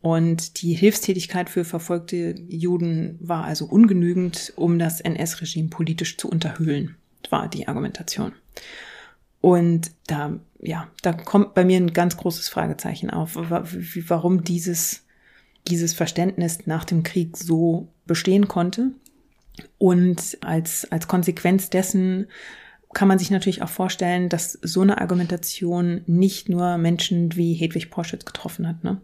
Und 0.00 0.62
die 0.62 0.74
Hilfstätigkeit 0.74 1.50
für 1.50 1.64
verfolgte 1.64 2.34
Juden 2.48 3.18
war 3.20 3.44
also 3.44 3.66
ungenügend, 3.66 4.52
um 4.56 4.78
das 4.78 5.00
NS-Regime 5.00 5.68
politisch 5.68 6.16
zu 6.16 6.28
unterhöhlen, 6.28 6.96
war 7.30 7.48
die 7.48 7.66
Argumentation. 7.66 8.32
Und 9.40 9.90
da, 10.06 10.38
ja, 10.60 10.88
da 11.02 11.12
kommt 11.12 11.54
bei 11.54 11.64
mir 11.64 11.78
ein 11.78 11.92
ganz 11.92 12.16
großes 12.16 12.48
Fragezeichen 12.48 13.10
auf, 13.10 13.36
warum 13.36 14.44
dieses, 14.44 15.04
dieses 15.66 15.94
Verständnis 15.94 16.66
nach 16.66 16.84
dem 16.84 17.02
Krieg 17.02 17.36
so 17.36 17.88
bestehen 18.06 18.48
konnte. 18.48 18.92
Und 19.78 20.38
als, 20.40 20.90
als 20.90 21.08
Konsequenz 21.08 21.70
dessen 21.70 22.26
kann 22.94 23.08
man 23.08 23.18
sich 23.18 23.30
natürlich 23.30 23.62
auch 23.62 23.68
vorstellen, 23.68 24.28
dass 24.28 24.52
so 24.62 24.80
eine 24.80 25.00
Argumentation 25.00 26.02
nicht 26.06 26.48
nur 26.48 26.78
Menschen 26.78 27.36
wie 27.36 27.52
Hedwig 27.54 27.90
Porschitz 27.90 28.24
getroffen 28.24 28.66
hat. 28.66 28.82
Ne? 28.82 29.00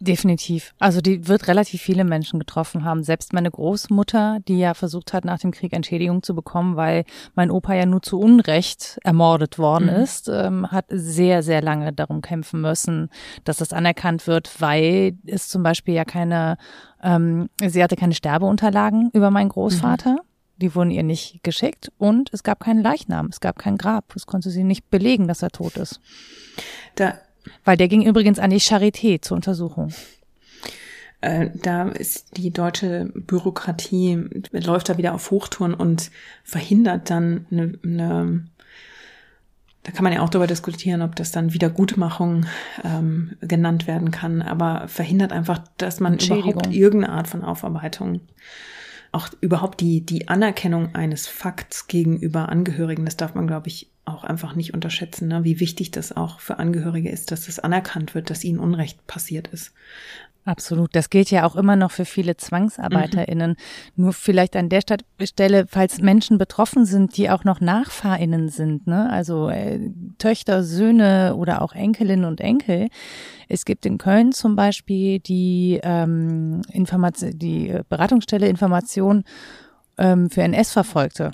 Definitiv. 0.00 0.74
Also 0.78 1.00
die 1.00 1.28
wird 1.28 1.46
relativ 1.48 1.80
viele 1.80 2.04
Menschen 2.04 2.38
getroffen 2.38 2.84
haben. 2.84 3.02
Selbst 3.04 3.32
meine 3.32 3.50
Großmutter, 3.50 4.38
die 4.48 4.58
ja 4.58 4.74
versucht 4.74 5.12
hat, 5.12 5.24
nach 5.24 5.38
dem 5.38 5.52
Krieg 5.52 5.72
Entschädigung 5.72 6.22
zu 6.22 6.34
bekommen, 6.34 6.76
weil 6.76 7.04
mein 7.34 7.50
Opa 7.50 7.74
ja 7.74 7.86
nur 7.86 8.02
zu 8.02 8.18
Unrecht 8.18 8.98
ermordet 9.04 9.58
worden 9.58 9.86
mhm. 9.86 10.02
ist, 10.02 10.28
ähm, 10.28 10.70
hat 10.70 10.86
sehr, 10.88 11.42
sehr 11.42 11.62
lange 11.62 11.92
darum 11.92 12.20
kämpfen 12.20 12.60
müssen, 12.60 13.10
dass 13.44 13.58
das 13.58 13.72
anerkannt 13.72 14.26
wird, 14.26 14.60
weil 14.60 15.16
es 15.26 15.48
zum 15.48 15.62
Beispiel 15.62 15.94
ja 15.94 16.04
keine, 16.04 16.56
ähm, 17.02 17.48
sie 17.64 17.82
hatte 17.82 17.96
keine 17.96 18.14
Sterbeunterlagen 18.14 19.10
über 19.12 19.30
meinen 19.30 19.50
Großvater. 19.50 20.12
Mhm. 20.12 20.20
Die 20.56 20.74
wurden 20.74 20.90
ihr 20.90 21.02
nicht 21.02 21.42
geschickt 21.42 21.90
und 21.96 22.28
es 22.34 22.42
gab 22.42 22.60
keinen 22.60 22.82
Leichnam, 22.82 23.28
es 23.28 23.40
gab 23.40 23.58
kein 23.58 23.78
Grab. 23.78 24.14
Es 24.14 24.26
konnte 24.26 24.50
sie 24.50 24.62
nicht 24.62 24.90
belegen, 24.90 25.26
dass 25.26 25.42
er 25.42 25.48
tot 25.48 25.78
ist. 25.78 26.00
Da 26.96 27.14
weil 27.64 27.76
der 27.76 27.88
ging 27.88 28.02
übrigens 28.02 28.38
an 28.38 28.50
die 28.50 28.60
Charité 28.60 29.20
zur 29.20 29.36
Untersuchung. 29.36 29.92
Äh, 31.20 31.50
da 31.54 31.88
ist 31.88 32.36
die 32.36 32.50
deutsche 32.50 33.10
Bürokratie, 33.14 34.24
läuft 34.52 34.88
da 34.88 34.96
wieder 34.96 35.14
auf 35.14 35.30
Hochtouren 35.30 35.74
und 35.74 36.10
verhindert 36.44 37.10
dann 37.10 37.46
eine, 37.50 37.78
eine 37.84 38.44
da 39.82 39.92
kann 39.92 40.04
man 40.04 40.12
ja 40.12 40.20
auch 40.20 40.28
darüber 40.28 40.46
diskutieren, 40.46 41.00
ob 41.00 41.16
das 41.16 41.32
dann 41.32 41.54
Wiedergutmachung 41.54 42.46
ähm, 42.84 43.36
genannt 43.40 43.86
werden 43.86 44.10
kann, 44.10 44.42
aber 44.42 44.88
verhindert 44.88 45.32
einfach, 45.32 45.60
dass 45.78 46.00
man 46.00 46.18
überhaupt 46.18 46.72
irgendeine 46.72 47.14
Art 47.14 47.28
von 47.28 47.42
Aufarbeitung 47.42 48.20
auch 49.12 49.28
überhaupt 49.40 49.80
die, 49.80 50.04
die 50.04 50.28
Anerkennung 50.28 50.94
eines 50.94 51.26
Fakts 51.26 51.88
gegenüber 51.88 52.48
Angehörigen, 52.48 53.04
das 53.04 53.16
darf 53.16 53.34
man, 53.34 53.46
glaube 53.46 53.68
ich, 53.68 53.90
auch 54.14 54.24
einfach 54.24 54.54
nicht 54.54 54.74
unterschätzen, 54.74 55.28
ne? 55.28 55.44
wie 55.44 55.60
wichtig 55.60 55.90
das 55.90 56.16
auch 56.16 56.40
für 56.40 56.58
Angehörige 56.58 57.10
ist, 57.10 57.30
dass 57.30 57.46
das 57.46 57.58
anerkannt 57.58 58.14
wird, 58.14 58.30
dass 58.30 58.44
ihnen 58.44 58.58
Unrecht 58.58 59.06
passiert 59.06 59.48
ist. 59.48 59.72
Absolut. 60.46 60.96
Das 60.96 61.10
gilt 61.10 61.30
ja 61.30 61.44
auch 61.44 61.54
immer 61.54 61.76
noch 61.76 61.90
für 61.90 62.06
viele 62.06 62.36
ZwangsarbeiterInnen. 62.36 63.50
Mhm. 63.50 64.02
Nur 64.02 64.12
vielleicht 64.14 64.56
an 64.56 64.70
der 64.70 64.80
Stelle, 65.22 65.66
falls 65.68 66.00
Menschen 66.00 66.38
betroffen 66.38 66.86
sind, 66.86 67.16
die 67.16 67.28
auch 67.28 67.44
noch 67.44 67.60
NachfahrInnen 67.60 68.48
sind, 68.48 68.86
ne? 68.86 69.10
also 69.10 69.50
äh, 69.50 69.78
Töchter, 70.18 70.64
Söhne 70.64 71.36
oder 71.36 71.60
auch 71.60 71.74
Enkelinnen 71.74 72.24
und 72.24 72.40
Enkel. 72.40 72.88
Es 73.48 73.64
gibt 73.64 73.84
in 73.84 73.98
Köln 73.98 74.32
zum 74.32 74.56
Beispiel 74.56 75.18
die, 75.20 75.78
ähm, 75.82 76.62
Information, 76.72 77.38
die 77.38 77.78
Beratungsstelle 77.88 78.48
Information 78.48 79.24
ähm, 79.98 80.30
für 80.30 80.42
NS-Verfolgte. 80.42 81.32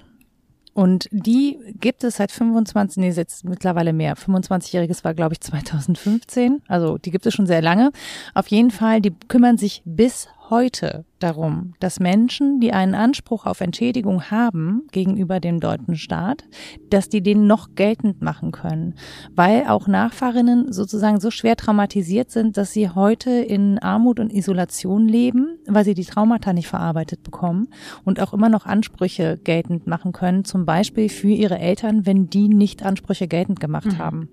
Und 0.76 1.08
die 1.10 1.58
gibt 1.80 2.04
es 2.04 2.16
seit 2.16 2.30
25, 2.30 2.98
nee, 2.98 3.08
jetzt 3.08 3.46
mittlerweile 3.46 3.94
mehr. 3.94 4.14
25-jähriges 4.14 5.04
war, 5.04 5.14
glaube 5.14 5.32
ich, 5.32 5.40
2015. 5.40 6.60
Also 6.68 6.98
die 6.98 7.10
gibt 7.10 7.24
es 7.24 7.32
schon 7.32 7.46
sehr 7.46 7.62
lange. 7.62 7.92
Auf 8.34 8.48
jeden 8.48 8.70
Fall, 8.70 9.00
die 9.00 9.14
kümmern 9.26 9.56
sich 9.56 9.80
bis 9.86 10.28
heute 10.50 11.04
darum, 11.18 11.74
dass 11.80 12.00
Menschen, 12.00 12.60
die 12.60 12.72
einen 12.72 12.94
Anspruch 12.94 13.46
auf 13.46 13.60
Entschädigung 13.60 14.30
haben 14.30 14.86
gegenüber 14.92 15.40
dem 15.40 15.60
deutschen 15.60 15.96
Staat, 15.96 16.44
dass 16.90 17.08
die 17.08 17.22
den 17.22 17.46
noch 17.46 17.74
geltend 17.74 18.22
machen 18.22 18.52
können, 18.52 18.94
weil 19.34 19.66
auch 19.66 19.86
Nachfahrinnen 19.86 20.72
sozusagen 20.72 21.20
so 21.20 21.30
schwer 21.30 21.56
traumatisiert 21.56 22.30
sind, 22.30 22.56
dass 22.56 22.72
sie 22.72 22.90
heute 22.90 23.30
in 23.30 23.78
Armut 23.78 24.20
und 24.20 24.32
Isolation 24.32 25.08
leben, 25.08 25.58
weil 25.66 25.84
sie 25.84 25.94
die 25.94 26.04
Traumata 26.04 26.52
nicht 26.52 26.68
verarbeitet 26.68 27.22
bekommen 27.22 27.68
und 28.04 28.20
auch 28.20 28.32
immer 28.32 28.48
noch 28.48 28.66
Ansprüche 28.66 29.38
geltend 29.42 29.86
machen 29.86 30.12
können, 30.12 30.44
zum 30.44 30.66
Beispiel 30.66 31.08
für 31.08 31.28
ihre 31.28 31.58
Eltern, 31.58 32.06
wenn 32.06 32.28
die 32.30 32.48
nicht 32.48 32.84
Ansprüche 32.84 33.28
geltend 33.28 33.60
gemacht 33.60 33.86
mhm. 33.86 33.98
haben. 33.98 34.28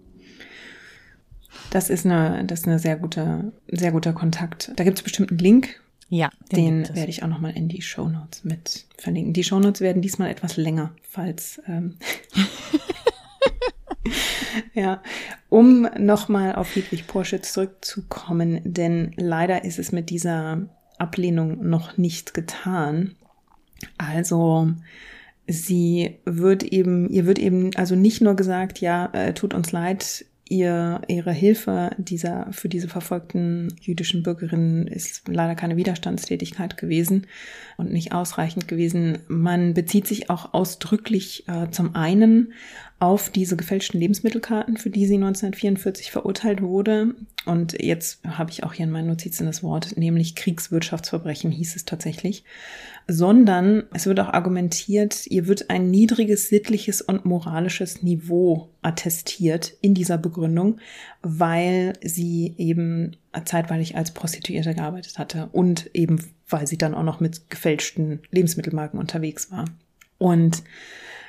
Das 1.69 1.89
ist 1.89 2.05
eine, 2.05 2.43
das 2.45 2.61
ist 2.61 2.67
eine 2.67 2.79
sehr 2.79 2.97
gute, 2.97 3.51
sehr 3.67 3.91
guter 3.91 4.13
Kontakt. 4.13 4.71
Da 4.75 4.83
gibt 4.83 4.97
es 4.99 5.03
bestimmt 5.03 5.31
einen 5.31 5.39
Link, 5.39 5.81
ja, 6.09 6.29
den, 6.51 6.83
den 6.83 6.95
werde 6.95 7.09
ich 7.09 7.23
auch 7.23 7.27
nochmal 7.27 7.55
in 7.55 7.67
die 7.67 7.81
Show 7.81 8.07
Notes 8.07 8.43
mit 8.43 8.85
verlinken. 8.97 9.33
Die 9.33 9.43
Show 9.43 9.59
Notes 9.59 9.81
werden 9.81 10.01
diesmal 10.01 10.29
etwas 10.29 10.57
länger, 10.57 10.93
falls. 11.01 11.61
Ähm 11.67 11.97
ja, 14.73 15.01
um 15.49 15.87
nochmal 15.97 16.55
auf 16.55 16.75
Hedwig 16.75 17.07
Porsche 17.07 17.41
zurückzukommen, 17.41 18.61
denn 18.63 19.13
leider 19.15 19.65
ist 19.65 19.79
es 19.79 19.91
mit 19.91 20.09
dieser 20.09 20.67
Ablehnung 20.97 21.67
noch 21.67 21.97
nicht 21.97 22.33
getan. 22.33 23.15
Also 23.97 24.71
sie 25.47 26.19
wird 26.25 26.63
eben, 26.63 27.09
ihr 27.09 27.25
wird 27.25 27.39
eben 27.39 27.75
also 27.75 27.95
nicht 27.95 28.21
nur 28.21 28.35
gesagt, 28.35 28.81
ja, 28.81 29.07
äh, 29.13 29.33
tut 29.33 29.53
uns 29.53 29.71
leid, 29.71 30.25
ihr, 30.53 31.01
ihre 31.07 31.31
Hilfe 31.31 31.91
dieser, 31.97 32.47
für 32.51 32.69
diese 32.69 32.87
verfolgten 32.87 33.75
jüdischen 33.81 34.21
Bürgerinnen 34.21 34.87
ist 34.87 35.27
leider 35.27 35.55
keine 35.55 35.77
Widerstandstätigkeit 35.77 36.77
gewesen 36.77 37.25
und 37.77 37.91
nicht 37.91 38.13
ausreichend 38.13 38.67
gewesen. 38.67 39.17
Man 39.27 39.73
bezieht 39.73 40.07
sich 40.07 40.29
auch 40.29 40.53
ausdrücklich 40.53 41.47
äh, 41.47 41.71
zum 41.71 41.95
einen 41.95 42.53
auf 42.99 43.29
diese 43.29 43.57
gefälschten 43.57 43.99
Lebensmittelkarten, 43.99 44.77
für 44.77 44.89
die 44.89 45.07
sie 45.07 45.15
1944 45.15 46.11
verurteilt 46.11 46.61
wurde. 46.61 47.15
Und 47.45 47.81
jetzt 47.81 48.23
habe 48.25 48.51
ich 48.51 48.63
auch 48.63 48.73
hier 48.73 48.85
in 48.85 48.91
meinen 48.91 49.07
Notizen 49.07 49.45
das 49.45 49.63
Wort, 49.63 49.97
nämlich 49.97 50.35
Kriegswirtschaftsverbrechen 50.35 51.51
hieß 51.51 51.75
es 51.75 51.83
tatsächlich 51.83 52.45
sondern 53.07 53.83
es 53.93 54.05
wird 54.05 54.19
auch 54.19 54.29
argumentiert, 54.29 55.27
ihr 55.27 55.47
wird 55.47 55.69
ein 55.69 55.91
niedriges 55.91 56.47
sittliches 56.47 57.01
und 57.01 57.25
moralisches 57.25 58.01
Niveau 58.01 58.69
attestiert 58.81 59.73
in 59.81 59.93
dieser 59.93 60.17
Begründung, 60.17 60.79
weil 61.21 61.93
sie 62.01 62.53
eben 62.57 63.17
zeitweilig 63.45 63.95
als 63.95 64.11
Prostituierte 64.11 64.73
gearbeitet 64.73 65.17
hatte 65.17 65.49
und 65.51 65.89
eben 65.93 66.19
weil 66.49 66.67
sie 66.67 66.77
dann 66.77 66.93
auch 66.93 67.03
noch 67.03 67.19
mit 67.19 67.49
gefälschten 67.49 68.21
Lebensmittelmarken 68.31 68.99
unterwegs 68.99 69.51
war. 69.51 69.65
Und 70.19 70.63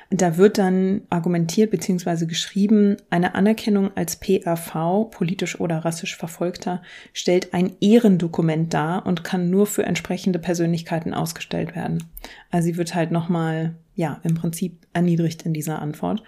da 0.09 0.37
wird 0.37 0.57
dann 0.57 1.01
argumentiert 1.09 1.71
bzw. 1.71 2.25
geschrieben, 2.25 2.97
eine 3.09 3.35
Anerkennung 3.35 3.91
als 3.95 4.17
PRV, 4.17 5.09
politisch 5.09 5.59
oder 5.59 5.79
rassisch 5.79 6.15
Verfolgter, 6.15 6.81
stellt 7.13 7.53
ein 7.53 7.75
Ehrendokument 7.81 8.73
dar 8.73 9.05
und 9.05 9.23
kann 9.23 9.49
nur 9.49 9.65
für 9.65 9.83
entsprechende 9.83 10.39
Persönlichkeiten 10.39 11.13
ausgestellt 11.13 11.75
werden. 11.75 12.03
Also 12.51 12.67
sie 12.67 12.77
wird 12.77 12.93
halt 12.93 13.11
nochmal, 13.11 13.75
ja, 13.95 14.19
im 14.23 14.35
Prinzip 14.35 14.85
erniedrigt 14.93 15.43
in 15.43 15.53
dieser 15.53 15.81
Antwort. 15.81 16.21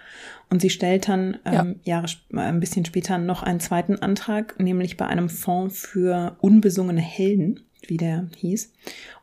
Und 0.50 0.60
sie 0.60 0.70
stellt 0.70 1.08
dann 1.08 1.38
ja. 1.44 1.60
ähm, 1.60 1.76
Jahre, 1.84 2.08
äh, 2.32 2.38
ein 2.40 2.60
bisschen 2.60 2.84
später 2.84 3.18
noch 3.18 3.42
einen 3.42 3.60
zweiten 3.60 3.96
Antrag, 3.96 4.58
nämlich 4.58 4.96
bei 4.96 5.06
einem 5.06 5.28
Fonds 5.28 5.86
für 5.86 6.36
unbesungene 6.40 7.00
Helden 7.00 7.60
wie 7.86 7.96
der 7.96 8.28
hieß. 8.36 8.72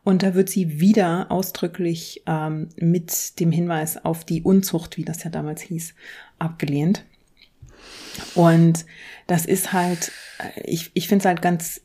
Und 0.06 0.22
da 0.22 0.36
wird 0.36 0.50
sie 0.50 0.80
wieder 0.80 1.32
ausdrücklich 1.32 2.22
ähm, 2.28 2.70
mit 2.78 3.40
dem 3.40 3.52
Hinweis 3.52 4.06
auf 4.06 4.24
die 4.24 4.44
Unzucht, 4.44 4.98
wie 4.98 5.04
das 5.04 5.24
ja 5.24 5.32
damals 5.32 5.62
hieß, 5.64 5.96
abgelehnt. 6.38 7.04
Und 8.36 8.86
das 9.26 9.48
ist 9.48 9.74
halt, 9.74 10.12
äh, 10.38 10.62
ich, 10.62 10.92
ich 10.94 11.08
finde 11.08 11.24
es 11.24 11.26
halt 11.26 11.42
ganz, 11.42 11.82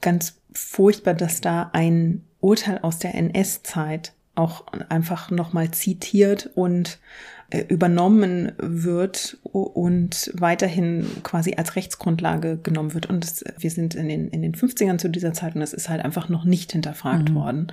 ganz 0.00 0.40
furchtbar, 0.52 1.14
dass 1.14 1.40
da 1.40 1.70
ein 1.72 2.24
Urteil 2.40 2.80
aus 2.80 2.98
der 2.98 3.14
NS-Zeit 3.14 4.12
auch 4.34 4.66
einfach 4.88 5.30
nochmal 5.30 5.70
zitiert 5.70 6.50
und 6.56 6.88
äh, 6.88 7.37
übernommen 7.68 8.52
wird 8.58 9.38
und 9.42 10.30
weiterhin 10.34 11.06
quasi 11.22 11.54
als 11.54 11.76
Rechtsgrundlage 11.76 12.58
genommen 12.58 12.92
wird. 12.92 13.06
Und 13.06 13.24
das, 13.24 13.42
wir 13.58 13.70
sind 13.70 13.94
in 13.94 14.08
den, 14.08 14.28
in 14.28 14.42
den 14.42 14.54
50ern 14.54 14.98
zu 14.98 15.08
dieser 15.08 15.32
Zeit 15.32 15.54
und 15.54 15.62
es 15.62 15.72
ist 15.72 15.88
halt 15.88 16.04
einfach 16.04 16.28
noch 16.28 16.44
nicht 16.44 16.72
hinterfragt 16.72 17.30
mhm. 17.30 17.34
worden. 17.34 17.72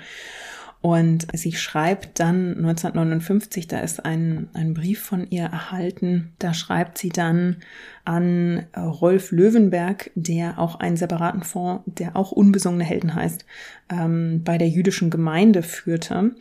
Und 0.86 1.26
sie 1.34 1.54
schreibt 1.54 2.20
dann 2.20 2.58
1959, 2.58 3.68
da 3.68 3.80
ist 3.80 4.06
ein, 4.06 4.50
ein 4.54 4.76
Brief 4.76 5.02
von 5.02 5.26
ihr 5.32 5.46
erhalten, 5.46 6.34
da 6.38 6.54
schreibt 6.54 7.00
sie 7.00 7.10
dann 7.10 7.58
an 8.04 8.68
Rolf 8.78 9.32
Löwenberg, 9.32 10.12
der 10.14 10.60
auch 10.60 10.80
einen 10.80 10.96
separaten 10.96 11.42
Fonds, 11.42 11.84
der 11.88 12.16
auch 12.16 12.32
unbesungene 12.32 12.84
Helden 12.84 13.16
heißt, 13.16 13.46
ähm, 13.90 14.44
bei 14.44 14.60
der 14.60 14.70
jüdischen 14.70 15.10
Gemeinde 15.10 15.64
führte. 15.64 16.36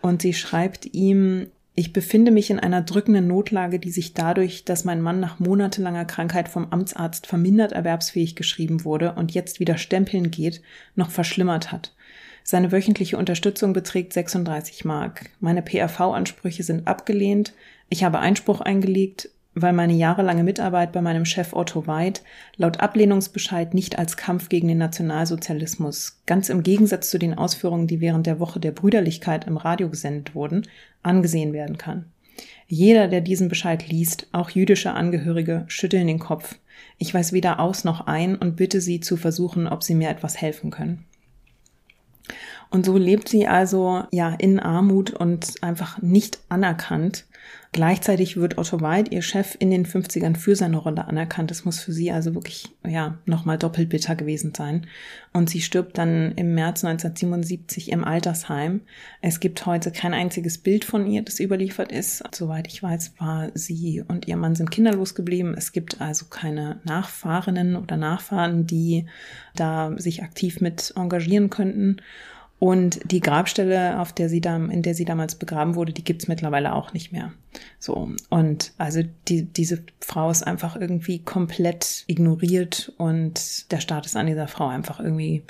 Und 0.00 0.22
sie 0.22 0.32
schreibt 0.32 0.94
ihm, 0.94 1.48
ich 1.74 1.92
befinde 1.92 2.30
mich 2.30 2.50
in 2.50 2.58
einer 2.58 2.82
drückenden 2.82 3.26
Notlage, 3.26 3.78
die 3.78 3.90
sich 3.90 4.12
dadurch, 4.12 4.64
dass 4.64 4.84
mein 4.84 5.00
Mann 5.00 5.20
nach 5.20 5.38
monatelanger 5.38 6.04
Krankheit 6.04 6.48
vom 6.48 6.72
Amtsarzt 6.72 7.26
vermindert 7.26 7.72
erwerbsfähig 7.72 8.36
geschrieben 8.36 8.84
wurde 8.84 9.14
und 9.14 9.32
jetzt 9.32 9.60
wieder 9.60 9.78
stempeln 9.78 10.30
geht, 10.30 10.62
noch 10.96 11.10
verschlimmert 11.10 11.70
hat. 11.72 11.94
Seine 12.42 12.72
wöchentliche 12.72 13.16
Unterstützung 13.16 13.72
beträgt 13.72 14.12
36 14.12 14.84
Mark. 14.84 15.30
Meine 15.38 15.62
PRV-Ansprüche 15.62 16.64
sind 16.64 16.88
abgelehnt. 16.88 17.52
Ich 17.88 18.02
habe 18.02 18.18
Einspruch 18.18 18.60
eingelegt 18.60 19.30
weil 19.54 19.72
meine 19.72 19.94
jahrelange 19.94 20.44
Mitarbeit 20.44 20.92
bei 20.92 21.00
meinem 21.00 21.24
Chef 21.24 21.52
Otto 21.52 21.86
Weid 21.86 22.22
laut 22.56 22.80
Ablehnungsbescheid 22.80 23.74
nicht 23.74 23.98
als 23.98 24.16
Kampf 24.16 24.48
gegen 24.48 24.68
den 24.68 24.78
Nationalsozialismus, 24.78 26.20
ganz 26.26 26.48
im 26.48 26.62
Gegensatz 26.62 27.10
zu 27.10 27.18
den 27.18 27.34
Ausführungen, 27.34 27.86
die 27.86 28.00
während 28.00 28.26
der 28.26 28.38
Woche 28.38 28.60
der 28.60 28.72
Brüderlichkeit 28.72 29.46
im 29.46 29.56
Radio 29.56 29.88
gesendet 29.88 30.34
wurden, 30.34 30.66
angesehen 31.02 31.52
werden 31.52 31.78
kann. 31.78 32.06
Jeder, 32.68 33.08
der 33.08 33.20
diesen 33.20 33.48
Bescheid 33.48 33.88
liest, 33.88 34.28
auch 34.32 34.50
jüdische 34.50 34.92
Angehörige, 34.92 35.64
schütteln 35.66 36.06
den 36.06 36.20
Kopf. 36.20 36.56
Ich 36.98 37.12
weiß 37.12 37.32
weder 37.32 37.58
aus 37.58 37.84
noch 37.84 38.06
ein 38.06 38.36
und 38.36 38.56
bitte 38.56 38.80
sie 38.80 39.00
zu 39.00 39.16
versuchen, 39.16 39.66
ob 39.66 39.82
sie 39.82 39.94
mir 39.94 40.08
etwas 40.08 40.40
helfen 40.40 40.70
können. 40.70 41.04
Und 42.70 42.86
so 42.86 42.96
lebt 42.96 43.28
sie 43.28 43.48
also 43.48 44.04
ja 44.12 44.32
in 44.38 44.60
Armut 44.60 45.10
und 45.10 45.62
einfach 45.62 46.00
nicht 46.00 46.38
anerkannt 46.48 47.26
Gleichzeitig 47.72 48.36
wird 48.36 48.58
Otto 48.58 48.80
Weid, 48.80 49.12
ihr 49.12 49.22
Chef, 49.22 49.56
in 49.60 49.70
den 49.70 49.86
50ern 49.86 50.36
für 50.36 50.56
seine 50.56 50.76
Rolle 50.76 51.06
anerkannt. 51.06 51.52
Das 51.52 51.64
muss 51.64 51.78
für 51.78 51.92
sie 51.92 52.10
also 52.10 52.34
wirklich, 52.34 52.68
ja, 52.84 53.18
nochmal 53.26 53.58
doppelt 53.58 53.90
bitter 53.90 54.16
gewesen 54.16 54.52
sein. 54.56 54.88
Und 55.32 55.50
sie 55.50 55.60
stirbt 55.60 55.96
dann 55.96 56.32
im 56.32 56.56
März 56.56 56.84
1977 56.84 57.92
im 57.92 58.02
Altersheim. 58.02 58.80
Es 59.20 59.38
gibt 59.38 59.66
heute 59.66 59.92
kein 59.92 60.14
einziges 60.14 60.58
Bild 60.58 60.84
von 60.84 61.06
ihr, 61.06 61.22
das 61.22 61.38
überliefert 61.38 61.92
ist. 61.92 62.24
Soweit 62.34 62.66
ich 62.66 62.82
weiß, 62.82 63.14
war 63.18 63.50
sie 63.54 64.02
und 64.06 64.26
ihr 64.26 64.36
Mann 64.36 64.56
sind 64.56 64.72
kinderlos 64.72 65.14
geblieben. 65.14 65.54
Es 65.56 65.70
gibt 65.70 66.00
also 66.00 66.26
keine 66.26 66.80
Nachfahrenen 66.82 67.76
oder 67.76 67.96
Nachfahren, 67.96 68.66
die 68.66 69.06
da 69.54 69.94
sich 69.96 70.24
aktiv 70.24 70.60
mit 70.60 70.92
engagieren 70.96 71.50
könnten. 71.50 71.98
Und 72.60 73.00
die 73.10 73.20
Grabstelle, 73.20 73.98
auf 74.00 74.12
der 74.12 74.28
sie 74.28 74.42
da, 74.42 74.54
in 74.54 74.82
der 74.82 74.94
sie 74.94 75.06
damals 75.06 75.34
begraben 75.34 75.76
wurde, 75.76 75.94
die 75.94 76.04
gibt's 76.04 76.28
mittlerweile 76.28 76.74
auch 76.74 76.92
nicht 76.92 77.10
mehr. 77.10 77.32
So. 77.78 78.10
Und 78.28 78.72
also 78.76 79.02
die, 79.28 79.44
diese 79.44 79.82
Frau 80.00 80.30
ist 80.30 80.46
einfach 80.46 80.76
irgendwie 80.76 81.20
komplett 81.20 82.04
ignoriert 82.06 82.92
und 82.98 83.72
der 83.72 83.80
Staat 83.80 84.04
ist 84.04 84.14
an 84.14 84.26
dieser 84.26 84.46
Frau 84.46 84.68
einfach 84.68 85.00
irgendwie, 85.00 85.42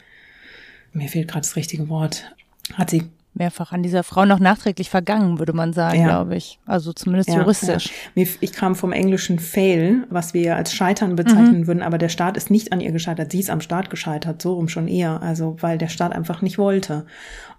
mir 0.92 1.08
fehlt 1.08 1.26
gerade 1.26 1.42
das 1.42 1.56
richtige 1.56 1.88
Wort, 1.88 2.32
hat 2.74 2.90
sie 2.90 3.02
mehrfach 3.34 3.72
an 3.72 3.82
dieser 3.82 4.02
Frau 4.02 4.24
noch 4.24 4.40
nachträglich 4.40 4.90
vergangen, 4.90 5.38
würde 5.38 5.52
man 5.52 5.72
sagen, 5.72 6.00
ja. 6.00 6.06
glaube 6.06 6.36
ich. 6.36 6.58
Also 6.66 6.92
zumindest 6.92 7.28
ja, 7.28 7.36
juristisch. 7.36 7.90
Ja. 8.14 8.26
Ich 8.40 8.52
kam 8.52 8.74
vom 8.74 8.92
englischen 8.92 9.38
Fail, 9.38 10.06
was 10.10 10.34
wir 10.34 10.56
als 10.56 10.74
Scheitern 10.74 11.16
bezeichnen 11.16 11.60
mhm. 11.60 11.66
würden, 11.66 11.82
aber 11.82 11.98
der 11.98 12.08
Staat 12.08 12.36
ist 12.36 12.50
nicht 12.50 12.72
an 12.72 12.80
ihr 12.80 12.92
gescheitert. 12.92 13.32
Sie 13.32 13.40
ist 13.40 13.50
am 13.50 13.60
Staat 13.60 13.88
gescheitert, 13.90 14.42
so 14.42 14.54
rum 14.54 14.68
schon 14.68 14.88
eher. 14.88 15.22
Also 15.22 15.56
weil 15.60 15.78
der 15.78 15.88
Staat 15.88 16.12
einfach 16.12 16.42
nicht 16.42 16.58
wollte. 16.58 17.06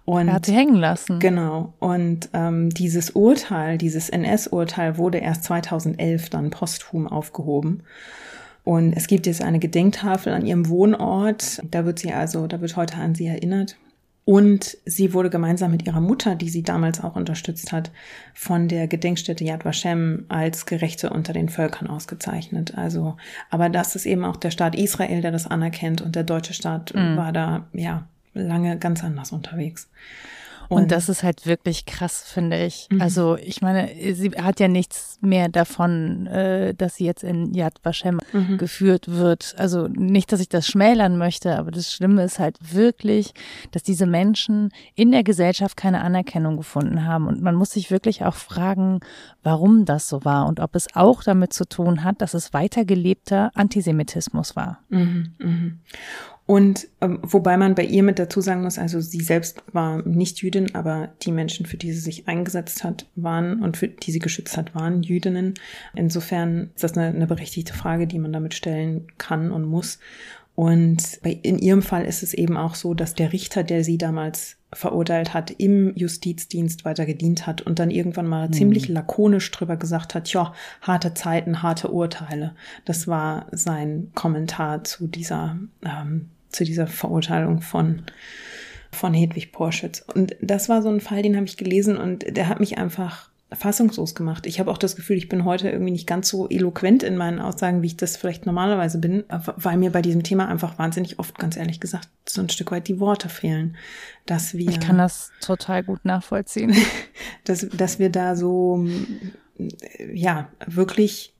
Und, 0.04 0.28
er 0.28 0.34
hat 0.34 0.46
sie 0.46 0.54
hängen 0.54 0.76
lassen. 0.76 1.20
Genau. 1.20 1.74
Und 1.78 2.28
ähm, 2.32 2.70
dieses 2.70 3.10
Urteil, 3.10 3.78
dieses 3.78 4.08
NS-Urteil 4.08 4.98
wurde 4.98 5.18
erst 5.18 5.44
2011 5.44 6.28
dann 6.30 6.50
posthum 6.50 7.06
aufgehoben. 7.06 7.84
Und 8.64 8.92
es 8.92 9.06
gibt 9.06 9.26
jetzt 9.26 9.42
eine 9.42 9.58
Gedenktafel 9.58 10.32
an 10.32 10.44
ihrem 10.44 10.68
Wohnort. 10.68 11.60
Da 11.70 11.84
wird 11.84 11.98
sie 11.98 12.12
also, 12.12 12.46
da 12.46 12.60
wird 12.60 12.76
heute 12.76 12.96
an 12.96 13.14
sie 13.14 13.26
erinnert. 13.26 13.76
Und 14.24 14.78
sie 14.84 15.14
wurde 15.14 15.30
gemeinsam 15.30 15.72
mit 15.72 15.84
ihrer 15.86 16.00
Mutter, 16.00 16.36
die 16.36 16.48
sie 16.48 16.62
damals 16.62 17.02
auch 17.02 17.16
unterstützt 17.16 17.72
hat, 17.72 17.90
von 18.34 18.68
der 18.68 18.86
Gedenkstätte 18.86 19.42
Yad 19.44 19.64
Vashem 19.64 20.26
als 20.28 20.64
Gerechte 20.64 21.10
unter 21.10 21.32
den 21.32 21.48
Völkern 21.48 21.88
ausgezeichnet. 21.88 22.78
Also, 22.78 23.16
aber 23.50 23.68
das 23.68 23.96
ist 23.96 24.06
eben 24.06 24.24
auch 24.24 24.36
der 24.36 24.52
Staat 24.52 24.76
Israel, 24.76 25.22
der 25.22 25.32
das 25.32 25.48
anerkennt 25.48 26.02
und 26.02 26.14
der 26.14 26.22
deutsche 26.22 26.54
Staat 26.54 26.94
mhm. 26.94 27.16
war 27.16 27.32
da, 27.32 27.66
ja, 27.72 28.06
lange 28.32 28.78
ganz 28.78 29.02
anders 29.02 29.32
unterwegs. 29.32 29.88
Und, 30.74 30.92
das 30.92 31.08
ist 31.08 31.22
halt 31.22 31.46
wirklich 31.46 31.86
krass, 31.86 32.22
finde 32.22 32.64
ich. 32.64 32.88
Mhm. 32.90 33.00
Also 33.00 33.36
ich 33.36 33.62
meine, 33.62 33.90
sie 34.14 34.30
hat 34.30 34.60
ja 34.60 34.68
nichts 34.68 35.18
mehr 35.20 35.48
davon, 35.48 36.26
äh, 36.26 36.74
dass 36.74 36.96
sie 36.96 37.04
jetzt 37.04 37.24
in 37.24 37.54
Yad 37.54 37.80
Vashem 37.82 38.20
mhm. 38.32 38.58
geführt 38.58 39.08
wird. 39.08 39.54
Also 39.58 39.88
nicht, 39.88 40.32
dass 40.32 40.40
ich 40.40 40.48
das 40.48 40.66
schmälern 40.66 41.18
möchte, 41.18 41.58
aber 41.58 41.70
das 41.70 41.92
Schlimme 41.92 42.24
ist 42.24 42.38
halt 42.38 42.58
wirklich, 42.74 43.32
dass 43.70 43.82
diese 43.82 44.06
Menschen 44.06 44.70
in 44.94 45.12
der 45.12 45.22
Gesellschaft 45.22 45.76
keine 45.76 46.02
Anerkennung 46.02 46.56
gefunden 46.56 47.06
haben. 47.06 47.26
Und 47.26 47.42
man 47.42 47.54
muss 47.54 47.72
sich 47.72 47.90
wirklich 47.90 48.24
auch 48.24 48.34
fragen, 48.34 49.00
warum 49.42 49.84
das 49.84 50.08
so 50.08 50.24
war 50.24 50.46
und 50.46 50.60
ob 50.60 50.74
es 50.74 50.94
auch 50.94 51.22
damit 51.22 51.52
zu 51.52 51.64
tun 51.66 52.04
hat, 52.04 52.20
dass 52.20 52.34
es 52.34 52.52
weitergelebter 52.52 53.50
Antisemitismus 53.54 54.56
war. 54.56 54.78
Mhm, 54.88 55.34
mh. 55.38 55.72
Und 56.44 56.88
ähm, 57.00 57.20
wobei 57.22 57.56
man 57.56 57.74
bei 57.74 57.84
ihr 57.84 58.02
mit 58.02 58.18
dazu 58.18 58.40
sagen 58.40 58.62
muss, 58.62 58.78
also 58.78 59.00
sie 59.00 59.20
selbst 59.20 59.62
war 59.72 60.02
nicht 60.02 60.42
Jüdin, 60.42 60.74
aber 60.74 61.10
die 61.22 61.32
Menschen, 61.32 61.66
für 61.66 61.76
die 61.76 61.92
sie 61.92 62.00
sich 62.00 62.28
eingesetzt 62.28 62.84
hat, 62.84 63.06
waren 63.14 63.62
und 63.62 63.76
für 63.76 63.88
die 63.88 64.10
sie 64.10 64.18
geschützt 64.18 64.56
hat, 64.56 64.74
waren 64.74 65.02
Jüdinnen. 65.02 65.54
Insofern 65.94 66.70
ist 66.74 66.82
das 66.82 66.96
eine, 66.96 67.14
eine 67.14 67.26
berechtigte 67.26 67.74
Frage, 67.74 68.06
die 68.06 68.18
man 68.18 68.32
damit 68.32 68.54
stellen 68.54 69.06
kann 69.18 69.52
und 69.52 69.64
muss. 69.64 69.98
Und 70.54 71.20
bei, 71.22 71.30
in 71.30 71.58
ihrem 71.58 71.82
Fall 71.82 72.04
ist 72.04 72.22
es 72.22 72.34
eben 72.34 72.56
auch 72.56 72.74
so, 72.74 72.92
dass 72.92 73.14
der 73.14 73.32
Richter, 73.32 73.62
der 73.62 73.84
sie 73.84 73.96
damals 73.96 74.56
verurteilt 74.72 75.34
hat, 75.34 75.50
im 75.50 75.94
Justizdienst 75.96 76.84
weiter 76.84 77.06
gedient 77.06 77.46
hat 77.46 77.62
und 77.62 77.78
dann 77.78 77.90
irgendwann 77.90 78.26
mal 78.26 78.48
mhm. 78.48 78.52
ziemlich 78.52 78.88
lakonisch 78.88 79.50
drüber 79.50 79.76
gesagt 79.76 80.14
hat, 80.14 80.32
ja, 80.32 80.54
harte 80.80 81.14
Zeiten, 81.14 81.62
harte 81.62 81.88
Urteile. 81.88 82.54
Das 82.84 83.06
war 83.06 83.46
sein 83.52 84.10
Kommentar 84.14 84.84
zu 84.84 85.06
dieser, 85.06 85.58
ähm, 85.84 86.30
zu 86.52 86.64
dieser 86.64 86.86
Verurteilung 86.86 87.60
von, 87.60 88.02
von 88.92 89.14
Hedwig 89.14 89.52
Porschütz. 89.52 90.04
Und 90.14 90.36
das 90.40 90.68
war 90.68 90.82
so 90.82 90.88
ein 90.88 91.00
Fall, 91.00 91.22
den 91.22 91.36
habe 91.36 91.46
ich 91.46 91.56
gelesen 91.56 91.96
und 91.96 92.36
der 92.36 92.48
hat 92.48 92.60
mich 92.60 92.78
einfach 92.78 93.30
fassungslos 93.54 94.14
gemacht. 94.14 94.46
Ich 94.46 94.60
habe 94.60 94.70
auch 94.70 94.78
das 94.78 94.96
Gefühl, 94.96 95.16
ich 95.16 95.28
bin 95.28 95.44
heute 95.44 95.68
irgendwie 95.68 95.92
nicht 95.92 96.06
ganz 96.06 96.28
so 96.28 96.48
eloquent 96.48 97.02
in 97.02 97.16
meinen 97.16 97.38
Aussagen, 97.38 97.82
wie 97.82 97.88
ich 97.88 97.96
das 97.96 98.16
vielleicht 98.16 98.46
normalerweise 98.46 98.98
bin, 98.98 99.24
weil 99.28 99.76
mir 99.76 99.90
bei 99.90 100.02
diesem 100.02 100.22
Thema 100.22 100.48
einfach 100.48 100.78
wahnsinnig 100.78 101.18
oft, 101.18 101.38
ganz 101.38 101.56
ehrlich 101.56 101.80
gesagt, 101.80 102.08
so 102.26 102.40
ein 102.40 102.48
Stück 102.48 102.70
weit 102.70 102.88
die 102.88 103.00
Worte 103.00 103.28
fehlen, 103.28 103.76
dass 104.26 104.54
wir. 104.54 104.70
Ich 104.70 104.80
kann 104.80 104.98
das 104.98 105.32
total 105.40 105.82
gut 105.82 106.04
nachvollziehen. 106.04 106.74
dass, 107.44 107.68
dass 107.68 107.98
wir 107.98 108.10
da 108.10 108.36
so, 108.36 108.86
ja, 110.12 110.48
wirklich 110.66 111.34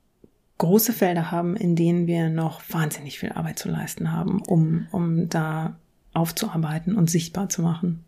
große 0.63 0.93
Felder 0.93 1.29
haben, 1.29 1.57
in 1.57 1.75
denen 1.75 2.07
wir 2.07 2.29
noch 2.29 2.61
wahnsinnig 2.69 3.19
viel 3.19 3.33
Arbeit 3.33 3.59
zu 3.59 3.69
leisten 3.69 4.13
haben, 4.13 4.41
um, 4.41 4.87
um 4.91 5.27
da 5.27 5.75
aufzuarbeiten 6.13 6.95
und 6.95 7.09
sichtbar 7.09 7.49
zu 7.49 7.61
machen. 7.61 8.05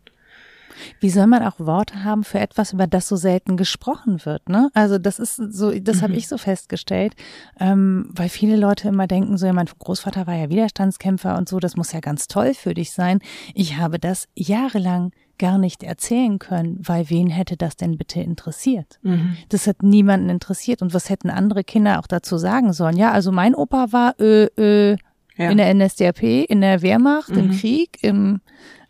Wie 1.00 1.10
soll 1.10 1.26
man 1.26 1.42
auch 1.42 1.58
Worte 1.58 2.04
haben 2.04 2.24
für 2.24 2.38
etwas, 2.38 2.72
über 2.72 2.86
das 2.86 3.08
so 3.08 3.16
selten 3.16 3.56
gesprochen 3.56 4.24
wird? 4.24 4.48
Ne? 4.48 4.70
Also 4.72 4.98
das 4.98 5.18
ist 5.18 5.36
so, 5.36 5.70
das 5.78 5.98
mhm. 5.98 6.02
habe 6.02 6.14
ich 6.14 6.28
so 6.28 6.38
festgestellt, 6.38 7.14
ähm, 7.60 8.08
weil 8.10 8.28
viele 8.28 8.56
Leute 8.56 8.88
immer 8.88 9.06
denken, 9.06 9.36
so 9.36 9.46
ja, 9.46 9.52
mein 9.52 9.66
Großvater 9.66 10.26
war 10.26 10.34
ja 10.34 10.48
Widerstandskämpfer 10.48 11.36
und 11.36 11.48
so, 11.48 11.60
das 11.60 11.76
muss 11.76 11.92
ja 11.92 12.00
ganz 12.00 12.26
toll 12.26 12.54
für 12.54 12.74
dich 12.74 12.92
sein. 12.92 13.20
Ich 13.54 13.76
habe 13.76 13.98
das 13.98 14.28
jahrelang 14.34 15.12
gar 15.38 15.58
nicht 15.58 15.82
erzählen 15.82 16.38
können, 16.38 16.78
weil 16.80 17.10
wen 17.10 17.28
hätte 17.28 17.56
das 17.56 17.76
denn 17.76 17.98
bitte 17.98 18.20
interessiert? 18.20 18.98
Mhm. 19.02 19.36
Das 19.48 19.66
hat 19.66 19.82
niemanden 19.82 20.28
interessiert. 20.28 20.82
Und 20.82 20.94
was 20.94 21.10
hätten 21.10 21.30
andere 21.30 21.64
Kinder 21.64 21.98
auch 21.98 22.06
dazu 22.06 22.38
sagen 22.38 22.72
sollen? 22.72 22.96
Ja, 22.96 23.12
also 23.12 23.32
mein 23.32 23.54
Opa 23.54 23.92
war 23.92 24.18
äh, 24.20 24.44
äh, 24.56 24.96
ja. 25.36 25.50
in 25.50 25.58
der 25.58 25.72
NSDAP, 25.72 26.22
in 26.22 26.60
der 26.60 26.82
Wehrmacht, 26.82 27.30
mhm. 27.30 27.38
im 27.38 27.50
Krieg, 27.52 27.98
im 28.02 28.40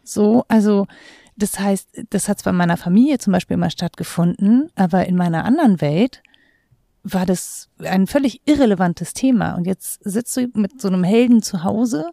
so, 0.02 0.44
also 0.48 0.86
das 1.36 1.58
heißt, 1.58 2.04
das 2.10 2.28
hat 2.28 2.38
zwar 2.38 2.52
in 2.52 2.56
meiner 2.56 2.76
Familie 2.76 3.18
zum 3.18 3.32
Beispiel 3.32 3.54
immer 3.54 3.70
stattgefunden, 3.70 4.70
aber 4.74 5.06
in 5.06 5.16
meiner 5.16 5.44
anderen 5.44 5.80
Welt 5.80 6.22
war 7.12 7.26
das 7.26 7.68
ein 7.78 8.06
völlig 8.06 8.42
irrelevantes 8.46 9.14
Thema. 9.14 9.54
Und 9.54 9.66
jetzt 9.66 10.02
sitzt 10.02 10.36
du 10.36 10.48
mit 10.54 10.80
so 10.80 10.88
einem 10.88 11.04
Helden 11.04 11.42
zu 11.42 11.62
Hause 11.62 12.10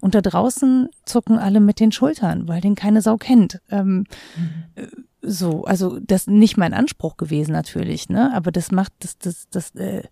und 0.00 0.14
da 0.14 0.20
draußen 0.20 0.88
zucken 1.04 1.38
alle 1.38 1.60
mit 1.60 1.80
den 1.80 1.92
Schultern, 1.92 2.48
weil 2.48 2.60
den 2.60 2.74
keine 2.74 3.02
Sau 3.02 3.16
kennt. 3.16 3.60
Ähm, 3.70 4.04
mhm 4.36 5.04
so, 5.22 5.64
also 5.64 6.00
das 6.00 6.26
nicht 6.26 6.56
mein 6.56 6.74
Anspruch 6.74 7.16
gewesen 7.16 7.52
natürlich, 7.52 8.08
ne? 8.08 8.34
Aber 8.34 8.50
das 8.50 8.72
macht 8.72 8.92
das, 8.98 9.18
das, 9.18 9.48
das, 9.50 9.70
äh, 9.76 10.02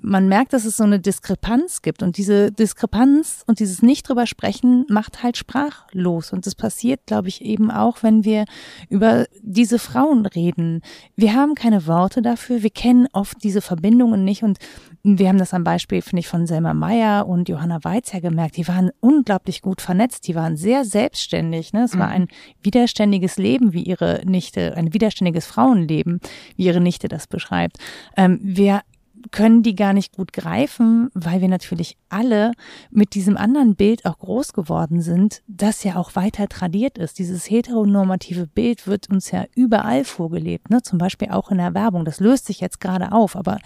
man 0.00 0.28
merkt, 0.28 0.52
dass 0.52 0.64
es 0.64 0.76
so 0.76 0.84
eine 0.84 1.00
Diskrepanz 1.00 1.82
gibt 1.82 2.02
und 2.02 2.16
diese 2.16 2.52
Diskrepanz 2.52 3.42
und 3.46 3.58
dieses 3.58 3.82
nicht 3.82 4.08
drüber 4.08 4.26
sprechen 4.26 4.86
macht 4.88 5.22
halt 5.22 5.36
sprachlos 5.36 6.32
und 6.32 6.46
das 6.46 6.54
passiert, 6.54 7.06
glaube 7.06 7.28
ich, 7.28 7.44
eben 7.44 7.70
auch, 7.72 8.02
wenn 8.04 8.24
wir 8.24 8.44
über 8.88 9.26
diese 9.42 9.80
Frauen 9.80 10.26
reden. 10.26 10.82
Wir 11.16 11.34
haben 11.34 11.56
keine 11.56 11.86
Worte 11.88 12.22
dafür, 12.22 12.62
wir 12.62 12.70
kennen 12.70 13.08
oft 13.12 13.42
diese 13.42 13.60
Verbindungen 13.60 14.24
nicht 14.24 14.44
und 14.44 14.58
wir 15.04 15.28
haben 15.28 15.38
das 15.38 15.52
am 15.52 15.64
Beispiel, 15.64 16.00
finde 16.00 16.20
ich, 16.20 16.28
von 16.28 16.46
Selma 16.46 16.74
Meyer 16.74 17.26
und 17.26 17.48
Johanna 17.48 17.82
Weiz 17.82 18.12
ja 18.12 18.20
gemerkt. 18.20 18.56
Die 18.56 18.68
waren 18.68 18.90
unglaublich 19.00 19.60
gut 19.60 19.80
vernetzt, 19.80 20.28
die 20.28 20.36
waren 20.36 20.56
sehr 20.56 20.84
selbstständig. 20.84 21.72
Ne? 21.72 21.84
Es 21.84 21.94
mhm. 21.94 21.98
war 21.98 22.08
ein 22.08 22.28
widerständiges 22.62 23.36
Leben, 23.36 23.72
wie 23.72 23.82
ihre 23.82 24.22
Nichte, 24.24 24.76
ein 24.76 24.94
widerständiges 24.94 25.46
Frauenleben, 25.46 26.20
wie 26.56 26.66
ihre 26.66 26.80
Nichte 26.80 27.08
das 27.08 27.26
beschreibt. 27.26 27.78
Ähm, 28.16 28.38
wir 28.42 28.82
können 29.30 29.62
die 29.62 29.74
gar 29.74 29.92
nicht 29.92 30.12
gut 30.12 30.32
greifen, 30.32 31.10
weil 31.14 31.40
wir 31.40 31.48
natürlich 31.48 31.96
alle 32.08 32.52
mit 32.90 33.14
diesem 33.14 33.36
anderen 33.36 33.76
Bild 33.76 34.04
auch 34.04 34.18
groß 34.18 34.52
geworden 34.52 35.00
sind, 35.00 35.42
das 35.46 35.84
ja 35.84 35.96
auch 35.96 36.16
weiter 36.16 36.48
tradiert 36.48 36.98
ist. 36.98 37.18
Dieses 37.18 37.48
heteronormative 37.48 38.46
Bild 38.46 38.86
wird 38.86 39.10
uns 39.10 39.30
ja 39.30 39.44
überall 39.54 40.04
vorgelebt, 40.04 40.70
ne? 40.70 40.82
zum 40.82 40.98
Beispiel 40.98 41.30
auch 41.30 41.50
in 41.50 41.58
der 41.58 41.74
Werbung. 41.74 42.04
Das 42.04 42.20
löst 42.20 42.46
sich 42.46 42.60
jetzt 42.60 42.80
gerade 42.80 43.12
auf, 43.12 43.36
aber 43.36 43.58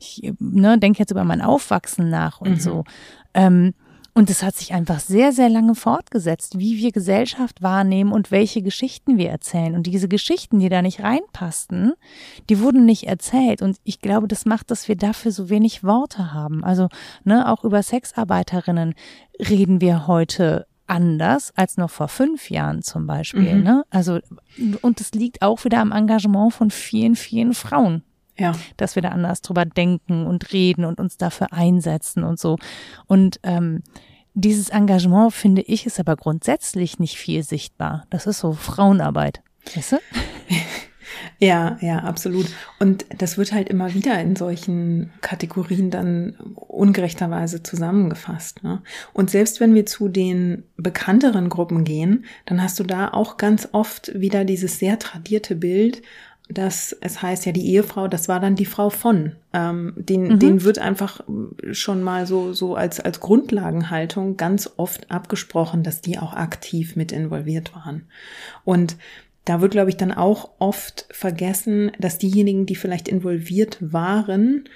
ich 0.00 0.32
ne, 0.38 0.78
denke 0.78 0.98
jetzt 0.98 1.10
über 1.10 1.24
mein 1.24 1.42
Aufwachsen 1.42 2.10
nach 2.10 2.40
und 2.40 2.50
mhm. 2.50 2.60
so. 2.60 2.84
Ähm, 3.34 3.74
und 4.16 4.30
es 4.30 4.42
hat 4.42 4.56
sich 4.56 4.72
einfach 4.72 4.98
sehr, 4.98 5.30
sehr 5.30 5.50
lange 5.50 5.74
fortgesetzt, 5.74 6.58
wie 6.58 6.78
wir 6.78 6.90
Gesellschaft 6.90 7.60
wahrnehmen 7.60 8.12
und 8.12 8.30
welche 8.30 8.62
Geschichten 8.62 9.18
wir 9.18 9.28
erzählen. 9.28 9.74
Und 9.74 9.86
diese 9.86 10.08
Geschichten, 10.08 10.58
die 10.58 10.70
da 10.70 10.80
nicht 10.80 11.02
reinpassten, 11.02 11.92
die 12.48 12.60
wurden 12.60 12.86
nicht 12.86 13.06
erzählt. 13.06 13.60
Und 13.60 13.76
ich 13.84 14.00
glaube, 14.00 14.26
das 14.26 14.46
macht, 14.46 14.70
dass 14.70 14.88
wir 14.88 14.96
dafür 14.96 15.32
so 15.32 15.50
wenig 15.50 15.84
Worte 15.84 16.32
haben. 16.32 16.64
Also, 16.64 16.88
ne, 17.24 17.46
auch 17.46 17.62
über 17.62 17.82
Sexarbeiterinnen 17.82 18.94
reden 19.38 19.82
wir 19.82 20.06
heute 20.06 20.66
anders 20.86 21.52
als 21.54 21.76
noch 21.76 21.90
vor 21.90 22.08
fünf 22.08 22.48
Jahren 22.48 22.80
zum 22.80 23.06
Beispiel. 23.06 23.56
Mhm. 23.56 23.62
Ne? 23.64 23.84
Also, 23.90 24.20
und 24.80 24.98
es 24.98 25.12
liegt 25.12 25.42
auch 25.42 25.64
wieder 25.66 25.80
am 25.80 25.92
Engagement 25.92 26.54
von 26.54 26.70
vielen, 26.70 27.16
vielen 27.16 27.52
Frauen. 27.52 28.02
Ja. 28.38 28.52
Dass 28.76 28.94
wir 28.94 29.02
da 29.02 29.10
anders 29.10 29.42
drüber 29.42 29.64
denken 29.64 30.26
und 30.26 30.52
reden 30.52 30.84
und 30.84 31.00
uns 31.00 31.16
dafür 31.16 31.52
einsetzen 31.52 32.22
und 32.24 32.38
so. 32.38 32.58
Und 33.06 33.40
ähm, 33.42 33.82
dieses 34.34 34.68
Engagement, 34.68 35.32
finde 35.32 35.62
ich, 35.62 35.86
ist 35.86 35.98
aber 35.98 36.16
grundsätzlich 36.16 36.98
nicht 36.98 37.16
viel 37.16 37.42
sichtbar. 37.42 38.04
Das 38.10 38.26
ist 38.26 38.40
so 38.40 38.52
Frauenarbeit. 38.52 39.42
Weißt 39.74 39.92
du? 39.92 39.96
Ja, 41.38 41.76
ja, 41.80 41.98
absolut. 41.98 42.46
Und 42.78 43.04
das 43.18 43.36
wird 43.36 43.52
halt 43.52 43.68
immer 43.68 43.92
wieder 43.94 44.20
in 44.20 44.36
solchen 44.36 45.12
Kategorien 45.20 45.90
dann 45.90 46.36
ungerechterweise 46.54 47.62
zusammengefasst. 47.62 48.62
Ne? 48.62 48.82
Und 49.12 49.30
selbst 49.30 49.60
wenn 49.60 49.74
wir 49.74 49.86
zu 49.86 50.08
den 50.08 50.64
bekannteren 50.76 51.48
Gruppen 51.48 51.84
gehen, 51.84 52.24
dann 52.46 52.62
hast 52.62 52.78
du 52.78 52.84
da 52.84 53.08
auch 53.08 53.36
ganz 53.36 53.68
oft 53.72 54.18
wieder 54.18 54.44
dieses 54.44 54.78
sehr 54.78 54.98
tradierte 54.98 55.56
Bild, 55.56 56.02
dass 56.48 56.96
es 57.00 57.22
heißt 57.22 57.46
ja, 57.46 57.52
die 57.52 57.66
Ehefrau, 57.72 58.06
das 58.08 58.28
war 58.28 58.38
dann 58.38 58.54
die 58.54 58.66
Frau 58.66 58.90
von. 58.90 59.32
Ähm, 59.52 59.94
den, 59.96 60.28
mhm. 60.28 60.38
den 60.38 60.62
wird 60.62 60.78
einfach 60.78 61.20
schon 61.72 62.02
mal 62.02 62.26
so, 62.26 62.52
so 62.52 62.76
als, 62.76 63.00
als 63.00 63.20
Grundlagenhaltung 63.20 64.36
ganz 64.36 64.70
oft 64.76 65.10
abgesprochen, 65.10 65.82
dass 65.82 66.02
die 66.02 66.18
auch 66.18 66.34
aktiv 66.34 66.94
mit 66.94 67.10
involviert 67.10 67.74
waren. 67.74 68.06
Und 68.64 68.96
da 69.44 69.60
wird, 69.60 69.72
glaube 69.72 69.90
ich, 69.90 69.96
dann 69.96 70.12
auch 70.12 70.50
oft 70.58 71.06
vergessen, 71.10 71.92
dass 71.98 72.18
diejenigen, 72.18 72.66
die 72.66 72.76
vielleicht 72.76 73.08
involviert 73.08 73.78
waren, 73.80 74.68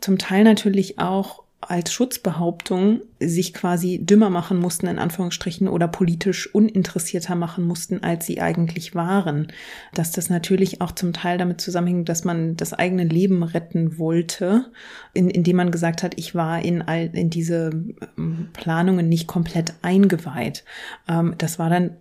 zum 0.00 0.18
Teil 0.18 0.44
natürlich 0.44 0.98
auch 0.98 1.42
als 1.68 1.92
Schutzbehauptung 1.92 3.02
sich 3.20 3.54
quasi 3.54 4.00
dümmer 4.04 4.30
machen 4.30 4.58
mussten, 4.58 4.88
in 4.88 4.98
Anführungsstrichen, 4.98 5.68
oder 5.68 5.88
politisch 5.88 6.52
uninteressierter 6.52 7.34
machen 7.34 7.64
mussten, 7.64 8.02
als 8.02 8.26
sie 8.26 8.40
eigentlich 8.40 8.94
waren. 8.94 9.48
Dass 9.94 10.10
das 10.10 10.28
natürlich 10.28 10.80
auch 10.80 10.92
zum 10.92 11.12
Teil 11.12 11.38
damit 11.38 11.60
zusammenhängt, 11.60 12.08
dass 12.08 12.24
man 12.24 12.56
das 12.56 12.72
eigene 12.72 13.04
Leben 13.04 13.42
retten 13.42 13.98
wollte, 13.98 14.66
in, 15.14 15.30
indem 15.30 15.56
man 15.56 15.70
gesagt 15.70 16.02
hat, 16.02 16.18
ich 16.18 16.34
war 16.34 16.62
in, 16.62 16.82
all, 16.82 17.10
in 17.12 17.30
diese 17.30 17.70
ähm, 18.18 18.48
Planungen 18.52 19.08
nicht 19.08 19.26
komplett 19.26 19.74
eingeweiht. 19.82 20.64
Ähm, 21.08 21.34
das 21.38 21.58
war 21.58 21.70
dann 21.70 21.96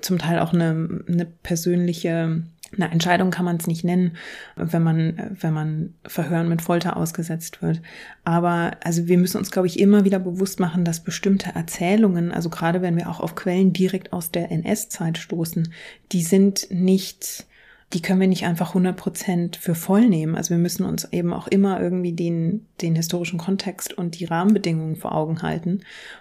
zum 0.00 0.18
Teil 0.18 0.38
auch 0.38 0.52
eine, 0.52 1.02
eine 1.08 1.26
persönliche 1.26 2.42
eine 2.74 2.90
Entscheidung 2.90 3.30
kann 3.30 3.44
man 3.44 3.56
es 3.56 3.66
nicht 3.66 3.84
nennen, 3.84 4.16
wenn 4.56 4.82
man, 4.82 5.36
wenn 5.40 5.52
man 5.52 5.94
Verhören 6.06 6.48
mit 6.48 6.62
Folter 6.62 6.96
ausgesetzt 6.96 7.62
wird. 7.62 7.82
Aber 8.24 8.72
also 8.82 9.08
wir 9.08 9.18
müssen 9.18 9.38
uns, 9.38 9.50
glaube 9.50 9.66
ich, 9.66 9.80
immer 9.80 10.04
wieder 10.04 10.18
bewusst 10.18 10.60
machen, 10.60 10.84
dass 10.84 11.00
bestimmte 11.00 11.54
Erzählungen, 11.54 12.32
also 12.32 12.48
gerade 12.48 12.82
wenn 12.82 12.96
wir 12.96 13.10
auch 13.10 13.20
auf 13.20 13.34
Quellen 13.34 13.72
direkt 13.72 14.12
aus 14.12 14.30
der 14.30 14.50
NS-Zeit 14.50 15.18
stoßen, 15.18 15.72
die 16.12 16.22
sind 16.22 16.68
nicht, 16.70 17.46
die 17.92 18.02
können 18.02 18.20
wir 18.20 18.28
nicht 18.28 18.46
einfach 18.46 18.68
100 18.68 18.96
Prozent 18.96 19.56
für 19.56 19.74
voll 19.74 20.08
nehmen. 20.08 20.36
Also 20.36 20.50
wir 20.50 20.58
müssen 20.58 20.84
uns 20.84 21.12
eben 21.12 21.32
auch 21.32 21.48
immer 21.48 21.80
irgendwie 21.80 22.12
den, 22.12 22.66
den 22.80 22.94
historischen 22.94 23.38
Kontext 23.38 23.92
und 23.92 24.20
die 24.20 24.26
Rahmenbedingungen 24.26 24.94
vor 24.94 25.12
Augen 25.12 25.42
halten. 25.42 25.80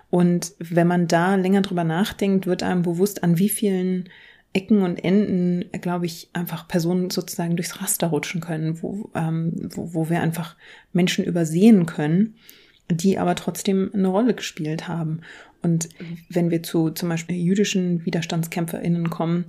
Und 0.09 0.53
wenn 0.57 0.87
man 0.87 1.07
da 1.07 1.35
länger 1.35 1.61
drüber 1.61 1.83
nachdenkt, 1.83 2.47
wird 2.47 2.63
einem 2.63 2.81
bewusst, 2.81 3.23
an 3.23 3.37
wie 3.37 3.49
vielen 3.49 4.09
Ecken 4.53 4.81
und 4.81 4.97
Enden, 4.97 5.65
glaube 5.81 6.05
ich, 6.05 6.29
einfach 6.33 6.67
Personen 6.67 7.09
sozusagen 7.09 7.55
durchs 7.55 7.81
Raster 7.81 8.07
rutschen 8.07 8.41
können, 8.41 8.81
wo, 8.81 9.09
ähm, 9.13 9.69
wo, 9.73 9.93
wo 9.93 10.09
wir 10.09 10.21
einfach 10.21 10.55
Menschen 10.91 11.23
übersehen 11.23 11.85
können, 11.85 12.35
die 12.89 13.19
aber 13.19 13.35
trotzdem 13.35 13.91
eine 13.93 14.07
Rolle 14.07 14.33
gespielt 14.33 14.87
haben. 14.87 15.21
Und 15.61 15.89
wenn 16.29 16.49
wir 16.49 16.63
zu 16.63 16.89
zum 16.89 17.09
Beispiel 17.09 17.35
jüdischen 17.35 18.05
WiderstandskämpferInnen 18.05 19.09
kommen, 19.09 19.45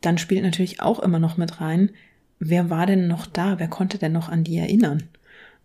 dann 0.00 0.18
spielt 0.18 0.44
natürlich 0.44 0.80
auch 0.80 1.00
immer 1.00 1.18
noch 1.18 1.36
mit 1.36 1.60
rein, 1.60 1.90
wer 2.38 2.70
war 2.70 2.86
denn 2.86 3.08
noch 3.08 3.26
da? 3.26 3.58
Wer 3.58 3.68
konnte 3.68 3.98
denn 3.98 4.12
noch 4.12 4.28
an 4.28 4.44
die 4.44 4.58
erinnern? 4.58 5.04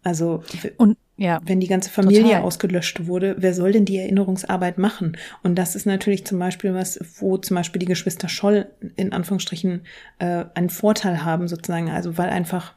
Also 0.02 0.44
und 0.78 0.98
ja, 1.20 1.41
wenn 1.46 1.60
die 1.60 1.68
ganze 1.68 1.90
Familie 1.90 2.24
total. 2.24 2.41
ausgelöscht 2.44 3.06
wurde, 3.06 3.36
wer 3.40 3.54
soll 3.54 3.74
denn 3.74 3.84
die 3.84 3.98
Erinnerungsarbeit 3.98 4.78
machen? 4.78 5.18
Und 5.44 5.56
das 5.56 5.76
ist 5.76 5.86
natürlich 5.86 6.26
zum 6.26 6.40
Beispiel 6.40 6.74
was, 6.74 7.00
wo 7.20 7.38
zum 7.38 7.56
Beispiel 7.56 7.80
die 7.80 7.86
Geschwister 7.86 8.30
Scholl 8.30 8.68
in 8.96 9.12
Anführungsstrichen 9.12 9.82
äh, 10.20 10.46
einen 10.54 10.70
Vorteil 10.70 11.26
haben, 11.26 11.50
sozusagen, 11.50 11.90
also 11.90 12.18
weil 12.18 12.30
einfach 12.30 12.74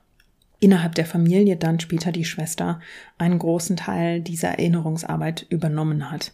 innerhalb 0.58 0.94
der 0.96 1.06
Familie 1.06 1.56
dann 1.56 1.78
später 1.80 2.10
die 2.10 2.24
Schwester 2.24 2.80
einen 3.16 3.38
großen 3.38 3.76
Teil 3.76 4.20
dieser 4.20 4.50
Erinnerungsarbeit 4.50 5.46
übernommen 5.48 6.10
hat. 6.10 6.32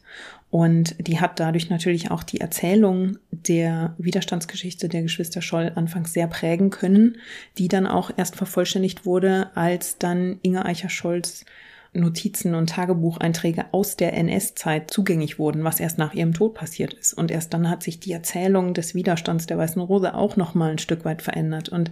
Und 0.50 0.96
die 1.06 1.20
hat 1.20 1.40
dadurch 1.40 1.68
natürlich 1.68 2.10
auch 2.10 2.22
die 2.22 2.40
Erzählung 2.40 3.18
der 3.30 3.94
Widerstandsgeschichte 3.98 4.88
der 4.88 5.02
Geschwister 5.02 5.42
Scholl 5.42 5.72
anfangs 5.74 6.14
sehr 6.14 6.26
prägen 6.26 6.70
können, 6.70 7.18
die 7.58 7.68
dann 7.68 7.86
auch 7.86 8.10
erst 8.16 8.36
vervollständigt 8.36 9.04
wurde, 9.04 9.50
als 9.54 9.98
dann 9.98 10.38
Inge 10.40 10.64
Eicher-Scholz 10.64 11.44
Notizen 11.92 12.54
und 12.54 12.70
Tagebucheinträge 12.70 13.66
aus 13.72 13.96
der 13.96 14.12
NS-Zeit 14.14 14.90
zugänglich 14.90 15.38
wurden, 15.38 15.64
was 15.64 15.80
erst 15.80 15.98
nach 15.98 16.14
ihrem 16.14 16.34
Tod 16.34 16.54
passiert 16.54 16.92
ist. 16.92 17.14
Und 17.14 17.30
erst 17.30 17.54
dann 17.54 17.68
hat 17.70 17.82
sich 17.82 18.00
die 18.00 18.12
Erzählung 18.12 18.74
des 18.74 18.94
Widerstands 18.94 19.46
der 19.46 19.58
Weißen 19.58 19.80
Rose 19.80 20.14
auch 20.14 20.36
noch 20.36 20.54
mal 20.54 20.70
ein 20.70 20.78
Stück 20.78 21.04
weit 21.04 21.22
verändert. 21.22 21.68
Und 21.68 21.90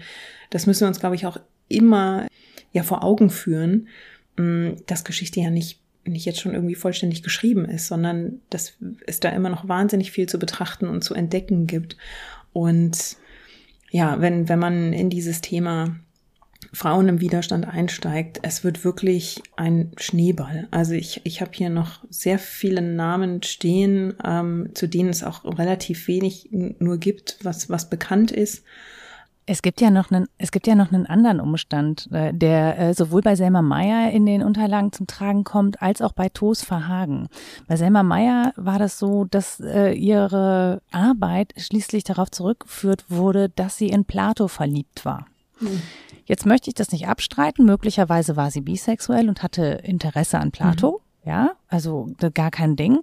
das 0.51 0.66
müssen 0.66 0.82
wir 0.82 0.89
uns, 0.89 1.01
glaube 1.01 1.14
ich, 1.14 1.27
auch 1.27 1.39
immer 1.68 2.27
ja 2.73 2.82
vor 2.82 3.02
Augen 3.02 3.31
führen, 3.31 3.89
mm, 4.36 4.73
dass 4.86 5.05
Geschichte 5.05 5.40
ja 5.40 5.51
nicht 5.51 5.81
nicht 6.09 6.24
jetzt 6.24 6.40
schon 6.40 6.55
irgendwie 6.55 6.77
vollständig 6.77 7.24
geschrieben 7.24 7.64
ist, 7.64 7.89
sondern 7.89 8.40
dass 8.48 8.74
es 9.09 9.18
da 9.18 9.31
immer 9.31 9.48
noch 9.48 9.66
wahnsinnig 9.66 10.12
viel 10.12 10.28
zu 10.28 10.39
betrachten 10.39 10.86
und 10.86 11.02
zu 11.02 11.14
entdecken 11.14 11.66
gibt. 11.66 11.97
Und 12.52 13.16
ja, 13.90 14.20
wenn, 14.20 14.48
wenn 14.48 14.59
man 14.60 14.93
in 14.93 15.10
dieses 15.10 15.40
Thema 15.40 15.97
Frauen 16.77 17.09
im 17.09 17.20
Widerstand 17.23 17.66
einsteigt, 17.66 18.40
es 18.43 18.62
wird 18.62 18.85
wirklich 18.85 19.43
ein 19.57 19.93
Schneeball. 19.97 20.69
Also 20.70 20.93
ich, 20.93 21.23
ich 21.24 21.40
habe 21.40 21.53
hier 21.55 21.70
noch 21.70 22.05
sehr 22.11 22.39
viele 22.39 22.82
Namen 22.82 23.43
stehen, 23.43 24.12
ähm, 24.23 24.69
zu 24.74 24.86
denen 24.86 25.09
es 25.09 25.24
auch 25.24 25.44
relativ 25.59 26.07
wenig 26.07 26.51
nur 26.51 26.98
gibt, 26.98 27.39
was, 27.43 27.70
was 27.70 27.89
bekannt 27.89 28.31
ist. 28.31 28.62
Es 29.47 29.62
gibt 29.62 29.81
ja 29.81 29.90
noch 29.90 30.11
einen, 30.11 30.27
es 30.36 30.51
gibt 30.51 30.66
ja 30.66 30.74
noch 30.74 30.93
einen 30.93 31.07
anderen 31.07 31.40
Umstand, 31.40 32.11
äh, 32.12 32.35
der 32.35 32.78
äh, 32.78 32.94
sowohl 32.94 33.23
bei 33.23 33.36
Selma 33.36 33.62
Meyer 33.62 34.11
in 34.11 34.27
den 34.27 34.43
Unterlagen 34.43 34.93
zum 34.93 35.07
Tragen 35.07 35.44
kommt, 35.44 35.81
als 35.81 36.03
auch 36.03 36.12
bei 36.12 36.28
Toos 36.28 36.62
Verhagen. 36.62 37.28
Bei 37.69 37.77
Selma 37.77 38.03
Meyer 38.03 38.53
war 38.57 38.78
das 38.78 38.98
so, 38.98 39.24
dass 39.24 39.61
äh, 39.61 39.93
ihre 39.93 40.82
Arbeit 40.90 41.55
schließlich 41.57 42.05
darauf 42.05 42.31
zurückgeführt 42.31 43.05
wurde, 43.09 43.48
dass 43.48 43.78
sie 43.78 43.89
in 43.89 44.05
Plato 44.05 44.48
verliebt 44.48 45.07
war. 45.07 45.27
Hm. 45.61 45.81
Jetzt 46.27 46.44
möchte 46.44 46.69
ich 46.69 46.74
das 46.74 46.93
nicht 46.93 47.09
abstreiten. 47.09 47.65
Möglicherweise 47.65 48.36
war 48.36 48.51
sie 48.51 48.61
bisexuell 48.61 49.28
und 49.28 49.43
hatte 49.43 49.81
Interesse 49.85 50.39
an 50.39 50.51
Plato. 50.51 51.01
Mhm. 51.24 51.28
Ja, 51.28 51.53
also 51.69 52.09
gar 52.35 52.53
kein 52.53 52.77
Ding. 52.77 53.01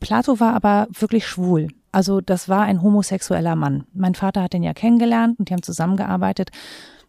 Plato 0.00 0.40
war 0.40 0.54
aber 0.54 0.88
wirklich 0.90 1.26
schwul. 1.26 1.68
Also 1.92 2.20
das 2.20 2.48
war 2.48 2.62
ein 2.62 2.82
homosexueller 2.82 3.54
Mann. 3.54 3.84
Mein 3.92 4.14
Vater 4.14 4.42
hat 4.42 4.54
ihn 4.54 4.62
ja 4.62 4.74
kennengelernt 4.74 5.38
und 5.38 5.48
die 5.48 5.52
haben 5.52 5.62
zusammengearbeitet. 5.62 6.50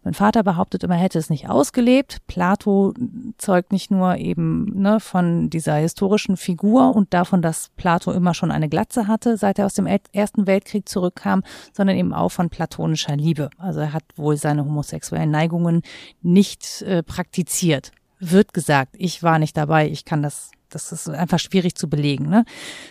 Mein 0.03 0.15
Vater 0.15 0.41
behauptet 0.41 0.83
immer, 0.83 0.95
er 0.95 1.01
hätte 1.01 1.19
es 1.19 1.29
nicht 1.29 1.47
ausgelebt. 1.47 2.17
Plato 2.25 2.93
zeugt 3.37 3.71
nicht 3.71 3.91
nur 3.91 4.17
eben 4.17 4.81
ne, 4.81 4.99
von 4.99 5.51
dieser 5.51 5.75
historischen 5.75 6.37
Figur 6.37 6.95
und 6.95 7.13
davon, 7.13 7.43
dass 7.43 7.69
Plato 7.75 8.11
immer 8.11 8.33
schon 8.33 8.49
eine 8.49 8.67
Glatze 8.67 9.07
hatte, 9.07 9.37
seit 9.37 9.59
er 9.59 9.67
aus 9.67 9.75
dem 9.75 9.85
Ersten 9.85 10.47
Weltkrieg 10.47 10.89
zurückkam, 10.89 11.43
sondern 11.71 11.97
eben 11.97 12.13
auch 12.13 12.29
von 12.29 12.49
platonischer 12.49 13.15
Liebe. 13.15 13.51
Also 13.57 13.81
er 13.81 13.93
hat 13.93 14.03
wohl 14.15 14.37
seine 14.37 14.65
homosexuellen 14.65 15.29
Neigungen 15.29 15.83
nicht 16.23 16.81
äh, 16.81 17.03
praktiziert. 17.03 17.91
Wird 18.19 18.53
gesagt, 18.53 18.95
ich 18.97 19.21
war 19.21 19.37
nicht 19.37 19.55
dabei, 19.55 19.87
ich 19.87 20.05
kann 20.05 20.23
das 20.23 20.51
das 20.73 20.93
ist 20.93 21.09
einfach 21.09 21.39
schwierig 21.39 21.75
zu 21.75 21.89
belegen. 21.89 22.29
Ne? 22.29 22.45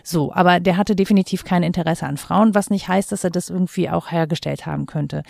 So, 0.05 0.35
aber 0.35 0.61
der 0.61 0.77
hatte 0.77 0.95
definitiv 0.95 1.45
kein 1.45 1.63
Interesse 1.63 2.07
an 2.07 2.19
Frauen, 2.19 2.55
was 2.55 2.69
nicht 2.69 2.89
heißt, 2.89 3.11
dass 3.11 3.25
er 3.25 3.31
das 3.31 3.49
irgendwie 3.49 3.89
auch 3.89 4.11
hergestellt 4.11 4.67
haben 4.67 4.85
könnte. 4.85 5.23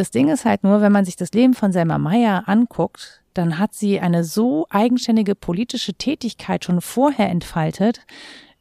Das 0.00 0.10
Ding 0.10 0.30
ist 0.30 0.46
halt 0.46 0.64
nur, 0.64 0.80
wenn 0.80 0.92
man 0.92 1.04
sich 1.04 1.16
das 1.16 1.32
Leben 1.32 1.52
von 1.52 1.72
Selma 1.72 1.98
Meyer 1.98 2.44
anguckt, 2.46 3.20
dann 3.34 3.58
hat 3.58 3.74
sie 3.74 4.00
eine 4.00 4.24
so 4.24 4.66
eigenständige 4.70 5.34
politische 5.34 5.92
Tätigkeit 5.92 6.64
schon 6.64 6.80
vorher 6.80 7.28
entfaltet, 7.28 8.00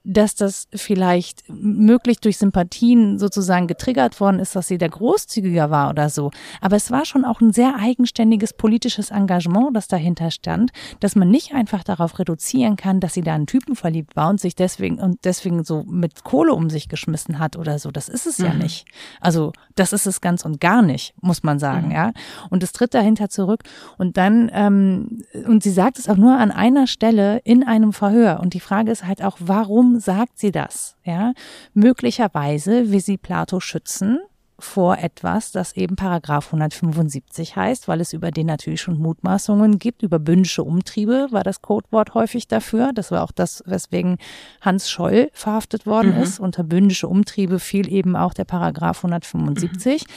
dass 0.10 0.34
das 0.34 0.68
vielleicht 0.74 1.44
möglich 1.48 2.20
durch 2.20 2.40
Sympathien 2.40 3.20
sozusagen 3.20 3.68
getriggert 3.68 4.20
worden 4.20 4.40
ist, 4.40 4.56
dass 4.56 4.68
sie 4.68 4.80
der 4.80 4.90
großzügiger 4.90 5.70
war 5.70 5.92
oder 5.92 6.10
so. 6.10 6.32
Aber 6.62 6.76
es 6.76 6.90
war 6.90 7.06
schon 7.06 7.26
auch 7.26 7.42
ein 7.42 7.54
sehr 7.54 7.76
eigenständiges 7.78 8.54
politisches 8.54 9.12
Engagement, 9.12 9.76
das 9.76 9.88
dahinter 9.88 10.32
stand, 10.32 10.72
dass 11.00 11.16
man 11.16 11.30
nicht 11.30 11.54
einfach 11.54 11.84
darauf 11.84 12.18
reduzieren 12.18 12.76
kann, 12.76 13.00
dass 13.00 13.14
sie 13.14 13.22
da 13.22 13.36
einen 13.36 13.46
Typen 13.46 13.76
verliebt 13.76 14.16
war 14.16 14.30
und 14.30 14.40
sich 14.40 14.56
deswegen 14.56 15.00
und 15.00 15.20
deswegen 15.26 15.64
so 15.64 15.84
mit 15.84 16.24
Kohle 16.24 16.54
um 16.54 16.72
sich 16.72 16.90
geschmissen 16.90 17.38
hat 17.38 17.56
oder 17.56 17.78
so. 17.78 17.92
Das 17.92 18.10
ist 18.10 18.26
es 18.26 18.40
mhm. 18.40 18.46
ja 18.46 18.54
nicht. 18.56 18.88
Also 19.22 19.54
das 19.76 19.94
ist 19.94 20.08
es 20.08 20.22
ganz 20.22 20.44
und 20.44 20.60
gar 20.60 20.82
nicht, 20.82 21.14
muss 21.22 21.44
man 21.44 21.60
sagen, 21.60 21.88
mhm. 21.88 21.94
ja. 21.94 22.12
Und 22.50 22.64
es 22.64 22.72
tritt 22.72 22.96
dahinter 22.96 23.30
zurück 23.30 23.62
und 24.00 24.18
dann 24.18 24.50
ähm, 24.54 25.22
und 25.46 25.62
sie 25.62 25.72
sagt 25.72 26.00
es 26.00 26.10
auch 26.10 26.18
nur 26.18 26.36
an 26.36 26.50
einer 26.50 26.88
Stelle 26.88 27.42
in 27.44 27.64
einem 27.64 27.94
Verhör. 27.94 28.40
Und 28.40 28.56
die 28.56 28.60
Frage 28.60 28.92
ist 28.92 29.06
halt 29.06 29.24
auch, 29.24 29.38
warum 29.40 29.99
sagt 30.00 30.40
sie 30.40 30.52
das? 30.52 30.96
Ja, 31.04 31.34
möglicherweise 31.74 32.92
will 32.92 33.02
sie 33.02 33.18
Plato 33.18 33.60
schützen 33.60 34.20
vor 34.60 34.98
etwas, 34.98 35.52
das 35.52 35.76
eben 35.76 35.96
Paragraph 35.96 36.48
175 36.48 37.56
heißt, 37.56 37.88
weil 37.88 38.02
es 38.02 38.14
über 38.14 38.32
den 38.32 38.48
natürlich 38.48 38.82
schon 38.82 39.00
Mutmaßungen 39.00 39.80
gibt. 39.80 40.04
Über 40.04 40.20
bündische 40.20 40.64
Umtriebe 40.64 41.28
war 41.32 41.44
das 41.44 41.62
Codewort 41.62 42.14
häufig 42.14 42.48
dafür. 42.48 42.92
Das 42.94 43.12
war 43.12 43.24
auch 43.24 43.32
das, 43.32 43.64
weswegen 43.66 44.18
Hans 44.62 44.90
Scholl 44.90 45.30
verhaftet 45.34 45.86
worden 45.86 46.16
mhm. 46.16 46.24
ist. 46.24 46.40
Unter 46.40 46.64
bündische 46.64 47.08
Umtriebe 47.08 47.60
fiel 47.60 47.92
eben 47.92 48.16
auch 48.16 48.34
der 48.34 48.46
Paragraph 48.46 48.98
175. 49.00 50.04
Mhm. 50.04 50.14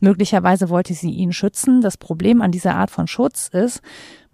Möglicherweise 0.00 0.68
wollte 0.68 0.94
sie 0.94 1.10
ihn 1.10 1.32
schützen. 1.32 1.80
Das 1.80 1.96
Problem 1.96 2.42
an 2.42 2.50
dieser 2.50 2.74
Art 2.74 2.90
von 2.90 3.06
Schutz 3.06 3.48
ist, 3.48 3.82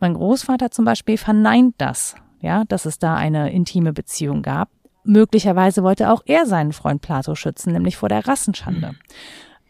mein 0.00 0.14
Großvater 0.14 0.70
zum 0.70 0.84
Beispiel 0.84 1.18
verneint 1.18 1.74
das, 1.78 2.14
ja, 2.40 2.64
dass 2.64 2.86
es 2.86 2.98
da 2.98 3.16
eine 3.16 3.52
intime 3.52 3.92
Beziehung 3.92 4.42
gab. 4.42 4.70
Möglicherweise 5.08 5.82
wollte 5.82 6.10
auch 6.10 6.20
er 6.26 6.44
seinen 6.44 6.74
Freund 6.74 7.00
Plato 7.00 7.34
schützen, 7.34 7.72
nämlich 7.72 7.96
vor 7.96 8.10
der 8.10 8.28
Rassenschande. 8.28 8.94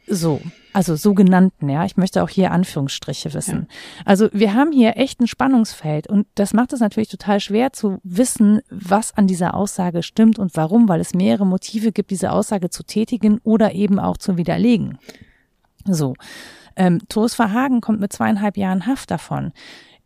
So, 0.08 0.40
also 0.72 0.96
sogenannten, 0.96 1.68
ja. 1.68 1.84
Ich 1.84 1.96
möchte 1.96 2.24
auch 2.24 2.28
hier 2.28 2.50
Anführungsstriche 2.50 3.32
wissen. 3.34 3.68
Ja. 3.70 4.02
Also 4.04 4.30
wir 4.32 4.54
haben 4.54 4.72
hier 4.72 4.96
echt 4.96 5.20
ein 5.20 5.28
Spannungsfeld 5.28 6.08
und 6.08 6.26
das 6.34 6.54
macht 6.54 6.72
es 6.72 6.80
natürlich 6.80 7.08
total 7.08 7.38
schwer 7.38 7.72
zu 7.72 7.98
wissen, 8.02 8.62
was 8.68 9.16
an 9.16 9.28
dieser 9.28 9.54
Aussage 9.54 10.02
stimmt 10.02 10.40
und 10.40 10.56
warum, 10.56 10.88
weil 10.88 11.00
es 11.00 11.14
mehrere 11.14 11.46
Motive 11.46 11.92
gibt, 11.92 12.10
diese 12.10 12.32
Aussage 12.32 12.68
zu 12.68 12.82
tätigen 12.82 13.38
oder 13.44 13.74
eben 13.74 14.00
auch 14.00 14.16
zu 14.16 14.38
widerlegen. 14.38 14.98
So. 15.84 16.14
Ähm, 16.74 17.00
Toos 17.08 17.36
Verhagen 17.36 17.80
kommt 17.80 18.00
mit 18.00 18.12
zweieinhalb 18.12 18.56
Jahren 18.56 18.86
Haft 18.86 19.12
davon 19.12 19.52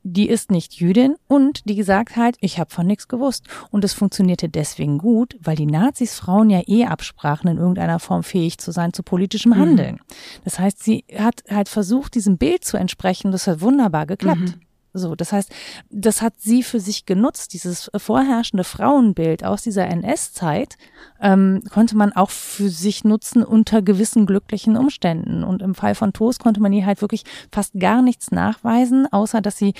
die 0.03 0.29
ist 0.29 0.51
nicht 0.51 0.75
Jüdin 0.75 1.17
und 1.29 1.69
die 1.69 1.75
gesagt 1.75 2.17
hat, 2.17 2.37
ich 2.41 2.59
habe 2.59 2.71
von 2.71 2.87
nichts 2.87 3.09
gewusst. 3.09 3.45
Und 3.71 3.85
es 3.85 3.93
funktionierte 3.93 4.49
deswegen 4.49 4.99
gut, 4.99 5.37
weil 5.41 5.57
die 5.57 5.67
Nazis 5.67 6.15
Frauen 6.15 6.51
ja 6.51 6.61
eh 6.67 6.87
absprachen, 6.87 7.51
in 7.51 7.59
irgendeiner 7.59 7.99
Form 7.99 8.23
fähig 8.23 8.59
zu 8.59 8.73
sein 8.73 8.93
zu 8.93 9.03
politischem 9.03 9.53
mhm. 9.53 9.57
Handeln. 9.57 9.95
Mhm. 9.95 10.43
Das 10.45 10.59
heißt, 10.59 10.83
sie 10.83 11.05
hat 11.17 11.45
halt 11.49 11.69
versucht, 11.69 12.15
diesem 12.15 12.39
Bild 12.39 12.65
zu 12.65 12.77
entsprechen. 12.77 13.33
Das 13.33 13.47
hat 13.47 13.61
wunderbar 13.61 14.07
geklappt. 14.07 14.41
Mhm. 14.41 14.61
So, 14.95 15.15
das 15.15 15.33
heißt, 15.33 15.51
das 15.91 16.21
hat 16.21 16.35
sie 16.39 16.63
für 16.63 16.81
sich 16.81 17.07
genutzt, 17.07 17.55
dieses 17.55 17.91
vorherrschende 17.97 18.65
Frauenbild 18.65 19.45
aus 19.45 19.63
dieser 19.63 19.87
NS-Zeit 19.87 20.77
ähm, 21.21 21.63
konnte 21.71 21.97
man 21.97 22.13
auch 22.13 22.31
für 22.31 22.69
sich 22.69 23.05
nutzen 23.05 23.43
unter 23.43 23.81
gewissen 23.81 24.27
glücklichen 24.27 24.77
Umständen. 24.77 25.45
Und 25.45 25.63
im 25.63 25.75
Fall 25.75 25.95
von 25.95 26.13
Toast 26.13 26.41
konnte 26.41 26.61
man 26.61 26.73
ihr 26.73 26.85
halt 26.85 27.01
wirklich 27.01 27.25
fast 27.51 27.79
gar 27.79 28.03
nichts 28.03 28.31
nachweisen, 28.31 29.11
außer 29.11 29.41
dass 29.41 29.57
sie 29.57 29.75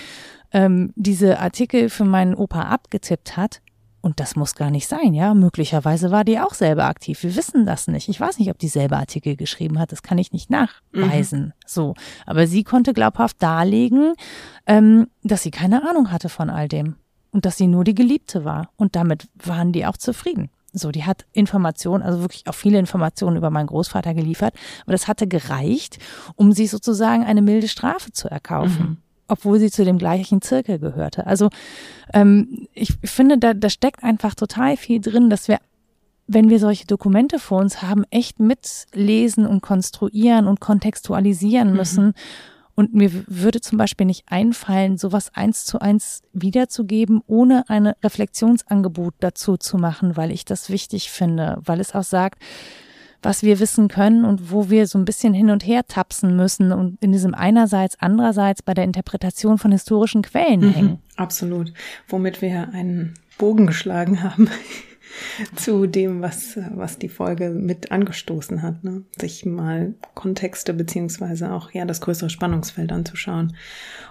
ähm, 0.53 0.93
diese 0.97 1.41
Artikel 1.41 1.91
für 1.91 2.05
meinen 2.05 2.35
Opa 2.35 2.63
abgetippt 2.63 3.37
hat 3.37 3.61
und 4.03 4.19
das 4.19 4.35
muss 4.35 4.57
gar 4.57 4.71
nicht 4.71 4.89
sein, 4.89 5.15
ja. 5.15 5.33
Möglicherweise 5.33 6.11
war 6.11 6.25
die 6.25 6.41
auch 6.41 6.55
selber 6.55 6.87
aktiv. 6.87 7.23
Wir 7.23 7.37
wissen 7.37 7.65
das 7.65 7.87
nicht. 7.87 8.09
Ich 8.09 8.21
weiß 8.21 8.41
nicht, 8.41 8.51
ob 8.51 8.59
die 8.59 8.69
selber 8.69 8.97
Artikel 8.97 9.37
geschrieben 9.37 9.79
hat. 9.79 9.93
Das 9.93 10.03
kann 10.03 10.19
ich 10.19 10.33
nicht 10.33 10.51
nachweisen. 10.51 11.41
Mhm. 11.41 11.53
So. 11.65 11.95
Aber 12.27 12.49
sie 12.49 12.65
konnte 12.65 12.95
glaubhaft 12.95 13.41
darlegen, 13.41 14.15
ähm, 14.67 15.07
dass 15.23 15.45
sie 15.45 15.53
keine 15.53 15.89
Ahnung 15.89 16.11
hatte 16.11 16.29
von 16.29 16.51
all 16.51 16.67
dem. 16.67 16.97
Und 17.31 17.47
dass 17.47 17.57
sie 17.57 17.69
nur 17.69 17.85
die 17.85 17.95
Geliebte 17.95 18.45
war. 18.45 18.71
Und 18.77 18.97
damit 18.97 19.29
waren 19.37 19.73
die 19.73 19.87
auch 19.87 19.97
zufrieden. 19.97 20.51
So, 20.73 20.91
die 20.91 21.05
hat 21.05 21.25
Informationen, 21.33 22.03
also 22.03 22.23
wirklich 22.23 22.49
auch 22.49 22.55
viele 22.55 22.81
Informationen 22.81 23.37
über 23.37 23.51
meinen 23.51 23.69
Großvater 23.69 24.15
geliefert. 24.15 24.55
Aber 24.83 24.93
das 24.93 25.07
hatte 25.07 25.29
gereicht, 25.29 25.99
um 26.35 26.51
sie 26.51 26.67
sozusagen 26.67 27.23
eine 27.23 27.41
milde 27.41 27.69
Strafe 27.69 28.11
zu 28.11 28.29
erkaufen. 28.29 28.83
Mhm 28.83 28.97
obwohl 29.33 29.59
sie 29.59 29.71
zu 29.71 29.85
dem 29.85 29.99
gleichen 29.99 30.43
Zirkel 30.43 30.79
gehörte. 30.79 31.27
Also 31.27 31.49
ähm, 32.15 32.69
ich 32.73 32.95
finde, 33.05 33.39
da, 33.39 33.55
da 33.55 33.69
steckt 33.69 34.05
einfach 34.05 34.35
total 34.35 34.77
viel 34.77 35.01
drin, 35.01 35.31
dass 35.31 35.49
wir 35.49 35.59
wenn 36.29 36.49
wir 36.49 36.59
solche 36.59 36.87
Dokumente 36.87 37.39
vor 37.39 37.59
uns 37.61 37.83
haben, 37.83 38.05
echt 38.11 38.41
mitlesen 38.41 39.47
und 39.47 39.61
konstruieren 39.61 40.47
und 40.47 40.61
kontextualisieren 40.61 41.71
mhm. 41.71 41.77
müssen. 41.77 42.07
Mhm. 42.07 42.15
Und 42.75 42.95
mir 42.95 43.11
würde 43.27 43.61
zum 43.61 43.77
Beispiel 43.77 44.07
nicht 44.07 44.25
einfallen, 44.29 44.97
sowas 44.97 45.31
eins 45.35 45.67
zu 45.67 45.81
eins 45.81 46.23
wiederzugeben, 46.33 47.21
ohne 47.27 47.65
ein 47.69 47.89
Reflexionsangebot 48.03 49.15
dazu 49.21 49.59
zu 49.59 49.77
machen, 49.77 50.17
weil 50.17 50.31
ich 50.31 50.47
das 50.47 50.71
wichtig 50.71 51.11
finde, 51.11 51.59
weil 51.63 51.81
es 51.81 51.95
auch 51.95 52.03
sagt, 52.03 52.43
was 53.23 53.43
wir 53.43 53.61
wissen 53.61 53.89
können 53.89 54.25
und 54.25 54.51
wo 54.51 54.69
wir 54.69 54.87
so 54.87 54.99
ein 54.99 55.05
bisschen 55.05 55.33
hin 55.33 55.51
und 55.51 55.65
her 55.65 55.87
tapsen 55.87 56.37
müssen 56.37 56.73
und 56.73 56.99
in 57.01 57.13
diesem 57.13 57.35
einerseits, 57.35 57.97
andererseits 58.01 58.63
bei 58.63 58.75
der 58.75 58.85
Interpretation 58.85 59.59
von 59.59 59.73
historischen 59.73 60.23
Quellen 60.23 60.61
mhm, 60.61 60.75
hängen. 60.75 60.99
Absolut. 61.17 61.73
Womit 62.09 62.43
wir 62.43 62.71
einen 62.73 63.15
Bogen 63.39 63.67
geschlagen 63.67 64.23
haben 64.23 64.49
zu 65.57 65.87
dem, 65.87 66.21
was, 66.21 66.59
was 66.75 66.99
die 66.99 67.09
Folge 67.09 67.51
mit 67.51 67.93
angestoßen 67.93 68.63
hat, 68.63 68.83
ne? 68.83 69.03
sich 69.21 69.45
mal 69.47 69.95
Kontexte 70.15 70.75
beziehungsweise 70.75 71.53
auch 71.53 71.71
ja 71.73 71.85
das 71.85 72.01
größere 72.01 72.31
Spannungsfeld 72.31 72.91
anzuschauen. 72.93 73.55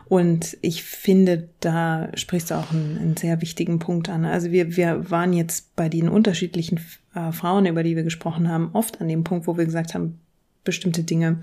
Und 0.06 0.58
ich 0.62 0.84
finde, 0.84 1.50
da 1.60 2.10
sprichst 2.16 2.52
du 2.52 2.56
auch 2.56 2.72
einen, 2.72 2.98
einen 2.98 3.18
sehr 3.18 3.42
wichtigen 3.42 3.80
Punkt 3.80 4.10
an. 4.10 4.26
Also 4.26 4.52
wir, 4.52 4.76
wir 4.76 5.10
waren 5.10 5.34
jetzt 5.34 5.76
bei 5.76 5.90
den 5.90 6.10
unterschiedlichen 6.10 6.80
äh, 7.16 7.32
Frauen, 7.32 7.66
über 7.66 7.84
die 7.84 7.96
wir 7.96 8.04
gesprochen 8.04 8.50
haben, 8.50 8.70
oft 8.74 9.02
an 9.02 9.08
dem 9.08 9.24
Punkt, 9.24 9.48
wo 9.48 9.58
wir 9.58 9.66
gesagt 9.66 9.94
haben, 9.94 10.20
bestimmte 10.64 11.04
Dinge, 11.04 11.40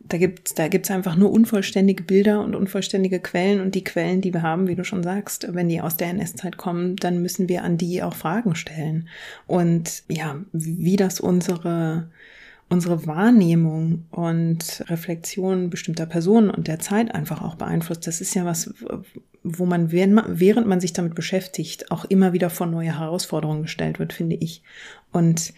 da 0.00 0.16
gibt's 0.16 0.54
da 0.54 0.68
gibt's 0.68 0.90
einfach 0.90 1.16
nur 1.16 1.32
unvollständige 1.32 2.04
Bilder 2.04 2.40
und 2.42 2.54
unvollständige 2.54 3.18
Quellen 3.18 3.60
und 3.60 3.74
die 3.74 3.84
Quellen, 3.84 4.20
die 4.20 4.32
wir 4.32 4.42
haben, 4.42 4.68
wie 4.68 4.76
du 4.76 4.84
schon 4.84 5.02
sagst, 5.02 5.46
wenn 5.52 5.68
die 5.68 5.80
aus 5.80 5.96
der 5.96 6.08
NS-Zeit 6.08 6.56
kommen, 6.56 6.96
dann 6.96 7.20
müssen 7.20 7.48
wir 7.48 7.64
an 7.64 7.78
die 7.78 8.02
auch 8.02 8.14
Fragen 8.14 8.54
stellen. 8.54 9.08
Und 9.46 10.04
ja, 10.08 10.36
wie 10.52 10.96
das 10.96 11.18
unsere 11.20 12.10
unsere 12.68 13.06
Wahrnehmung 13.06 14.04
und 14.10 14.84
Reflexion 14.88 15.70
bestimmter 15.70 16.06
Personen 16.06 16.50
und 16.50 16.68
der 16.68 16.78
Zeit 16.78 17.14
einfach 17.14 17.42
auch 17.42 17.54
beeinflusst. 17.54 18.06
Das 18.06 18.20
ist 18.20 18.34
ja 18.34 18.44
was, 18.44 18.74
wo 19.42 19.64
man, 19.64 19.90
während 19.90 20.66
man 20.66 20.80
sich 20.80 20.92
damit 20.92 21.14
beschäftigt, 21.14 21.90
auch 21.90 22.04
immer 22.04 22.32
wieder 22.32 22.50
vor 22.50 22.66
neue 22.66 22.98
Herausforderungen 22.98 23.62
gestellt 23.62 23.98
wird, 23.98 24.12
finde 24.12 24.36
ich. 24.36 24.62
Und 25.12 25.54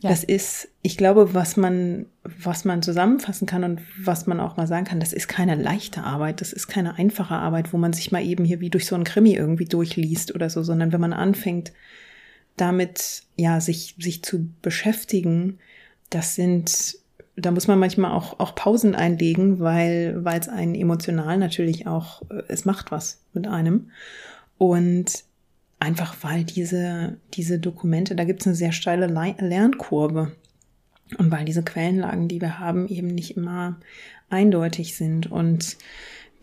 ja. 0.00 0.08
das 0.08 0.24
ist, 0.24 0.68
ich 0.80 0.96
glaube, 0.96 1.34
was 1.34 1.58
man, 1.58 2.06
was 2.22 2.64
man 2.64 2.82
zusammenfassen 2.82 3.46
kann 3.46 3.62
und 3.62 3.82
was 4.02 4.26
man 4.26 4.40
auch 4.40 4.56
mal 4.56 4.66
sagen 4.66 4.86
kann, 4.86 5.00
das 5.00 5.12
ist 5.12 5.28
keine 5.28 5.56
leichte 5.56 6.04
Arbeit, 6.04 6.40
das 6.40 6.54
ist 6.54 6.68
keine 6.68 6.96
einfache 6.96 7.34
Arbeit, 7.34 7.74
wo 7.74 7.76
man 7.76 7.92
sich 7.92 8.12
mal 8.12 8.24
eben 8.24 8.46
hier 8.46 8.60
wie 8.60 8.70
durch 8.70 8.86
so 8.86 8.94
ein 8.94 9.04
Krimi 9.04 9.34
irgendwie 9.34 9.66
durchliest 9.66 10.34
oder 10.34 10.48
so, 10.48 10.62
sondern 10.62 10.92
wenn 10.92 11.00
man 11.02 11.12
anfängt, 11.12 11.72
damit, 12.56 13.24
ja, 13.36 13.60
sich, 13.60 13.94
sich 13.98 14.22
zu 14.22 14.48
beschäftigen, 14.62 15.58
das 16.10 16.34
sind, 16.34 16.98
da 17.36 17.50
muss 17.50 17.68
man 17.68 17.78
manchmal 17.78 18.12
auch, 18.12 18.38
auch 18.38 18.54
Pausen 18.54 18.94
einlegen, 18.94 19.60
weil, 19.60 20.24
weil 20.24 20.40
es 20.40 20.48
einen 20.48 20.74
emotional 20.74 21.38
natürlich 21.38 21.86
auch, 21.86 22.22
äh, 22.30 22.42
es 22.48 22.64
macht 22.64 22.90
was 22.90 23.22
mit 23.32 23.46
einem. 23.46 23.90
Und 24.58 25.24
einfach 25.78 26.16
weil 26.20 26.44
diese, 26.44 27.16
diese 27.32 27.58
Dokumente, 27.58 28.14
da 28.14 28.24
gibt 28.24 28.40
es 28.40 28.46
eine 28.46 28.56
sehr 28.56 28.72
steile 28.72 29.06
Lernkurve. 29.06 30.32
Und 31.18 31.30
weil 31.30 31.44
diese 31.44 31.62
Quellenlagen, 31.62 32.28
die 32.28 32.40
wir 32.40 32.58
haben, 32.58 32.86
eben 32.88 33.08
nicht 33.08 33.36
immer 33.36 33.80
eindeutig 34.28 34.94
sind. 34.96 35.30
Und 35.30 35.76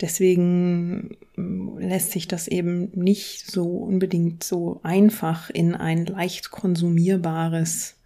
deswegen 0.02 1.18
mm, 1.36 1.78
lässt 1.78 2.12
sich 2.12 2.28
das 2.28 2.48
eben 2.48 2.92
nicht 2.94 3.50
so 3.50 3.66
unbedingt 3.66 4.44
so 4.44 4.80
einfach 4.84 5.50
in 5.50 5.76
ein 5.76 6.06
leicht 6.06 6.52
konsumierbares 6.52 7.97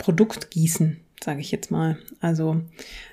Produkt 0.00 0.50
gießen, 0.50 0.96
sage 1.22 1.40
ich 1.40 1.52
jetzt 1.52 1.70
mal. 1.70 1.98
Also 2.20 2.62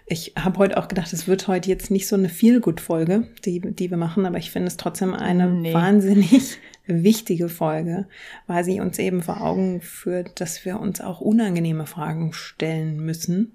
ich 0.08 0.34
habe 0.38 0.58
heute 0.58 0.78
auch 0.78 0.88
gedacht, 0.88 1.12
es 1.12 1.28
wird 1.28 1.48
heute 1.48 1.70
jetzt 1.70 1.92
nicht 1.92 2.08
so 2.08 2.16
eine 2.16 2.30
Feel-Good-Folge, 2.30 3.28
die, 3.46 3.60
die 3.60 3.90
wir 3.92 3.98
machen, 3.98 4.26
aber 4.26 4.38
ich 4.38 4.50
finde 4.50 4.70
es 4.70 4.78
trotzdem 4.78 5.14
eine 5.14 5.48
nee. 5.48 5.74
wahnsinnig 5.74 6.58
wichtige 6.88 7.50
Folge, 7.50 8.08
weil 8.48 8.64
sie 8.64 8.80
uns 8.80 8.98
eben 9.00 9.22
vor 9.22 9.42
Augen 9.42 9.82
führt, 9.82 10.40
dass 10.40 10.64
wir 10.64 10.80
uns 10.80 11.02
auch 11.02 11.20
unangenehme 11.20 11.86
Fragen 11.86 12.32
stellen 12.32 13.02
müssen. 13.02 13.52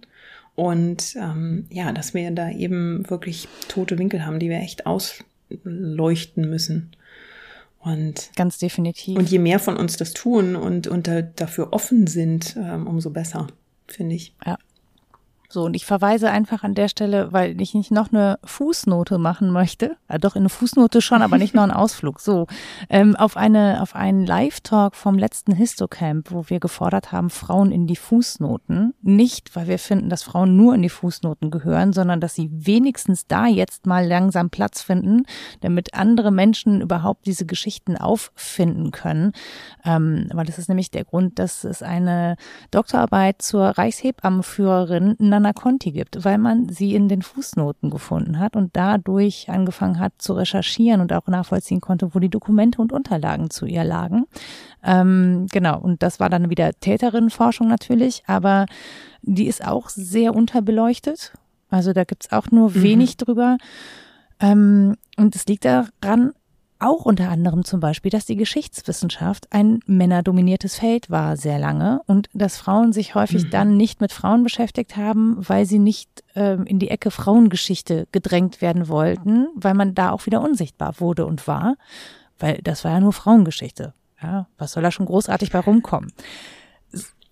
Und 0.55 1.17
ähm, 1.17 1.65
ja, 1.71 1.93
dass 1.93 2.13
wir 2.13 2.31
da 2.33 2.51
eben 2.51 3.09
wirklich 3.09 3.49
tote 3.69 3.99
Winkel 3.99 4.27
haben, 4.27 4.39
die 4.39 4.51
wir 4.51 4.59
echt 4.59 4.85
ausleuchten 4.85 6.51
müssen. 6.51 6.93
Und 7.83 8.31
ganz 8.37 8.59
definitiv. 8.59 9.19
Und 9.19 9.29
je 9.29 9.41
mehr 9.41 9.59
von 9.59 9.77
uns 9.77 9.97
das 9.97 10.13
tun 10.13 10.55
und, 10.55 10.87
und 10.87 11.09
da, 11.09 11.21
dafür 11.23 11.73
offen 11.73 12.07
sind, 12.07 12.57
ähm, 12.57 12.87
umso 12.87 13.11
besser, 13.11 13.49
finde 13.89 14.15
ich. 14.15 14.35
Ja. 14.47 14.57
So, 15.53 15.65
und 15.65 15.75
ich 15.75 15.85
verweise 15.85 16.31
einfach 16.31 16.63
an 16.63 16.75
der 16.75 16.89
Stelle, 16.89 17.31
weil 17.31 17.61
ich 17.61 17.75
nicht 17.75 17.91
noch 17.91 18.11
eine 18.11 18.39
Fußnote 18.43 19.19
machen 19.19 19.51
möchte, 19.51 19.97
ja, 20.11 20.17
doch 20.17 20.35
in 20.35 20.43
eine 20.43 20.49
Fußnote 20.49 21.03
schon, 21.03 21.21
aber 21.21 21.37
nicht 21.37 21.55
noch 21.55 21.63
einen 21.63 21.73
Ausflug, 21.73 22.21
so, 22.21 22.47
ähm, 22.89 23.17
auf 23.17 23.37
eine, 23.37 23.83
auf 23.83 23.95
einen 23.95 24.25
Live-Talk 24.25 24.97
vom 24.97 25.19
letzten 25.19 25.53
Histocamp, 25.53 26.31
wo 26.31 26.49
wir 26.49 26.59
gefordert 26.59 27.13
haben, 27.13 27.29
Frauen 27.29 27.71
in 27.71 27.87
die 27.87 27.97
Fußnoten. 27.97 28.95
Nicht, 29.03 29.55
weil 29.55 29.69
wir 29.69 29.79
finden, 29.79 30.09
dass 30.09 30.23
Frauen 30.23 30.57
nur 30.57 30.75
in 30.75 30.81
die 30.81 30.89
Fußnoten 30.89 31.51
gehören, 31.51 31.93
sondern 31.93 32.21
dass 32.21 32.35
sie 32.35 32.49
wenigstens 32.51 33.27
da 33.27 33.47
jetzt 33.47 33.85
mal 33.85 34.07
langsam 34.07 34.49
Platz 34.49 34.81
finden, 34.81 35.25
damit 35.61 35.93
andere 35.93 36.31
Menschen 36.31 36.81
überhaupt 36.81 37.27
diese 37.27 37.45
Geschichten 37.45 37.99
auffinden 37.99 38.91
können. 38.91 39.33
Ähm, 39.85 40.29
weil 40.33 40.47
das 40.47 40.59
ist 40.59 40.71
nämlich 40.71 40.91
der 40.91 41.05
Grund, 41.05 41.39
dass 41.39 41.65
es 41.65 41.83
eine 41.83 42.37
Doktorarbeit 42.71 43.43
zur 43.43 43.67
Reichshebammenführerin 43.67 45.17
Nana 45.19 45.42
Conti 45.53 45.91
gibt, 45.91 46.25
weil 46.25 46.39
man 46.39 46.69
sie 46.69 46.95
in 46.95 47.09
den 47.09 47.23
Fußnoten 47.23 47.91
gefunden 47.91 48.39
hat 48.39 48.55
und 48.55 48.71
dadurch 48.75 49.49
angefangen 49.49 49.99
hat 49.99 50.13
zu 50.19 50.35
recherchieren 50.35 51.01
und 51.01 51.13
auch 51.13 51.27
nachvollziehen 51.27 51.81
konnte, 51.81 52.15
wo 52.15 52.21
die 52.21 52.29
Dokumente 52.29 52.81
und 52.81 52.93
Unterlagen 52.93 53.51
zu 53.51 53.67
ihr 53.67 53.83
lagen. 53.83 54.27
Ähm, 54.85 55.49
genau, 55.51 55.81
und 55.81 56.03
das 56.03 56.21
war 56.21 56.31
dann 56.31 56.51
wieder 56.51 56.73
Täterinnenforschung 56.73 57.69
natürlich, 57.69 58.23
aber 58.27 58.67
die 59.23 59.47
ist 59.47 59.67
auch 59.67 59.89
sehr 59.89 60.35
unterbeleuchtet. 60.35 61.33
Also 61.71 61.93
da 61.93 62.05
gibt's 62.05 62.31
auch 62.31 62.51
nur 62.51 62.71
mhm. 62.71 62.83
wenig 62.83 63.17
drüber. 63.17 63.57
Ähm, 64.41 64.97
und 65.17 65.35
es 65.35 65.47
liegt 65.47 65.65
daran, 65.65 66.33
auch 66.83 67.05
unter 67.05 67.29
anderem 67.31 67.65
zum 67.65 67.81
Beispiel, 67.81 68.11
dass 68.11 68.27
die 68.27 68.37
Geschichtswissenschaft 68.37 69.47
ein 69.51 69.81
männerdominiertes 69.87 70.77
Feld 70.77 71.11
war 71.11 71.37
sehr 71.37 71.59
lange 71.59 72.01
und 72.07 72.29
dass 72.33 72.57
Frauen 72.57 72.93
sich 72.93 73.15
häufig 73.15 73.45
mhm. 73.45 73.51
dann 73.51 73.77
nicht 73.77 74.01
mit 74.01 74.13
Frauen 74.13 74.43
beschäftigt 74.43 74.97
haben, 74.97 75.37
weil 75.39 75.67
sie 75.67 75.79
nicht 75.79 76.09
äh, 76.35 76.55
in 76.65 76.79
die 76.79 76.91
Ecke 76.91 77.11
Frauengeschichte 77.11 78.07
gedrängt 78.13 78.61
werden 78.61 78.89
wollten, 78.89 79.49
weil 79.55 79.75
man 79.75 79.95
da 79.95 80.11
auch 80.11 80.27
wieder 80.27 80.41
unsichtbar 80.41 80.95
wurde 80.99 81.27
und 81.27 81.47
war, 81.47 81.77
weil 82.39 82.61
das 82.63 82.85
war 82.85 82.93
ja 82.93 83.01
nur 83.01 83.13
Frauengeschichte. 83.13 83.95
Ja, 84.23 84.47
was 84.59 84.73
soll 84.73 84.83
da 84.83 84.93
schon 84.93 85.07
großartig 85.07 85.51
bei 85.51 85.59
rumkommen? 85.59 86.13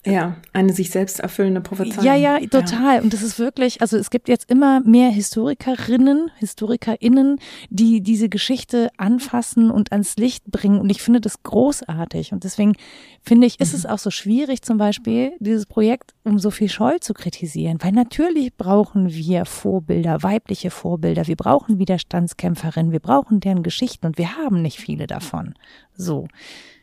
Ja, 0.06 0.36
eine 0.54 0.72
sich 0.72 0.90
selbst 0.90 1.20
erfüllende 1.20 1.60
Prophezeiung. 1.60 2.06
Ja, 2.06 2.14
ja, 2.14 2.38
total. 2.40 2.96
Ja. 2.96 3.02
Und 3.02 3.12
das 3.12 3.20
ist 3.20 3.38
wirklich, 3.38 3.82
also 3.82 3.98
es 3.98 4.08
gibt 4.08 4.28
jetzt 4.28 4.50
immer 4.50 4.80
mehr 4.80 5.10
Historikerinnen, 5.10 6.30
HistorikerInnen, 6.38 7.38
die 7.68 8.00
diese 8.00 8.30
Geschichte 8.30 8.88
anfassen 8.96 9.70
und 9.70 9.92
ans 9.92 10.16
Licht 10.16 10.46
bringen. 10.46 10.80
Und 10.80 10.88
ich 10.88 11.02
finde 11.02 11.20
das 11.20 11.42
großartig. 11.42 12.32
Und 12.32 12.44
deswegen 12.44 12.76
finde 13.20 13.46
ich, 13.46 13.60
ist 13.60 13.72
mhm. 13.72 13.78
es 13.78 13.86
auch 13.86 13.98
so 13.98 14.10
schwierig, 14.10 14.62
zum 14.62 14.78
Beispiel 14.78 15.32
dieses 15.38 15.66
Projekt 15.66 16.14
um 16.24 16.38
Sophie 16.38 16.70
Scholl 16.70 17.00
zu 17.00 17.12
kritisieren. 17.12 17.76
Weil 17.82 17.92
natürlich 17.92 18.56
brauchen 18.56 19.12
wir 19.12 19.44
Vorbilder, 19.44 20.22
weibliche 20.22 20.70
Vorbilder. 20.70 21.26
Wir 21.26 21.36
brauchen 21.36 21.78
Widerstandskämpferinnen. 21.78 22.92
Wir 22.92 23.00
brauchen 23.00 23.40
deren 23.40 23.62
Geschichten. 23.62 24.06
Und 24.06 24.16
wir 24.16 24.36
haben 24.36 24.62
nicht 24.62 24.78
viele 24.78 25.06
davon. 25.06 25.54
So. 25.94 26.26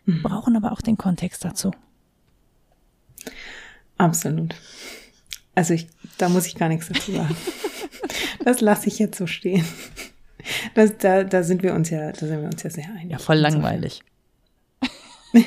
Mhm. 0.06 0.22
Brauchen 0.22 0.56
aber 0.56 0.72
auch 0.72 0.82
den 0.82 0.98
Kontext 0.98 1.44
dazu. 1.44 1.72
Absolut. 3.98 4.56
Also 5.56 5.74
ich, 5.74 5.88
da 6.18 6.30
muss 6.30 6.46
ich 6.46 6.56
gar 6.56 6.70
nichts 6.70 6.88
dazu 6.88 7.12
sagen. 7.14 7.36
Das 8.46 8.62
lasse 8.62 8.88
ich 8.88 9.00
jetzt 9.00 9.18
so 9.18 9.28
stehen. 9.28 9.66
Das, 10.74 10.98
da, 10.98 11.26
da 11.26 11.44
sind 11.44 11.64
wir 11.64 11.74
uns 11.74 11.90
ja, 11.90 12.14
da 12.14 12.26
sind 12.26 12.40
wir 12.42 12.48
uns 12.48 12.64
ja 12.64 12.70
sehr 12.70 12.86
einig. 12.86 13.12
Ja, 13.12 13.18
voll 13.18 13.36
langweilig. 13.38 14.04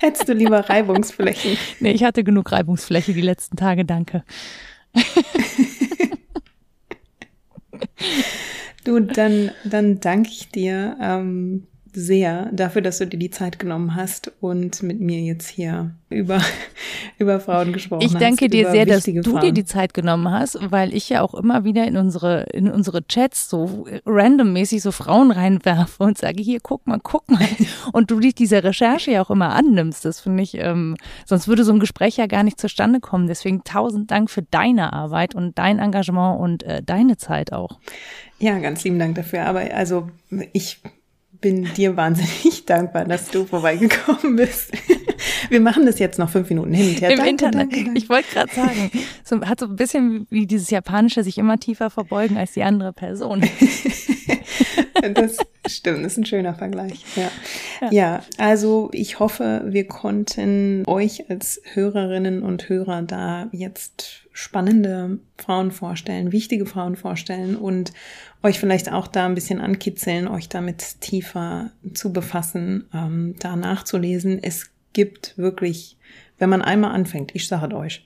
Hättest 0.00 0.28
du 0.28 0.32
lieber 0.32 0.68
Reibungsflächen? 0.68 1.56
Nee, 1.78 1.92
ich 1.92 2.02
hatte 2.02 2.24
genug 2.24 2.50
Reibungsfläche 2.50 3.12
die 3.12 3.20
letzten 3.20 3.56
Tage, 3.56 3.84
danke. 3.84 4.24
du, 8.84 9.00
dann, 9.00 9.52
dann 9.64 10.00
danke 10.00 10.30
ich 10.30 10.48
dir 10.48 10.96
ähm, 11.00 11.66
sehr 11.92 12.50
dafür, 12.52 12.82
dass 12.82 12.98
du 12.98 13.06
dir 13.06 13.18
die 13.18 13.30
Zeit 13.30 13.58
genommen 13.58 13.94
hast 13.94 14.32
und 14.40 14.82
mit 14.82 15.00
mir 15.00 15.20
jetzt 15.20 15.48
hier 15.48 15.94
über, 16.08 16.40
über 17.18 17.40
Frauen 17.40 17.72
gesprochen 17.72 18.04
hast. 18.04 18.12
Ich 18.12 18.18
danke 18.18 18.48
dir 18.48 18.70
sehr, 18.70 18.86
dass 18.86 19.04
du 19.04 19.22
Frauen. 19.22 19.40
dir 19.40 19.52
die 19.52 19.64
Zeit 19.64 19.94
genommen 19.94 20.30
hast, 20.30 20.58
weil 20.70 20.94
ich 20.94 21.08
ja 21.08 21.22
auch 21.22 21.34
immer 21.34 21.64
wieder 21.64 21.86
in 21.86 21.96
unsere, 21.96 22.44
in 22.52 22.70
unsere 22.70 23.06
Chats 23.06 23.48
so 23.48 23.86
randommäßig 24.06 24.82
so 24.82 24.92
Frauen 24.92 25.30
reinwerfe 25.30 26.02
und 26.02 26.18
sage, 26.18 26.42
hier, 26.42 26.60
guck 26.62 26.86
mal, 26.86 27.00
guck 27.02 27.30
mal. 27.30 27.40
Und 27.92 28.10
du 28.10 28.20
dich 28.20 28.34
dieser 28.34 28.62
Recherche 28.62 29.12
ja 29.12 29.22
auch 29.22 29.30
immer 29.30 29.50
annimmst. 29.50 30.04
Das 30.04 30.20
finde 30.20 30.42
ich, 30.42 30.56
ähm, 30.56 30.96
sonst 31.26 31.48
würde 31.48 31.64
so 31.64 31.72
ein 31.72 31.80
Gespräch 31.80 32.16
ja 32.16 32.26
gar 32.26 32.42
nicht 32.42 32.60
zustande 32.60 33.00
kommen. 33.00 33.26
Deswegen 33.26 33.64
tausend 33.64 34.10
Dank 34.10 34.30
für 34.30 34.42
deine 34.42 34.92
Arbeit 34.92 35.34
und 35.34 35.58
dein 35.58 35.78
Engagement 35.78 36.40
und 36.40 36.62
äh, 36.62 36.82
deine 36.82 37.16
Zeit 37.16 37.52
auch. 37.52 37.78
Ja, 38.38 38.58
ganz 38.58 38.84
lieben 38.84 38.98
Dank 38.98 39.16
dafür. 39.16 39.46
Aber 39.46 39.60
also 39.74 40.08
ich 40.52 40.80
bin 41.40 41.72
dir 41.74 41.96
wahnsinnig 41.96 42.64
dankbar, 42.66 43.04
dass 43.04 43.28
du 43.30 43.44
vorbeigekommen 43.44 44.36
bist. 44.36 44.72
Wir 45.48 45.60
machen 45.60 45.86
das 45.86 45.98
jetzt 45.98 46.18
noch 46.18 46.30
fünf 46.30 46.48
Minuten 46.48 46.72
hin 46.72 46.90
und 46.90 47.00
her. 47.00 47.10
Im 47.10 47.16
danke, 47.16 47.30
Internet. 47.30 47.60
Danke, 47.60 47.84
danke. 47.84 47.98
Ich 47.98 48.08
wollte 48.08 48.28
gerade 48.32 48.52
sagen, 48.54 48.90
so, 49.24 49.40
hat 49.42 49.60
so 49.60 49.66
ein 49.66 49.76
bisschen 49.76 50.26
wie 50.30 50.46
dieses 50.46 50.70
Japanische 50.70 51.24
sich 51.24 51.38
immer 51.38 51.58
tiefer 51.58 51.90
verbeugen 51.90 52.36
als 52.36 52.52
die 52.52 52.62
andere 52.62 52.92
Person. 52.92 53.40
das 55.14 55.38
stimmt, 55.66 56.04
das 56.04 56.12
ist 56.12 56.18
ein 56.18 56.26
schöner 56.26 56.54
Vergleich. 56.54 57.04
Ja. 57.16 57.30
ja. 57.80 57.90
ja, 57.90 58.22
also 58.38 58.90
ich 58.92 59.18
hoffe, 59.18 59.62
wir 59.66 59.86
konnten 59.86 60.84
euch 60.86 61.30
als 61.30 61.60
Hörerinnen 61.72 62.42
und 62.42 62.68
Hörer 62.68 63.02
da 63.02 63.48
jetzt 63.52 64.28
spannende 64.32 65.18
Frauen 65.36 65.70
vorstellen, 65.70 66.32
wichtige 66.32 66.66
Frauen 66.66 66.96
vorstellen 66.96 67.56
und 67.56 67.92
euch 68.42 68.58
vielleicht 68.58 68.90
auch 68.92 69.06
da 69.06 69.26
ein 69.26 69.34
bisschen 69.34 69.60
ankitzeln, 69.60 70.28
euch 70.28 70.48
damit 70.48 71.00
tiefer 71.00 71.70
zu 71.94 72.12
befassen, 72.12 72.88
ähm, 72.94 73.34
da 73.38 73.56
nachzulesen. 73.56 74.42
Es 74.42 74.70
gibt 74.92 75.36
wirklich, 75.36 75.96
wenn 76.38 76.50
man 76.50 76.62
einmal 76.62 76.92
anfängt, 76.92 77.34
ich 77.34 77.48
sage 77.48 77.76
euch. 77.76 78.04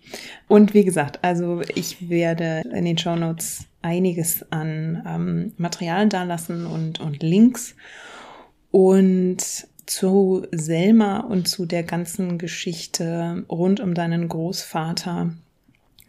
Und 0.49 0.75
wie 0.75 0.85
gesagt, 0.85 1.21
also 1.23 1.63
ich 1.75 2.09
werde 2.09 2.63
in 2.73 2.85
den 2.85 2.99
Show 2.99 3.17
Notes 3.17 3.67
einiges 3.83 4.51
an 4.51 5.03
ähm, 5.07 5.53
Material 5.57 6.09
dalassen 6.09 6.67
und, 6.67 7.01
und 7.01 7.23
Links. 7.23 7.77
Und 8.71 9.69
zu 9.87 10.47
Selma 10.51 11.21
und 11.21 11.47
zu 11.47 11.67
der 11.67 11.83
ganzen 11.83 12.39
Geschichte 12.39 13.45
rund 13.49 13.81
um 13.81 13.95
deinen 13.95 14.29
Großvater 14.29 15.33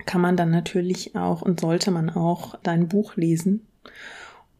kann 0.05 0.21
man 0.21 0.37
dann 0.37 0.51
natürlich 0.51 1.15
auch 1.15 1.41
und 1.41 1.59
sollte 1.59 1.91
man 1.91 2.09
auch 2.09 2.57
dein 2.63 2.87
Buch 2.87 3.15
lesen. 3.17 3.67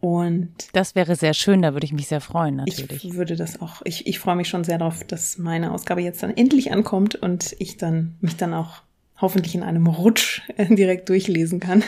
Und 0.05 0.53
das 0.73 0.93
wäre 0.93 1.15
sehr 1.15 1.33
schön, 1.33 1.63
da 1.63 1.73
würde 1.73 1.85
ich 1.85 1.93
mich 1.93 2.07
sehr 2.07 2.21
freuen, 2.21 2.57
natürlich. 2.57 3.03
Ich 3.03 3.15
würde 3.15 3.35
das 3.35 3.59
auch, 3.59 3.81
ich, 3.85 4.05
ich 4.05 4.19
freue 4.19 4.35
mich 4.35 4.47
schon 4.47 4.63
sehr 4.63 4.77
darauf, 4.77 5.03
dass 5.03 5.39
meine 5.39 5.71
Ausgabe 5.71 6.01
jetzt 6.01 6.21
dann 6.21 6.35
endlich 6.35 6.71
ankommt 6.71 7.15
und 7.15 7.55
ich 7.57 7.77
dann 7.77 8.15
mich 8.21 8.37
dann 8.37 8.53
auch 8.53 8.83
hoffentlich 9.19 9.55
in 9.55 9.63
einem 9.63 9.87
Rutsch 9.87 10.43
direkt 10.57 11.09
durchlesen 11.09 11.59
kann. 11.59 11.83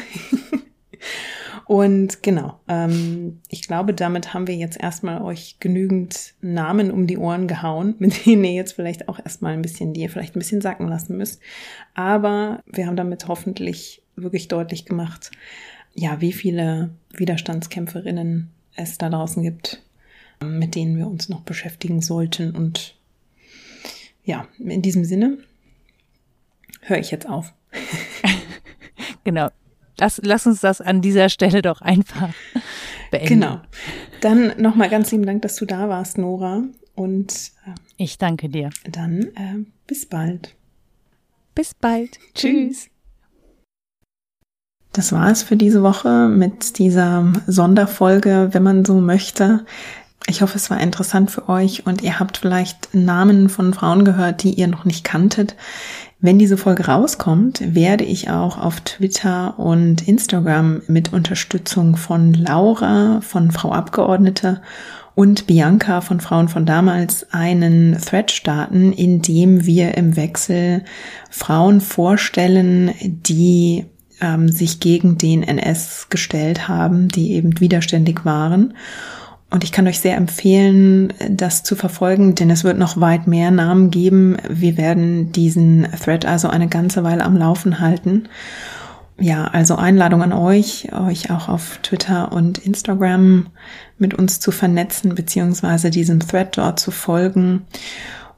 und 1.68 2.24
genau, 2.24 2.60
ähm, 2.68 3.42
ich 3.50 3.62
glaube, 3.68 3.94
damit 3.94 4.34
haben 4.34 4.48
wir 4.48 4.56
jetzt 4.56 4.82
erstmal 4.82 5.22
euch 5.22 5.58
genügend 5.60 6.34
Namen 6.42 6.90
um 6.90 7.06
die 7.06 7.20
Ohren 7.20 7.48
gehauen, 7.48 7.96
mit 8.00 8.26
denen 8.26 8.44
ihr 8.46 8.54
jetzt 8.54 8.74
vielleicht 8.74 9.10
auch 9.10 9.20
erstmal 9.20 9.54
ein 9.54 9.62
bisschen, 9.62 9.94
die 9.94 10.02
ihr 10.02 10.10
vielleicht 10.10 10.36
ein 10.36 10.40
bisschen 10.40 10.62
sacken 10.62 10.88
lassen 10.88 11.18
müsst. 11.18 11.40
Aber 11.94 12.64
wir 12.66 12.88
haben 12.88 12.96
damit 12.96 13.28
hoffentlich 13.28 14.02
wirklich 14.16 14.48
deutlich 14.48 14.86
gemacht, 14.86 15.30
ja, 15.98 16.22
wie 16.22 16.32
viele 16.32 16.92
Widerstandskämpferinnen 17.14 18.52
es 18.76 18.98
da 19.00 19.10
draußen 19.10 19.42
gibt, 19.42 19.82
mit 20.44 20.76
denen 20.76 20.96
wir 20.96 21.08
uns 21.08 21.28
noch 21.28 21.42
beschäftigen 21.42 22.02
sollten. 22.02 22.56
Und 22.56 22.96
ja, 24.24 24.48
in 24.60 24.84
diesem 24.84 25.04
Sinne 25.04 25.40
höre 26.82 27.00
ich 27.00 27.10
jetzt 27.10 27.28
auf. 27.28 27.54
genau. 29.24 29.50
Lass, 30.00 30.22
lass 30.24 30.46
uns 30.46 30.62
das 30.62 30.80
an 30.80 31.02
dieser 31.02 31.30
Stelle 31.30 31.64
doch 31.64 31.82
einfach 31.82 32.30
beenden. 33.12 33.28
Genau. 33.28 33.62
Dann 34.22 34.62
nochmal 34.62 34.90
ganz 34.90 35.12
lieben 35.12 35.26
Dank, 35.26 35.42
dass 35.42 35.56
du 35.56 35.66
da 35.66 35.90
warst, 35.90 36.20
Nora. 36.20 36.64
Und 36.94 37.52
äh, 37.66 37.74
ich 37.98 38.20
danke 38.20 38.50
dir. 38.50 38.70
Dann 38.88 39.24
äh, 39.36 39.66
bis 39.88 40.06
bald. 40.06 40.56
Bis 41.56 41.74
bald. 41.74 42.20
Tschüss. 42.36 42.90
Das 44.98 45.12
war 45.12 45.30
es 45.30 45.44
für 45.44 45.56
diese 45.56 45.84
Woche 45.84 46.28
mit 46.28 46.80
dieser 46.80 47.32
Sonderfolge, 47.46 48.50
wenn 48.54 48.64
man 48.64 48.84
so 48.84 48.96
möchte. 48.96 49.64
Ich 50.26 50.42
hoffe, 50.42 50.58
es 50.58 50.72
war 50.72 50.82
interessant 50.82 51.30
für 51.30 51.50
euch 51.50 51.86
und 51.86 52.02
ihr 52.02 52.20
habt 52.20 52.38
vielleicht 52.38 52.96
Namen 52.96 53.48
von 53.48 53.76
Frauen 53.76 54.06
gehört, 54.06 54.42
die 54.42 54.56
ihr 54.56 54.66
noch 54.66 54.86
nicht 54.86 55.04
kanntet. 55.04 55.56
Wenn 56.20 56.40
diese 56.40 56.58
Folge 56.58 56.88
rauskommt, 56.88 57.76
werde 57.76 58.06
ich 58.06 58.32
auch 58.32 58.58
auf 58.58 58.82
Twitter 58.82 59.60
und 59.60 60.08
Instagram 60.08 60.82
mit 60.88 61.14
Unterstützung 61.14 61.96
von 61.96 62.34
Laura 62.34 63.22
von 63.22 63.52
Frau 63.52 63.74
Abgeordnete 63.74 64.64
und 65.14 65.46
Bianca 65.46 66.02
von 66.02 66.22
Frauen 66.22 66.48
von 66.48 66.66
damals 66.66 67.32
einen 67.32 67.96
Thread 68.04 68.32
starten, 68.32 68.92
in 68.94 69.22
dem 69.22 69.64
wir 69.68 69.96
im 69.96 70.16
Wechsel 70.16 70.84
Frauen 71.30 71.82
vorstellen, 71.82 72.96
die 73.00 73.86
ähm, 74.22 74.50
sich 74.50 74.80
gegen 74.80 75.18
den 75.18 75.44
NS 75.44 76.08
gestellt 76.10 76.68
haben, 76.68 77.08
die 77.08 77.34
eben 77.34 77.60
widerständig 77.60 78.26
waren. 78.26 78.74
Und 79.50 79.64
ich 79.64 79.72
kann 79.72 79.88
euch 79.88 80.00
sehr 80.00 80.18
empfehlen, 80.18 81.14
das 81.30 81.64
zu 81.64 81.76
verfolgen, 81.76 82.36
denn 82.36 82.50
es 82.50 82.66
wird 82.66 82.78
noch 82.78 83.00
weit 83.00 83.28
mehr 83.28 83.50
Namen 83.50 83.92
geben. 83.92 84.38
Wir 84.50 84.76
werden 84.76 85.32
diesen 85.32 85.88
Thread 86.04 86.26
also 86.26 86.50
eine 86.50 86.68
ganze 86.68 87.04
Weile 87.04 87.24
am 87.24 87.38
Laufen 87.38 87.80
halten. 87.80 88.28
Ja, 89.20 89.46
also 89.46 89.76
Einladung 89.76 90.22
an 90.22 90.34
euch, 90.34 90.90
euch 90.94 91.32
auch 91.32 91.48
auf 91.48 91.80
Twitter 91.82 92.32
und 92.34 92.60
Instagram 92.60 93.48
mit 93.98 94.14
uns 94.14 94.40
zu 94.40 94.52
vernetzen, 94.52 95.16
beziehungsweise 95.16 95.90
diesem 95.90 96.20
Thread 96.20 96.58
dort 96.58 96.80
zu 96.80 96.92
folgen. 96.92 97.66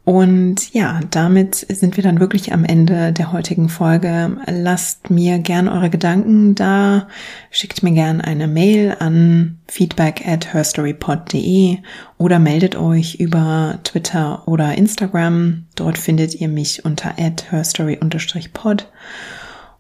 Und 0.10 0.74
ja, 0.74 1.02
damit 1.12 1.54
sind 1.70 1.96
wir 1.96 2.04
dann 2.04 2.20
wirklich 2.20 2.52
am 2.52 2.66
Ende 2.66 3.14
der 3.14 3.32
heutigen 3.32 3.70
Folge. 3.70 4.38
Lasst 4.48 5.12
mir 5.12 5.38
gern 5.38 5.68
eure 5.68 5.92
Gedanken 5.92 6.56
da. 6.56 7.08
Schickt 7.52 7.84
mir 7.84 7.92
gern 7.92 8.20
eine 8.20 8.48
Mail 8.48 8.96
an 8.98 9.60
feedback 9.68 10.28
at 10.28 10.52
herstorypod.de 10.52 11.78
oder 12.18 12.40
meldet 12.40 12.76
euch 12.76 13.20
über 13.20 13.78
Twitter 13.84 14.48
oder 14.48 14.76
Instagram. 14.76 15.68
Dort 15.76 16.00
findet 16.00 16.34
ihr 16.34 16.48
mich 16.48 16.86
unter 16.86 17.14
at 17.20 17.52
herstory-pod. 17.52 18.88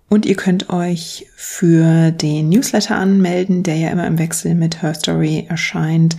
Und 0.09 0.27
ihr 0.27 0.35
könnt 0.35 0.69
euch 0.69 1.25
für 1.35 2.11
den 2.11 2.49
Newsletter 2.49 2.97
anmelden, 2.97 3.63
der 3.63 3.77
ja 3.77 3.89
immer 3.89 4.05
im 4.05 4.19
Wechsel 4.19 4.53
mit 4.53 4.83
Herstory 4.83 5.47
erscheint. 5.49 6.17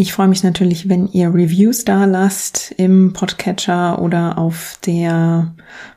Ich 0.00 0.12
freue 0.12 0.28
mich 0.28 0.44
natürlich, 0.44 0.88
wenn 0.88 1.08
ihr 1.08 1.34
Reviews 1.34 1.84
da 1.84 2.04
lasst 2.04 2.72
im 2.76 3.12
Podcatcher 3.12 4.00
oder 4.00 4.38
auf 4.38 4.78
der 4.86 5.52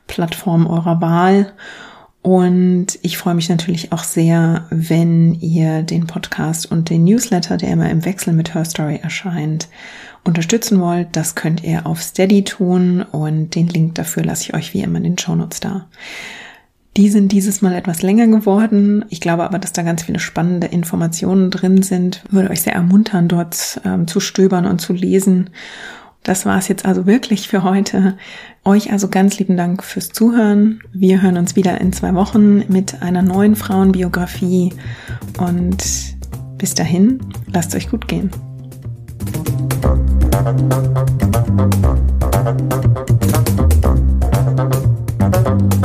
Plattform 0.08 0.66
eurer 0.66 1.00
Wahl. 1.00 1.52
Und 2.20 2.98
ich 3.02 3.16
freue 3.16 3.36
mich 3.36 3.48
natürlich 3.48 3.92
auch 3.92 4.02
sehr, 4.02 4.66
wenn 4.70 5.34
ihr 5.34 5.84
den 5.84 6.08
Podcast 6.08 6.68
und 6.68 6.90
den 6.90 7.04
Newsletter, 7.04 7.56
der 7.56 7.70
immer 7.70 7.90
im 7.90 8.04
Wechsel 8.04 8.32
mit 8.32 8.54
Her 8.56 8.64
Story 8.64 8.98
erscheint, 9.00 9.68
unterstützen 10.24 10.80
wollt. 10.80 11.14
Das 11.14 11.36
könnt 11.36 11.62
ihr 11.62 11.86
auf 11.86 12.02
Steady 12.02 12.42
tun 12.42 13.02
und 13.02 13.54
den 13.54 13.68
Link 13.68 13.94
dafür 13.94 14.24
lasse 14.24 14.42
ich 14.42 14.54
euch 14.54 14.74
wie 14.74 14.82
immer 14.82 14.96
in 14.96 15.04
den 15.04 15.18
Shownotes 15.18 15.60
da. 15.60 15.86
Die 16.96 17.08
sind 17.08 17.32
dieses 17.32 17.62
Mal 17.62 17.72
etwas 17.72 18.02
länger 18.02 18.26
geworden. 18.26 19.06
Ich 19.08 19.20
glaube 19.20 19.44
aber, 19.44 19.58
dass 19.58 19.72
da 19.72 19.82
ganz 19.82 20.02
viele 20.02 20.18
spannende 20.18 20.66
Informationen 20.66 21.50
drin 21.50 21.82
sind. 21.82 22.22
Würde 22.28 22.50
euch 22.50 22.60
sehr 22.60 22.74
ermuntern, 22.74 23.28
dort 23.28 23.80
ähm, 23.84 24.06
zu 24.06 24.20
stöbern 24.20 24.66
und 24.66 24.78
zu 24.80 24.92
lesen. 24.92 25.48
Das 26.22 26.44
war 26.44 26.58
es 26.58 26.68
jetzt 26.68 26.84
also 26.84 27.06
wirklich 27.06 27.48
für 27.48 27.62
heute. 27.62 28.18
Euch 28.64 28.92
also 28.92 29.08
ganz 29.08 29.38
lieben 29.38 29.56
Dank 29.56 29.82
fürs 29.82 30.10
Zuhören. 30.10 30.82
Wir 30.92 31.22
hören 31.22 31.38
uns 31.38 31.56
wieder 31.56 31.80
in 31.80 31.94
zwei 31.94 32.14
Wochen 32.14 32.70
mit 32.70 33.00
einer 33.00 33.22
neuen 33.22 33.56
Frauenbiografie. 33.56 34.74
Und 35.38 35.82
bis 36.58 36.74
dahin, 36.74 37.20
lasst 37.46 37.74
euch 37.74 37.88
gut 37.88 38.06
gehen. 38.06 38.30
Thank 45.42 45.81